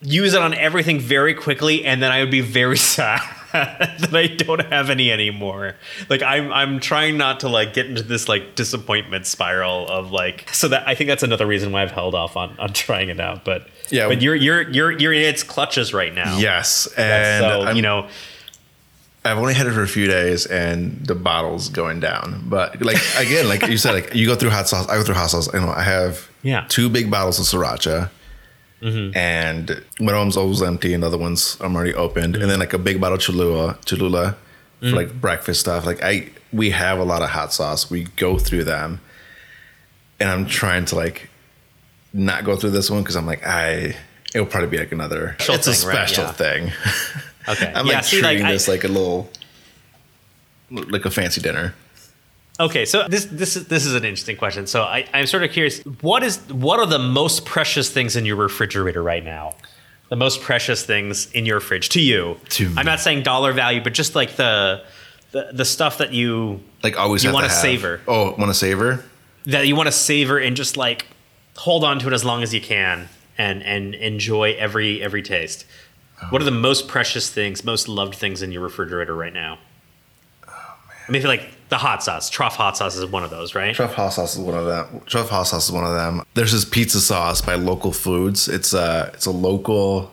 use 0.00 0.34
it 0.34 0.40
on 0.42 0.54
everything 0.54 1.00
very 1.00 1.34
quickly, 1.34 1.84
and 1.84 2.02
then 2.02 2.10
I 2.12 2.20
would 2.20 2.30
be 2.30 2.40
very 2.40 2.76
sad 2.96 3.20
that 3.52 4.10
I 4.14 4.26
don't 4.26 4.66
have 4.66 4.90
any 4.90 5.10
anymore. 5.10 5.74
Like 6.08 6.22
I'm 6.22 6.52
I'm 6.52 6.80
trying 6.80 7.16
not 7.16 7.40
to 7.40 7.48
like 7.48 7.72
get 7.72 7.86
into 7.86 8.02
this 8.02 8.28
like 8.28 8.54
disappointment 8.56 9.26
spiral 9.26 9.86
of 9.88 10.10
like 10.10 10.48
so 10.52 10.68
that 10.68 10.86
I 10.86 10.94
think 10.94 11.08
that's 11.08 11.22
another 11.22 11.46
reason 11.46 11.72
why 11.72 11.82
I've 11.82 11.92
held 11.92 12.14
off 12.14 12.36
on 12.36 12.56
on 12.58 12.72
trying 12.72 13.08
it 13.08 13.20
out. 13.20 13.44
But 13.44 13.68
Yeah. 13.90 14.08
but 14.08 14.20
you're 14.20 14.34
you're 14.34 14.68
you're 14.70 14.90
you're 14.92 15.12
in 15.12 15.22
its 15.22 15.42
clutches 15.44 15.94
right 15.94 16.12
now. 16.14 16.36
Yes, 16.38 16.88
and 16.96 17.40
so 17.42 17.70
you 17.70 17.82
know 17.82 18.08
I've 19.24 19.36
only 19.38 19.52
had 19.54 19.66
it 19.66 19.72
for 19.72 19.82
a 19.82 19.88
few 19.88 20.06
days, 20.06 20.46
and 20.46 21.04
the 21.04 21.14
bottle's 21.14 21.68
going 21.68 22.00
down. 22.00 22.44
But 22.48 22.80
like 22.82 22.96
again, 23.18 23.48
like 23.48 23.66
you 23.66 23.76
said, 23.76 23.92
like 23.92 24.14
you 24.14 24.26
go 24.26 24.34
through 24.34 24.50
hot 24.50 24.68
sauce. 24.68 24.88
I 24.88 24.96
go 24.96 25.02
through 25.04 25.16
hot 25.16 25.30
sauce. 25.30 25.52
You 25.52 25.60
know, 25.60 25.70
I 25.70 25.82
have 25.82 26.28
Yeah. 26.42 26.64
two 26.68 26.88
big 26.88 27.10
bottles 27.10 27.38
of 27.38 27.44
sriracha, 27.46 28.10
mm-hmm. 28.80 29.16
and 29.16 29.82
one 29.98 30.14
of 30.14 30.20
them's 30.20 30.36
always 30.36 30.62
empty, 30.62 30.94
and 30.94 31.02
the 31.02 31.08
other 31.08 31.18
ones 31.18 31.56
I'm 31.60 31.74
already 31.76 31.94
opened, 31.94 32.36
and 32.36 32.50
then 32.50 32.58
like 32.58 32.72
a 32.72 32.78
big 32.78 33.00
bottle 33.00 33.16
of 33.16 33.22
Cholula, 33.22 33.78
Cholula 33.84 34.36
for 34.80 34.86
like 34.90 35.08
mm. 35.08 35.20
breakfast 35.20 35.60
stuff. 35.60 35.84
Like 35.84 36.02
I, 36.02 36.28
we 36.52 36.70
have 36.70 36.98
a 37.00 37.04
lot 37.04 37.20
of 37.20 37.30
hot 37.30 37.52
sauce. 37.52 37.90
We 37.90 38.04
go 38.16 38.38
through 38.38 38.64
them, 38.64 39.00
and 40.20 40.30
I'm 40.30 40.46
trying 40.46 40.84
to 40.86 40.94
like 40.96 41.28
not 42.12 42.44
go 42.44 42.56
through 42.56 42.70
this 42.70 42.88
one 42.90 43.02
because 43.02 43.16
I'm 43.16 43.26
like 43.26 43.44
I. 43.46 43.96
It'll 44.34 44.46
probably 44.46 44.68
be 44.68 44.76
like 44.78 44.92
another. 44.92 45.34
Special 45.38 45.54
it's 45.54 45.66
a 45.66 45.72
thing, 45.74 45.88
right? 45.88 46.08
special 46.08 46.24
Yeah. 46.24 46.32
thing. 46.32 46.72
Okay. 47.48 47.72
I'm 47.74 47.86
yeah, 47.86 47.94
like 47.96 48.04
see, 48.04 48.20
treating 48.20 48.42
like, 48.42 48.48
I- 48.50 48.52
this 48.52 48.68
like 48.68 48.84
a 48.84 48.88
little, 48.88 49.30
like 50.70 51.04
a 51.04 51.10
fancy 51.10 51.40
dinner. 51.40 51.74
Okay, 52.60 52.84
so 52.86 53.06
this 53.08 53.24
this 53.26 53.54
is 53.56 53.68
this 53.68 53.86
is 53.86 53.94
an 53.94 54.04
interesting 54.04 54.36
question. 54.36 54.66
So 54.66 54.82
I, 54.82 55.06
I'm 55.14 55.26
sort 55.26 55.44
of 55.44 55.52
curious. 55.52 55.78
What 56.00 56.24
is 56.24 56.38
what 56.52 56.80
are 56.80 56.86
the 56.86 56.98
most 56.98 57.44
precious 57.44 57.88
things 57.88 58.16
in 58.16 58.24
your 58.26 58.34
refrigerator 58.34 59.00
right 59.02 59.24
now? 59.24 59.54
The 60.08 60.16
most 60.16 60.40
precious 60.42 60.84
things 60.84 61.30
in 61.32 61.46
your 61.46 61.60
fridge 61.60 61.90
to 61.90 62.00
you. 62.00 62.36
To. 62.50 62.72
I'm 62.76 62.84
not 62.86 62.98
saying 62.98 63.22
dollar 63.22 63.52
value, 63.52 63.80
but 63.80 63.94
just 63.94 64.16
like 64.16 64.34
the 64.36 64.82
the, 65.30 65.50
the 65.52 65.64
stuff 65.64 65.98
that 65.98 66.12
you 66.12 66.60
Like 66.82 66.98
always, 66.98 67.22
You 67.22 67.32
wanna 67.32 67.46
to 67.46 67.52
have- 67.52 67.62
savor. 67.62 68.00
Oh, 68.08 68.32
want 68.36 68.50
to 68.50 68.54
savor? 68.54 69.04
that 69.46 69.66
you 69.68 69.76
want 69.76 69.86
to 69.86 69.92
savor 69.92 70.38
and 70.38 70.56
just 70.56 70.76
like 70.76 71.06
hold 71.56 71.84
on 71.84 71.98
to 72.00 72.08
it 72.08 72.12
as 72.12 72.24
long 72.24 72.42
as 72.42 72.52
you 72.52 72.60
can 72.60 73.08
and 73.38 73.62
and 73.62 73.94
enjoy 73.94 74.54
every 74.58 75.00
every 75.00 75.22
taste. 75.22 75.64
Oh, 76.22 76.26
what 76.30 76.42
are 76.42 76.44
the 76.44 76.50
most 76.50 76.88
precious 76.88 77.30
things, 77.30 77.64
most 77.64 77.88
loved 77.88 78.14
things 78.14 78.42
in 78.42 78.52
your 78.52 78.62
refrigerator 78.62 79.14
right 79.14 79.32
now? 79.32 79.58
Oh, 80.46 80.76
I 81.08 81.12
mean, 81.12 81.22
like 81.22 81.48
the 81.68 81.78
hot 81.78 82.02
sauce, 82.02 82.30
Truff 82.30 82.56
hot 82.56 82.76
sauce 82.76 82.96
is 82.96 83.06
one 83.06 83.24
of 83.24 83.30
those, 83.30 83.54
right? 83.54 83.74
Truff 83.74 83.94
hot 83.94 84.10
sauce 84.10 84.36
is 84.36 84.40
one 84.40 84.56
of 84.56 84.66
them. 84.66 85.00
Truff 85.06 85.28
hot 85.28 85.44
sauce 85.44 85.66
is 85.66 85.72
one 85.72 85.84
of 85.84 85.94
them. 85.94 86.22
There's 86.34 86.52
this 86.52 86.64
pizza 86.64 87.00
sauce 87.00 87.40
by 87.40 87.54
Local 87.54 87.92
Foods. 87.92 88.48
It's 88.48 88.72
a 88.72 89.10
it's 89.14 89.26
a 89.26 89.30
local. 89.30 90.12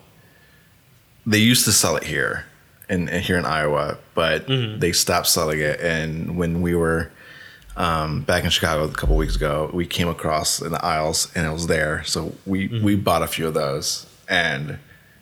They 1.26 1.40
used 1.40 1.66
to 1.66 1.72
sell 1.72 1.96
it 1.96 2.04
here, 2.04 2.46
in, 2.90 3.10
in 3.10 3.22
here 3.22 3.38
in 3.38 3.46
Iowa, 3.46 3.98
but 4.14 4.46
mm-hmm. 4.48 4.80
they 4.80 4.92
stopped 4.92 5.28
selling 5.28 5.60
it. 5.60 5.80
And 5.80 6.38
when 6.38 6.62
we 6.62 6.76
were 6.76 7.12
um, 7.76 8.22
back 8.22 8.44
in 8.44 8.50
Chicago 8.50 8.84
a 8.84 8.92
couple 8.92 9.16
weeks 9.16 9.36
ago, 9.36 9.70
we 9.74 9.86
came 9.86 10.08
across 10.08 10.62
in 10.62 10.72
the 10.72 10.86
aisles 10.86 11.32
and 11.36 11.48
it 11.48 11.52
was 11.52 11.68
there. 11.68 12.04
So 12.04 12.36
we 12.46 12.70
mm-hmm. 12.70 12.86
we 12.86 12.96
bought 12.96 13.24
a 13.24 13.28
few 13.28 13.48
of 13.48 13.54
those, 13.54 14.06
and 14.30 14.78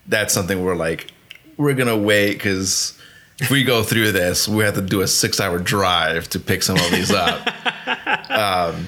that's 0.08 0.34
something 0.34 0.64
we're 0.64 0.76
like 0.76 1.12
we're 1.58 1.74
gonna 1.74 1.98
wait 1.98 2.34
because. 2.34 2.98
If 3.40 3.50
we 3.50 3.64
go 3.64 3.82
through 3.84 4.12
this, 4.12 4.48
we 4.48 4.64
have 4.64 4.76
to 4.76 4.82
do 4.82 5.02
a 5.02 5.08
six-hour 5.08 5.58
drive 5.60 6.30
to 6.30 6.40
pick 6.40 6.62
some 6.62 6.78
of 6.78 6.92
these 6.92 7.12
up. 7.12 7.46
um, 8.30 8.86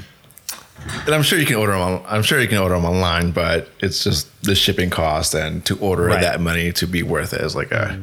and 1.06 1.16
I'm 1.16 1.24
sure 1.24 1.40
you 1.40 1.48
can 1.48 1.56
order 1.56 1.72
them. 1.74 1.82
On, 1.82 2.04
I'm 2.08 2.22
sure 2.22 2.40
you 2.40 2.48
can 2.48 2.60
order 2.60 2.76
them 2.76 2.86
online, 2.86 3.32
but 3.32 3.70
it's 3.80 4.04
just 4.04 4.30
the 4.44 4.54
shipping 4.54 4.92
cost 4.92 5.34
and 5.34 5.66
to 5.66 5.78
order 5.80 6.04
Right. 6.06 6.22
that 6.22 6.40
money 6.40 6.72
to 6.74 6.86
be 6.86 7.02
worth 7.02 7.34
it 7.34 7.42
is 7.42 7.56
like 7.56 7.72
a 7.72 8.00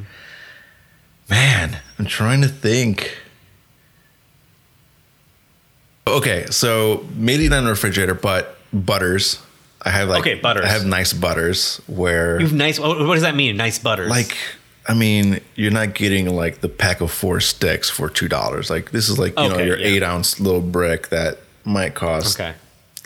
man. 1.30 1.78
I'm 1.98 2.06
trying 2.06 2.42
to 2.42 2.48
think. 2.48 3.16
Okay, 6.06 6.46
so 6.50 7.06
maybe 7.14 7.48
not 7.48 7.58
in 7.60 7.64
the 7.64 7.70
refrigerator, 7.70 8.14
but 8.14 8.58
butters. 8.72 9.40
I 9.84 9.90
have 9.90 10.08
like 10.08 10.20
Okay, 10.20 10.34
butters. 10.36 10.64
I 10.64 10.68
have 10.68 10.86
nice 10.86 11.12
butters 11.12 11.80
where 11.86 12.40
You 12.40 12.46
have 12.46 12.54
nice. 12.54 12.78
What 12.78 12.98
does 13.14 13.22
that 13.22 13.34
mean? 13.34 13.56
Nice 13.56 13.78
butters. 13.78 14.10
like 14.10 14.36
I 14.88 14.94
mean, 14.94 15.40
you're 15.54 15.70
not 15.70 15.94
getting 15.94 16.34
like 16.34 16.60
the 16.60 16.68
pack 16.68 17.00
of 17.00 17.10
four 17.10 17.40
sticks 17.40 17.88
for 17.88 18.08
two 18.08 18.28
dollars. 18.28 18.70
Like 18.70 18.90
this 18.90 19.08
is 19.08 19.18
like 19.18 19.38
you 19.38 19.48
know 19.48 19.58
your 19.58 19.78
yeah. 19.78 19.86
eight 19.86 20.02
ounce 20.02 20.40
little 20.40 20.60
brick 20.60 21.08
that 21.10 21.38
might 21.64 21.94
cost 21.94 22.40
okay, 22.40 22.54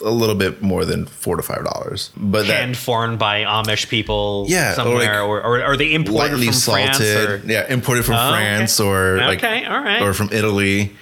a 0.03 0.11
little 0.11 0.35
bit 0.35 0.63
more 0.63 0.87
than 0.87 1.05
four 1.07 1.37
to 1.37 1.43
five 1.43 1.65
dollars. 1.65 2.11
But 2.17 2.47
hand 2.47 2.75
that 2.75 2.79
formed 2.79 3.19
by 3.19 3.43
Amish 3.45 3.89
people. 3.91 4.47
Yeah, 4.49 4.73
or 4.73 4.75
somewhere, 4.75 4.99
like 4.99 5.29
or, 5.29 5.41
or, 5.43 5.63
are 5.63 5.77
they 5.77 5.93
imported 5.93 6.31
lightly 6.31 6.47
from 6.47 6.55
salted, 6.55 6.97
France? 6.97 7.01
Or, 7.01 7.43
yeah, 7.47 7.71
imported 7.73 8.05
from 8.07 8.15
Oh, 8.15 8.29
okay. 8.29 8.37
France 8.37 8.81
or 8.81 9.19
like 9.19 9.39
Okay, 9.39 9.65
all 9.67 9.81
right. 9.81 10.01
or 10.01 10.15
from 10.15 10.31
Italy, 10.33 10.95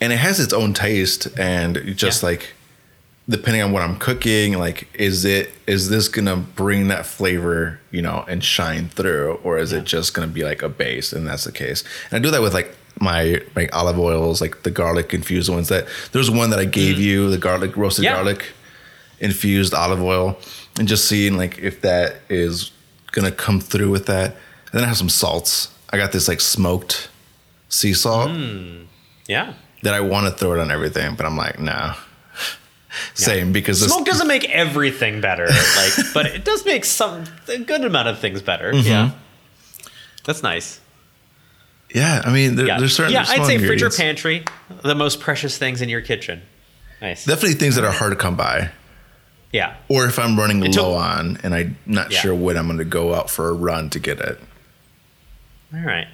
and 0.00 0.12
it 0.12 0.18
has 0.18 0.38
its 0.38 0.52
own 0.52 0.74
taste 0.74 1.26
and 1.38 1.96
just 1.96 2.22
Yeah. 2.22 2.28
like 2.28 2.54
depending 3.30 3.62
on 3.62 3.70
what 3.72 3.82
I'm 3.82 3.96
cooking, 3.96 4.58
like 4.58 4.88
is 4.94 5.24
it 5.24 5.52
is 5.66 5.88
this 5.88 6.08
gonna 6.08 6.36
bring 6.36 6.88
that 6.88 7.06
flavor, 7.06 7.80
you 7.90 8.02
know, 8.02 8.24
and 8.28 8.42
shine 8.44 8.88
through, 8.88 9.40
or 9.44 9.56
is 9.58 9.72
it 9.72 9.84
just 9.84 10.12
gonna 10.12 10.26
be 10.26 10.44
like 10.44 10.62
a 10.62 10.68
base? 10.68 11.12
And 11.12 11.26
that's 11.26 11.44
the 11.44 11.52
case. 11.52 11.84
And 12.10 12.18
I 12.18 12.22
do 12.22 12.30
that 12.32 12.42
with 12.42 12.52
like 12.52 12.76
my 13.00 13.40
like 13.54 13.74
olive 13.74 13.98
oils, 13.98 14.40
like 14.40 14.64
the 14.64 14.70
garlic 14.70 15.14
infused 15.14 15.48
ones. 15.48 15.68
That 15.68 15.86
there's 16.12 16.30
one 16.30 16.50
that 16.50 16.58
I 16.58 16.64
gave 16.66 16.98
you, 16.98 17.30
the 17.30 17.38
garlic 17.38 17.76
roasted 17.76 18.02
Mm. 18.02 18.08
Yeah. 18.08 18.14
garlic 18.16 18.46
infused 19.20 19.72
olive 19.74 20.02
oil, 20.02 20.36
and 20.78 20.88
just 20.88 21.06
seeing 21.06 21.36
like 21.36 21.58
if 21.58 21.80
that 21.82 22.16
is 22.28 22.72
gonna 23.12 23.32
come 23.32 23.60
through 23.60 23.90
with 23.90 24.06
that. 24.06 24.32
And 24.72 24.78
then 24.78 24.84
I 24.84 24.86
have 24.88 24.96
some 24.96 25.08
salts. 25.08 25.68
I 25.90 25.96
got 25.96 26.12
this 26.12 26.28
like 26.28 26.40
smoked 26.40 27.08
sea 27.68 27.92
salt 27.94 28.30
yeah. 29.26 29.54
that 29.82 29.94
I 29.94 30.00
want 30.00 30.26
to 30.26 30.32
throw 30.32 30.52
it 30.54 30.60
on 30.60 30.70
everything, 30.70 31.14
but 31.16 31.26
I'm 31.26 31.36
like, 31.36 31.58
no. 31.58 31.94
Same 33.14 33.52
because 33.52 33.80
this, 33.80 33.92
Smoke 33.92 34.04
doesn't 34.06 34.26
make 34.26 34.48
everything 34.50 35.20
better, 35.20 35.46
like, 35.76 35.92
but 36.14 36.26
it 36.26 36.44
does 36.44 36.64
make 36.64 36.84
some 36.84 37.24
a 37.48 37.58
good 37.58 37.84
amount 37.84 38.08
of 38.08 38.18
things 38.18 38.42
better. 38.42 38.72
Mm-hmm. 38.72 38.86
Yeah, 38.88 39.10
that's 40.24 40.42
nice. 40.42 40.80
yeah, 41.94 42.22
I 42.24 42.32
mean, 42.32 42.56
there, 42.56 42.66
Yeah, 42.66 42.78
there's 42.78 42.94
certain 42.94 43.12
yeah. 43.12 43.24
I'd 43.28 43.46
say 43.46 43.58
fridge 43.58 43.82
or 43.82 43.90
pantry, 43.90 44.44
the 44.82 44.94
most 44.94 45.20
precious 45.20 45.56
things 45.58 45.82
in 45.82 45.88
your 45.88 46.00
kitchen. 46.00 46.42
Nice. 47.00 47.24
Definitely 47.24 47.54
things 47.54 47.76
that 47.76 47.84
are 47.84 47.92
hard 47.92 48.10
to 48.12 48.16
come 48.16 48.36
by, 48.36 48.70
yeah. 49.52 49.76
or 49.88 50.04
if 50.06 50.18
I'm 50.18 50.38
running 50.38 50.62
Until- 50.64 50.90
low 50.90 50.94
on 50.96 51.38
and 51.42 51.54
I'm 51.54 51.78
not 51.86 52.10
Yeah. 52.10 52.18
sure 52.20 52.34
when 52.34 52.56
I'm 52.56 52.66
going 52.66 52.78
to 52.78 52.84
go 52.84 53.14
out 53.14 53.30
for 53.30 53.48
a 53.48 53.52
run 53.52 53.88
to 53.90 53.98
get 53.98 54.18
it. 54.20 54.38
All 55.72 55.80
right. 55.80 56.08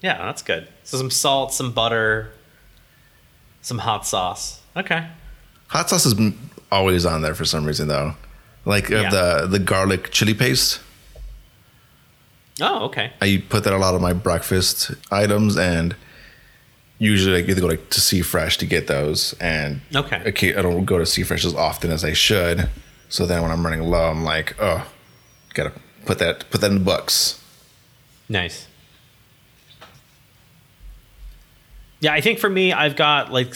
Yeah, 0.00 0.18
that's 0.18 0.42
good. 0.42 0.66
So 0.84 0.96
some 0.98 1.10
salt, 1.10 1.52
some 1.52 1.70
butter, 1.72 2.32
some 3.60 3.78
hot 3.78 4.04
sauce. 4.06 4.60
Okay. 4.76 5.06
Hot 5.72 5.88
sauce 5.88 6.04
is 6.06 6.14
always 6.70 7.06
on 7.06 7.22
there 7.22 7.34
for 7.34 7.44
some 7.46 7.64
reason 7.64 7.88
though, 7.88 8.14
like 8.64 8.90
uh, 8.90 9.00
Yeah. 9.00 9.10
the 9.10 9.46
the 9.46 9.58
garlic 9.58 10.10
chili 10.10 10.34
paste. 10.34 10.80
Oh, 12.60 12.84
okay. 12.84 13.12
I 13.22 13.42
put 13.48 13.64
that 13.64 13.72
on 13.72 13.78
a 13.80 13.82
lot 13.82 13.94
of 13.94 14.00
my 14.02 14.12
breakfast 14.12 14.92
items 15.10 15.56
and. 15.56 15.94
Usually, 16.98 17.34
I 17.38 17.40
either 17.50 17.60
go 17.60 17.66
like 17.66 17.90
to 17.90 18.00
C 18.00 18.22
Fresh 18.22 18.58
to 18.58 18.66
get 18.66 18.86
those, 18.86 19.32
and 19.40 19.80
Okay. 19.92 20.22
okay, 20.26 20.54
I 20.54 20.62
don't 20.62 20.84
go 20.84 20.98
to 20.98 21.06
C 21.06 21.24
Fresh 21.24 21.44
as 21.44 21.52
often 21.52 21.90
as 21.90 22.04
I 22.04 22.12
should. 22.12 22.68
So 23.08 23.26
then, 23.26 23.42
when 23.42 23.50
I'm 23.50 23.64
running 23.66 23.82
low, 23.82 24.08
I'm 24.08 24.22
like, 24.22 24.54
oh, 24.60 24.86
gotta 25.54 25.72
put 26.06 26.20
that 26.20 26.48
put 26.52 26.60
that 26.60 26.70
in 26.70 26.78
the 26.78 26.84
books. 26.84 27.40
Nice. 28.28 28.68
Yeah, 31.98 32.12
I 32.12 32.20
think 32.20 32.38
for 32.38 32.48
me, 32.48 32.72
I've 32.72 32.94
got 32.94 33.32
like. 33.32 33.52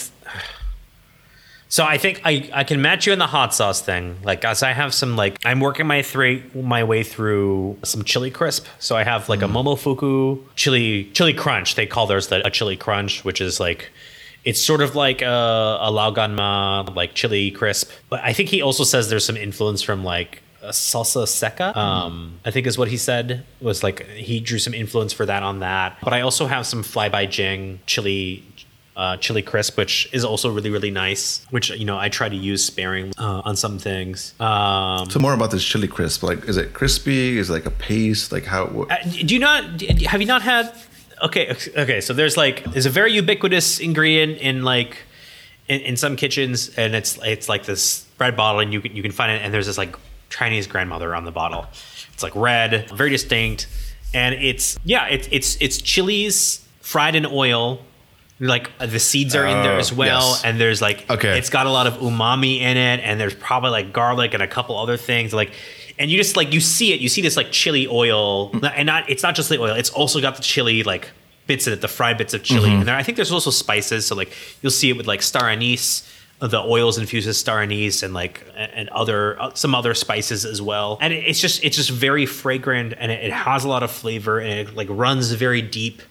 So 1.69 1.85
I 1.85 1.99
think 1.99 2.21
I, 2.25 2.49
I 2.53 2.65
can 2.65 2.81
match 2.81 3.07
you 3.07 3.13
in 3.13 3.19
the 3.19 3.27
hot 3.27 3.53
sauce 3.53 3.81
thing. 3.81 4.19
Like, 4.23 4.45
as 4.45 4.63
I 4.63 4.73
have 4.73 4.95
some 4.95 5.17
like 5.17 5.39
I'm 5.45 5.61
working 5.61 5.87
my 5.87 6.03
three 6.03 6.45
my 6.55 6.85
way 6.85 7.03
through 7.03 7.79
some 7.83 8.05
chili 8.05 8.31
crisp. 8.31 8.67
So 8.79 8.97
I 8.97 9.05
have 9.05 9.29
like 9.29 9.43
a 9.43 9.47
Momofuku 9.47 10.43
chili 10.55 11.11
chili 11.13 11.35
crunch. 11.35 11.75
They 11.75 11.87
call 11.87 12.07
theirs 12.07 12.29
the, 12.29 12.47
a 12.47 12.51
chili 12.51 12.77
crunch, 12.77 13.25
which 13.25 13.41
is 13.41 13.59
like 13.59 13.91
it's 14.45 14.61
sort 14.61 14.81
of 14.81 14.95
like 14.95 15.23
a, 15.23 15.27
a 15.27 15.91
Laoganma 15.91 16.95
like 16.95 17.15
chili 17.15 17.51
crisp. 17.51 17.91
But 18.09 18.21
I 18.23 18.33
think 18.33 18.49
he 18.49 18.63
also 18.63 18.85
says 18.85 19.11
there's 19.11 19.25
some 19.25 19.37
influence 19.37 19.83
from 19.83 20.05
like 20.05 20.43
a 20.63 20.71
salsa 20.71 21.27
seca. 21.27 21.77
Um, 21.79 22.39
I 22.45 22.51
think 22.51 22.67
is 22.67 22.79
what 22.79 22.89
he 22.89 22.97
said 22.97 23.45
was 23.61 23.83
like 23.83 24.07
he 24.07 24.41
drew 24.41 24.59
some 24.59 24.75
influence 24.75 25.13
for 25.13 25.27
that 25.27 25.43
on 25.43 25.61
that. 25.61 25.99
But 26.03 26.13
I 26.13 26.21
also 26.21 26.47
have 26.47 26.67
some 26.67 26.83
Fly 26.83 27.09
by 27.09 27.27
Jing 27.27 27.81
chili 27.87 28.45
uh, 28.97 29.17
chili 29.19 29.43
crisp, 29.43 29.77
which 29.77 30.09
is 30.13 30.25
also 30.25 30.51
really 30.51 30.71
really 30.71 30.91
nice. 30.91 31.45
Which 31.51 31.71
you 31.71 31.85
know 31.85 31.99
I 31.99 32.09
try 32.09 32.29
to 32.29 32.37
use 32.37 32.65
sparing 32.65 33.13
uh, 33.19 33.43
on 33.45 33.55
some 33.57 33.79
things. 33.79 34.35
Um, 34.41 35.11
So 35.11 35.21
more 35.21 35.35
about 35.35 35.51
this 35.51 35.65
chili 35.65 35.89
crisp. 35.89 36.23
Like, 36.23 36.49
is 36.49 36.57
it 36.57 36.73
crispy? 36.73 37.39
Is 37.39 37.51
it 37.51 37.53
like 37.53 37.67
a 37.67 37.71
paste? 37.71 38.33
Like 38.33 38.45
how? 38.45 38.67
What, 38.67 38.91
uh, 38.91 38.97
do 39.05 39.35
you 39.35 39.41
not 39.41 39.81
have 39.83 40.21
you 40.21 40.27
not 40.27 40.43
had? 40.43 40.75
Okay, 41.23 41.55
okay. 41.77 42.01
So 42.01 42.13
there's 42.13 42.37
like 42.37 42.65
there's 42.73 42.87
a 42.87 42.91
very 42.91 43.13
ubiquitous 43.13 43.81
ingredient 43.81 44.39
in 44.39 44.63
like 44.65 44.97
in, 45.69 45.81
in 45.81 45.97
some 45.97 46.17
kitchens, 46.17 46.71
and 46.77 46.95
it's 46.95 47.19
it's 47.23 47.49
like 47.49 47.65
this 47.65 48.07
red 48.19 48.37
bottle, 48.37 48.61
and 48.61 48.73
you 48.73 48.81
can 48.81 48.97
you 48.97 49.03
can 49.03 49.13
find 49.13 49.33
it, 49.33 49.43
and 49.43 49.53
there's 49.53 49.67
this 49.67 49.79
like 49.79 49.97
Chinese 50.31 50.67
grandmother 50.67 51.15
on 51.15 51.25
the 51.25 51.33
bottle. 51.33 51.67
It's 52.13 52.23
like 52.23 52.35
red, 52.35 52.91
very 52.91 53.11
distinct, 53.11 53.67
and 54.15 54.35
it's 54.35 54.79
yeah, 54.85 55.07
it's 55.07 55.29
it's 55.31 55.57
it's 55.61 55.81
chilies 55.81 56.67
fried 56.81 57.15
in 57.15 57.27
oil. 57.27 57.81
Like 58.39 58.71
uh, 58.79 58.87
the 58.87 58.99
seeds 59.01 59.35
are 59.35 59.47
in 59.47 59.63
there 59.63 59.77
Oh, 59.77 59.79
as 59.79 59.93
well, 59.93 60.33
yes. 60.33 60.45
and 60.45 60.61
there's 60.61 60.83
like 60.83 61.09
Okay. 61.11 61.39
it's 61.39 61.49
got 61.49 61.67
a 61.67 61.71
lot 61.71 61.87
of 61.87 61.95
umami 61.95 62.61
in 62.61 62.77
it, 62.77 63.01
and 63.01 63.19
there's 63.19 63.35
probably 63.35 63.71
like 63.71 63.93
garlic 63.95 64.35
and 64.35 64.43
a 64.43 64.47
couple 64.49 64.79
other 64.79 64.97
things 64.97 65.33
like. 65.33 65.53
And 65.99 66.11
you 66.11 66.19
just 66.19 66.37
like 66.37 66.53
you 66.53 66.61
see 66.61 66.93
it, 66.93 67.01
you 67.01 67.09
see 67.09 67.23
this 67.23 67.39
like 67.39 67.51
chili 67.51 67.89
oil, 67.89 68.51
and 68.75 68.85
not 68.87 69.09
it's 69.09 69.23
not 69.23 69.35
just 69.35 69.49
the 69.49 69.59
oil; 69.59 69.75
it's 69.75 69.89
also 69.89 70.21
got 70.21 70.37
the 70.37 70.43
chili 70.43 70.83
like 70.83 71.11
bits 71.47 71.67
in 71.67 71.73
it, 71.73 71.81
the 71.81 71.89
fried 71.89 72.19
bits 72.19 72.35
of 72.35 72.43
chili. 72.43 72.71
And 72.71 72.87
there, 72.87 72.95
I 72.95 73.03
think 73.03 73.17
there's 73.17 73.33
also 73.33 73.49
spices, 73.51 74.07
so 74.07 74.15
like 74.15 74.31
you'll 74.61 74.71
see 74.73 74.91
it 74.91 74.99
with 74.99 75.07
like 75.07 75.23
star 75.23 75.49
anise, 75.49 76.03
the 76.39 76.61
oils 76.61 76.99
infused 76.99 77.27
with 77.27 77.37
star 77.37 77.63
anise 77.63 78.03
and 78.03 78.13
like 78.13 78.45
and 78.55 78.91
other 78.91 79.41
uh, 79.41 79.55
some 79.55 79.75
other 79.75 79.95
spices 79.95 80.45
as 80.45 80.61
well 80.61 80.99
and 81.01 81.15
it's 81.15 81.41
just 81.41 81.65
it's 81.65 81.77
just 81.77 81.89
very 81.89 82.27
fragrant 82.27 82.93
and 82.99 83.11
it, 83.11 83.25
it 83.25 83.33
has 83.33 83.65
a 83.65 83.69
lot 83.69 83.83
of 83.83 83.91
flavor 83.91 84.39
and 84.39 84.69
it 84.69 84.75
like 84.77 84.89
runs 84.91 85.33
very 85.33 85.63
deep 85.63 86.03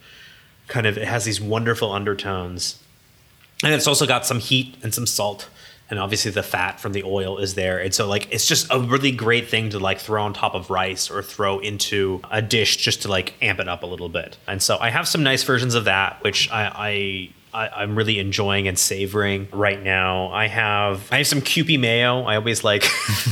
kind 0.68 0.88
of 0.88 0.98
it 0.98 1.08
has 1.08 1.26
these 1.26 1.42
wonderful 1.42 1.92
undertones. 1.92 2.82
And 3.64 3.74
it's 3.74 3.88
also 3.88 4.06
got 4.06 4.26
some 4.26 4.40
heat 4.40 4.76
and 4.84 4.94
some 4.94 5.08
salt. 5.08 5.50
And 5.90 6.00
obviously 6.00 6.32
the 6.32 6.44
fat 6.44 6.80
from 6.80 6.94
the 6.94 7.04
oil 7.04 7.38
is 7.38 7.54
there. 7.54 7.80
And 7.80 7.94
so 7.94 8.08
like 8.08 8.28
it's 8.32 8.48
just 8.48 8.68
a 8.72 8.80
really 8.80 9.12
great 9.12 9.48
thing 9.48 9.70
to 9.70 9.80
like 9.80 10.00
throw 10.00 10.24
on 10.24 10.34
top 10.34 10.56
of 10.56 10.70
rice 10.70 11.12
or 11.12 11.22
throw 11.22 11.60
into 11.60 12.22
a 12.32 12.42
dish 12.42 12.78
just 12.78 13.04
to 13.04 13.08
like 13.08 13.36
amp 13.42 13.60
it 13.60 13.68
up 13.68 13.84
a 13.84 13.86
little 13.86 14.10
bit. 14.10 14.38
And 14.48 14.62
so 14.62 14.78
i 14.80 14.90
have 14.90 15.08
some 15.08 15.22
nice 15.22 15.44
versions 15.44 15.76
of 15.76 15.86
that 15.86 16.24
which 16.24 16.50
i 16.52 16.72
i 16.76 17.30
I, 17.56 17.84
am 17.84 17.96
really 17.96 18.20
enjoying 18.20 18.68
and 18.68 18.78
savoring 18.78 19.48
right 19.54 19.82
now. 19.82 20.28
I 20.28 20.48
have 20.48 21.08
I 21.12 21.18
have 21.20 21.28
some 21.28 21.40
Kewpie 21.40 21.80
mayo. 21.80 22.24
I 22.24 22.36
always 22.36 22.64
like 22.66 22.86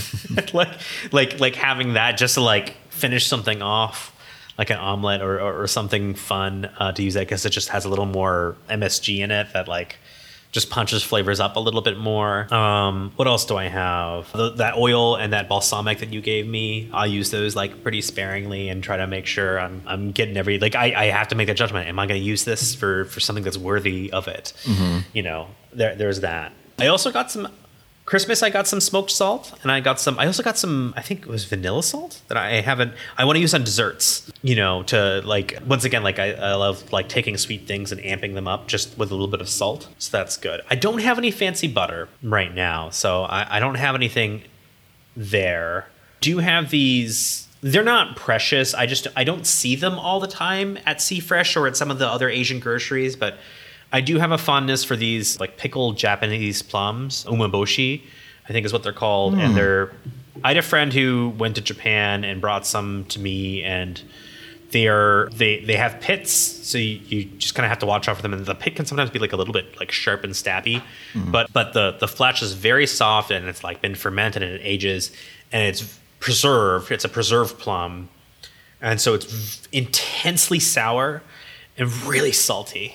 like 0.54 0.70
like 1.12 1.40
like 1.40 1.56
having 1.56 1.94
that 1.94 2.18
just 2.18 2.36
to 2.36 2.42
like 2.42 2.76
finish 2.90 3.28
something 3.28 3.62
off, 3.62 4.12
like 4.58 4.70
an 4.70 4.78
omelet 4.78 5.22
or 5.22 5.39
or, 5.39 5.64
or 5.64 5.68
something 5.68 6.14
fun 6.14 6.70
uh, 6.80 6.91
to 6.91 7.04
use 7.04 7.14
that 7.16 7.22
because 7.22 7.45
it 7.45 7.51
just 7.51 7.70
has 7.70 7.86
a 7.86 7.89
little 7.89 8.06
more 8.06 8.56
MSG 8.70 9.20
in 9.20 9.32
it 9.32 9.47
that 9.54 9.68
like 9.68 9.97
just 10.54 10.70
punches 10.70 11.01
flavors 11.01 11.39
up 11.39 11.56
a 11.56 11.60
little 11.60 11.82
bit 11.82 11.97
more. 11.97 12.54
Um, 12.54 13.12
what 13.16 13.28
else 13.28 13.43
do 13.43 13.58
I 13.58 13.66
have? 13.66 14.32
The, 14.34 14.51
that 14.51 14.78
oil 14.78 15.16
and 15.16 15.34
that 15.34 15.49
balsamic 15.49 15.97
that 15.97 16.14
you 16.14 16.22
gave 16.22 16.47
me, 16.47 16.91
I'll 16.93 17.08
use 17.08 17.32
those 17.32 17.56
like 17.56 17.82
pretty 17.82 18.01
sparingly 18.01 18.70
and 18.70 18.84
try 18.84 18.97
to 18.97 19.08
make 19.08 19.26
sure 19.26 19.60
I'm, 19.60 19.82
I'm 19.88 20.12
getting 20.12 20.38
every 20.38 20.60
like 20.60 20.76
I, 20.76 20.93
I 20.95 21.06
have 21.06 21.30
to 21.30 21.36
make 21.36 21.47
that 21.47 21.58
judgment. 21.58 21.88
Am 21.88 21.97
I 21.97 22.06
going 22.06 22.22
to 22.22 22.26
use 22.26 22.45
this 22.45 22.76
for 22.76 23.06
for 23.06 23.20
something 23.20 23.43
that's 23.43 23.58
worthy 23.58 24.14
of 24.14 24.28
it? 24.28 24.54
Mm-hmm. 24.64 24.99
You 25.14 25.24
know, 25.24 25.47
there 25.74 25.95
there's 25.95 26.20
that. 26.20 26.54
I 26.78 26.88
also 26.88 27.12
got 27.12 27.32
some 27.32 27.47
Christmas, 28.06 28.43
I 28.43 28.49
got 28.49 28.68
some 28.68 28.82
smoked 28.82 29.12
salt, 29.12 29.58
and 29.64 29.72
I 29.72 29.80
got 29.80 29.97
some. 29.99 30.20
I 30.20 30.26
also 30.26 30.43
got 30.43 30.58
some. 30.58 30.93
I 30.97 31.01
think 31.01 31.22
it 31.22 31.28
was 31.28 31.45
vanilla 31.45 31.82
salt 31.82 32.22
that 32.28 32.38
I 32.38 32.60
haven't. 32.60 32.93
I 33.18 33.24
want 33.24 33.38
to 33.38 33.39
use 33.39 33.54
on 33.54 33.64
desserts. 33.64 34.30
You 34.41 34.56
know, 34.56 34.84
to 34.84 35.22
like 35.24 35.58
once 35.66 35.86
again, 35.86 36.04
like 36.04 36.20
I, 36.20 36.34
I 36.34 36.56
love 36.56 36.91
like 36.91 37.08
taking 37.08 37.38
sweet 37.38 37.66
things 37.66 37.93
and 37.93 38.01
amping 38.01 38.34
them 38.34 38.47
up 38.47 38.68
just 38.68 38.97
with 38.97 39.10
a 39.10 39.14
little 39.14 39.30
bit 39.30 39.39
of 39.39 39.47
salt. 39.47 39.88
So 39.99 40.18
that's 40.18 40.36
good. 40.36 40.62
I 40.70 40.76
don't 40.76 40.99
have 40.99 41.18
any 41.18 41.32
fancy 41.32 41.68
butter 41.68 42.10
right 42.22 42.54
now, 42.54 42.89
so 42.89 43.24
I, 43.24 43.58
I 43.58 43.60
don't 43.60 43.76
have 43.76 43.95
anything 43.95 44.43
there. 45.16 45.88
Do 46.20 46.30
you 46.30 46.39
have 46.39 46.72
these? 46.72 47.47
They're 47.62 47.84
not 47.84 48.18
precious. 48.18 48.74
I 48.74 48.86
just 48.86 49.08
I 49.16 49.24
don't 49.24 49.47
see 49.47 49.78
them 49.78 49.97
all 49.97 50.20
the 50.20 50.28
time 50.28 50.78
at 50.86 51.01
C 51.01 51.22
Fresh 51.22 51.56
or 51.56 51.68
at 51.68 51.78
some 51.78 51.89
of 51.89 51.99
the 51.99 52.08
other 52.08 52.28
Asian 52.28 52.60
groceries, 52.60 53.16
but 53.16 53.38
I 53.94 54.02
do 54.02 54.18
have 54.18 54.32
a 54.32 54.39
fondness 54.39 54.84
for 54.84 54.96
these 54.96 55.39
like 55.39 55.56
pickled 55.56 55.98
Japanese 55.98 56.64
plums, 56.64 57.26
umeboshi, 57.26 58.02
I 58.50 58.52
think 58.52 58.66
is 58.66 58.74
what 58.74 58.82
they're 58.82 58.91
called, 58.91 59.36
mm. 59.36 59.39
and 59.39 59.50
hmm. 59.52 59.56
they're. 59.56 59.94
I 60.44 60.50
had 60.50 60.58
a 60.58 60.64
friend 60.64 60.91
who 60.91 61.34
went 61.38 61.56
to 61.56 61.62
Japan 61.62 62.24
and 62.26 62.41
brought 62.41 62.66
some 62.66 63.06
to 63.06 63.20
me, 63.20 63.64
and 63.64 64.02
they 64.72 64.88
are 64.88 65.30
they 65.32 65.64
they 65.64 65.76
have 65.76 66.02
pits, 66.02 66.32
so 66.32 66.80
you, 66.80 67.00
you 67.06 67.26
just 67.26 67.54
kind 67.54 67.66
of 67.66 67.70
have 67.70 67.80
to 67.80 67.86
watch 67.86 68.10
out 68.10 68.16
for 68.16 68.24
them. 68.24 68.34
And 68.34 68.44
the 68.44 68.56
pit 68.56 68.76
can 68.76 68.88
sometimes 68.88 69.12
be 69.12 69.20
like 69.20 69.32
a 69.32 69.38
little 69.38 69.54
bit 69.54 69.80
like 69.80 69.91
sharp 69.91 70.24
and 70.24 70.34
stabby, 70.34 70.82
mm. 71.14 71.32
but 71.32 71.54
but 71.54 71.74
the 71.74 71.91
the 72.00 72.08
flesh 72.08 72.41
is 72.41 72.54
very 72.54 72.88
soft 72.88 73.30
and 73.30 73.48
it's 73.48 73.64
like 73.64 73.80
been 73.80 73.96
fermented 73.96 74.41
and 74.41 74.54
it 74.54 74.62
ages, 74.64 75.12
and 75.52 75.64
it's 75.64 76.00
preserved. 76.20 76.91
It's 76.91 77.06
a 77.06 77.10
preserved 77.10 77.60
plum, 77.60 78.10
and 78.82 79.00
so 79.00 79.14
it's 79.14 79.68
intensely 79.72 80.60
sour 80.60 81.22
and 81.78 81.92
really 82.04 82.32
salty. 82.32 82.94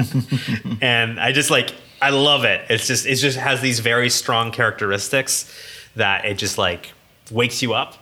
and 0.80 1.20
I 1.20 1.32
just 1.32 1.50
like 1.50 1.74
I 2.02 2.10
love 2.10 2.44
it. 2.44 2.64
It's 2.70 2.86
just 2.86 3.06
it 3.06 3.16
just 3.16 3.38
has 3.38 3.60
these 3.60 3.80
very 3.80 4.10
strong 4.10 4.52
characteristics 4.52 5.52
that 5.96 6.24
it 6.24 6.38
just 6.38 6.56
like 6.56 6.92
wakes 7.30 7.62
you 7.62 7.74
up 7.74 7.96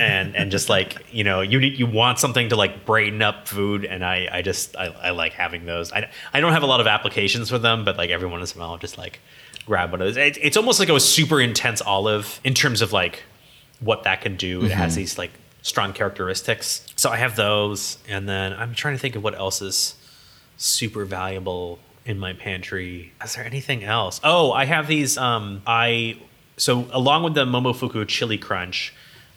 and 0.00 0.36
and 0.36 0.50
just 0.50 0.68
like 0.68 1.04
you 1.12 1.24
know 1.24 1.40
you 1.40 1.58
need 1.58 1.78
you 1.78 1.86
want 1.86 2.18
something 2.18 2.48
to 2.48 2.56
like 2.56 2.84
brighten 2.84 3.22
up 3.22 3.48
food 3.48 3.84
and 3.84 4.04
I 4.04 4.28
I 4.30 4.42
just 4.42 4.76
I, 4.76 4.86
I 4.86 5.10
like 5.10 5.32
having 5.32 5.66
those. 5.66 5.92
I 5.92 6.08
I 6.32 6.40
don't 6.40 6.52
have 6.52 6.62
a 6.62 6.66
lot 6.66 6.80
of 6.80 6.86
applications 6.86 7.50
for 7.50 7.58
them, 7.58 7.84
but 7.84 7.96
like 7.96 8.10
every 8.10 8.28
once 8.28 8.54
in 8.54 8.60
a 8.60 8.64
while 8.64 8.72
I'll 8.72 8.78
just 8.78 8.98
like 8.98 9.20
grab 9.64 9.90
one 9.90 10.00
of 10.00 10.06
those. 10.06 10.16
It, 10.16 10.38
it's 10.40 10.56
almost 10.56 10.80
like 10.80 10.88
a 10.88 10.98
super 11.00 11.40
intense 11.40 11.80
olive 11.80 12.40
in 12.44 12.54
terms 12.54 12.82
of 12.82 12.92
like 12.92 13.22
what 13.80 14.04
that 14.04 14.20
can 14.20 14.36
do. 14.36 14.58
Mm-hmm. 14.58 14.66
It 14.66 14.72
has 14.72 14.92
mm-hmm. 14.92 15.00
these 15.00 15.18
like 15.18 15.32
strong 15.66 15.92
characteristics. 15.92 16.86
So 16.94 17.10
I 17.10 17.16
have 17.16 17.34
those, 17.34 17.98
and 18.08 18.28
then 18.28 18.52
I'm 18.52 18.72
trying 18.72 18.94
to 18.94 19.00
think 19.00 19.16
of 19.16 19.24
what 19.24 19.34
else 19.34 19.60
is 19.60 19.96
super 20.56 21.04
valuable 21.04 21.80
in 22.04 22.20
my 22.20 22.34
pantry. 22.34 23.12
Is 23.22 23.34
there 23.34 23.44
anything 23.44 23.82
else? 23.82 24.20
Oh, 24.22 24.52
I 24.52 24.64
have 24.64 24.86
these. 24.86 25.18
Um, 25.18 25.62
I 25.66 26.18
so 26.56 26.86
along 26.92 27.24
with 27.24 27.34
the 27.34 27.44
Momofuku 27.44 28.06
Chili 28.06 28.38
Crunch, 28.38 28.94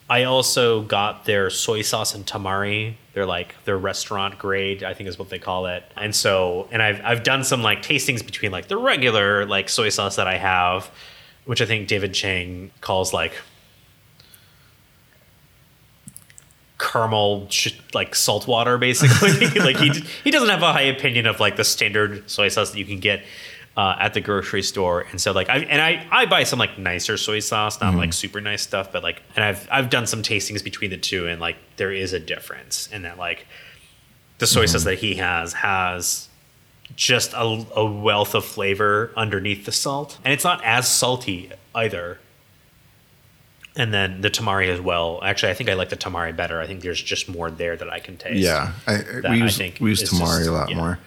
I 0.08 0.22
also 0.22 0.82
got 0.82 1.24
their 1.24 1.50
soy 1.50 1.82
sauce 1.82 2.14
and 2.14 2.24
tamari. 2.24 2.94
They're 3.12 3.26
like 3.26 3.56
their 3.64 3.76
restaurant 3.76 4.38
grade, 4.38 4.84
I 4.84 4.94
think 4.94 5.08
is 5.08 5.18
what 5.18 5.30
they 5.30 5.40
call 5.40 5.66
it. 5.66 5.82
And 5.96 6.14
so, 6.14 6.68
and 6.70 6.80
I've 6.80 7.00
I've 7.04 7.22
done 7.24 7.42
some 7.42 7.60
like 7.60 7.82
tastings 7.82 8.24
between 8.24 8.52
like 8.52 8.68
the 8.68 8.76
regular 8.76 9.46
like 9.46 9.68
soy 9.68 9.88
sauce 9.88 10.14
that 10.14 10.28
I 10.28 10.38
have, 10.38 10.88
which 11.44 11.60
I 11.60 11.66
think 11.66 11.88
David 11.88 12.14
Chang 12.14 12.70
calls 12.80 13.12
like 13.12 13.32
caramel 16.80 17.46
like 17.92 18.14
salt 18.14 18.48
water 18.48 18.78
basically 18.78 19.46
like 19.60 19.76
he 19.76 19.90
he 20.24 20.30
doesn't 20.30 20.48
have 20.48 20.62
a 20.62 20.72
high 20.72 20.80
opinion 20.80 21.26
of 21.26 21.38
like 21.38 21.56
the 21.56 21.64
standard 21.64 22.28
soy 22.28 22.48
sauce 22.48 22.70
that 22.70 22.78
you 22.78 22.86
can 22.86 22.98
get 22.98 23.22
uh, 23.76 23.96
at 24.00 24.14
the 24.14 24.20
grocery 24.20 24.62
store 24.62 25.02
and 25.10 25.20
so 25.20 25.32
like 25.32 25.48
I 25.50 25.58
and 25.58 25.80
I 25.80 26.06
I 26.10 26.26
buy 26.26 26.44
some 26.44 26.58
like 26.58 26.78
nicer 26.78 27.18
soy 27.18 27.40
sauce 27.40 27.80
not 27.80 27.90
mm-hmm. 27.90 27.98
like 27.98 28.12
super 28.14 28.40
nice 28.40 28.62
stuff 28.62 28.90
but 28.90 29.02
like 29.02 29.22
and 29.36 29.44
I've 29.44 29.68
I've 29.70 29.90
done 29.90 30.06
some 30.06 30.22
tastings 30.22 30.64
between 30.64 30.90
the 30.90 30.96
two 30.96 31.26
and 31.26 31.38
like 31.40 31.56
there 31.76 31.92
is 31.92 32.14
a 32.14 32.18
difference 32.18 32.88
in 32.90 33.02
that 33.02 33.18
like 33.18 33.46
the 34.38 34.46
soy 34.46 34.64
mm-hmm. 34.64 34.72
sauce 34.72 34.84
that 34.84 34.98
he 34.98 35.16
has 35.16 35.52
has 35.52 36.28
just 36.96 37.34
a, 37.34 37.66
a 37.76 37.84
wealth 37.84 38.34
of 38.34 38.44
flavor 38.44 39.12
underneath 39.16 39.66
the 39.66 39.72
salt 39.72 40.18
and 40.24 40.32
it's 40.32 40.44
not 40.44 40.64
as 40.64 40.88
salty 40.88 41.52
either 41.74 42.18
and 43.76 43.92
then 43.94 44.20
the 44.20 44.30
tamari 44.30 44.68
as 44.68 44.80
well. 44.80 45.20
Actually, 45.22 45.52
I 45.52 45.54
think 45.54 45.70
I 45.70 45.74
like 45.74 45.90
the 45.90 45.96
tamari 45.96 46.34
better. 46.34 46.60
I 46.60 46.66
think 46.66 46.82
there's 46.82 47.00
just 47.00 47.28
more 47.28 47.50
there 47.50 47.76
that 47.76 47.90
I 47.90 48.00
can 48.00 48.16
taste. 48.16 48.38
Yeah, 48.38 48.72
I, 48.86 49.02
we 49.30 49.38
use 49.38 49.60
I 49.60 49.72
we 49.80 49.90
use 49.90 50.02
tamari 50.02 50.38
just, 50.38 50.48
a 50.48 50.52
lot 50.52 50.70
yeah. 50.70 50.76
more, 50.76 50.98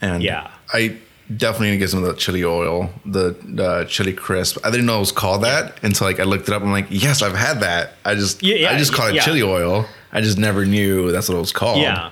and 0.00 0.22
yeah, 0.22 0.50
I 0.72 0.96
definitely 1.34 1.68
need 1.68 1.76
to 1.76 1.78
get 1.78 1.90
some 1.90 2.04
of 2.04 2.08
the 2.08 2.14
chili 2.14 2.44
oil, 2.44 2.90
the 3.04 3.36
uh, 3.58 3.84
chili 3.86 4.12
crisp. 4.12 4.58
I 4.64 4.70
didn't 4.70 4.86
know 4.86 4.98
it 4.98 5.00
was 5.00 5.12
called 5.12 5.42
that 5.44 5.82
until 5.82 6.06
like 6.06 6.20
I 6.20 6.24
looked 6.24 6.48
it 6.48 6.54
up. 6.54 6.62
I'm 6.62 6.72
like, 6.72 6.86
yes, 6.90 7.22
I've 7.22 7.36
had 7.36 7.60
that. 7.60 7.94
I 8.04 8.14
just 8.14 8.42
yeah, 8.42 8.56
yeah 8.56 8.70
I 8.70 8.78
just 8.78 8.92
called 8.92 9.14
it 9.14 9.22
chili 9.22 9.42
oil. 9.42 9.86
I 10.12 10.20
just 10.20 10.38
never 10.38 10.64
knew 10.64 11.12
that's 11.12 11.28
what 11.28 11.36
it 11.36 11.40
was 11.40 11.52
called. 11.52 11.80
Yeah. 11.80 12.10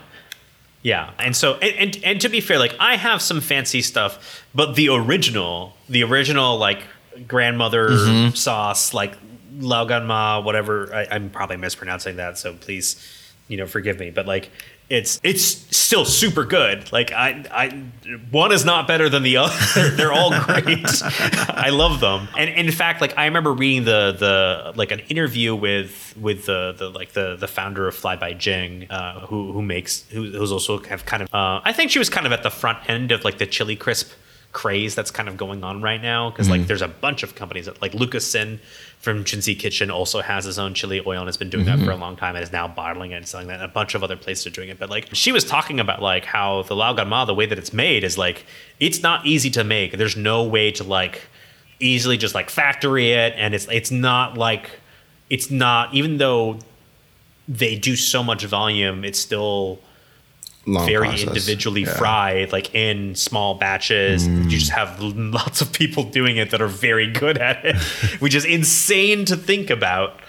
Yeah, 0.82 1.12
and 1.18 1.34
so 1.34 1.54
and, 1.54 1.76
and 1.78 2.04
and 2.04 2.20
to 2.20 2.28
be 2.28 2.42
fair, 2.42 2.58
like 2.58 2.76
I 2.78 2.96
have 2.96 3.22
some 3.22 3.40
fancy 3.40 3.80
stuff, 3.80 4.44
but 4.54 4.74
the 4.76 4.90
original, 4.90 5.72
the 5.88 6.04
original 6.04 6.58
like 6.58 6.82
grandmother 7.26 7.88
mm-hmm. 7.88 8.34
sauce, 8.34 8.92
like 8.92 9.16
Laoganma, 9.58 10.44
whatever. 10.44 10.94
I, 10.94 11.06
I'm 11.10 11.30
probably 11.30 11.56
mispronouncing 11.56 12.16
that, 12.16 12.38
so 12.38 12.54
please, 12.54 12.96
you 13.48 13.56
know, 13.56 13.66
forgive 13.66 13.98
me. 13.98 14.10
But 14.10 14.26
like, 14.26 14.50
it's 14.90 15.18
it's 15.22 15.42
still 15.74 16.04
super 16.04 16.44
good. 16.44 16.92
Like 16.92 17.10
I 17.10 17.44
I 17.50 17.68
one 18.30 18.52
is 18.52 18.64
not 18.64 18.86
better 18.86 19.08
than 19.08 19.22
the 19.22 19.36
other. 19.38 19.90
They're 19.90 20.12
all 20.12 20.30
great. 20.30 20.86
I 21.02 21.70
love 21.70 22.00
them. 22.00 22.28
And, 22.36 22.50
and, 22.50 22.68
in 22.68 22.72
fact, 22.72 23.00
like 23.00 23.16
I 23.16 23.24
remember 23.24 23.52
reading 23.52 23.84
the 23.84 24.14
the 24.18 24.72
like 24.76 24.90
an 24.90 25.00
interview 25.00 25.54
with 25.54 26.14
with 26.20 26.46
the 26.46 26.74
the 26.76 26.90
like 26.90 27.12
the 27.12 27.36
the 27.36 27.48
founder 27.48 27.88
of 27.88 27.94
Fly 27.94 28.16
by 28.16 28.34
Jing, 28.34 28.90
uh, 28.90 29.26
who 29.26 29.52
who 29.52 29.62
makes 29.62 30.02
who, 30.10 30.30
who's 30.30 30.52
also 30.52 30.78
have 30.84 31.06
kind 31.06 31.22
of 31.22 31.32
uh, 31.32 31.60
I 31.64 31.72
think 31.72 31.90
she 31.90 31.98
was 31.98 32.10
kind 32.10 32.26
of 32.26 32.32
at 32.32 32.42
the 32.42 32.50
front 32.50 32.78
end 32.88 33.10
of 33.10 33.24
like 33.24 33.38
the 33.38 33.46
chili 33.46 33.76
crisp 33.76 34.12
craze 34.54 34.94
that's 34.94 35.10
kind 35.10 35.28
of 35.28 35.36
going 35.36 35.62
on 35.62 35.82
right 35.82 36.00
now 36.00 36.30
because 36.30 36.46
mm-hmm. 36.46 36.60
like 36.60 36.66
there's 36.66 36.80
a 36.80 36.88
bunch 36.88 37.22
of 37.22 37.34
companies 37.34 37.66
that 37.66 37.82
like 37.82 37.92
Lucas 37.92 38.26
Sin 38.26 38.58
from 38.98 39.22
Junzi 39.24 39.58
Kitchen 39.58 39.90
also 39.90 40.22
has 40.22 40.46
his 40.46 40.58
own 40.58 40.72
chili 40.72 41.02
oil 41.04 41.18
and 41.18 41.28
has 41.28 41.36
been 41.36 41.50
doing 41.50 41.66
mm-hmm. 41.66 41.80
that 41.80 41.84
for 41.84 41.90
a 41.90 41.96
long 41.96 42.16
time 42.16 42.36
and 42.36 42.42
is 42.42 42.52
now 42.52 42.66
bottling 42.66 43.10
it 43.10 43.16
and 43.16 43.28
selling 43.28 43.48
that. 43.48 43.60
And 43.60 43.64
a 43.64 43.68
bunch 43.68 43.94
of 43.94 44.02
other 44.02 44.16
places 44.16 44.46
are 44.46 44.50
doing 44.50 44.70
it. 44.70 44.78
But 44.78 44.88
like 44.88 45.08
she 45.12 45.32
was 45.32 45.44
talking 45.44 45.78
about 45.78 46.00
like 46.00 46.24
how 46.24 46.62
the 46.62 46.74
Lao 46.74 46.94
Gan 46.94 47.08
Ma, 47.08 47.26
the 47.26 47.34
way 47.34 47.44
that 47.44 47.58
it's 47.58 47.74
made 47.74 48.04
is 48.04 48.16
like 48.16 48.46
it's 48.80 49.02
not 49.02 49.26
easy 49.26 49.50
to 49.50 49.64
make. 49.64 49.98
There's 49.98 50.16
no 50.16 50.44
way 50.44 50.70
to 50.70 50.84
like 50.84 51.22
easily 51.80 52.16
just 52.16 52.34
like 52.34 52.48
factory 52.48 53.10
it 53.10 53.34
and 53.36 53.54
it's 53.54 53.66
it's 53.70 53.90
not 53.90 54.38
like 54.38 54.70
it's 55.28 55.50
not 55.50 55.92
even 55.92 56.16
though 56.16 56.58
they 57.48 57.76
do 57.76 57.96
so 57.96 58.22
much 58.22 58.44
volume, 58.44 59.04
it's 59.04 59.18
still 59.18 59.80
Long 60.66 60.86
very 60.86 61.08
process. 61.08 61.28
individually 61.28 61.82
yeah. 61.82 61.96
fried, 61.96 62.52
like 62.52 62.74
in 62.74 63.14
small 63.14 63.54
batches. 63.54 64.26
Mm. 64.26 64.44
You 64.44 64.58
just 64.58 64.70
have 64.70 65.00
lots 65.00 65.60
of 65.60 65.72
people 65.72 66.04
doing 66.04 66.36
it 66.36 66.50
that 66.50 66.62
are 66.62 66.68
very 66.68 67.10
good 67.10 67.38
at 67.38 67.64
it, 67.64 67.76
which 68.20 68.34
is 68.34 68.44
insane 68.44 69.24
to 69.26 69.36
think 69.36 69.70
about. 69.70 70.20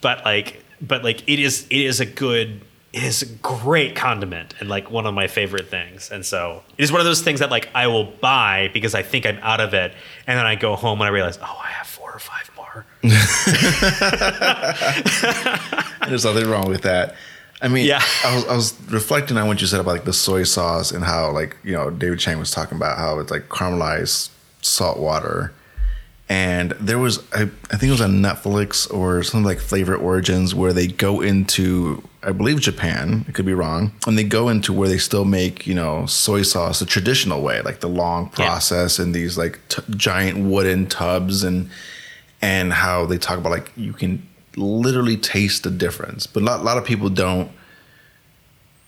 But 0.00 0.24
like, 0.24 0.64
but 0.80 1.04
like, 1.04 1.28
it 1.28 1.38
is 1.38 1.66
it 1.70 1.80
is 1.80 2.00
a 2.00 2.06
good 2.06 2.62
it 2.92 3.02
is 3.02 3.22
a 3.22 3.26
great 3.26 3.96
condiment 3.96 4.54
and 4.60 4.68
like 4.68 4.90
one 4.90 5.06
of 5.06 5.14
my 5.14 5.26
favorite 5.26 5.68
things. 5.68 6.10
And 6.10 6.26
so 6.26 6.62
it 6.76 6.82
is 6.82 6.92
one 6.92 7.00
of 7.00 7.06
those 7.06 7.22
things 7.22 7.40
that 7.40 7.50
like 7.50 7.68
I 7.74 7.86
will 7.86 8.04
buy 8.04 8.70
because 8.72 8.94
I 8.94 9.02
think 9.02 9.26
I'm 9.26 9.38
out 9.38 9.60
of 9.60 9.74
it, 9.74 9.94
and 10.26 10.38
then 10.38 10.46
I 10.46 10.56
go 10.56 10.76
home 10.76 11.00
and 11.00 11.08
I 11.08 11.10
realize, 11.10 11.38
oh, 11.38 11.60
I 11.62 11.68
have 11.68 11.86
four 11.86 12.12
or 12.12 12.18
five 12.18 12.50
more. 12.56 12.84
There's 16.08 16.24
nothing 16.24 16.48
wrong 16.48 16.68
with 16.68 16.82
that. 16.82 17.14
I 17.62 17.68
mean, 17.68 17.86
Yeah. 17.86 18.02
I 18.24 18.34
was 18.34 18.44
I 18.48 18.56
was 18.56 18.74
reflecting 18.90 19.36
on 19.38 19.46
what 19.46 19.60
you 19.60 19.66
said 19.68 19.80
about 19.80 19.92
like 19.92 20.04
the 20.04 20.12
soy 20.12 20.42
sauce 20.42 20.90
and 20.90 21.04
how 21.04 21.30
like 21.30 21.56
you 21.64 21.72
know 21.72 21.90
David 21.90 22.18
Chang 22.18 22.38
was 22.38 22.50
talking 22.50 22.76
about 22.76 22.98
how 22.98 23.18
it's 23.20 23.30
like 23.30 23.48
caramelized 23.48 24.30
salt 24.62 24.98
water, 24.98 25.52
and 26.28 26.72
there 26.80 26.98
was 26.98 27.20
I, 27.32 27.42
I 27.42 27.76
think 27.76 27.84
it 27.84 27.90
was 27.90 28.00
on 28.00 28.20
Netflix 28.20 28.92
or 28.92 29.22
something 29.22 29.44
like 29.44 29.58
Flavor 29.60 29.94
Origins 29.96 30.54
where 30.54 30.72
they 30.72 30.86
go 30.88 31.20
into 31.20 32.02
I 32.22 32.32
believe 32.32 32.60
Japan 32.60 33.24
it 33.28 33.34
could 33.34 33.46
be 33.46 33.54
wrong 33.54 33.92
and 34.06 34.16
they 34.18 34.24
go 34.24 34.48
into 34.48 34.72
where 34.72 34.88
they 34.88 34.98
still 34.98 35.24
make 35.24 35.66
you 35.66 35.74
know 35.74 36.06
soy 36.06 36.42
sauce 36.42 36.78
the 36.80 36.86
traditional 36.86 37.42
way 37.42 37.60
like 37.62 37.80
the 37.80 37.88
long 37.88 38.24
Yeah. 38.38 38.46
process 38.46 38.98
in 38.98 39.12
these 39.12 39.36
like 39.38 39.58
t- 39.68 39.82
giant 39.96 40.38
wooden 40.38 40.86
tubs 40.86 41.42
and 41.44 41.68
and 42.40 42.72
how 42.72 43.06
they 43.06 43.18
talk 43.18 43.38
about 43.38 43.50
like 43.50 43.72
you 43.76 43.92
can 43.92 44.26
literally 44.56 45.16
taste 45.16 45.62
the 45.62 45.70
difference. 45.70 46.26
But 46.26 46.42
a 46.42 46.46
lot, 46.46 46.60
a 46.60 46.62
lot 46.62 46.78
of 46.78 46.84
people 46.84 47.08
don't 47.08 47.50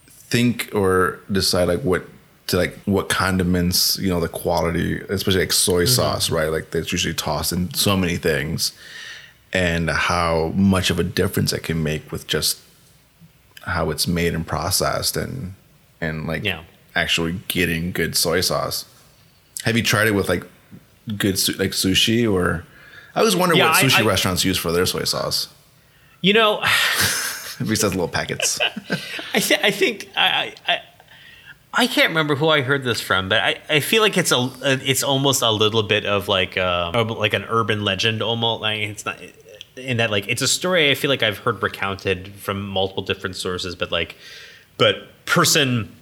think 0.09 0.71
or 0.75 1.21
decide 1.31 1.69
like 1.69 1.81
what 1.81 2.07
to 2.49 2.57
like 2.57 2.77
what 2.85 3.09
condiments, 3.09 3.99
you 3.99 4.09
know, 4.09 4.21
the 4.21 4.29
quality, 4.29 5.01
especially 5.09 5.41
like 5.41 5.53
soy 5.53 5.85
mm-hmm. 5.85 5.95
sauce, 5.95 6.31
right? 6.31 6.49
Like 6.49 6.71
that's 6.71 6.93
usually 6.93 7.15
tossed 7.15 7.53
in 7.53 7.73
so 7.75 7.97
many 7.97 8.17
things, 8.17 8.73
and 9.53 9.89
how 9.91 10.49
much 10.55 10.91
of 10.91 10.99
a 10.99 11.05
difference 11.05 11.53
it 11.53 11.63
can 11.63 11.83
make 11.83 12.11
with 12.13 12.27
just 12.27 12.59
how 13.63 13.91
it's 13.91 14.07
made 14.07 14.35
and 14.35 14.47
processed 14.47 15.17
and 15.17 15.55
and 16.01 16.27
like 16.27 16.45
Yeah. 16.45 16.65
actually 16.95 17.41
getting 17.49 17.93
good 17.93 18.15
soy 18.15 18.41
sauce. 18.43 18.85
Have 19.65 19.77
you 19.77 19.83
tried 19.83 20.07
it 20.07 20.15
with 20.15 20.29
like 20.29 20.45
good 21.17 21.37
like 21.59 21.71
sushi 21.71 22.31
or? 22.31 22.65
I 23.15 23.21
always 23.21 23.37
wonder 23.37 23.55
Yeah, 23.55 23.69
what 23.69 23.77
I- 23.77 23.87
sushi 23.87 24.01
I- 24.01 24.07
restaurants 24.07 24.45
use 24.45 24.59
for 24.59 24.73
their 24.73 24.85
soy 24.87 25.05
sauce. 25.05 25.49
You 26.25 26.33
know, 26.33 26.61
Besides 27.59 27.95
little 27.95 28.09
packets. 28.09 28.59
I, 29.35 29.41
th- 29.41 29.61
I 29.63 29.71
think 29.71 30.09
I, 30.17 30.55
I 30.67 30.81
I 31.75 31.87
can't 31.87 32.09
remember 32.09 32.35
who 32.35 32.49
I 32.49 32.63
heard 32.63 32.83
this 32.83 32.99
from, 32.99 33.29
but 33.29 33.43
I, 33.43 33.61
I 33.69 33.81
feel 33.81 34.01
like 34.01 34.17
it's 34.17 34.33
a 34.33 34.51
it's 34.63 35.03
almost 35.03 35.43
a 35.43 35.51
little 35.51 35.83
bit 35.83 36.07
of 36.07 36.27
like 36.27 36.57
um, 36.57 37.09
like 37.09 37.35
an 37.35 37.45
urban 37.51 37.85
legend 37.85 38.23
almost. 38.23 38.63
Like 38.63 38.79
it's 38.79 39.05
not 39.05 39.19
in 39.77 39.99
that 39.99 40.11
like 40.11 40.27
it's 40.27 40.41
a 40.41 40.49
story 40.49 40.91
I 40.91 40.95
feel 40.95 41.11
like 41.11 41.23
I've 41.23 41.37
heard 41.37 41.63
recounted 41.63 42.33
from 42.33 42.67
multiple 42.67 43.03
different 43.03 43.37
sources, 43.37 43.75
but 43.75 43.93
like 43.93 44.17
but 44.79 45.27
person 45.27 45.95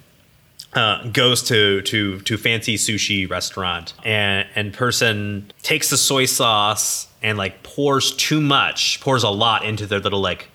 uh, 0.74 1.06
goes 1.08 1.42
to 1.44 1.82
to 1.82 2.20
to 2.20 2.38
fancy 2.38 2.76
sushi 2.76 3.28
restaurant 3.28 3.94
and 4.04 4.48
and 4.54 4.72
person 4.72 5.52
takes 5.62 5.90
the 5.90 5.96
soy 5.96 6.24
sauce 6.24 7.08
and 7.22 7.38
like 7.38 7.62
pours 7.62 8.12
too 8.16 8.40
much, 8.40 9.00
pours 9.00 9.22
a 9.22 9.28
lot 9.28 9.64
into 9.64 9.86
their 9.86 10.00
little 10.00 10.20
like 10.20 10.48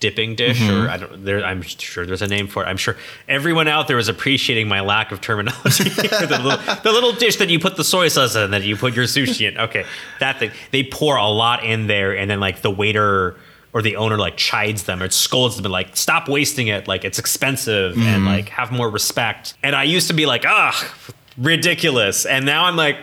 dipping 0.00 0.34
dish 0.34 0.66
or 0.68 0.88
I 0.88 0.96
don't 0.96 1.24
there 1.26 1.44
I'm 1.44 1.60
sure 1.60 2.06
there's 2.06 2.22
a 2.22 2.26
name 2.26 2.48
for 2.48 2.64
it. 2.64 2.66
I'm 2.66 2.78
sure 2.78 2.96
everyone 3.28 3.68
out 3.68 3.86
there 3.86 3.98
is 3.98 4.08
appreciating 4.08 4.66
my 4.66 4.80
lack 4.80 5.12
of 5.12 5.20
terminology. 5.20 5.84
the, 5.90 6.40
little, 6.42 6.76
the 6.82 6.90
little 6.90 7.12
dish 7.12 7.36
that 7.36 7.50
you 7.50 7.58
put 7.60 7.76
the 7.76 7.84
soy 7.84 8.08
sauce 8.08 8.34
in 8.34 8.50
that 8.50 8.62
you 8.62 8.76
put 8.76 8.96
your 8.96 9.04
sushi 9.04 9.48
in. 9.48 9.58
Okay, 9.58 9.84
that 10.18 10.38
thing. 10.38 10.50
They 10.72 10.82
pour 10.82 11.16
a 11.16 11.28
lot 11.28 11.64
in 11.64 11.86
there 11.86 12.16
and 12.16 12.30
then 12.30 12.40
like 12.40 12.62
the 12.62 12.70
waiter 12.70 13.36
or 13.72 13.82
the 13.82 13.96
owner 13.96 14.18
like 14.18 14.36
chides 14.36 14.84
them 14.84 15.02
or 15.02 15.08
scolds 15.10 15.56
them 15.56 15.64
and 15.64 15.72
like 15.72 15.96
stop 15.96 16.28
wasting 16.28 16.66
it 16.66 16.88
like 16.88 17.04
it's 17.04 17.18
expensive 17.18 17.96
and 17.96 18.24
like 18.24 18.48
have 18.48 18.72
more 18.72 18.90
respect. 18.90 19.54
And 19.62 19.76
I 19.76 19.84
used 19.84 20.08
to 20.08 20.14
be 20.14 20.26
like, 20.26 20.44
"Ah, 20.46 20.94
ridiculous." 21.36 22.26
And 22.26 22.44
now 22.44 22.64
I'm 22.64 22.76
like 22.76 22.96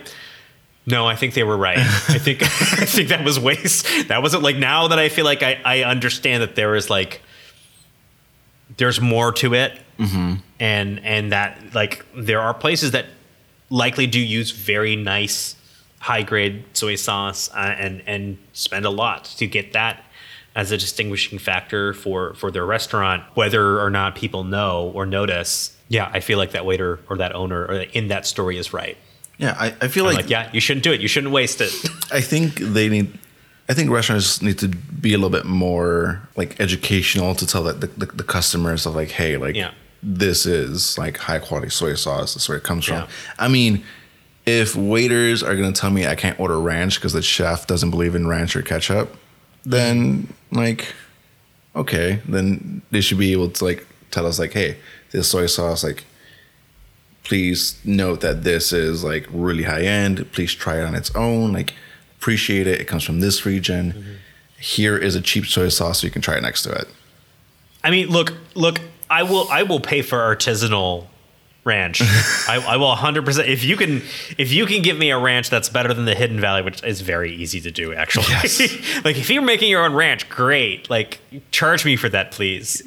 no, 0.90 1.06
I 1.06 1.18
think 1.18 1.34
they 1.34 1.44
were 1.44 1.58
right. 1.58 1.78
I 1.80 2.18
think 2.18 2.42
I 2.44 2.86
think 2.86 3.10
that 3.10 3.24
was 3.24 3.40
waste. 3.40 3.86
That 4.08 4.22
wasn't 4.22 4.42
like 4.42 4.56
now 4.56 4.88
that 4.88 4.98
I 4.98 5.10
feel 5.10 5.26
like 5.26 5.44
I, 5.44 5.60
I 5.64 5.84
understand 5.84 6.42
that 6.42 6.56
there 6.56 6.76
is 6.76 6.90
like 6.90 7.22
there's 8.78 9.02
more 9.02 9.32
to 9.34 9.54
it, 9.54 9.78
and 10.60 11.00
and 11.04 11.32
that 11.34 11.74
like 11.74 12.06
there 12.16 12.40
are 12.40 12.54
places 12.54 12.92
that 12.92 13.06
likely 13.70 14.08
do 14.08 14.20
use 14.20 14.52
very 14.52 14.96
nice 14.96 15.56
high 16.00 16.24
grade 16.24 16.64
soy 16.74 16.96
sauce 16.96 17.50
uh, 17.54 17.76
and 17.78 18.02
and 18.08 18.38
spend 18.54 18.86
a 18.86 18.90
lot 18.90 19.26
to 19.26 19.46
get 19.46 19.74
that 19.74 20.06
as 20.58 20.72
a 20.72 20.78
distinguishing 20.78 21.38
factor 21.40 21.94
for 21.94 22.34
for 22.34 22.52
their 22.52 22.66
restaurant, 22.66 23.24
whether 23.36 23.80
or 23.80 23.90
not 23.90 24.16
people 24.16 24.44
know 24.44 24.92
or 24.94 25.06
notice. 25.06 25.78
Yeah, 25.88 26.10
I 26.12 26.20
feel 26.20 26.38
like 26.38 26.52
that 26.52 26.66
waiter 26.66 27.00
or 27.10 27.16
that 27.18 27.34
owner 27.34 27.64
or 27.66 27.74
in 27.94 28.10
that 28.10 28.26
story 28.26 28.58
is 28.58 28.74
right. 28.74 28.98
Yeah, 29.38 29.56
I, 29.58 29.68
I 29.80 29.88
feel 29.88 30.04
like, 30.04 30.16
like, 30.18 30.30
yeah, 30.32 30.50
you 30.52 30.60
shouldn't 30.60 30.84
do 30.84 30.92
it. 30.92 31.00
You 31.00 31.08
shouldn't 31.08 31.32
waste 31.32 31.62
it. 31.62 31.72
I 32.12 32.22
think 32.22 32.56
they 32.56 32.90
need. 32.90 33.18
I 33.70 33.74
think 33.74 33.92
restaurants 33.92 34.42
need 34.42 34.58
to 34.60 34.68
be 34.70 35.14
a 35.14 35.18
little 35.18 35.30
bit 35.30 35.46
more 35.46 36.28
like 36.36 36.60
educational 36.60 37.36
to 37.36 37.46
tell 37.46 37.64
that 37.64 37.82
the, 37.82 37.88
the, 37.88 38.06
the 38.08 38.24
customers 38.24 38.86
of 38.86 38.96
like, 38.96 39.12
hey, 39.12 39.38
like 39.38 39.56
Yeah. 39.56 39.72
this 40.02 40.46
is 40.46 40.98
like 40.98 41.18
high 41.18 41.40
quality 41.40 41.70
soy 41.70 41.94
sauce. 41.96 42.34
That's 42.34 42.48
where 42.50 42.58
it 42.58 42.64
comes 42.64 42.88
Yeah. 42.88 43.02
from. 43.02 43.10
I 43.38 43.48
mean, 43.50 43.84
if 44.46 44.76
waiters 44.76 45.44
are 45.44 45.56
gonna 45.56 45.74
tell 45.74 45.92
me 45.92 46.08
I 46.08 46.16
can't 46.16 46.40
order 46.40 46.60
ranch 46.60 46.96
because 46.96 47.14
the 47.14 47.22
chef 47.22 47.68
doesn't 47.68 47.92
believe 47.92 48.16
in 48.16 48.26
ranch 48.26 48.56
or 48.56 48.62
ketchup, 48.62 49.16
then 49.68 50.34
like, 50.52 50.94
okay, 51.76 52.22
then 52.28 52.82
they 52.92 53.02
should 53.02 53.20
be 53.20 53.34
able 53.34 53.50
to 53.50 53.64
like 53.64 53.86
tell 54.12 54.26
us 54.26 54.40
like, 54.40 54.54
hey, 54.54 54.78
this 55.12 55.30
soy 55.30 55.46
sauce 55.46 55.84
like 55.84 56.04
please 57.28 57.78
note 57.84 58.22
that 58.22 58.44
this 58.44 58.72
is 58.72 59.04
like 59.04 59.28
really 59.32 59.64
high 59.64 59.82
end. 59.82 60.32
Please 60.32 60.54
try 60.54 60.80
it 60.80 60.86
on 60.86 60.96
its 60.96 61.14
own. 61.14 61.52
Like, 61.52 61.74
appreciate 62.18 62.68
it. 62.68 62.80
It 62.80 62.86
comes 62.86 63.04
from 63.04 63.20
this 63.20 63.46
region. 63.46 63.92
Mm-hmm. 63.92 64.12
Here 64.60 64.98
is 64.98 65.16
a 65.16 65.22
cheap 65.22 65.46
soy 65.46 65.68
sauce, 65.68 66.00
so 66.00 66.08
you 66.08 66.12
can 66.12 66.22
try 66.22 66.38
it 66.38 66.42
next 66.42 66.64
to 66.64 66.72
it. 66.72 66.88
I 67.84 67.92
mean, 67.92 68.08
look, 68.08 68.34
look. 68.56 68.80
I 69.10 69.24
will, 69.24 69.48
I 69.50 69.64
will 69.64 69.80
pay 69.80 70.02
for 70.02 70.18
artisanal 70.18 71.08
ranch. 71.68 72.02
I, 72.48 72.64
I 72.68 72.78
will 72.78 72.88
100. 72.88 73.24
percent 73.26 73.48
If 73.48 73.64
you 73.64 73.78
can, 73.78 74.02
if 74.40 74.52
you 74.52 74.66
can 74.66 74.82
give 74.82 74.98
me 74.98 75.12
a 75.12 75.20
ranch 75.20 75.52
that's 75.52 75.70
better 75.70 75.94
than 75.94 76.06
the 76.06 76.16
Hidden 76.16 76.40
Valley, 76.40 76.64
which 76.64 76.84
is 76.84 77.02
very 77.02 77.36
easy 77.36 77.62
to 77.62 77.70
do, 77.70 77.94
actually. 77.94 78.26
Yes. 78.30 78.60
like 79.06 79.18
if 79.18 79.30
you're 79.30 79.44
making 79.44 79.70
your 79.70 79.86
own 79.86 79.94
ranch, 79.94 80.28
great. 80.30 80.90
Like 80.90 81.20
charge 81.52 81.86
me 81.86 81.96
for 81.96 82.10
that, 82.10 82.32
please. 82.32 82.82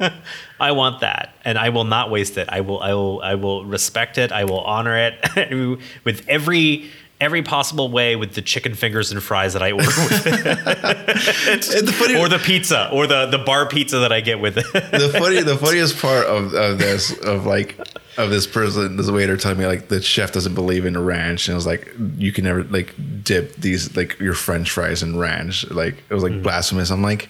I 0.58 0.72
want 0.72 1.00
that, 1.00 1.34
and 1.44 1.58
I 1.58 1.68
will 1.68 1.84
not 1.84 2.10
waste 2.10 2.38
it. 2.38 2.48
I 2.50 2.62
will, 2.62 2.80
I 2.80 2.94
will, 2.94 3.20
I 3.22 3.34
will 3.34 3.64
respect 3.66 4.16
it. 4.16 4.32
I 4.32 4.44
will 4.44 4.60
honor 4.60 4.96
it 4.96 5.78
with 6.04 6.26
every 6.26 6.90
every 7.20 7.42
possible 7.42 7.90
way 7.90 8.16
with 8.16 8.34
the 8.34 8.42
chicken 8.42 8.74
fingers 8.74 9.12
and 9.12 9.22
fries 9.22 9.52
that 9.52 9.62
I 9.62 9.72
order 9.72 9.86
with 9.86 10.26
it, 10.26 11.86
the 11.86 11.92
funny- 11.92 12.16
or 12.18 12.28
the 12.28 12.38
pizza, 12.38 12.90
or 12.92 13.06
the 13.06 13.26
the 13.26 13.38
bar 13.38 13.68
pizza 13.68 13.98
that 13.98 14.12
I 14.12 14.20
get 14.20 14.40
with 14.40 14.56
it. 14.58 14.64
The 14.72 15.10
funny, 15.18 15.42
the 15.42 15.56
funniest 15.56 15.98
part 15.98 16.26
of, 16.26 16.54
of 16.54 16.78
this, 16.78 17.16
of 17.18 17.46
like, 17.46 17.78
of 18.16 18.30
this 18.30 18.46
person, 18.46 18.96
this 18.96 19.10
waiter 19.10 19.36
telling 19.36 19.58
me 19.58 19.66
like 19.66 19.88
the 19.88 20.00
chef 20.02 20.32
doesn't 20.32 20.54
believe 20.54 20.86
in 20.86 20.96
ranch, 21.02 21.48
and 21.48 21.52
it 21.52 21.56
was 21.56 21.66
like 21.66 21.92
you 22.16 22.32
can 22.32 22.44
never 22.44 22.64
like 22.64 22.94
dip 23.22 23.54
these 23.56 23.94
like 23.96 24.18
your 24.20 24.34
French 24.34 24.70
fries 24.70 25.02
in 25.02 25.18
ranch. 25.18 25.68
Like 25.70 26.02
it 26.08 26.14
was 26.14 26.22
like 26.22 26.42
blasphemous. 26.42 26.90
I'm 26.90 27.02
like. 27.02 27.28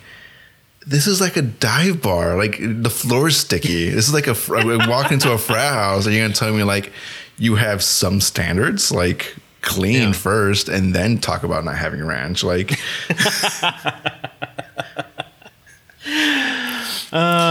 This 0.87 1.07
is 1.07 1.19
like 1.19 1.39
a 1.39 1.43
dive 1.43 2.03
bar. 2.03 2.37
Like 2.37 2.59
the 2.61 2.91
floor 2.91 3.29
is 3.29 3.39
sticky. 3.39 3.89
This 3.95 4.07
is 4.07 4.13
like 4.13 4.27
a. 4.27 4.35
fr- 4.35 4.57
walk 4.87 5.13
into 5.13 5.33
a 5.33 5.39
frat 5.39 5.73
house 5.73 6.05
and 6.05 6.15
you're 6.15 6.23
gonna 6.25 6.35
tell 6.35 6.53
me 6.53 6.63
like 6.63 6.93
you 7.39 7.55
have 7.55 7.83
some 7.83 8.21
standards, 8.21 8.93
like 8.93 9.35
clean 9.63 10.03
Yeah. 10.09 10.13
first, 10.13 10.69
and 10.69 10.95
then 10.95 11.17
talk 11.17 11.43
about 11.43 11.65
not 11.65 11.77
having 11.79 12.05
ranch. 12.05 12.45
Like 12.45 12.79
Uh, 17.13 17.44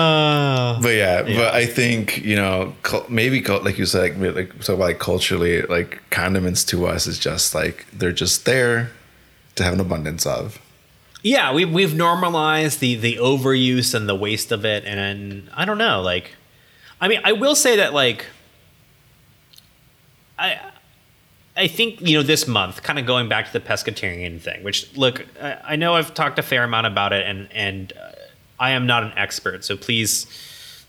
But 0.83 0.95
yeah, 0.95 1.23
but 1.23 1.55
I 1.55 1.65
think 1.65 2.17
you 2.23 2.35
know 2.35 2.75
maybe 3.09 3.41
like 3.41 3.79
you 3.79 3.85
said, 3.85 4.19
like, 4.19 4.35
like 4.35 4.51
so 4.61 4.75
like 4.75 4.99
culturally, 4.99 5.63
like 5.63 6.01
condiments 6.11 6.63
to 6.65 6.85
us 6.85 7.07
is 7.07 7.17
just 7.17 7.55
like 7.55 7.85
they're 7.91 8.11
just 8.11 8.45
there 8.45 8.91
to 9.55 9.63
have 9.63 9.73
an 9.73 9.79
abundance 9.79 10.25
of. 10.25 10.59
yeah, 11.23 11.53
we 11.53 11.63
we've 11.65 11.95
normalized 11.95 12.81
the 12.81 12.95
the 12.95 13.15
overuse 13.15 13.95
and 13.95 14.07
the 14.09 14.15
waste 14.15 14.51
of 14.51 14.65
it, 14.65 14.83
and, 14.85 14.99
and 14.99 15.49
I 15.55 15.63
don't 15.65 15.77
know, 15.77 16.01
like, 16.01 16.35
I 16.99 17.07
mean, 17.07 17.21
I 17.23 17.31
will 17.31 17.55
say 17.55 17.77
that 17.77 17.93
like, 17.93 18.25
I. 20.37 20.59
I 21.55 21.67
think 21.67 22.01
you 22.01 22.17
know 22.17 22.23
this 22.23 22.47
month, 22.47 22.81
kind 22.81 22.97
of 22.97 23.05
going 23.05 23.29
back 23.29 23.45
to 23.45 23.53
the 23.53 23.59
pescatarian 23.59 24.41
thing. 24.41 24.63
Which 24.63 24.91
look, 24.97 25.23
I, 25.39 25.57
I 25.63 25.75
know 25.75 25.93
I've 25.93 26.11
talked 26.15 26.39
a 26.39 26.41
fair 26.41 26.63
amount 26.63 26.87
about 26.87 27.13
it, 27.13 27.27
and 27.27 27.47
and 27.53 27.93
uh, 27.93 28.11
I 28.59 28.71
am 28.71 28.87
not 28.87 29.03
an 29.03 29.13
expert, 29.15 29.63
so 29.63 29.77
please, 29.77 30.25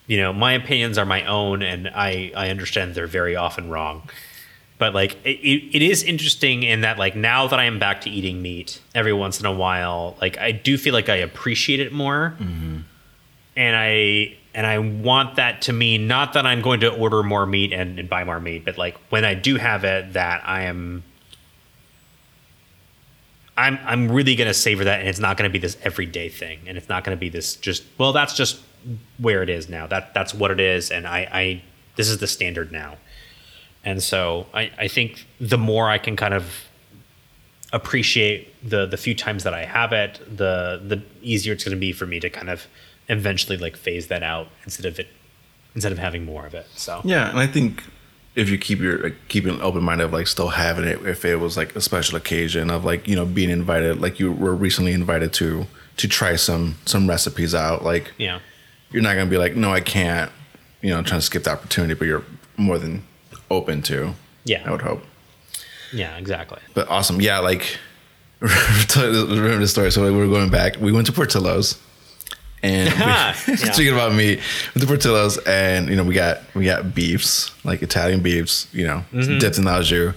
you 0.07 0.19
know, 0.19 0.33
my 0.33 0.53
opinions 0.53 0.99
are 0.99 1.07
my 1.07 1.25
own, 1.25 1.63
and 1.63 1.89
I 1.89 2.33
I 2.37 2.51
understand 2.51 2.95
they're 2.95 3.07
very 3.07 3.37
often 3.37 3.71
wrong. 3.71 4.09
But 4.77 4.93
like 4.93 5.17
it, 5.25 5.39
it, 5.75 5.83
is 5.83 6.03
interesting 6.03 6.63
in 6.65 6.81
that 6.81 6.99
like 6.99 7.15
now 7.15 7.47
that 7.47 7.59
I 7.59 7.65
am 7.65 7.79
back 7.79 8.03
to 8.03 8.11
eating 8.11 8.43
meat 8.43 8.81
every 8.95 9.13
once 9.13 9.39
in 9.41 9.47
a 9.47 9.53
while, 9.53 10.17
like 10.21 10.37
I 10.39 10.51
do 10.51 10.77
feel 10.77 10.93
like 10.93 11.09
I 11.09 11.17
appreciate 11.17 11.81
it 11.81 11.93
more. 11.93 12.37
Mm-hmm. 12.39 12.79
and 13.57 13.77
I 13.77 14.37
and 14.53 14.67
I 14.67 14.79
want 14.79 15.37
that 15.37 15.63
to 15.63 15.73
mean 15.73 16.07
not 16.07 16.33
that 16.35 16.45
I'm 16.45 16.61
going 16.61 16.81
to 16.81 16.93
order 16.93 17.23
more 17.23 17.47
meat 17.47 17.73
and, 17.73 17.99
and 17.99 18.09
buy 18.09 18.25
more 18.25 18.41
meat, 18.41 18.65
but 18.65 18.77
like 18.77 18.97
when 19.11 19.25
I 19.25 19.35
do 19.35 19.57
have 19.57 19.85
it, 19.85 20.13
that 20.15 20.43
I 20.47 20.63
am 20.63 21.05
I'm 23.57 23.79
I'm 23.85 24.11
really 24.11 24.35
gonna 24.35 24.55
savor 24.55 24.85
that, 24.85 25.01
and 25.01 25.09
it's 25.09 25.21
not 25.21 25.37
gonna 25.37 25.51
be 25.51 25.59
this 25.59 25.77
everyday 25.83 26.29
thing, 26.29 26.61
and 26.67 26.77
it's 26.77 26.89
not 26.89 27.05
gonna 27.05 27.17
be 27.17 27.29
this 27.29 27.57
just 27.57 27.85
well, 27.97 28.13
that's 28.13 28.35
just 28.35 28.61
where 29.19 29.43
it 29.43 29.49
is 29.49 29.69
now. 29.69 29.87
That 29.87 30.15
that's 30.15 30.35
what 30.35 30.51
it 30.51 30.61
is, 30.61 30.91
and 30.91 31.07
I, 31.07 31.29
I 31.33 31.63
this 31.97 32.09
is 32.09 32.19
the 32.19 32.27
standard 32.27 32.73
now, 32.73 32.97
and 33.85 34.03
so 34.03 34.47
I 34.53 34.71
I 34.79 34.89
think 34.89 35.27
the 35.41 35.59
more 35.59 35.89
I 35.89 35.99
can 35.99 36.17
kind 36.17 36.35
of 36.35 36.65
appreciate 37.73 38.55
the 38.69 38.87
the 38.87 38.97
few 38.97 39.15
times 39.15 39.45
that 39.45 39.55
I 39.55 39.65
have 39.65 39.93
it, 39.93 40.21
the 40.25 40.81
the 40.85 41.03
easier 41.23 41.53
it's 41.53 41.65
gonna 41.65 41.77
be 41.77 41.93
for 41.93 42.07
me 42.07 42.21
to 42.21 42.31
kind 42.31 42.51
of 42.51 42.67
eventually 43.09 43.57
like 43.57 43.77
phase 43.77 44.07
that 44.09 44.23
out 44.23 44.49
instead 44.65 44.87
of 44.87 44.99
it 44.99 45.09
instead 45.75 45.93
of 45.93 45.99
having 45.99 46.25
more 46.25 46.47
of 46.47 46.55
it. 46.55 46.67
So 46.75 47.01
Yeah, 47.05 47.29
and 47.29 47.39
I 47.39 47.47
think 47.47 47.83
if 48.35 48.49
you 48.49 48.59
keep 48.59 48.81
your 48.81 48.99
like, 48.99 49.29
keeping 49.29 49.55
an 49.55 49.63
open 49.63 49.83
mind 49.83 50.01
of 50.01 50.13
like 50.13 50.27
still 50.27 50.49
having 50.49 50.85
it, 50.85 51.05
if 51.07 51.25
it 51.25 51.37
was 51.37 51.57
like 51.57 51.75
a 51.77 51.81
special 51.81 52.17
occasion 52.17 52.71
of 52.71 52.85
like 52.85 53.07
you 53.07 53.17
know 53.17 53.25
being 53.25 53.51
invited, 53.51 54.01
like 54.01 54.19
you 54.19 54.33
were 54.33 54.55
recently 54.55 54.93
invited 54.93 55.33
to 55.35 55.67
to 55.97 56.09
try 56.09 56.37
some 56.37 56.77
some 56.85 57.09
recipes 57.09 57.55
out, 57.55 57.85
like 57.85 58.13
yeah. 58.19 58.41
You're 58.95 59.03
not 59.03 59.15
gonna 59.17 59.29
be 59.29 59.37
like, 59.39 59.57
no, 59.57 59.71
I 59.73 59.81
can't, 59.81 60.31
you 60.81 60.91
know, 60.91 61.03
trying 61.03 61.21
to 61.21 61.27
skip 61.27 61.43
the 61.45 61.51
opportunity, 61.51 61.95
but 61.95 62.07
you're 62.07 62.25
more 62.57 62.79
than 62.79 63.03
open 63.51 63.83
to. 63.83 64.15
Yeah. 64.45 64.63
I 64.65 64.71
would 64.71 64.83
hope. 64.83 65.03
Yeah, 65.93 66.17
exactly. 66.17 66.61
But 66.75 66.89
awesome, 66.89 67.21
yeah. 67.21 67.41
Like 67.41 67.77
remember 68.41 69.59
the 69.59 69.69
story? 69.69 69.91
So 69.93 70.03
like, 70.03 70.13
we 70.13 70.19
were 70.19 70.27
going 70.29 70.51
back. 70.51 70.77
We 70.81 70.93
went 70.93 71.07
to 71.07 71.13
Portillo's, 71.13 71.79
and 72.63 72.93
we, 72.93 72.99
Yeah. 73.01 73.33
speaking 73.73 73.93
about 73.93 74.15
meat, 74.15 74.41
went 74.75 74.81
to 74.83 74.87
Portillo's, 74.87 75.39
and 75.39 75.89
you 75.89 75.97
know 75.97 76.05
we 76.05 76.15
got 76.15 76.41
we 76.55 76.65
got 76.65 76.95
beefs 76.95 77.51
like 77.65 77.83
Italian 77.83 78.21
beefs, 78.21 78.69
you 78.73 78.87
know, 78.87 79.05
Mm-hmm. 79.13 79.39
dipped 79.39 79.59
in 79.59 79.67
au 79.69 79.83
jus, 79.83 80.15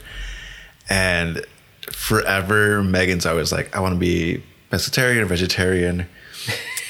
and 0.89 1.45
forever 1.91 2.83
Megan's 2.83 3.25
always 3.25 3.51
like, 3.51 3.75
I 3.75 3.79
want 3.79 3.93
to 3.95 3.99
be 3.99 4.43
pescatarian 4.71 5.21
or 5.21 5.25
vegetarian, 5.25 6.05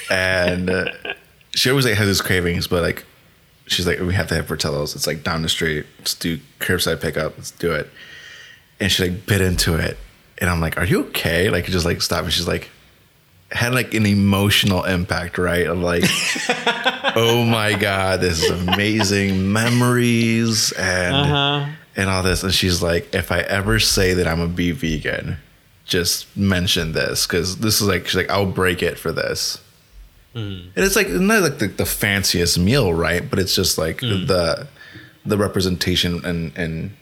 and 0.10 0.70
uh, 0.70 0.86
she 1.58 1.72
always 1.72 1.86
like 1.86 1.96
has 1.96 2.06
these 2.06 2.22
cravings, 2.22 2.68
but 2.68 2.84
like 2.84 3.04
she's 3.66 3.88
like, 3.88 4.00
we 4.00 4.14
have 4.14 4.28
to 4.28 4.36
have 4.36 4.46
Portillo's. 4.46 4.96
It's 4.96 5.08
like 5.08 5.24
down 5.24 5.42
the 5.42 5.50
street. 5.50 5.88
Let's 5.98 6.14
do 6.14 6.40
curbside 6.60 7.02
pickup. 7.02 7.36
Let's 7.36 7.50
do 7.50 7.74
it. 7.74 7.90
And 8.80 8.92
she 8.92 9.10
like 9.10 9.26
bit 9.26 9.42
into 9.42 9.76
it, 9.76 9.98
and 10.38 10.52
I'm 10.52 10.62
like, 10.62 10.78
are 10.78 10.86
you 10.86 11.06
okay? 11.06 11.50
Like 11.50 11.66
just 11.66 11.84
like 11.84 12.04
stop. 12.04 12.24
And 12.24 12.32
she's 12.32 12.48
like, 12.48 12.70
had 13.52 13.74
like 13.74 13.96
an 13.96 14.06
emotional 14.06 14.84
impact, 14.84 15.40
right? 15.40 15.66
Of 15.66 15.80
like, 15.80 16.04
oh 17.16 17.44
my 17.44 17.74
god, 17.74 18.22
this 18.22 18.44
is 18.44 18.52
amazing 18.68 19.52
memories 19.52 20.72
and 20.74 21.16
uh-huh. 21.16 21.72
and 21.96 22.08
all 22.08 22.22
this. 22.22 22.44
And 22.44 22.54
she's 22.54 22.84
like, 22.84 23.16
if 23.16 23.32
I 23.32 23.40
ever 23.40 23.80
say 23.80 24.14
that 24.14 24.28
I'm 24.28 24.42
a 24.42 24.48
be 24.48 24.70
vegan, 24.70 25.38
just 25.86 26.38
mention 26.38 26.92
this 26.92 27.26
because 27.26 27.58
this 27.58 27.82
is 27.82 27.88
like 27.88 28.06
she's 28.06 28.16
like, 28.16 28.30
I'll 28.30 28.46
break 28.46 28.84
it 28.84 29.00
for 29.00 29.12
this. 29.12 29.60
Mm. 30.38 30.70
And 30.76 30.86
it's 30.86 30.96
like 30.96 31.10
not 31.10 31.42
like 31.42 31.58
the, 31.58 31.68
the 31.68 31.86
fanciest 31.86 32.60
meal, 32.60 32.94
right? 32.94 33.28
But 33.28 33.40
it's 33.40 33.56
just 33.56 33.80
like 33.80 34.02
mm. 34.02 34.28
the 34.28 34.68
the 35.26 35.38
representation 35.38 36.24
and 36.24 36.56
and 36.56 36.96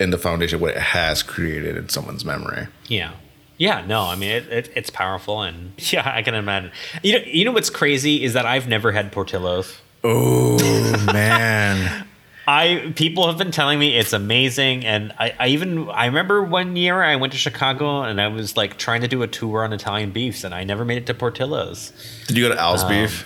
and 0.00 0.12
the 0.12 0.18
foundation 0.18 0.56
of 0.56 0.62
what 0.62 0.72
it 0.72 0.82
has 0.82 1.22
created 1.22 1.76
in 1.76 1.88
someone's 1.88 2.24
memory. 2.24 2.66
Yeah. 2.88 3.12
Yeah, 3.56 3.84
no, 3.86 4.02
I 4.04 4.16
mean 4.16 4.30
it, 4.30 4.48
it, 4.48 4.70
it's 4.74 4.90
powerful, 4.90 5.42
and 5.42 5.74
yeah, 5.92 6.10
I 6.12 6.22
can 6.22 6.34
imagine. 6.34 6.72
You 7.02 7.18
know, 7.18 7.24
you 7.26 7.44
know 7.44 7.52
what's 7.52 7.70
crazy 7.70 8.24
is 8.24 8.32
that 8.32 8.46
I've 8.46 8.66
never 8.66 8.90
had 8.90 9.12
Portillo's. 9.12 9.78
Oh 10.02 10.58
man. 11.12 12.06
I 12.50 12.92
people 12.96 13.28
have 13.28 13.38
been 13.38 13.52
telling 13.52 13.78
me 13.78 13.96
it's 13.96 14.12
amazing, 14.12 14.84
and 14.84 15.12
I, 15.20 15.32
I 15.38 15.46
even 15.48 15.88
I 15.88 16.06
remember 16.06 16.42
one 16.42 16.74
year 16.74 17.00
I 17.00 17.14
went 17.14 17.32
to 17.32 17.38
Chicago 17.38 18.02
and 18.02 18.20
I 18.20 18.26
was 18.26 18.56
like 18.56 18.76
trying 18.76 19.02
to 19.02 19.08
do 19.08 19.22
a 19.22 19.28
tour 19.28 19.62
on 19.62 19.72
Italian 19.72 20.10
beefs, 20.10 20.42
and 20.42 20.52
I 20.52 20.64
never 20.64 20.84
made 20.84 20.98
it 20.98 21.06
to 21.06 21.14
Portillo's. 21.14 21.92
Did 22.26 22.36
you 22.36 22.48
go 22.48 22.52
to 22.54 22.60
Al's 22.60 22.82
um, 22.82 22.88
Beef? 22.88 23.24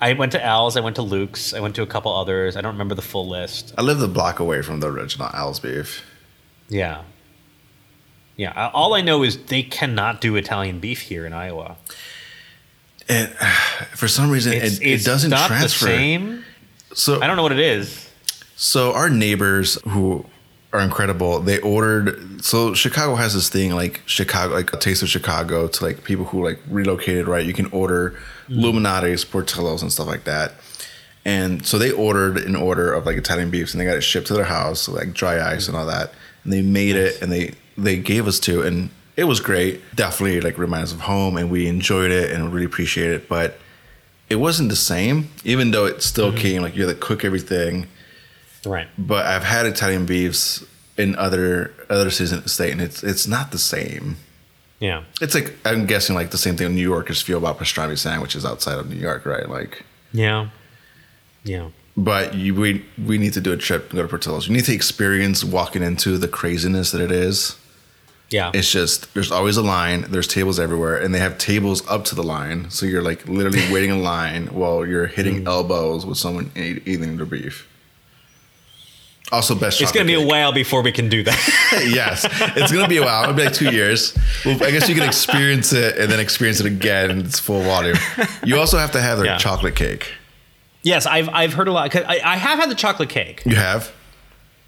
I 0.00 0.14
went 0.14 0.32
to 0.32 0.42
Al's, 0.42 0.74
I 0.74 0.80
went 0.80 0.96
to 0.96 1.02
Luke's, 1.02 1.52
I 1.52 1.60
went 1.60 1.74
to 1.76 1.82
a 1.82 1.86
couple 1.86 2.14
others. 2.16 2.56
I 2.56 2.62
don't 2.62 2.72
remember 2.72 2.94
the 2.94 3.02
full 3.02 3.28
list. 3.28 3.74
I 3.76 3.82
live 3.82 4.00
a 4.00 4.08
block 4.08 4.40
away 4.40 4.62
from 4.62 4.80
the 4.80 4.90
original 4.90 5.28
Al's 5.34 5.60
Beef. 5.60 6.02
Yeah, 6.70 7.02
yeah. 8.36 8.70
All 8.72 8.94
I 8.94 9.02
know 9.02 9.22
is 9.22 9.36
they 9.36 9.64
cannot 9.64 10.22
do 10.22 10.34
Italian 10.34 10.80
beef 10.80 11.02
here 11.02 11.26
in 11.26 11.34
Iowa. 11.34 11.76
And 13.06 13.28
for 13.94 14.08
some 14.08 14.30
reason, 14.30 14.54
It's, 14.54 14.78
it, 14.78 14.86
it 14.86 15.04
doesn't 15.04 15.30
transfer. 15.30 15.84
the 15.84 15.90
same. 15.90 16.44
So 16.94 17.20
I 17.20 17.26
don't 17.26 17.36
know 17.36 17.42
what 17.42 17.52
it 17.52 17.60
is. 17.60 18.05
So 18.58 18.94
our 18.94 19.10
neighbors 19.10 19.78
who 19.82 20.24
are 20.72 20.80
incredible, 20.80 21.40
they 21.40 21.60
ordered 21.60 22.42
so 22.42 22.72
Chicago 22.72 23.14
has 23.14 23.34
this 23.34 23.50
thing 23.50 23.74
like 23.74 24.00
Chicago 24.06 24.54
like 24.54 24.72
a 24.72 24.78
taste 24.78 25.02
of 25.02 25.10
Chicago 25.10 25.68
to 25.68 25.84
like 25.84 26.04
people 26.04 26.24
who 26.24 26.42
like 26.42 26.58
relocated, 26.68 27.28
right? 27.28 27.44
You 27.44 27.52
can 27.52 27.66
order 27.66 28.12
mm. 28.48 28.60
Lou 28.60 28.72
Malnati's, 28.72 29.26
Portillo's 29.26 29.82
and 29.82 29.92
stuff 29.92 30.06
like 30.06 30.24
that. 30.24 30.54
And 31.26 31.66
so 31.66 31.76
they 31.76 31.90
ordered 31.90 32.38
an 32.38 32.56
order 32.56 32.92
of 32.94 33.04
like 33.04 33.18
Italian 33.18 33.50
beefs 33.50 33.74
and 33.74 33.80
they 33.80 33.84
got 33.84 33.96
it 33.96 34.00
shipped 34.00 34.28
to 34.28 34.34
their 34.34 34.44
house, 34.44 34.88
like 34.88 35.12
dry 35.12 35.52
ice 35.52 35.68
and 35.68 35.76
all 35.76 35.86
that. 35.86 36.12
And 36.44 36.52
they 36.52 36.62
made 36.62 36.96
it 36.96 37.20
and 37.20 37.30
they 37.30 37.52
they 37.76 37.98
gave 37.98 38.26
us 38.26 38.40
to 38.40 38.62
and 38.62 38.88
it 39.16 39.24
was 39.24 39.38
great. 39.38 39.82
Definitely 39.94 40.40
like 40.40 40.56
reminds 40.56 40.92
us 40.92 40.96
of 40.96 41.02
home 41.02 41.36
and 41.36 41.50
we 41.50 41.66
enjoyed 41.66 42.10
it 42.10 42.32
and 42.32 42.54
really 42.54 42.64
appreciate 42.64 43.10
it. 43.10 43.28
But 43.28 43.58
it 44.30 44.36
wasn't 44.36 44.70
the 44.70 44.76
same, 44.76 45.28
even 45.44 45.72
though 45.72 45.84
it 45.84 46.02
still 46.02 46.30
mm-hmm. 46.30 46.38
came 46.38 46.62
like 46.62 46.74
you 46.74 46.86
had 46.86 46.94
to 46.94 47.00
cook 47.00 47.22
everything 47.22 47.88
Right. 48.66 48.88
but 48.98 49.24
I've 49.26 49.44
had 49.44 49.64
Italian 49.66 50.06
beefs 50.06 50.64
in 50.98 51.14
other 51.16 51.72
other 51.88 52.10
cities 52.10 52.32
in 52.32 52.42
the 52.42 52.48
state, 52.48 52.72
and 52.72 52.80
it's 52.80 53.02
it's 53.02 53.26
not 53.26 53.52
the 53.52 53.58
same. 53.58 54.16
Yeah. 54.80 55.04
It's 55.20 55.34
like 55.34 55.56
I'm 55.64 55.86
guessing 55.86 56.14
like 56.14 56.30
the 56.30 56.38
same 56.38 56.56
thing 56.56 56.74
New 56.74 56.82
Yorkers 56.82 57.22
feel 57.22 57.38
about 57.38 57.58
pastrami 57.58 57.98
sandwiches 57.98 58.44
outside 58.44 58.78
of 58.78 58.90
New 58.90 58.96
York, 58.96 59.24
right? 59.24 59.48
Like, 59.48 59.84
Yeah. 60.12 60.50
Yeah. 61.44 61.68
but 61.96 62.34
you 62.34 62.54
we 62.54 62.84
we 63.02 63.18
need 63.18 63.32
to 63.34 63.40
do 63.40 63.52
a 63.52 63.56
trip 63.56 63.90
and 63.90 63.92
go 63.92 64.02
to 64.02 64.08
Portillo's. 64.08 64.48
You 64.48 64.54
need 64.54 64.64
to 64.64 64.74
experience 64.74 65.44
walking 65.44 65.82
into 65.82 66.18
the 66.18 66.28
craziness 66.28 66.90
that 66.90 67.00
it 67.00 67.10
is. 67.10 67.56
Yeah. 68.28 68.50
It's 68.52 68.70
just 68.70 69.14
there's 69.14 69.30
always 69.30 69.56
a 69.56 69.62
line. 69.62 70.06
There's 70.08 70.26
tables 70.26 70.58
everywhere, 70.58 70.96
and 71.00 71.14
they 71.14 71.20
have 71.20 71.38
tables 71.38 71.86
up 71.88 72.04
to 72.06 72.14
the 72.14 72.24
line, 72.24 72.70
so 72.70 72.84
you're 72.84 73.02
like 73.02 73.28
literally 73.28 73.72
waiting 73.72 73.90
in 73.90 74.02
line 74.02 74.48
while 74.48 74.84
you're 74.84 75.06
hitting 75.06 75.44
mm. 75.44 75.46
elbows 75.46 76.04
with 76.04 76.18
someone 76.18 76.50
eating 76.56 77.16
their 77.16 77.26
beef. 77.26 77.68
Also, 79.32 79.54
best. 79.56 79.80
it's 79.80 79.90
going 79.92 80.06
to 80.06 80.10
be 80.10 80.14
chocolate 80.14 80.22
a 80.22 80.24
while 80.24 80.52
before 80.52 80.82
we 80.82 80.92
can 80.92 81.08
do 81.08 81.22
that. 81.24 81.36
yes, 81.92 82.24
it's 82.56 82.70
gonna 82.72 82.86
be 82.86 82.98
a 82.98 83.02
while. 83.04 83.24
It'll 83.24 83.34
be 83.34 83.44
like 83.44 83.52
two 83.54 83.70
years. 83.72 84.16
Well, 84.44 84.62
I 84.62 84.70
guess 84.70 84.88
you 84.88 84.94
can 84.94 85.02
experience 85.04 85.72
it 85.72 85.98
and 85.98 86.10
then 86.12 86.20
experience 86.20 86.60
it 86.60 86.66
again. 86.66 87.10
in 87.10 87.20
Its 87.20 87.40
full 87.40 87.60
volume. 87.62 87.96
You 88.44 88.56
also 88.58 88.78
have 88.78 88.92
to 88.92 89.00
have 89.00 89.18
their 89.18 89.26
Yeah. 89.26 89.38
chocolate 89.38 89.74
cake. 89.74 90.12
yes, 90.82 91.06
I've, 91.06 91.28
I've 91.30 91.54
heard 91.54 91.66
a 91.66 91.72
lot. 91.72 91.94
I, 91.96 92.20
I 92.24 92.36
have 92.36 92.60
had 92.60 92.70
the 92.70 92.76
chocolate 92.76 93.08
cake. 93.08 93.42
You 93.44 93.56
have 93.56 93.92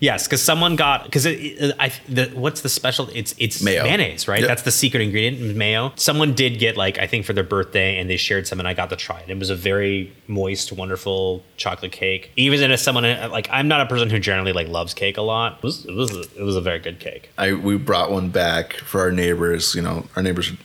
Yes, 0.00 0.26
because 0.28 0.42
someone 0.42 0.76
got 0.76 1.04
because 1.04 1.26
I 1.26 1.92
the 2.08 2.30
what's 2.34 2.60
the 2.60 2.68
special? 2.68 3.08
It's 3.14 3.34
it's 3.38 3.62
Mayo. 3.62 3.82
mayonnaise, 3.82 4.28
right? 4.28 4.40
Yep. 4.40 4.48
That's 4.48 4.62
the 4.62 4.70
secret 4.70 5.02
ingredient, 5.02 5.56
mayo. 5.56 5.92
Someone 5.96 6.34
did 6.34 6.60
get 6.60 6.76
like 6.76 6.98
I 6.98 7.06
think 7.06 7.24
for 7.24 7.32
their 7.32 7.44
birthday, 7.44 7.98
and 7.98 8.08
they 8.08 8.16
shared 8.16 8.46
some, 8.46 8.60
and 8.60 8.68
I 8.68 8.74
got 8.74 8.90
to 8.90 8.96
try 8.96 9.20
it. 9.20 9.28
It 9.28 9.38
was 9.38 9.50
a 9.50 9.56
very 9.56 10.12
moist, 10.28 10.70
wonderful 10.70 11.42
chocolate 11.56 11.90
cake. 11.90 12.30
Even 12.36 12.70
as 12.70 12.80
someone 12.80 13.04
uh, 13.04 13.28
like 13.32 13.48
I'm 13.50 13.66
not 13.66 13.80
a 13.80 13.86
person 13.86 14.08
who 14.08 14.20
generally 14.20 14.52
like 14.52 14.68
loves 14.68 14.94
cake 14.94 15.16
a 15.16 15.22
lot. 15.22 15.58
It 15.58 15.62
was 15.64 15.84
it 15.84 15.94
was 15.94 16.16
a, 16.16 16.20
it 16.20 16.42
was 16.42 16.54
a 16.54 16.60
very 16.60 16.78
good 16.78 17.00
cake. 17.00 17.30
I 17.36 17.54
we 17.54 17.76
brought 17.76 18.12
one 18.12 18.28
back 18.30 18.74
for 18.74 19.00
our 19.00 19.10
neighbors. 19.10 19.74
You 19.74 19.82
know, 19.82 20.06
our 20.14 20.22
neighbors 20.22 20.52
are 20.52 20.56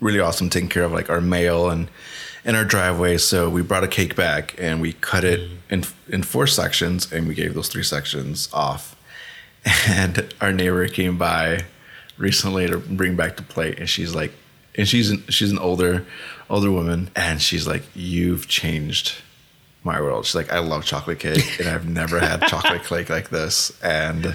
really 0.00 0.20
awesome 0.20 0.50
taking 0.50 0.68
care 0.68 0.84
of 0.84 0.92
like 0.92 1.08
our 1.08 1.22
mail 1.22 1.70
and 1.70 1.88
in 2.44 2.54
our 2.54 2.64
driveway. 2.64 3.18
So 3.18 3.48
we 3.48 3.62
brought 3.62 3.84
a 3.84 3.88
cake 3.88 4.14
back 4.16 4.54
and 4.58 4.80
we 4.80 4.92
cut 4.94 5.24
it 5.24 5.40
mm-hmm. 5.40 5.74
in 5.74 5.84
in 6.08 6.22
four 6.22 6.46
sections 6.46 7.10
and 7.12 7.26
we 7.26 7.34
gave 7.34 7.54
those 7.54 7.68
three 7.68 7.84
sections 7.84 8.48
off. 8.52 8.96
And 9.88 10.34
our 10.42 10.52
neighbor 10.52 10.86
came 10.88 11.16
by 11.16 11.64
recently 12.18 12.66
to 12.66 12.78
bring 12.78 13.16
back 13.16 13.36
the 13.36 13.42
plate 13.42 13.78
and 13.78 13.88
she's 13.88 14.14
like 14.14 14.32
and 14.76 14.86
she's 14.86 15.10
an, 15.10 15.24
she's 15.28 15.50
an 15.50 15.58
older 15.58 16.04
older 16.50 16.70
woman 16.70 17.10
and 17.16 17.40
she's 17.40 17.66
like 17.66 17.82
you've 17.94 18.46
changed 18.46 19.14
my 19.84 20.00
world. 20.00 20.24
She's 20.26 20.34
like, 20.34 20.52
I 20.52 20.60
love 20.60 20.84
chocolate 20.84 21.18
cake, 21.18 21.60
and 21.60 21.68
I've 21.68 21.86
never 21.86 22.18
had 22.18 22.40
chocolate 22.48 22.84
cake 22.84 23.10
like 23.10 23.28
this. 23.28 23.70
And 23.82 24.34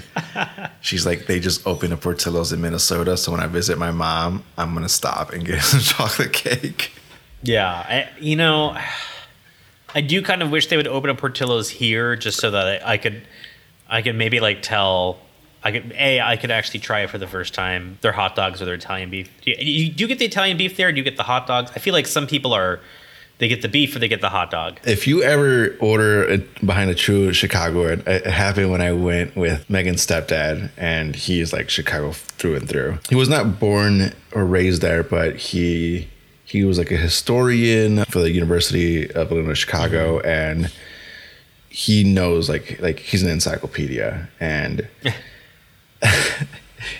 she's 0.80 1.04
like, 1.04 1.26
they 1.26 1.40
just 1.40 1.66
opened 1.66 1.92
a 1.92 1.96
Portillo's 1.96 2.52
in 2.52 2.60
Minnesota, 2.60 3.16
so 3.16 3.32
when 3.32 3.40
I 3.40 3.46
visit 3.46 3.76
my 3.76 3.90
mom, 3.90 4.44
I'm 4.56 4.72
gonna 4.74 4.88
stop 4.88 5.32
and 5.32 5.44
get 5.44 5.62
some 5.62 5.80
chocolate 5.80 6.32
cake. 6.32 6.92
Yeah, 7.42 7.70
I, 7.70 8.08
you 8.18 8.36
know, 8.36 8.76
I 9.94 10.00
do 10.00 10.22
kind 10.22 10.42
of 10.42 10.50
wish 10.50 10.66
they 10.68 10.76
would 10.76 10.86
open 10.86 11.10
up 11.10 11.18
Portillo's 11.18 11.70
here 11.70 12.16
just 12.16 12.38
so 12.38 12.50
that 12.50 12.82
I, 12.84 12.92
I 12.92 12.98
could, 12.98 13.22
I 13.88 14.02
could 14.02 14.16
maybe 14.16 14.40
like 14.40 14.62
tell. 14.62 15.18
I 15.62 15.72
could 15.72 15.92
a 15.92 16.20
I 16.20 16.38
could 16.38 16.50
actually 16.50 16.80
try 16.80 17.00
it 17.00 17.10
for 17.10 17.18
the 17.18 17.26
first 17.26 17.52
time. 17.52 17.98
Their 18.00 18.12
hot 18.12 18.34
dogs 18.34 18.62
or 18.62 18.64
their 18.64 18.74
Italian 18.74 19.10
beef. 19.10 19.30
Do 19.42 19.50
you, 19.50 19.56
you, 19.58 19.92
do 19.92 20.06
get 20.06 20.18
the 20.18 20.24
Italian 20.24 20.56
beef 20.56 20.78
there? 20.78 20.90
Do 20.90 20.96
you 20.96 21.04
get 21.04 21.18
the 21.18 21.22
hot 21.22 21.46
dogs? 21.46 21.70
I 21.74 21.80
feel 21.80 21.92
like 21.92 22.06
some 22.06 22.26
people 22.26 22.54
are 22.54 22.80
they 23.40 23.48
get 23.48 23.62
the 23.62 23.68
beef 23.68 23.96
or 23.96 23.98
they 23.98 24.08
get 24.08 24.20
the 24.20 24.28
hot 24.28 24.50
dog. 24.50 24.78
If 24.84 25.06
you 25.06 25.22
ever 25.22 25.74
order 25.80 26.22
it 26.24 26.64
behind 26.64 26.90
a 26.90 26.94
true 26.94 27.32
Chicago, 27.32 27.86
it, 27.86 28.06
it 28.06 28.26
happened 28.26 28.70
when 28.70 28.82
I 28.82 28.92
went 28.92 29.34
with 29.34 29.68
Megan's 29.68 30.06
stepdad, 30.06 30.70
and 30.76 31.16
he's 31.16 31.50
like 31.50 31.70
Chicago 31.70 32.12
through 32.12 32.56
and 32.56 32.68
through. 32.68 32.98
He 33.08 33.14
was 33.14 33.30
not 33.30 33.58
born 33.58 34.12
or 34.32 34.44
raised 34.44 34.82
there, 34.82 35.02
but 35.02 35.36
he 35.36 36.08
he 36.50 36.64
was 36.64 36.78
like 36.78 36.90
a 36.90 36.96
historian 36.96 38.04
for 38.06 38.18
the 38.20 38.30
University 38.32 39.10
of 39.12 39.30
Illinois 39.30 39.54
Chicago, 39.54 40.18
and 40.20 40.72
he 41.68 42.02
knows 42.04 42.48
like 42.48 42.80
like 42.80 42.98
he's 42.98 43.22
an 43.22 43.30
encyclopedia, 43.30 44.28
and 44.40 44.88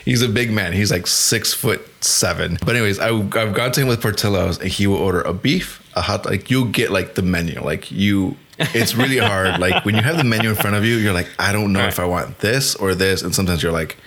he's 0.05 0.21
a 0.21 0.29
big 0.29 0.51
man. 0.51 0.73
He's 0.73 0.91
like 0.91 1.07
six 1.07 1.53
foot 1.53 1.81
seven. 2.03 2.57
But 2.65 2.75
anyways, 2.75 2.99
I, 2.99 3.09
I've 3.09 3.53
gone 3.53 3.71
to 3.73 3.81
him 3.81 3.87
with 3.87 4.01
Portillo's, 4.01 4.59
and 4.59 4.69
he 4.69 4.87
will 4.87 4.97
order 4.97 5.21
a 5.21 5.33
beef, 5.33 5.87
a 5.95 6.01
hot 6.01 6.25
like 6.25 6.49
you'll 6.49 6.65
get 6.71 6.91
like 6.91 7.15
the 7.15 7.21
menu. 7.21 7.61
Like 7.61 7.91
you, 7.91 8.37
it's 8.57 8.95
really 8.95 9.17
hard. 9.17 9.59
like 9.59 9.85
when 9.85 9.95
you 9.95 10.01
have 10.01 10.17
the 10.17 10.23
menu 10.23 10.49
in 10.49 10.55
front 10.55 10.75
of 10.75 10.85
you, 10.85 10.95
you're 10.97 11.13
like, 11.13 11.29
I 11.39 11.51
don't 11.51 11.73
know 11.73 11.79
Right. 11.79 11.89
if 11.89 11.99
I 11.99 12.05
want 12.05 12.39
this 12.39 12.75
or 12.75 12.95
this, 12.95 13.21
and 13.21 13.33
sometimes 13.35 13.63
you're 13.63 13.71
like. 13.71 13.97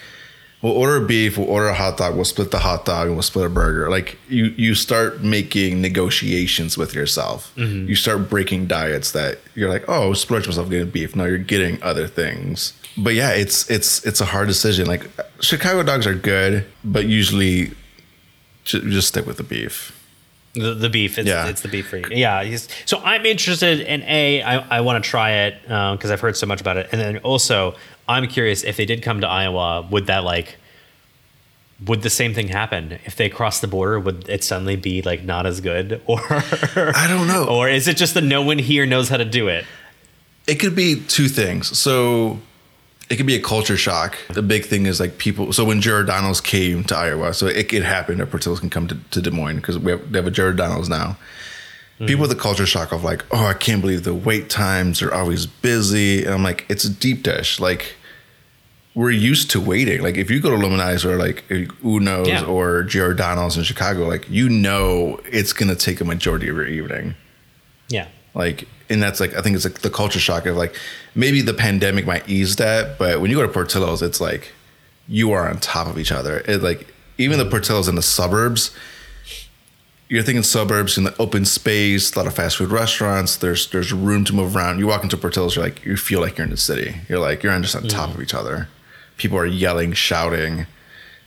We'll 0.65 0.73
order 0.73 0.97
a 0.97 1.07
beef. 1.07 1.37
We'll 1.37 1.51
order 1.51 1.69
a 1.69 1.75
hot 1.75 1.99
dog. 1.99 2.15
We'll 2.15 2.25
split 2.25 2.51
the 2.51 2.59
hot 2.61 2.87
dog 2.87 3.09
and 3.09 3.17
we'll 3.17 3.23
split 3.23 3.45
a 3.45 3.51
burger. 3.51 3.91
Like 3.91 4.17
you, 4.31 4.47
you 4.57 4.75
start 4.75 5.21
making 5.23 5.83
negotiations 5.83 6.79
with 6.79 6.95
yourself. 6.95 7.53
Mm-hmm. 7.57 7.87
You 7.87 7.95
start 7.95 8.31
breaking 8.31 8.67
diets 8.69 9.13
that 9.13 9.41
you're 9.55 9.69
like, 9.69 9.85
oh, 9.89 10.15
splurge 10.15 10.47
myself 10.47 10.71
getting 10.71 10.89
beef. 10.89 11.15
No, 11.15 11.27
you're 11.27 11.37
getting 11.37 11.83
other 11.83 12.07
things. 12.07 12.73
But 12.97 13.13
yeah, 13.13 13.33
it's 13.33 13.71
it's 13.71 14.07
it's 14.07 14.23
a 14.23 14.25
hard 14.25 14.49
decision. 14.49 14.87
Like 14.87 15.11
Chicago 15.41 15.83
dogs 15.83 16.07
are 16.07 16.15
good, 16.15 16.65
but 16.83 17.05
usually 17.05 17.73
just 18.65 19.09
stick 19.09 19.27
with 19.27 19.37
the 19.37 19.43
beef. 19.43 19.93
The, 20.55 20.73
the 20.73 20.89
beef, 20.89 21.19
it's, 21.19 21.29
Yeah. 21.29 21.49
it's 21.49 21.63
the 21.63 21.69
beef 21.69 21.89
for 21.89 21.97
you. 21.97 22.07
Yeah. 22.11 22.57
So 22.87 23.01
I'm 23.01 23.27
interested 23.27 23.81
in 23.81 24.03
A, 24.05 24.41
I, 24.41 24.79
I 24.79 24.81
want 24.83 25.03
to 25.03 25.11
try 25.11 25.33
it 25.33 25.57
uh, 25.69 25.97
because 25.97 26.13
I've 26.13 26.21
heard 26.21 26.37
so 26.37 26.47
much 26.47 26.61
about 26.61 26.77
it. 26.77 26.89
And 26.93 27.01
then 27.01 27.19
also, 27.19 27.75
I'm 28.09 28.27
curious 28.27 28.63
if 28.65 28.77
they 28.77 28.85
did 28.85 29.03
come 29.03 29.21
to 29.21 29.29
Iowa, 29.29 29.87
would 29.91 30.07
that 30.07 30.25
like, 30.25 30.57
would 31.85 32.03
the 32.03 32.11
same 32.11 32.35
thing 32.35 32.49
happen 32.49 32.99
if 33.05 33.17
they 33.17 33.29
crossed 33.29 33.61
the 33.61 33.67
border? 33.67 33.99
Would 33.99 34.29
it 34.29 34.45
suddenly 34.45 34.77
be 34.77 35.03
like 35.03 35.25
not 35.25 35.47
as 35.47 35.61
good, 35.61 36.01
or 36.07 36.21
I 36.31 37.07
don't 37.09 37.27
know. 37.27 37.47
or 37.49 37.69
is 37.69 37.89
it 37.89 37.97
just 37.97 38.15
that 38.15 38.25
no 38.25 38.43
one 38.43 38.59
here 38.59 38.87
knows 38.87 39.09
how 39.09 39.17
to 39.17 39.25
do 39.25 39.49
it? 39.49 39.65
It 40.47 40.57
could 40.57 40.77
be 40.77 41.01
two 41.01 41.29
things. 41.29 41.77
So 41.77 42.39
it 43.11 43.17
could 43.17 43.27
be 43.27 43.35
a 43.35 43.43
culture 43.43 43.77
shock. 43.77 44.17
The 44.29 44.43
big 44.43 44.65
thing 44.65 44.87
is 44.87 45.01
like 45.01 45.19
people. 45.19 45.53
So 45.53 45.65
when 45.65 45.81
Jared 45.81 46.07
Giordano's 46.07 46.41
came 46.41 46.85
to 46.85 46.97
Iowa, 46.97 47.35
so 47.35 47.47
it 47.47 47.69
could 47.69 47.83
happen 47.83 48.19
that 48.19 48.31
Portillo's 48.31 48.61
can 48.61 48.71
come 48.71 48.87
to, 48.89 48.97
to 49.11 49.21
Des 49.21 49.31
Moines 49.31 49.57
because 49.57 49.79
we 49.79 49.93
have, 49.93 50.13
they 50.13 50.19
have 50.19 50.27
a 50.27 50.31
Giordano's 50.31 50.89
now. 50.89 51.17
People 51.99 52.15
mm-hmm. 52.15 52.21
with 52.23 52.31
the 52.31 52.37
culture 52.37 52.67
shock 52.67 52.91
of 52.91 53.05
like, 53.05 53.25
oh, 53.31 53.47
I 53.47 53.55
can't 53.55 53.81
believe 53.81 54.03
the 54.03 54.15
wait 54.15 54.51
times 54.51 55.01
are 55.01 55.15
always 55.15 55.47
busy. 55.47 56.25
And 56.25 56.35
I'm 56.35 56.43
like, 56.43 56.67
it's 56.69 56.85
a 56.85 56.91
deep 56.91 57.23
dish. 57.23 57.61
Like 57.61 57.95
we're 58.95 59.11
used 59.11 59.51
to 59.53 59.61
waiting. 59.61 60.03
Like 60.03 60.17
if 60.17 60.31
you 60.31 60.41
go 60.41 60.51
to 60.51 60.57
Lou 60.57 60.71
Malnati's 60.71 61.05
or 61.05 61.17
like 61.17 61.45
Uno's 61.49 62.29
Yeah. 62.29 62.45
or 62.45 62.83
Giordano's 62.83 63.57
in 63.57 63.63
Chicago, 63.63 64.07
like 64.09 64.29
you 64.29 64.49
know 64.49 65.21
it's 65.25 65.53
gonna 65.53 65.77
take 65.77 66.01
a 66.01 66.05
majority 66.05 66.49
of 66.49 66.57
your 66.57 66.67
evening 66.67 67.15
Yeah. 67.89 68.09
like 68.35 68.67
and 68.89 69.03
that's 69.03 69.21
like 69.21 69.35
i 69.35 69.41
think 69.41 69.57
it's 69.57 69.65
like 69.65 69.81
the 69.81 69.91
culture 69.91 70.21
shock 70.21 70.47
of 70.47 70.57
like 70.57 70.75
maybe 71.15 71.41
the 71.41 71.55
pandemic 71.55 72.07
might 72.07 72.29
ease 72.29 72.57
that 72.57 72.99
but 72.99 73.21
when 73.21 73.31
you 73.31 73.37
go 73.37 73.43
to 73.43 73.53
portillo's 73.53 74.03
it's 74.03 74.21
like 74.21 74.53
you 75.09 75.33
are 75.33 75.49
on 75.49 75.59
top 75.59 75.87
of 75.87 75.99
each 75.99 76.13
other 76.13 76.43
it 76.47 76.63
like 76.63 76.93
even 77.19 77.39
the 77.39 77.45
mm-hmm. 77.45 77.51
portillo's 77.53 77.89
in 77.89 77.95
the 77.95 78.03
suburbs 78.03 78.75
you're 80.15 80.23
thinking 80.23 80.45
suburbs 80.45 80.97
in 80.97 81.03
the 81.03 81.15
open 81.21 81.45
space 81.45 82.15
a 82.15 82.19
lot 82.19 82.27
of 82.27 82.35
fast 82.35 82.57
food 82.57 82.71
restaurants 82.71 83.37
there's 83.37 83.69
there's 83.71 83.93
room 83.93 84.25
to 84.25 84.33
move 84.33 84.55
around 84.55 84.79
you 84.79 84.87
walk 84.87 85.03
into 85.03 85.17
portillo's 85.17 85.57
you're 85.57 85.65
like 85.65 85.85
you 85.85 85.97
feel 85.97 86.21
like 86.21 86.39
you're 86.39 86.45
in 86.45 86.51
the 86.51 86.57
city 86.57 86.95
you're 87.09 87.19
like 87.19 87.43
you're 87.43 87.53
on 87.53 87.63
just 87.63 87.75
on 87.75 87.83
top 87.83 88.15
of 88.15 88.23
each 88.23 88.33
other 88.33 88.69
people 89.17 89.37
are 89.37 89.45
yelling 89.45 89.93
shouting 89.93 90.67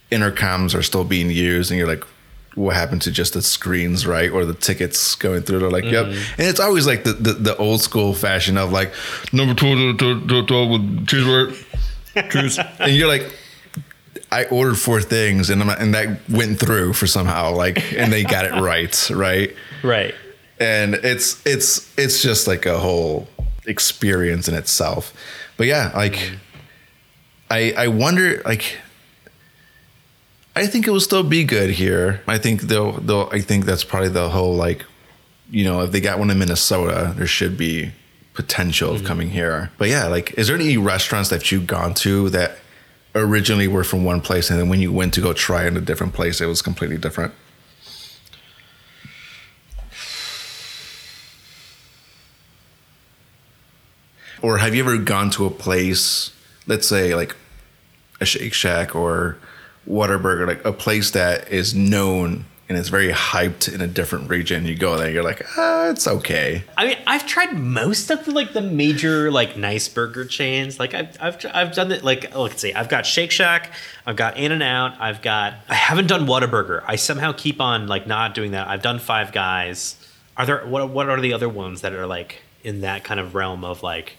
intercoms 0.09 0.73
are 0.73 0.81
still 0.81 1.03
being 1.03 1.29
used 1.29 1.69
and 1.69 1.77
you're 1.77 1.87
like 1.87 2.03
what 2.55 2.75
happened 2.75 3.01
to 3.01 3.11
just 3.11 3.33
the 3.33 3.41
screens 3.41 4.07
right 4.07 4.31
or 4.31 4.45
the 4.45 4.53
tickets 4.53 5.15
going 5.15 5.41
through 5.41 5.59
they're 5.59 5.69
like 5.69 5.83
yep 5.83 6.05
and 6.05 6.47
it's 6.47 6.59
always 6.59 6.87
like 6.87 7.03
the, 7.03 7.11
the, 7.11 7.33
the 7.33 7.57
old 7.57 7.81
school 7.81 8.13
fashion 8.13 8.57
of 8.57 8.71
like 8.71 8.93
number 9.33 9.53
two 9.53 9.93
the, 9.93 10.13
the, 10.25 10.41
the 10.41 10.65
with 10.65 11.05
cheeseburger 11.05 12.31
cheese 12.31 12.57
and 12.79 12.93
you're 12.93 13.07
like 13.09 13.31
I 14.31 14.45
ordered 14.45 14.77
four 14.77 15.01
things 15.01 15.49
and 15.49 15.65
not, 15.65 15.79
and 15.79 15.93
that 15.93 16.29
went 16.29 16.59
through 16.59 16.93
for 16.93 17.07
somehow 17.07 17.53
like 17.53 17.93
and 17.93 18.11
they 18.11 18.23
got 18.23 18.45
it 18.45 18.51
right 18.61 19.09
right? 19.09 19.55
Right. 19.83 20.15
and 20.59 20.95
it's 20.95 21.45
it's 21.45 21.97
it's 21.97 22.21
just 22.21 22.47
like 22.47 22.65
a 22.65 22.77
whole 22.77 23.27
experience 23.65 24.47
in 24.47 24.55
itself. 24.55 25.13
But 25.55 25.67
yeah 25.67 25.91
like 25.95 26.13
mm-hmm. 26.13 26.35
i 27.49 27.73
i 27.77 27.87
wonder 27.87 28.41
like 28.45 28.77
i 30.55 30.67
think 30.67 30.87
it 30.87 30.91
will 30.91 30.99
still 30.99 31.23
be 31.23 31.43
good 31.43 31.71
here. 31.71 32.21
I 32.27 32.37
think 32.37 32.61
they'll 32.63 32.93
they'll 32.93 33.29
i 33.31 33.39
think 33.39 33.65
that's 33.65 33.83
probably 33.83 34.09
the 34.09 34.29
whole 34.29 34.55
like 34.55 34.85
you 35.49 35.63
know 35.63 35.81
if 35.81 35.91
they 35.91 36.01
got 36.01 36.19
one 36.19 36.29
in 36.29 36.37
minnesota 36.37 37.13
there 37.15 37.27
should 37.27 37.57
be 37.57 37.91
potential 38.33 38.91
of 38.91 38.97
mm-hmm. 38.97 39.07
coming 39.07 39.29
here. 39.29 39.71
But 39.77 39.87
yeah 39.87 40.07
like 40.07 40.33
is 40.37 40.47
there 40.47 40.57
any 40.57 40.75
restaurants 40.77 41.29
that 41.29 41.49
you've 41.49 41.65
gone 41.65 41.93
to 41.95 42.29
that 42.31 42.59
originally 43.17 43.67
were 43.67 43.83
from 43.83 44.03
one 44.03 44.21
place 44.21 44.49
and 44.49 44.59
then 44.59 44.69
when 44.69 44.79
you 44.79 44.91
went 44.91 45.13
to 45.13 45.21
go 45.21 45.33
try 45.33 45.65
in 45.65 45.75
a 45.77 45.81
different 45.81 46.13
place 46.13 46.41
it 46.41 46.45
was 46.45 46.61
completely 46.61 46.97
different. 46.97 47.33
Or 54.41 54.59
have 54.59 54.75
you 54.75 54.83
ever 54.83 54.97
gone 54.97 55.29
to 55.31 55.45
a 55.45 55.49
place, 55.49 56.31
let's 56.67 56.87
say 56.87 57.15
like 57.15 57.35
a 58.21 58.25
Shake 58.25 58.53
Shack 58.53 58.95
or 58.95 59.37
Whataburger, 59.87 60.47
like 60.47 60.63
a 60.63 60.71
place 60.71 61.11
that 61.11 61.51
is 61.51 61.73
known 61.73 62.45
and 62.69 62.77
it's 62.77 62.89
very 62.89 63.09
hyped 63.09 63.73
in 63.73 63.81
a 63.81 63.87
different 63.87 64.29
region? 64.29 64.65
You 64.65 64.75
go 64.75 64.97
there, 64.97 65.09
you're 65.09 65.23
like, 65.23 65.45
ah, 65.57 65.89
it's 65.89 66.07
okay. 66.07 66.63
I 66.77 66.87
mean, 66.87 66.97
I've 67.07 67.25
tried 67.25 67.53
most 67.53 68.09
of 68.09 68.25
the 68.25 68.31
like 68.31 68.53
the 68.53 68.61
major 68.61 69.31
like 69.31 69.57
nice 69.57 69.87
burger 69.87 70.25
chains. 70.25 70.79
Like 70.79 70.93
I've 70.93 71.17
I've 71.21 71.45
I've 71.53 71.73
done 71.73 71.91
it. 71.91 72.03
Like 72.03 72.31
oh, 72.35 72.43
let's 72.43 72.61
see, 72.61 72.73
I've 72.73 72.89
got 72.89 73.05
Shake 73.05 73.31
Shack, 73.31 73.71
I've 74.05 74.15
got 74.15 74.37
In 74.37 74.51
and 74.51 74.63
Out, 74.63 74.99
I've 74.99 75.21
got. 75.21 75.55
I 75.69 75.75
haven't 75.75 76.07
done 76.07 76.27
Whataburger. 76.27 76.83
I 76.87 76.95
somehow 76.95 77.31
keep 77.31 77.61
on 77.61 77.87
like 77.87 78.07
not 78.07 78.33
doing 78.33 78.51
that. 78.51 78.67
I've 78.67 78.81
done 78.81 78.99
Five 78.99 79.31
Guys. 79.31 79.95
Are 80.35 80.45
there 80.45 80.65
what 80.65 80.89
what 80.89 81.09
are 81.09 81.19
the 81.19 81.33
other 81.33 81.49
ones 81.49 81.81
that 81.81 81.93
are 81.93 82.05
like 82.05 82.41
in 82.63 82.81
that 82.81 83.03
kind 83.03 83.19
of 83.19 83.33
realm 83.33 83.63
of 83.63 83.83
like 83.83 84.17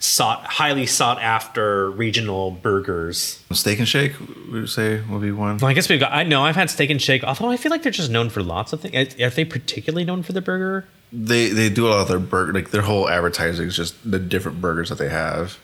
sought 0.00 0.44
highly 0.46 0.86
sought 0.86 1.20
after 1.22 1.90
regional 1.90 2.50
burgers? 2.50 3.42
Steak 3.52 3.78
and 3.78 3.86
Shake, 3.86 4.12
would 4.50 4.68
say 4.68 5.00
would 5.02 5.20
be 5.22 5.30
one? 5.30 5.58
Well, 5.58 5.70
I 5.70 5.74
guess 5.74 5.88
we've 5.88 6.00
got. 6.00 6.12
I 6.12 6.22
know 6.24 6.42
I've 6.42 6.56
had 6.56 6.70
Steak 6.70 6.90
and 6.90 7.00
Shake. 7.00 7.22
Although 7.22 7.50
I 7.50 7.56
feel 7.56 7.70
like 7.70 7.82
they're 7.82 7.92
just 7.92 8.10
known 8.10 8.30
for 8.30 8.42
lots 8.42 8.72
of 8.72 8.80
things. 8.80 9.14
Are 9.20 9.30
they 9.30 9.44
particularly 9.44 10.04
known 10.04 10.22
for 10.22 10.32
the 10.32 10.40
burger? 10.40 10.86
They 11.12 11.48
they 11.50 11.68
do 11.68 11.86
a 11.86 11.90
lot 11.90 12.00
of 12.00 12.08
their 12.08 12.18
burger, 12.18 12.52
like 12.52 12.70
their 12.70 12.82
whole 12.82 13.08
advertising 13.08 13.68
is 13.68 13.76
just 13.76 13.94
the 14.10 14.18
different 14.18 14.60
burgers 14.60 14.88
that 14.88 14.98
they 14.98 15.08
have. 15.08 15.58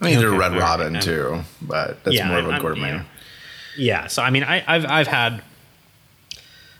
I 0.00 0.06
mean, 0.06 0.18
they're 0.18 0.30
Red 0.30 0.52
right, 0.52 0.60
Robin 0.60 0.94
yeah. 0.94 1.00
too, 1.00 1.40
but 1.62 2.02
that's 2.04 2.16
Yeah, 2.16 2.28
more 2.28 2.38
of 2.38 2.48
a 2.48 2.60
gourmet. 2.60 2.88
yeah. 2.88 3.04
Yeah, 3.76 4.06
so 4.06 4.22
I 4.22 4.30
mean, 4.30 4.44
I, 4.44 4.62
I've 4.66 4.84
I've 4.86 5.06
had, 5.08 5.42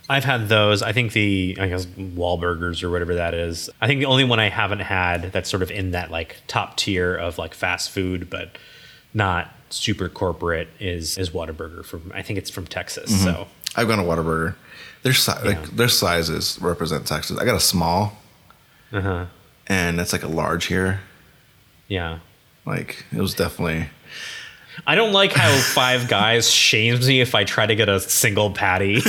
I've 0.09 0.25
had 0.25 0.49
those. 0.49 0.83
I 0.83 0.93
think 0.93 1.13
the 1.13 1.57
I 1.61 1.69
guess 1.69 1.87
Wahlburgers 1.87 2.83
or 2.83 2.91
whatever 2.91 3.15
that 3.15 3.33
is. 3.35 3.71
I 3.81 3.87
think 3.87 4.01
the 4.01 4.07
only 4.07 4.25
one 4.25 4.39
I 4.39 4.49
haven't 4.51 4.81
had 4.81 5.33
that's 5.33 5.49
sort 5.49 5.63
of 5.63 5.71
in 5.71 5.93
that 5.93 6.11
like 6.11 6.37
top 6.47 6.77
tier 6.77 7.15
of 7.15 7.39
like 7.39 7.55
fast 7.55 7.91
food, 7.91 8.29
but 8.29 8.59
not 9.15 9.51
super 9.71 10.09
corporate 10.09 10.69
is 10.79 11.17
is 11.17 11.31
Whataburger 11.31 11.85
from. 11.85 12.13
I 12.15 12.23
think 12.23 12.39
it's 12.39 12.51
from 12.51 12.67
Texas. 12.67 13.23
So 13.23 13.47
I've 13.77 13.89
gone 13.89 13.99
to 13.99 14.05
Whataburger. 14.05 14.57
Their 15.03 15.15
si- 15.15 15.33
Yeah. 15.43 15.49
like 15.51 15.63
their 15.71 15.89
sizes 15.89 16.59
represent 16.61 17.07
Texas. 17.07 17.39
I 17.39 17.45
got 17.45 17.57
a 17.57 17.61
small, 17.61 18.17
uh 18.93 19.01
huh. 19.01 19.27
and 19.67 19.99
that's 19.99 20.13
like 20.13 20.23
a 20.23 20.29
large 20.29 20.67
here. 20.67 21.01
Yeah. 21.89 22.19
Like 22.67 23.05
it 23.13 23.21
was 23.21 23.35
definitely. 23.35 23.89
I 24.87 24.95
don't 24.95 25.13
like 25.13 25.33
how 25.33 25.51
Five 25.75 26.09
Guys 26.09 26.51
shames 26.51 27.07
me 27.07 27.21
if 27.21 27.35
I 27.35 27.45
try 27.45 27.67
to 27.67 27.75
get 27.75 27.89
a 27.89 28.01
single 28.01 28.51
patty. 28.51 29.01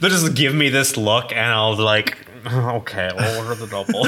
They'll 0.00 0.10
just 0.10 0.34
give 0.34 0.54
me 0.54 0.68
this 0.68 0.96
look, 0.96 1.32
and 1.32 1.52
I'll 1.52 1.76
be 1.76 1.82
like, 1.82 2.18
mm, 2.42 2.74
okay, 2.80 3.10
I'll 3.14 3.38
order 3.38 3.54
the 3.54 3.66
double. 3.66 4.06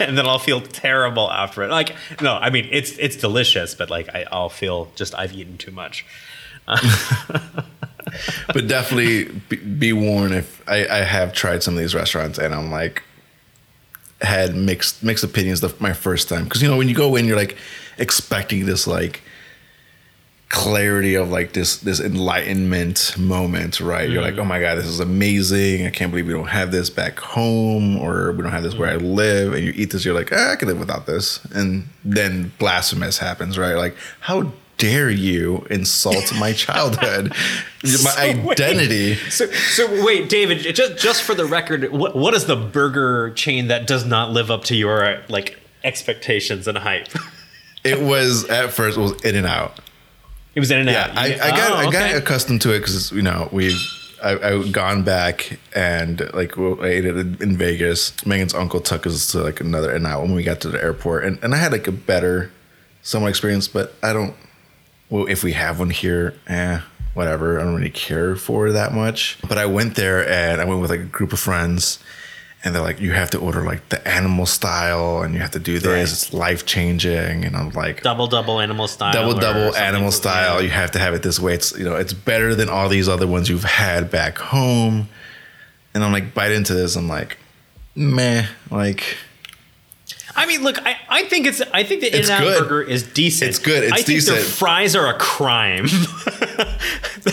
and 0.00 0.16
then 0.16 0.26
I'll 0.26 0.38
feel 0.38 0.60
terrible 0.60 1.30
after 1.30 1.62
it. 1.62 1.70
Like, 1.70 1.96
no, 2.20 2.34
I 2.34 2.50
mean 2.50 2.68
it's 2.70 2.96
it's 2.98 3.16
delicious, 3.16 3.74
but 3.74 3.90
like 3.90 4.14
I, 4.14 4.26
I'll 4.30 4.48
feel 4.48 4.90
just 4.94 5.14
I've 5.14 5.32
eaten 5.32 5.58
too 5.58 5.70
much. 5.70 6.06
but 6.66 8.66
definitely 8.66 9.26
be, 9.48 9.56
be 9.56 9.92
warned 9.92 10.34
if 10.34 10.62
I, 10.68 10.86
I 10.88 10.98
have 10.98 11.32
tried 11.32 11.62
some 11.62 11.74
of 11.74 11.80
these 11.80 11.94
restaurants 11.94 12.38
and 12.38 12.52
I'm 12.52 12.72
like 12.72 13.04
had 14.22 14.54
mixed 14.54 15.02
mixed 15.02 15.24
opinions 15.24 15.60
the, 15.60 15.74
my 15.78 15.92
first 15.92 16.28
time 16.28 16.44
because 16.44 16.62
you 16.62 16.68
know 16.68 16.76
when 16.76 16.88
you 16.88 16.94
go 16.94 17.16
in 17.16 17.26
you're 17.26 17.36
like 17.36 17.56
expecting 17.98 18.64
this 18.66 18.86
like 18.86 19.22
clarity 20.48 21.16
of 21.16 21.30
like 21.30 21.52
this 21.52 21.78
this 21.78 22.00
enlightenment 22.00 23.16
moment, 23.18 23.80
right? 23.80 24.08
You're 24.08 24.22
like, 24.22 24.38
oh 24.38 24.44
my 24.44 24.60
god, 24.60 24.76
this 24.76 24.86
is 24.86 25.00
amazing! 25.00 25.86
I 25.86 25.90
can't 25.90 26.10
believe 26.10 26.26
we 26.26 26.32
don't 26.32 26.46
have 26.46 26.70
this 26.70 26.88
back 26.88 27.18
home, 27.18 27.96
or 27.96 28.32
we 28.32 28.42
don't 28.42 28.52
have 28.52 28.62
this 28.62 28.74
where 28.74 28.90
I 28.90 28.96
live. 28.96 29.54
And 29.54 29.64
you 29.64 29.72
eat 29.74 29.90
this, 29.90 30.04
you're 30.04 30.14
like, 30.14 30.32
ah, 30.32 30.52
I 30.52 30.56
can 30.56 30.68
live 30.68 30.78
without 30.78 31.06
this. 31.06 31.44
And 31.46 31.88
then 32.04 32.52
blasphemous 32.58 33.18
happens, 33.18 33.58
right? 33.58 33.74
Like, 33.74 33.96
how 34.20 34.52
dare 34.78 35.10
you 35.10 35.66
insult 35.70 36.32
my 36.38 36.52
childhood, 36.66 37.30
my 37.82 37.88
So 37.88 38.42
wait. 38.42 38.60
identity? 38.60 39.14
So, 39.30 39.46
so 39.50 40.04
wait, 40.04 40.28
David. 40.28 40.58
Just 40.74 40.98
just 40.98 41.22
for 41.22 41.34
the 41.34 41.44
record, 41.46 41.90
what 41.92 42.14
what 42.16 42.34
is 42.34 42.46
the 42.46 42.56
burger 42.56 43.30
chain 43.34 43.68
that 43.68 43.86
does 43.86 44.04
not 44.04 44.30
live 44.32 44.50
up 44.50 44.64
to 44.64 44.76
your 44.76 45.22
like 45.28 45.58
expectations 45.84 46.66
and 46.68 46.78
hype? 46.78 47.08
It 47.84 48.00
was 48.02 48.44
at 48.46 48.72
first 48.72 48.98
it 48.98 49.00
was 49.00 49.12
In 49.24 49.36
and 49.36 49.46
Out. 49.46 49.78
It 50.56 50.60
was 50.60 50.72
in 50.72 50.80
and 50.80 50.90
Yeah, 50.90 51.04
out. 51.04 51.16
I, 51.16 51.34
I 51.34 51.50
got 51.50 51.70
oh, 51.70 51.74
I 51.76 51.84
got 51.84 52.02
okay. 52.08 52.14
accustomed 52.14 52.60
to 52.62 52.74
it 52.74 52.80
because 52.80 53.12
you 53.12 53.22
know 53.22 53.48
we've 53.52 53.78
I, 54.20 54.32
I've 54.38 54.72
gone 54.72 55.04
back 55.04 55.60
and 55.72 56.28
like 56.34 56.56
we 56.56 56.66
ate 56.82 57.04
it 57.04 57.16
in 57.40 57.56
Vegas. 57.56 58.12
Megan's 58.26 58.54
uncle 58.54 58.80
took 58.80 59.06
us 59.06 59.30
to 59.32 59.38
like 59.38 59.60
another 59.60 59.92
and 59.94 60.04
out 60.04 60.22
when 60.22 60.34
we 60.34 60.42
got 60.42 60.60
to 60.62 60.68
the 60.68 60.82
airport, 60.82 61.24
and, 61.24 61.38
and 61.44 61.54
I 61.54 61.58
had 61.58 61.70
like 61.70 61.86
a 61.86 61.92
better 61.92 62.50
somewhat 63.02 63.28
experience, 63.28 63.68
but 63.68 63.94
I 64.02 64.12
don't. 64.12 64.34
Well, 65.08 65.26
if 65.26 65.44
we 65.44 65.52
have 65.52 65.78
one 65.78 65.90
here, 65.90 66.34
eh, 66.48 66.80
whatever. 67.14 67.58
I 67.58 67.64
don't 67.64 67.74
really 67.74 67.90
care 67.90 68.36
for 68.36 68.72
that 68.72 68.92
much. 68.92 69.38
But 69.48 69.58
I 69.58 69.66
went 69.66 69.96
there 69.96 70.28
and 70.28 70.60
I 70.60 70.64
went 70.64 70.80
with 70.80 70.90
like 70.90 71.00
a 71.00 71.04
group 71.04 71.32
of 71.32 71.40
friends, 71.40 71.98
and 72.62 72.74
they're 72.74 72.82
like, 72.82 73.00
"You 73.00 73.12
have 73.12 73.30
to 73.30 73.38
order 73.38 73.62
like 73.62 73.88
the 73.88 74.06
animal 74.06 74.46
style, 74.46 75.22
and 75.22 75.32
you 75.34 75.40
have 75.40 75.52
to 75.52 75.58
do 75.58 75.78
this. 75.78 75.86
Right. 75.86 76.00
It's 76.00 76.32
life 76.32 76.66
changing." 76.66 77.44
And 77.44 77.56
I'm 77.56 77.70
like, 77.70 78.02
double 78.02 78.26
double 78.26 78.60
animal 78.60 78.88
style. 78.88 79.12
double 79.12 79.34
double 79.34 79.74
animal 79.76 80.10
style. 80.12 80.60
You 80.60 80.70
have 80.70 80.90
to 80.92 80.98
have 80.98 81.14
it 81.14 81.22
this 81.22 81.38
way. 81.40 81.54
It's 81.54 81.76
you 81.76 81.84
know 81.84 81.96
it's 81.96 82.12
better 82.12 82.54
than 82.54 82.68
all 82.68 82.88
these 82.88 83.08
other 83.08 83.26
ones 83.26 83.48
you've 83.48 83.64
had 83.64 84.10
back 84.10 84.38
home. 84.38 85.08
And 85.94 86.04
I'm 86.04 86.12
like 86.12 86.34
bite 86.34 86.52
into 86.52 86.74
this. 86.74 86.96
I'm 86.96 87.08
like, 87.08 87.38
meh. 87.94 88.46
Like 88.70 89.16
I 90.36 90.44
mean, 90.46 90.62
look, 90.62 90.78
I, 90.86 90.96
I 91.08 91.24
think 91.24 91.46
it's 91.46 91.62
I 91.72 91.82
think 91.82 92.02
the 92.02 92.14
In 92.14 92.22
and 92.22 92.30
Out 92.30 92.58
burger 92.58 92.82
is 92.82 93.02
decent. 93.02 93.48
It's 93.48 93.58
good. 93.58 93.84
It's 93.84 93.92
I 93.92 93.96
think 94.02 94.22
their 94.24 94.36
decent. 94.36 94.58
fries 94.58 94.94
are 94.94 95.08
a 95.08 95.18
crime. 95.18 95.86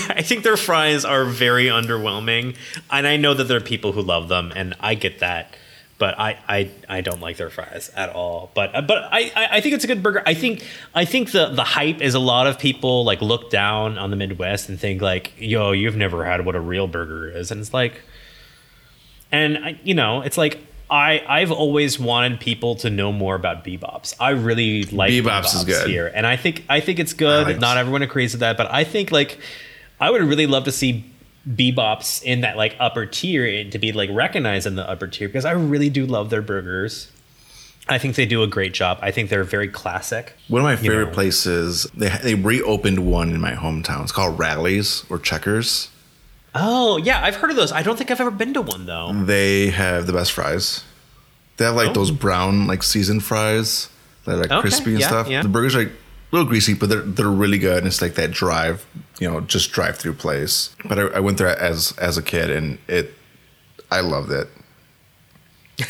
I 0.09 0.21
think 0.23 0.43
their 0.43 0.57
fries 0.57 1.03
are 1.05 1.25
very 1.25 1.65
underwhelming, 1.65 2.55
and 2.89 3.05
I 3.05 3.17
know 3.17 3.33
that 3.33 3.43
there 3.43 3.57
are 3.57 3.61
people 3.61 3.91
who 3.91 4.01
love 4.01 4.29
them, 4.29 4.53
and 4.55 4.73
I 4.79 4.95
get 4.95 5.19
that. 5.19 5.55
But 5.99 6.19
I, 6.19 6.37
I, 6.49 6.71
I 6.89 7.01
don't 7.01 7.21
like 7.21 7.37
their 7.37 7.51
fries 7.51 7.91
at 7.95 8.09
all. 8.09 8.51
But 8.55 8.75
uh, 8.75 8.81
but 8.81 9.09
I, 9.11 9.31
I 9.35 9.47
I 9.57 9.61
think 9.61 9.75
it's 9.75 9.83
a 9.83 9.87
good 9.87 10.01
burger. 10.01 10.23
I 10.25 10.33
think 10.33 10.65
I 10.95 11.05
think 11.05 11.31
the 11.31 11.49
the 11.49 11.63
hype 11.63 12.01
is 12.01 12.15
a 12.15 12.19
lot 12.19 12.47
of 12.47 12.57
people 12.57 13.05
like 13.05 13.21
look 13.21 13.49
down 13.49 13.97
on 13.97 14.09
the 14.09 14.15
Midwest 14.15 14.69
and 14.69 14.79
think 14.79 15.01
like, 15.01 15.33
yo, 15.37 15.71
you've 15.71 15.95
never 15.95 16.25
had 16.25 16.45
what 16.45 16.55
a 16.55 16.59
real 16.59 16.87
burger 16.87 17.29
is, 17.29 17.51
and 17.51 17.61
it's 17.61 17.73
like, 17.73 18.01
and 19.31 19.57
I, 19.57 19.79
you 19.83 19.93
know, 19.93 20.21
it's 20.21 20.37
like 20.37 20.65
I 20.93 21.23
I've 21.27 21.51
always 21.51 21.99
wanted 21.99 22.39
people 22.39 22.75
to 22.75 22.89
know 22.91 23.11
more 23.11 23.33
about 23.33 23.63
B-Bop's. 23.63 24.13
I 24.19 24.29
really 24.29 24.83
like 24.83 25.09
B-Bop's 25.09 25.55
is 25.55 25.63
good. 25.63 25.89
here, 25.89 26.11
and 26.13 26.27
I 26.27 26.35
think 26.35 26.63
I 26.69 26.81
think 26.81 26.99
it's 26.99 27.13
good. 27.13 27.47
Like- 27.47 27.59
Not 27.59 27.77
everyone 27.77 28.03
agrees 28.03 28.33
with 28.33 28.41
that, 28.41 28.57
but 28.57 28.71
I 28.71 28.83
think 28.83 29.11
like 29.11 29.39
I 29.99 30.11
would 30.11 30.21
really 30.21 30.45
love 30.45 30.65
to 30.65 30.71
see 30.71 31.03
B-Bop's 31.55 32.21
in 32.21 32.41
that 32.41 32.57
like 32.57 32.75
upper 32.79 33.07
tier 33.07 33.43
and 33.43 33.71
to 33.71 33.79
be 33.79 33.91
like 33.91 34.11
recognized 34.13 34.67
in 34.67 34.75
the 34.75 34.87
upper 34.87 35.07
tier 35.07 35.27
because 35.27 35.45
I 35.45 35.51
really 35.53 35.89
do 35.89 36.05
love 36.05 36.29
their 36.29 36.43
burgers. 36.43 37.09
I 37.89 37.97
think 37.97 38.15
they 38.15 38.27
do 38.27 38.43
a 38.43 38.47
great 38.47 38.73
job. 38.73 38.99
I 39.01 39.09
think 39.09 39.29
they're 39.29 39.43
very 39.43 39.67
classic. 39.67 40.35
one 40.47 40.61
of 40.61 40.65
my 40.65 40.75
favorite 40.75 41.07
know. 41.07 41.13
places. 41.13 41.87
They 41.95 42.09
they 42.21 42.35
reopened 42.35 42.99
one 42.99 43.31
in 43.31 43.41
my 43.41 43.53
hometown. 43.53 44.03
It's 44.03 44.11
called 44.11 44.37
Rally's 44.37 45.05
or 45.09 45.17
Checkers. 45.17 45.89
Oh 46.55 46.97
yeah, 46.97 47.23
I've 47.23 47.35
heard 47.35 47.49
of 47.49 47.55
those. 47.55 47.71
I 47.71 47.81
don't 47.83 47.97
think 47.97 48.11
I've 48.11 48.21
ever 48.21 48.31
been 48.31 48.53
to 48.53 48.61
one 48.61 48.85
though. 48.85 49.11
They 49.13 49.67
have 49.71 50.05
the 50.07 50.13
best 50.13 50.31
fries. 50.33 50.83
They 51.57 51.65
have 51.65 51.75
like 51.75 51.89
Oh. 51.89 51.93
those 51.93 52.11
brown 52.11 52.67
like 52.67 52.83
seasoned 52.83 53.23
fries 53.23 53.89
that 54.25 54.35
are 54.35 54.37
like 54.37 54.51
Okay, 54.51 54.61
crispy 54.61 54.91
and 54.91 54.99
yeah, 55.01 55.07
stuff. 55.07 55.27
yeah. 55.27 55.41
The 55.41 55.49
burgers 55.49 55.75
are 55.75 55.79
like 55.79 55.89
a 55.89 56.35
little 56.35 56.47
greasy, 56.47 56.73
but 56.73 56.89
they're 56.89 57.01
they're 57.01 57.27
really 57.29 57.57
good. 57.57 57.79
And 57.79 57.87
it's 57.87 58.01
like 58.01 58.15
that 58.15 58.31
drive, 58.31 58.85
you 59.19 59.29
know, 59.29 59.41
just 59.41 59.71
drive 59.71 59.97
through 59.97 60.13
place. 60.13 60.75
But 60.85 60.99
I, 60.99 61.01
I 61.03 61.19
went 61.19 61.37
there 61.39 61.47
as 61.47 61.93
as 61.97 62.17
a 62.17 62.23
kid, 62.23 62.49
and 62.49 62.77
it, 62.87 63.13
I 63.91 64.01
loved 64.01 64.31
it. 64.31 64.47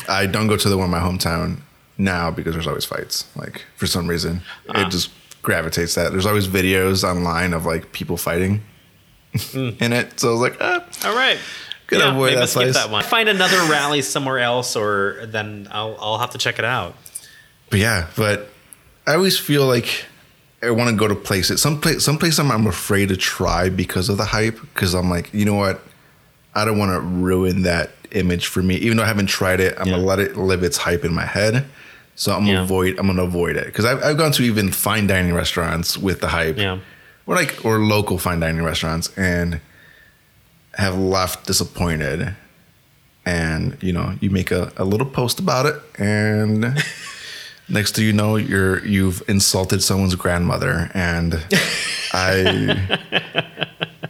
I 0.08 0.26
don't 0.26 0.48
go 0.48 0.56
to 0.56 0.70
the 0.70 0.78
one 0.78 0.86
in 0.86 0.92
my 0.92 1.00
hometown 1.00 1.60
now 1.98 2.32
because 2.32 2.54
there's 2.54 2.68
always 2.68 2.86
fights. 2.86 3.26
Like 3.36 3.64
for 3.76 3.86
some 3.88 4.08
reason, 4.08 4.42
Ah. 4.70 4.86
it 4.88 4.90
just 4.92 5.10
gravitates 5.42 5.96
that. 5.96 6.12
There's 6.14 6.26
always 6.26 6.48
videos 6.48 7.04
online 7.04 7.54
of 7.54 7.66
like 7.66 7.92
people 7.92 8.16
fighting 8.18 8.62
Hmm. 9.52 9.70
in 9.80 9.94
it. 9.94 10.20
So 10.20 10.30
I 10.30 10.32
was 10.32 10.42
like, 10.42 10.58
ah, 10.62 10.84
All 11.06 11.16
right. 11.16 11.38
Gonna 11.88 12.10
avoid 12.12 12.28
maybe 12.28 12.36
that 12.36 12.42
I'll 12.42 12.48
skip 12.48 12.62
place. 12.64 12.74
that 12.76 12.90
one. 12.90 13.04
Find 13.04 13.28
another 13.30 13.58
rally 13.70 14.02
somewhere 14.02 14.40
else, 14.40 14.76
or 14.76 15.26
then 15.28 15.68
I'll 15.72 15.98
I'll 16.00 16.18
have 16.20 16.32
to 16.32 16.38
check 16.38 16.58
it 16.60 16.66
out. 16.66 16.96
But 17.70 17.80
yeah, 17.80 18.08
but 18.16 18.50
I 19.06 19.16
always 19.16 19.38
feel 19.38 19.66
like 19.68 20.06
I 20.64 20.72
want 20.72 20.90
to 20.92 20.96
go 20.96 21.08
to 21.08 21.16
places. 21.16 21.62
Some 21.62 21.82
place, 21.82 22.04
some 22.04 22.18
place 22.18 22.40
I'm, 22.40 22.52
I'm 22.52 22.68
afraid 22.68 23.10
to 23.10 23.18
try 23.18 23.70
because 23.70 24.08
of 24.10 24.18
the 24.18 24.26
hype. 24.26 24.60
Because 24.62 24.94
I'm 24.94 25.10
like, 25.10 25.34
you 25.34 25.46
know 25.46 25.56
what? 25.56 25.82
I 26.56 26.64
don't 26.66 26.78
want 26.78 26.92
to 26.94 27.00
ruin 27.02 27.64
that 27.64 27.92
image 28.12 28.48
for 28.48 28.62
me. 28.64 28.76
Even 28.76 28.98
though 28.98 29.04
I 29.04 29.08
haven't 29.08 29.28
tried 29.28 29.60
it, 29.60 29.76
I'm 29.80 29.88
Yeah. 29.88 29.94
gonna 29.96 30.06
let 30.06 30.20
it 30.20 30.38
live 30.38 30.64
its 30.64 30.78
hype 30.78 31.04
in 31.04 31.14
my 31.14 31.26
head. 31.26 31.66
So 32.16 32.34
I'm 32.36 32.46
Yeah. 32.46 32.54
gonna 32.54 32.64
avoid. 32.64 32.98
I'm 33.00 33.08
gonna 33.08 33.24
avoid 33.24 33.58
it 33.58 33.66
because 33.66 33.86
I've, 33.86 34.02
I've 34.04 34.18
gone 34.18 34.32
to 34.34 34.44
even 34.44 34.72
fine 34.72 35.06
dining 35.08 35.34
restaurants 35.34 35.98
with 35.98 36.22
the 36.22 36.28
hype, 36.30 36.58
Yeah. 36.58 36.78
Or 37.26 37.36
like 37.36 37.64
or 37.66 37.80
local 37.80 38.18
fine 38.18 38.40
dining 38.40 38.64
restaurants, 38.64 39.16
and 39.18 39.60
have 40.76 40.98
left 40.98 41.48
disappointed. 41.48 42.36
And 43.26 43.78
you 43.82 43.94
know, 43.94 44.16
you 44.20 44.30
make 44.30 44.52
a, 44.52 44.72
a 44.78 44.84
little 44.84 45.08
post 45.08 45.40
about 45.40 45.66
it, 45.66 45.82
and 45.98 46.62
next 47.70 47.96
thing 47.96 48.06
you 48.06 48.14
know, 48.14 48.36
you're 48.36 48.86
you've 48.86 49.24
insulted 49.30 49.82
someone's 49.82 50.16
grandmother, 50.16 50.92
and 50.94 51.36
I 52.14 53.00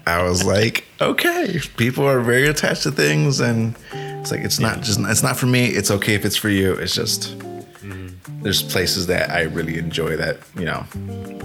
I 0.06 0.24
was 0.24 0.44
like, 0.44 0.86
okay, 1.00 1.60
people 1.78 2.06
are 2.06 2.22
very 2.22 2.48
attached 2.48 2.84
to 2.84 2.92
things, 2.92 3.40
and 3.40 3.76
it's 3.94 4.32
like 4.32 4.42
it's 4.42 4.60
not 4.60 4.82
just 4.82 5.00
it's 5.02 5.24
not 5.24 5.38
for 5.38 5.46
me. 5.46 5.68
It's 5.68 5.92
okay 5.92 6.16
if 6.16 6.26
it's 6.26 6.36
for 6.36 6.50
you. 6.50 6.74
It's 6.74 6.96
just 6.96 7.36
there's 8.44 8.62
places 8.62 9.08
that 9.08 9.30
I 9.32 9.44
really 9.44 9.78
enjoy 9.78 10.16
that 10.18 10.38
you 10.58 10.66
know, 10.66 10.86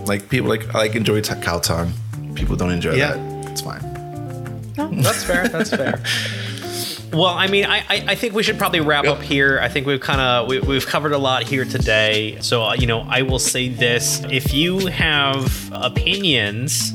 like 0.06 0.28
people 0.28 0.48
like 0.48 0.74
I 0.74 0.78
like 0.78 0.94
enjoy 0.94 1.20
t- 1.20 1.34
cow 1.40 1.58
tongue. 1.58 1.92
People 2.34 2.56
don't 2.56 2.70
enjoy 2.72 2.94
Yeah. 2.94 3.14
that. 3.14 3.50
It's 3.50 3.60
fine. 3.62 3.82
That's 5.02 5.24
fair. 5.24 5.48
That's 5.48 5.70
fair. 5.70 6.02
Well, 7.10 7.24
I 7.28 7.46
mean, 7.46 7.64
I, 7.64 7.78
I, 7.88 8.04
I 8.08 8.14
think 8.16 8.34
we 8.34 8.42
should 8.42 8.58
probably 8.58 8.80
wrap 8.80 9.04
Yep. 9.04 9.16
up 9.16 9.22
here. 9.22 9.58
I 9.62 9.68
think 9.70 9.86
we've 9.86 9.98
kind 9.98 10.20
of 10.20 10.46
we, 10.46 10.60
we've 10.60 10.84
covered 10.84 11.12
a 11.12 11.18
lot 11.18 11.42
here 11.42 11.64
today. 11.64 12.36
So 12.42 12.62
uh, 12.64 12.74
you 12.74 12.86
know, 12.86 13.00
I 13.08 13.22
will 13.22 13.38
say 13.38 13.70
this: 13.70 14.22
if 14.30 14.52
you 14.52 14.88
have 14.88 15.70
opinions 15.72 16.92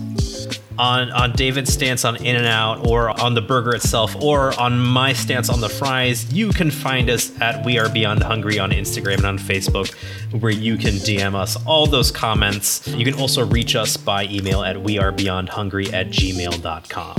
on 0.78 1.12
on 1.12 1.32
David's 1.34 1.72
stance 1.74 2.06
on 2.06 2.16
In 2.18 2.36
and 2.36 2.46
Out, 2.46 2.88
or 2.88 3.10
on 3.22 3.34
the 3.34 3.42
burger 3.42 3.76
itself, 3.76 4.16
or 4.22 4.58
on 4.60 4.80
my 4.80 5.14
stance 5.14 5.50
on 5.50 5.62
the 5.62 5.70
fries, 5.70 6.32
you 6.34 6.50
can 6.50 6.72
find 6.72 7.10
us 7.10 7.32
at 7.42 7.66
We 7.66 7.78
Are 7.80 7.90
Beyond 7.90 8.24
Hungry 8.24 8.60
on 8.60 8.72
Instagram 8.72 9.18
and 9.18 9.26
on 9.26 9.38
Facebook, 9.40 9.94
where 10.40 10.52
you 10.52 10.78
can 10.78 10.94
DM 10.96 11.36
us 11.36 11.58
all 11.66 11.86
those 11.86 12.12
comments. 12.12 12.88
You 12.88 13.06
can 13.06 13.14
also 13.20 13.46
reach 13.46 13.76
us 13.76 13.98
by 13.98 14.26
email 14.26 14.64
at 14.64 14.76
wearebeyondhungry 14.78 15.94
at 15.94 16.10
gmail.com. 16.10 17.16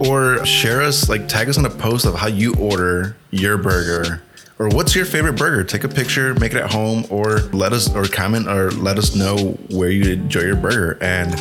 or 0.00 0.44
share 0.44 0.82
us 0.82 1.08
like 1.08 1.28
tag 1.28 1.48
us 1.48 1.58
on 1.58 1.64
a 1.64 1.70
post 1.70 2.06
of 2.06 2.14
how 2.14 2.26
you 2.26 2.54
order 2.56 3.16
your 3.30 3.56
burger 3.56 4.22
or 4.62 4.68
what's 4.68 4.94
your 4.94 5.04
favorite 5.04 5.32
burger 5.32 5.64
take 5.64 5.82
a 5.82 5.88
picture 5.88 6.34
make 6.34 6.52
it 6.52 6.58
at 6.58 6.70
home 6.70 7.04
or 7.10 7.38
let 7.52 7.72
us 7.72 7.92
or 7.96 8.04
comment 8.04 8.46
or 8.46 8.70
let 8.70 8.96
us 8.96 9.16
know 9.16 9.36
where 9.70 9.90
you 9.90 10.12
enjoy 10.12 10.42
your 10.42 10.54
burger 10.54 10.96
and 11.00 11.34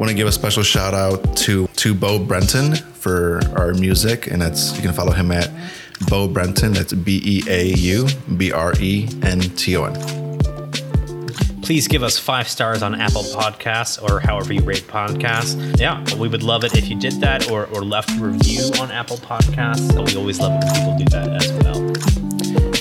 want 0.00 0.10
to 0.10 0.14
give 0.14 0.26
a 0.26 0.32
special 0.32 0.64
shout 0.64 0.92
out 0.92 1.36
to 1.36 1.68
to 1.76 1.94
Beau 1.94 2.18
Brenton 2.18 2.74
for 2.74 3.40
our 3.56 3.72
music 3.74 4.26
and 4.26 4.42
that's 4.42 4.74
you 4.74 4.82
can 4.82 4.92
follow 4.92 5.12
him 5.12 5.30
at 5.30 5.48
Beau 6.08 6.26
Brenton 6.26 6.72
that's 6.72 6.92
b-e-a-u 6.92 8.08
b-r-e-n-t-o-n 8.36 9.94
please 11.62 11.86
give 11.86 12.02
us 12.02 12.18
five 12.18 12.48
stars 12.48 12.82
on 12.82 13.00
Apple 13.00 13.22
Podcasts 13.22 14.02
or 14.02 14.20
however 14.20 14.52
you 14.52 14.62
rate 14.62 14.86
podcasts. 14.86 15.80
Yeah, 15.80 16.00
we 16.14 16.28
would 16.28 16.44
love 16.44 16.62
it 16.62 16.76
if 16.76 16.88
you 16.88 16.94
did 16.94 17.14
that 17.22 17.50
or, 17.50 17.66
or 17.66 17.82
left 17.82 18.08
a 18.10 18.22
review 18.22 18.70
on 18.80 18.92
Apple 18.92 19.16
Podcasts. 19.16 19.92
We 20.08 20.16
always 20.16 20.38
love 20.38 20.52
when 20.52 20.74
people 20.74 20.96
do 20.96 21.04
that 21.06 21.42
as 21.42 21.52
well. 21.64 22.25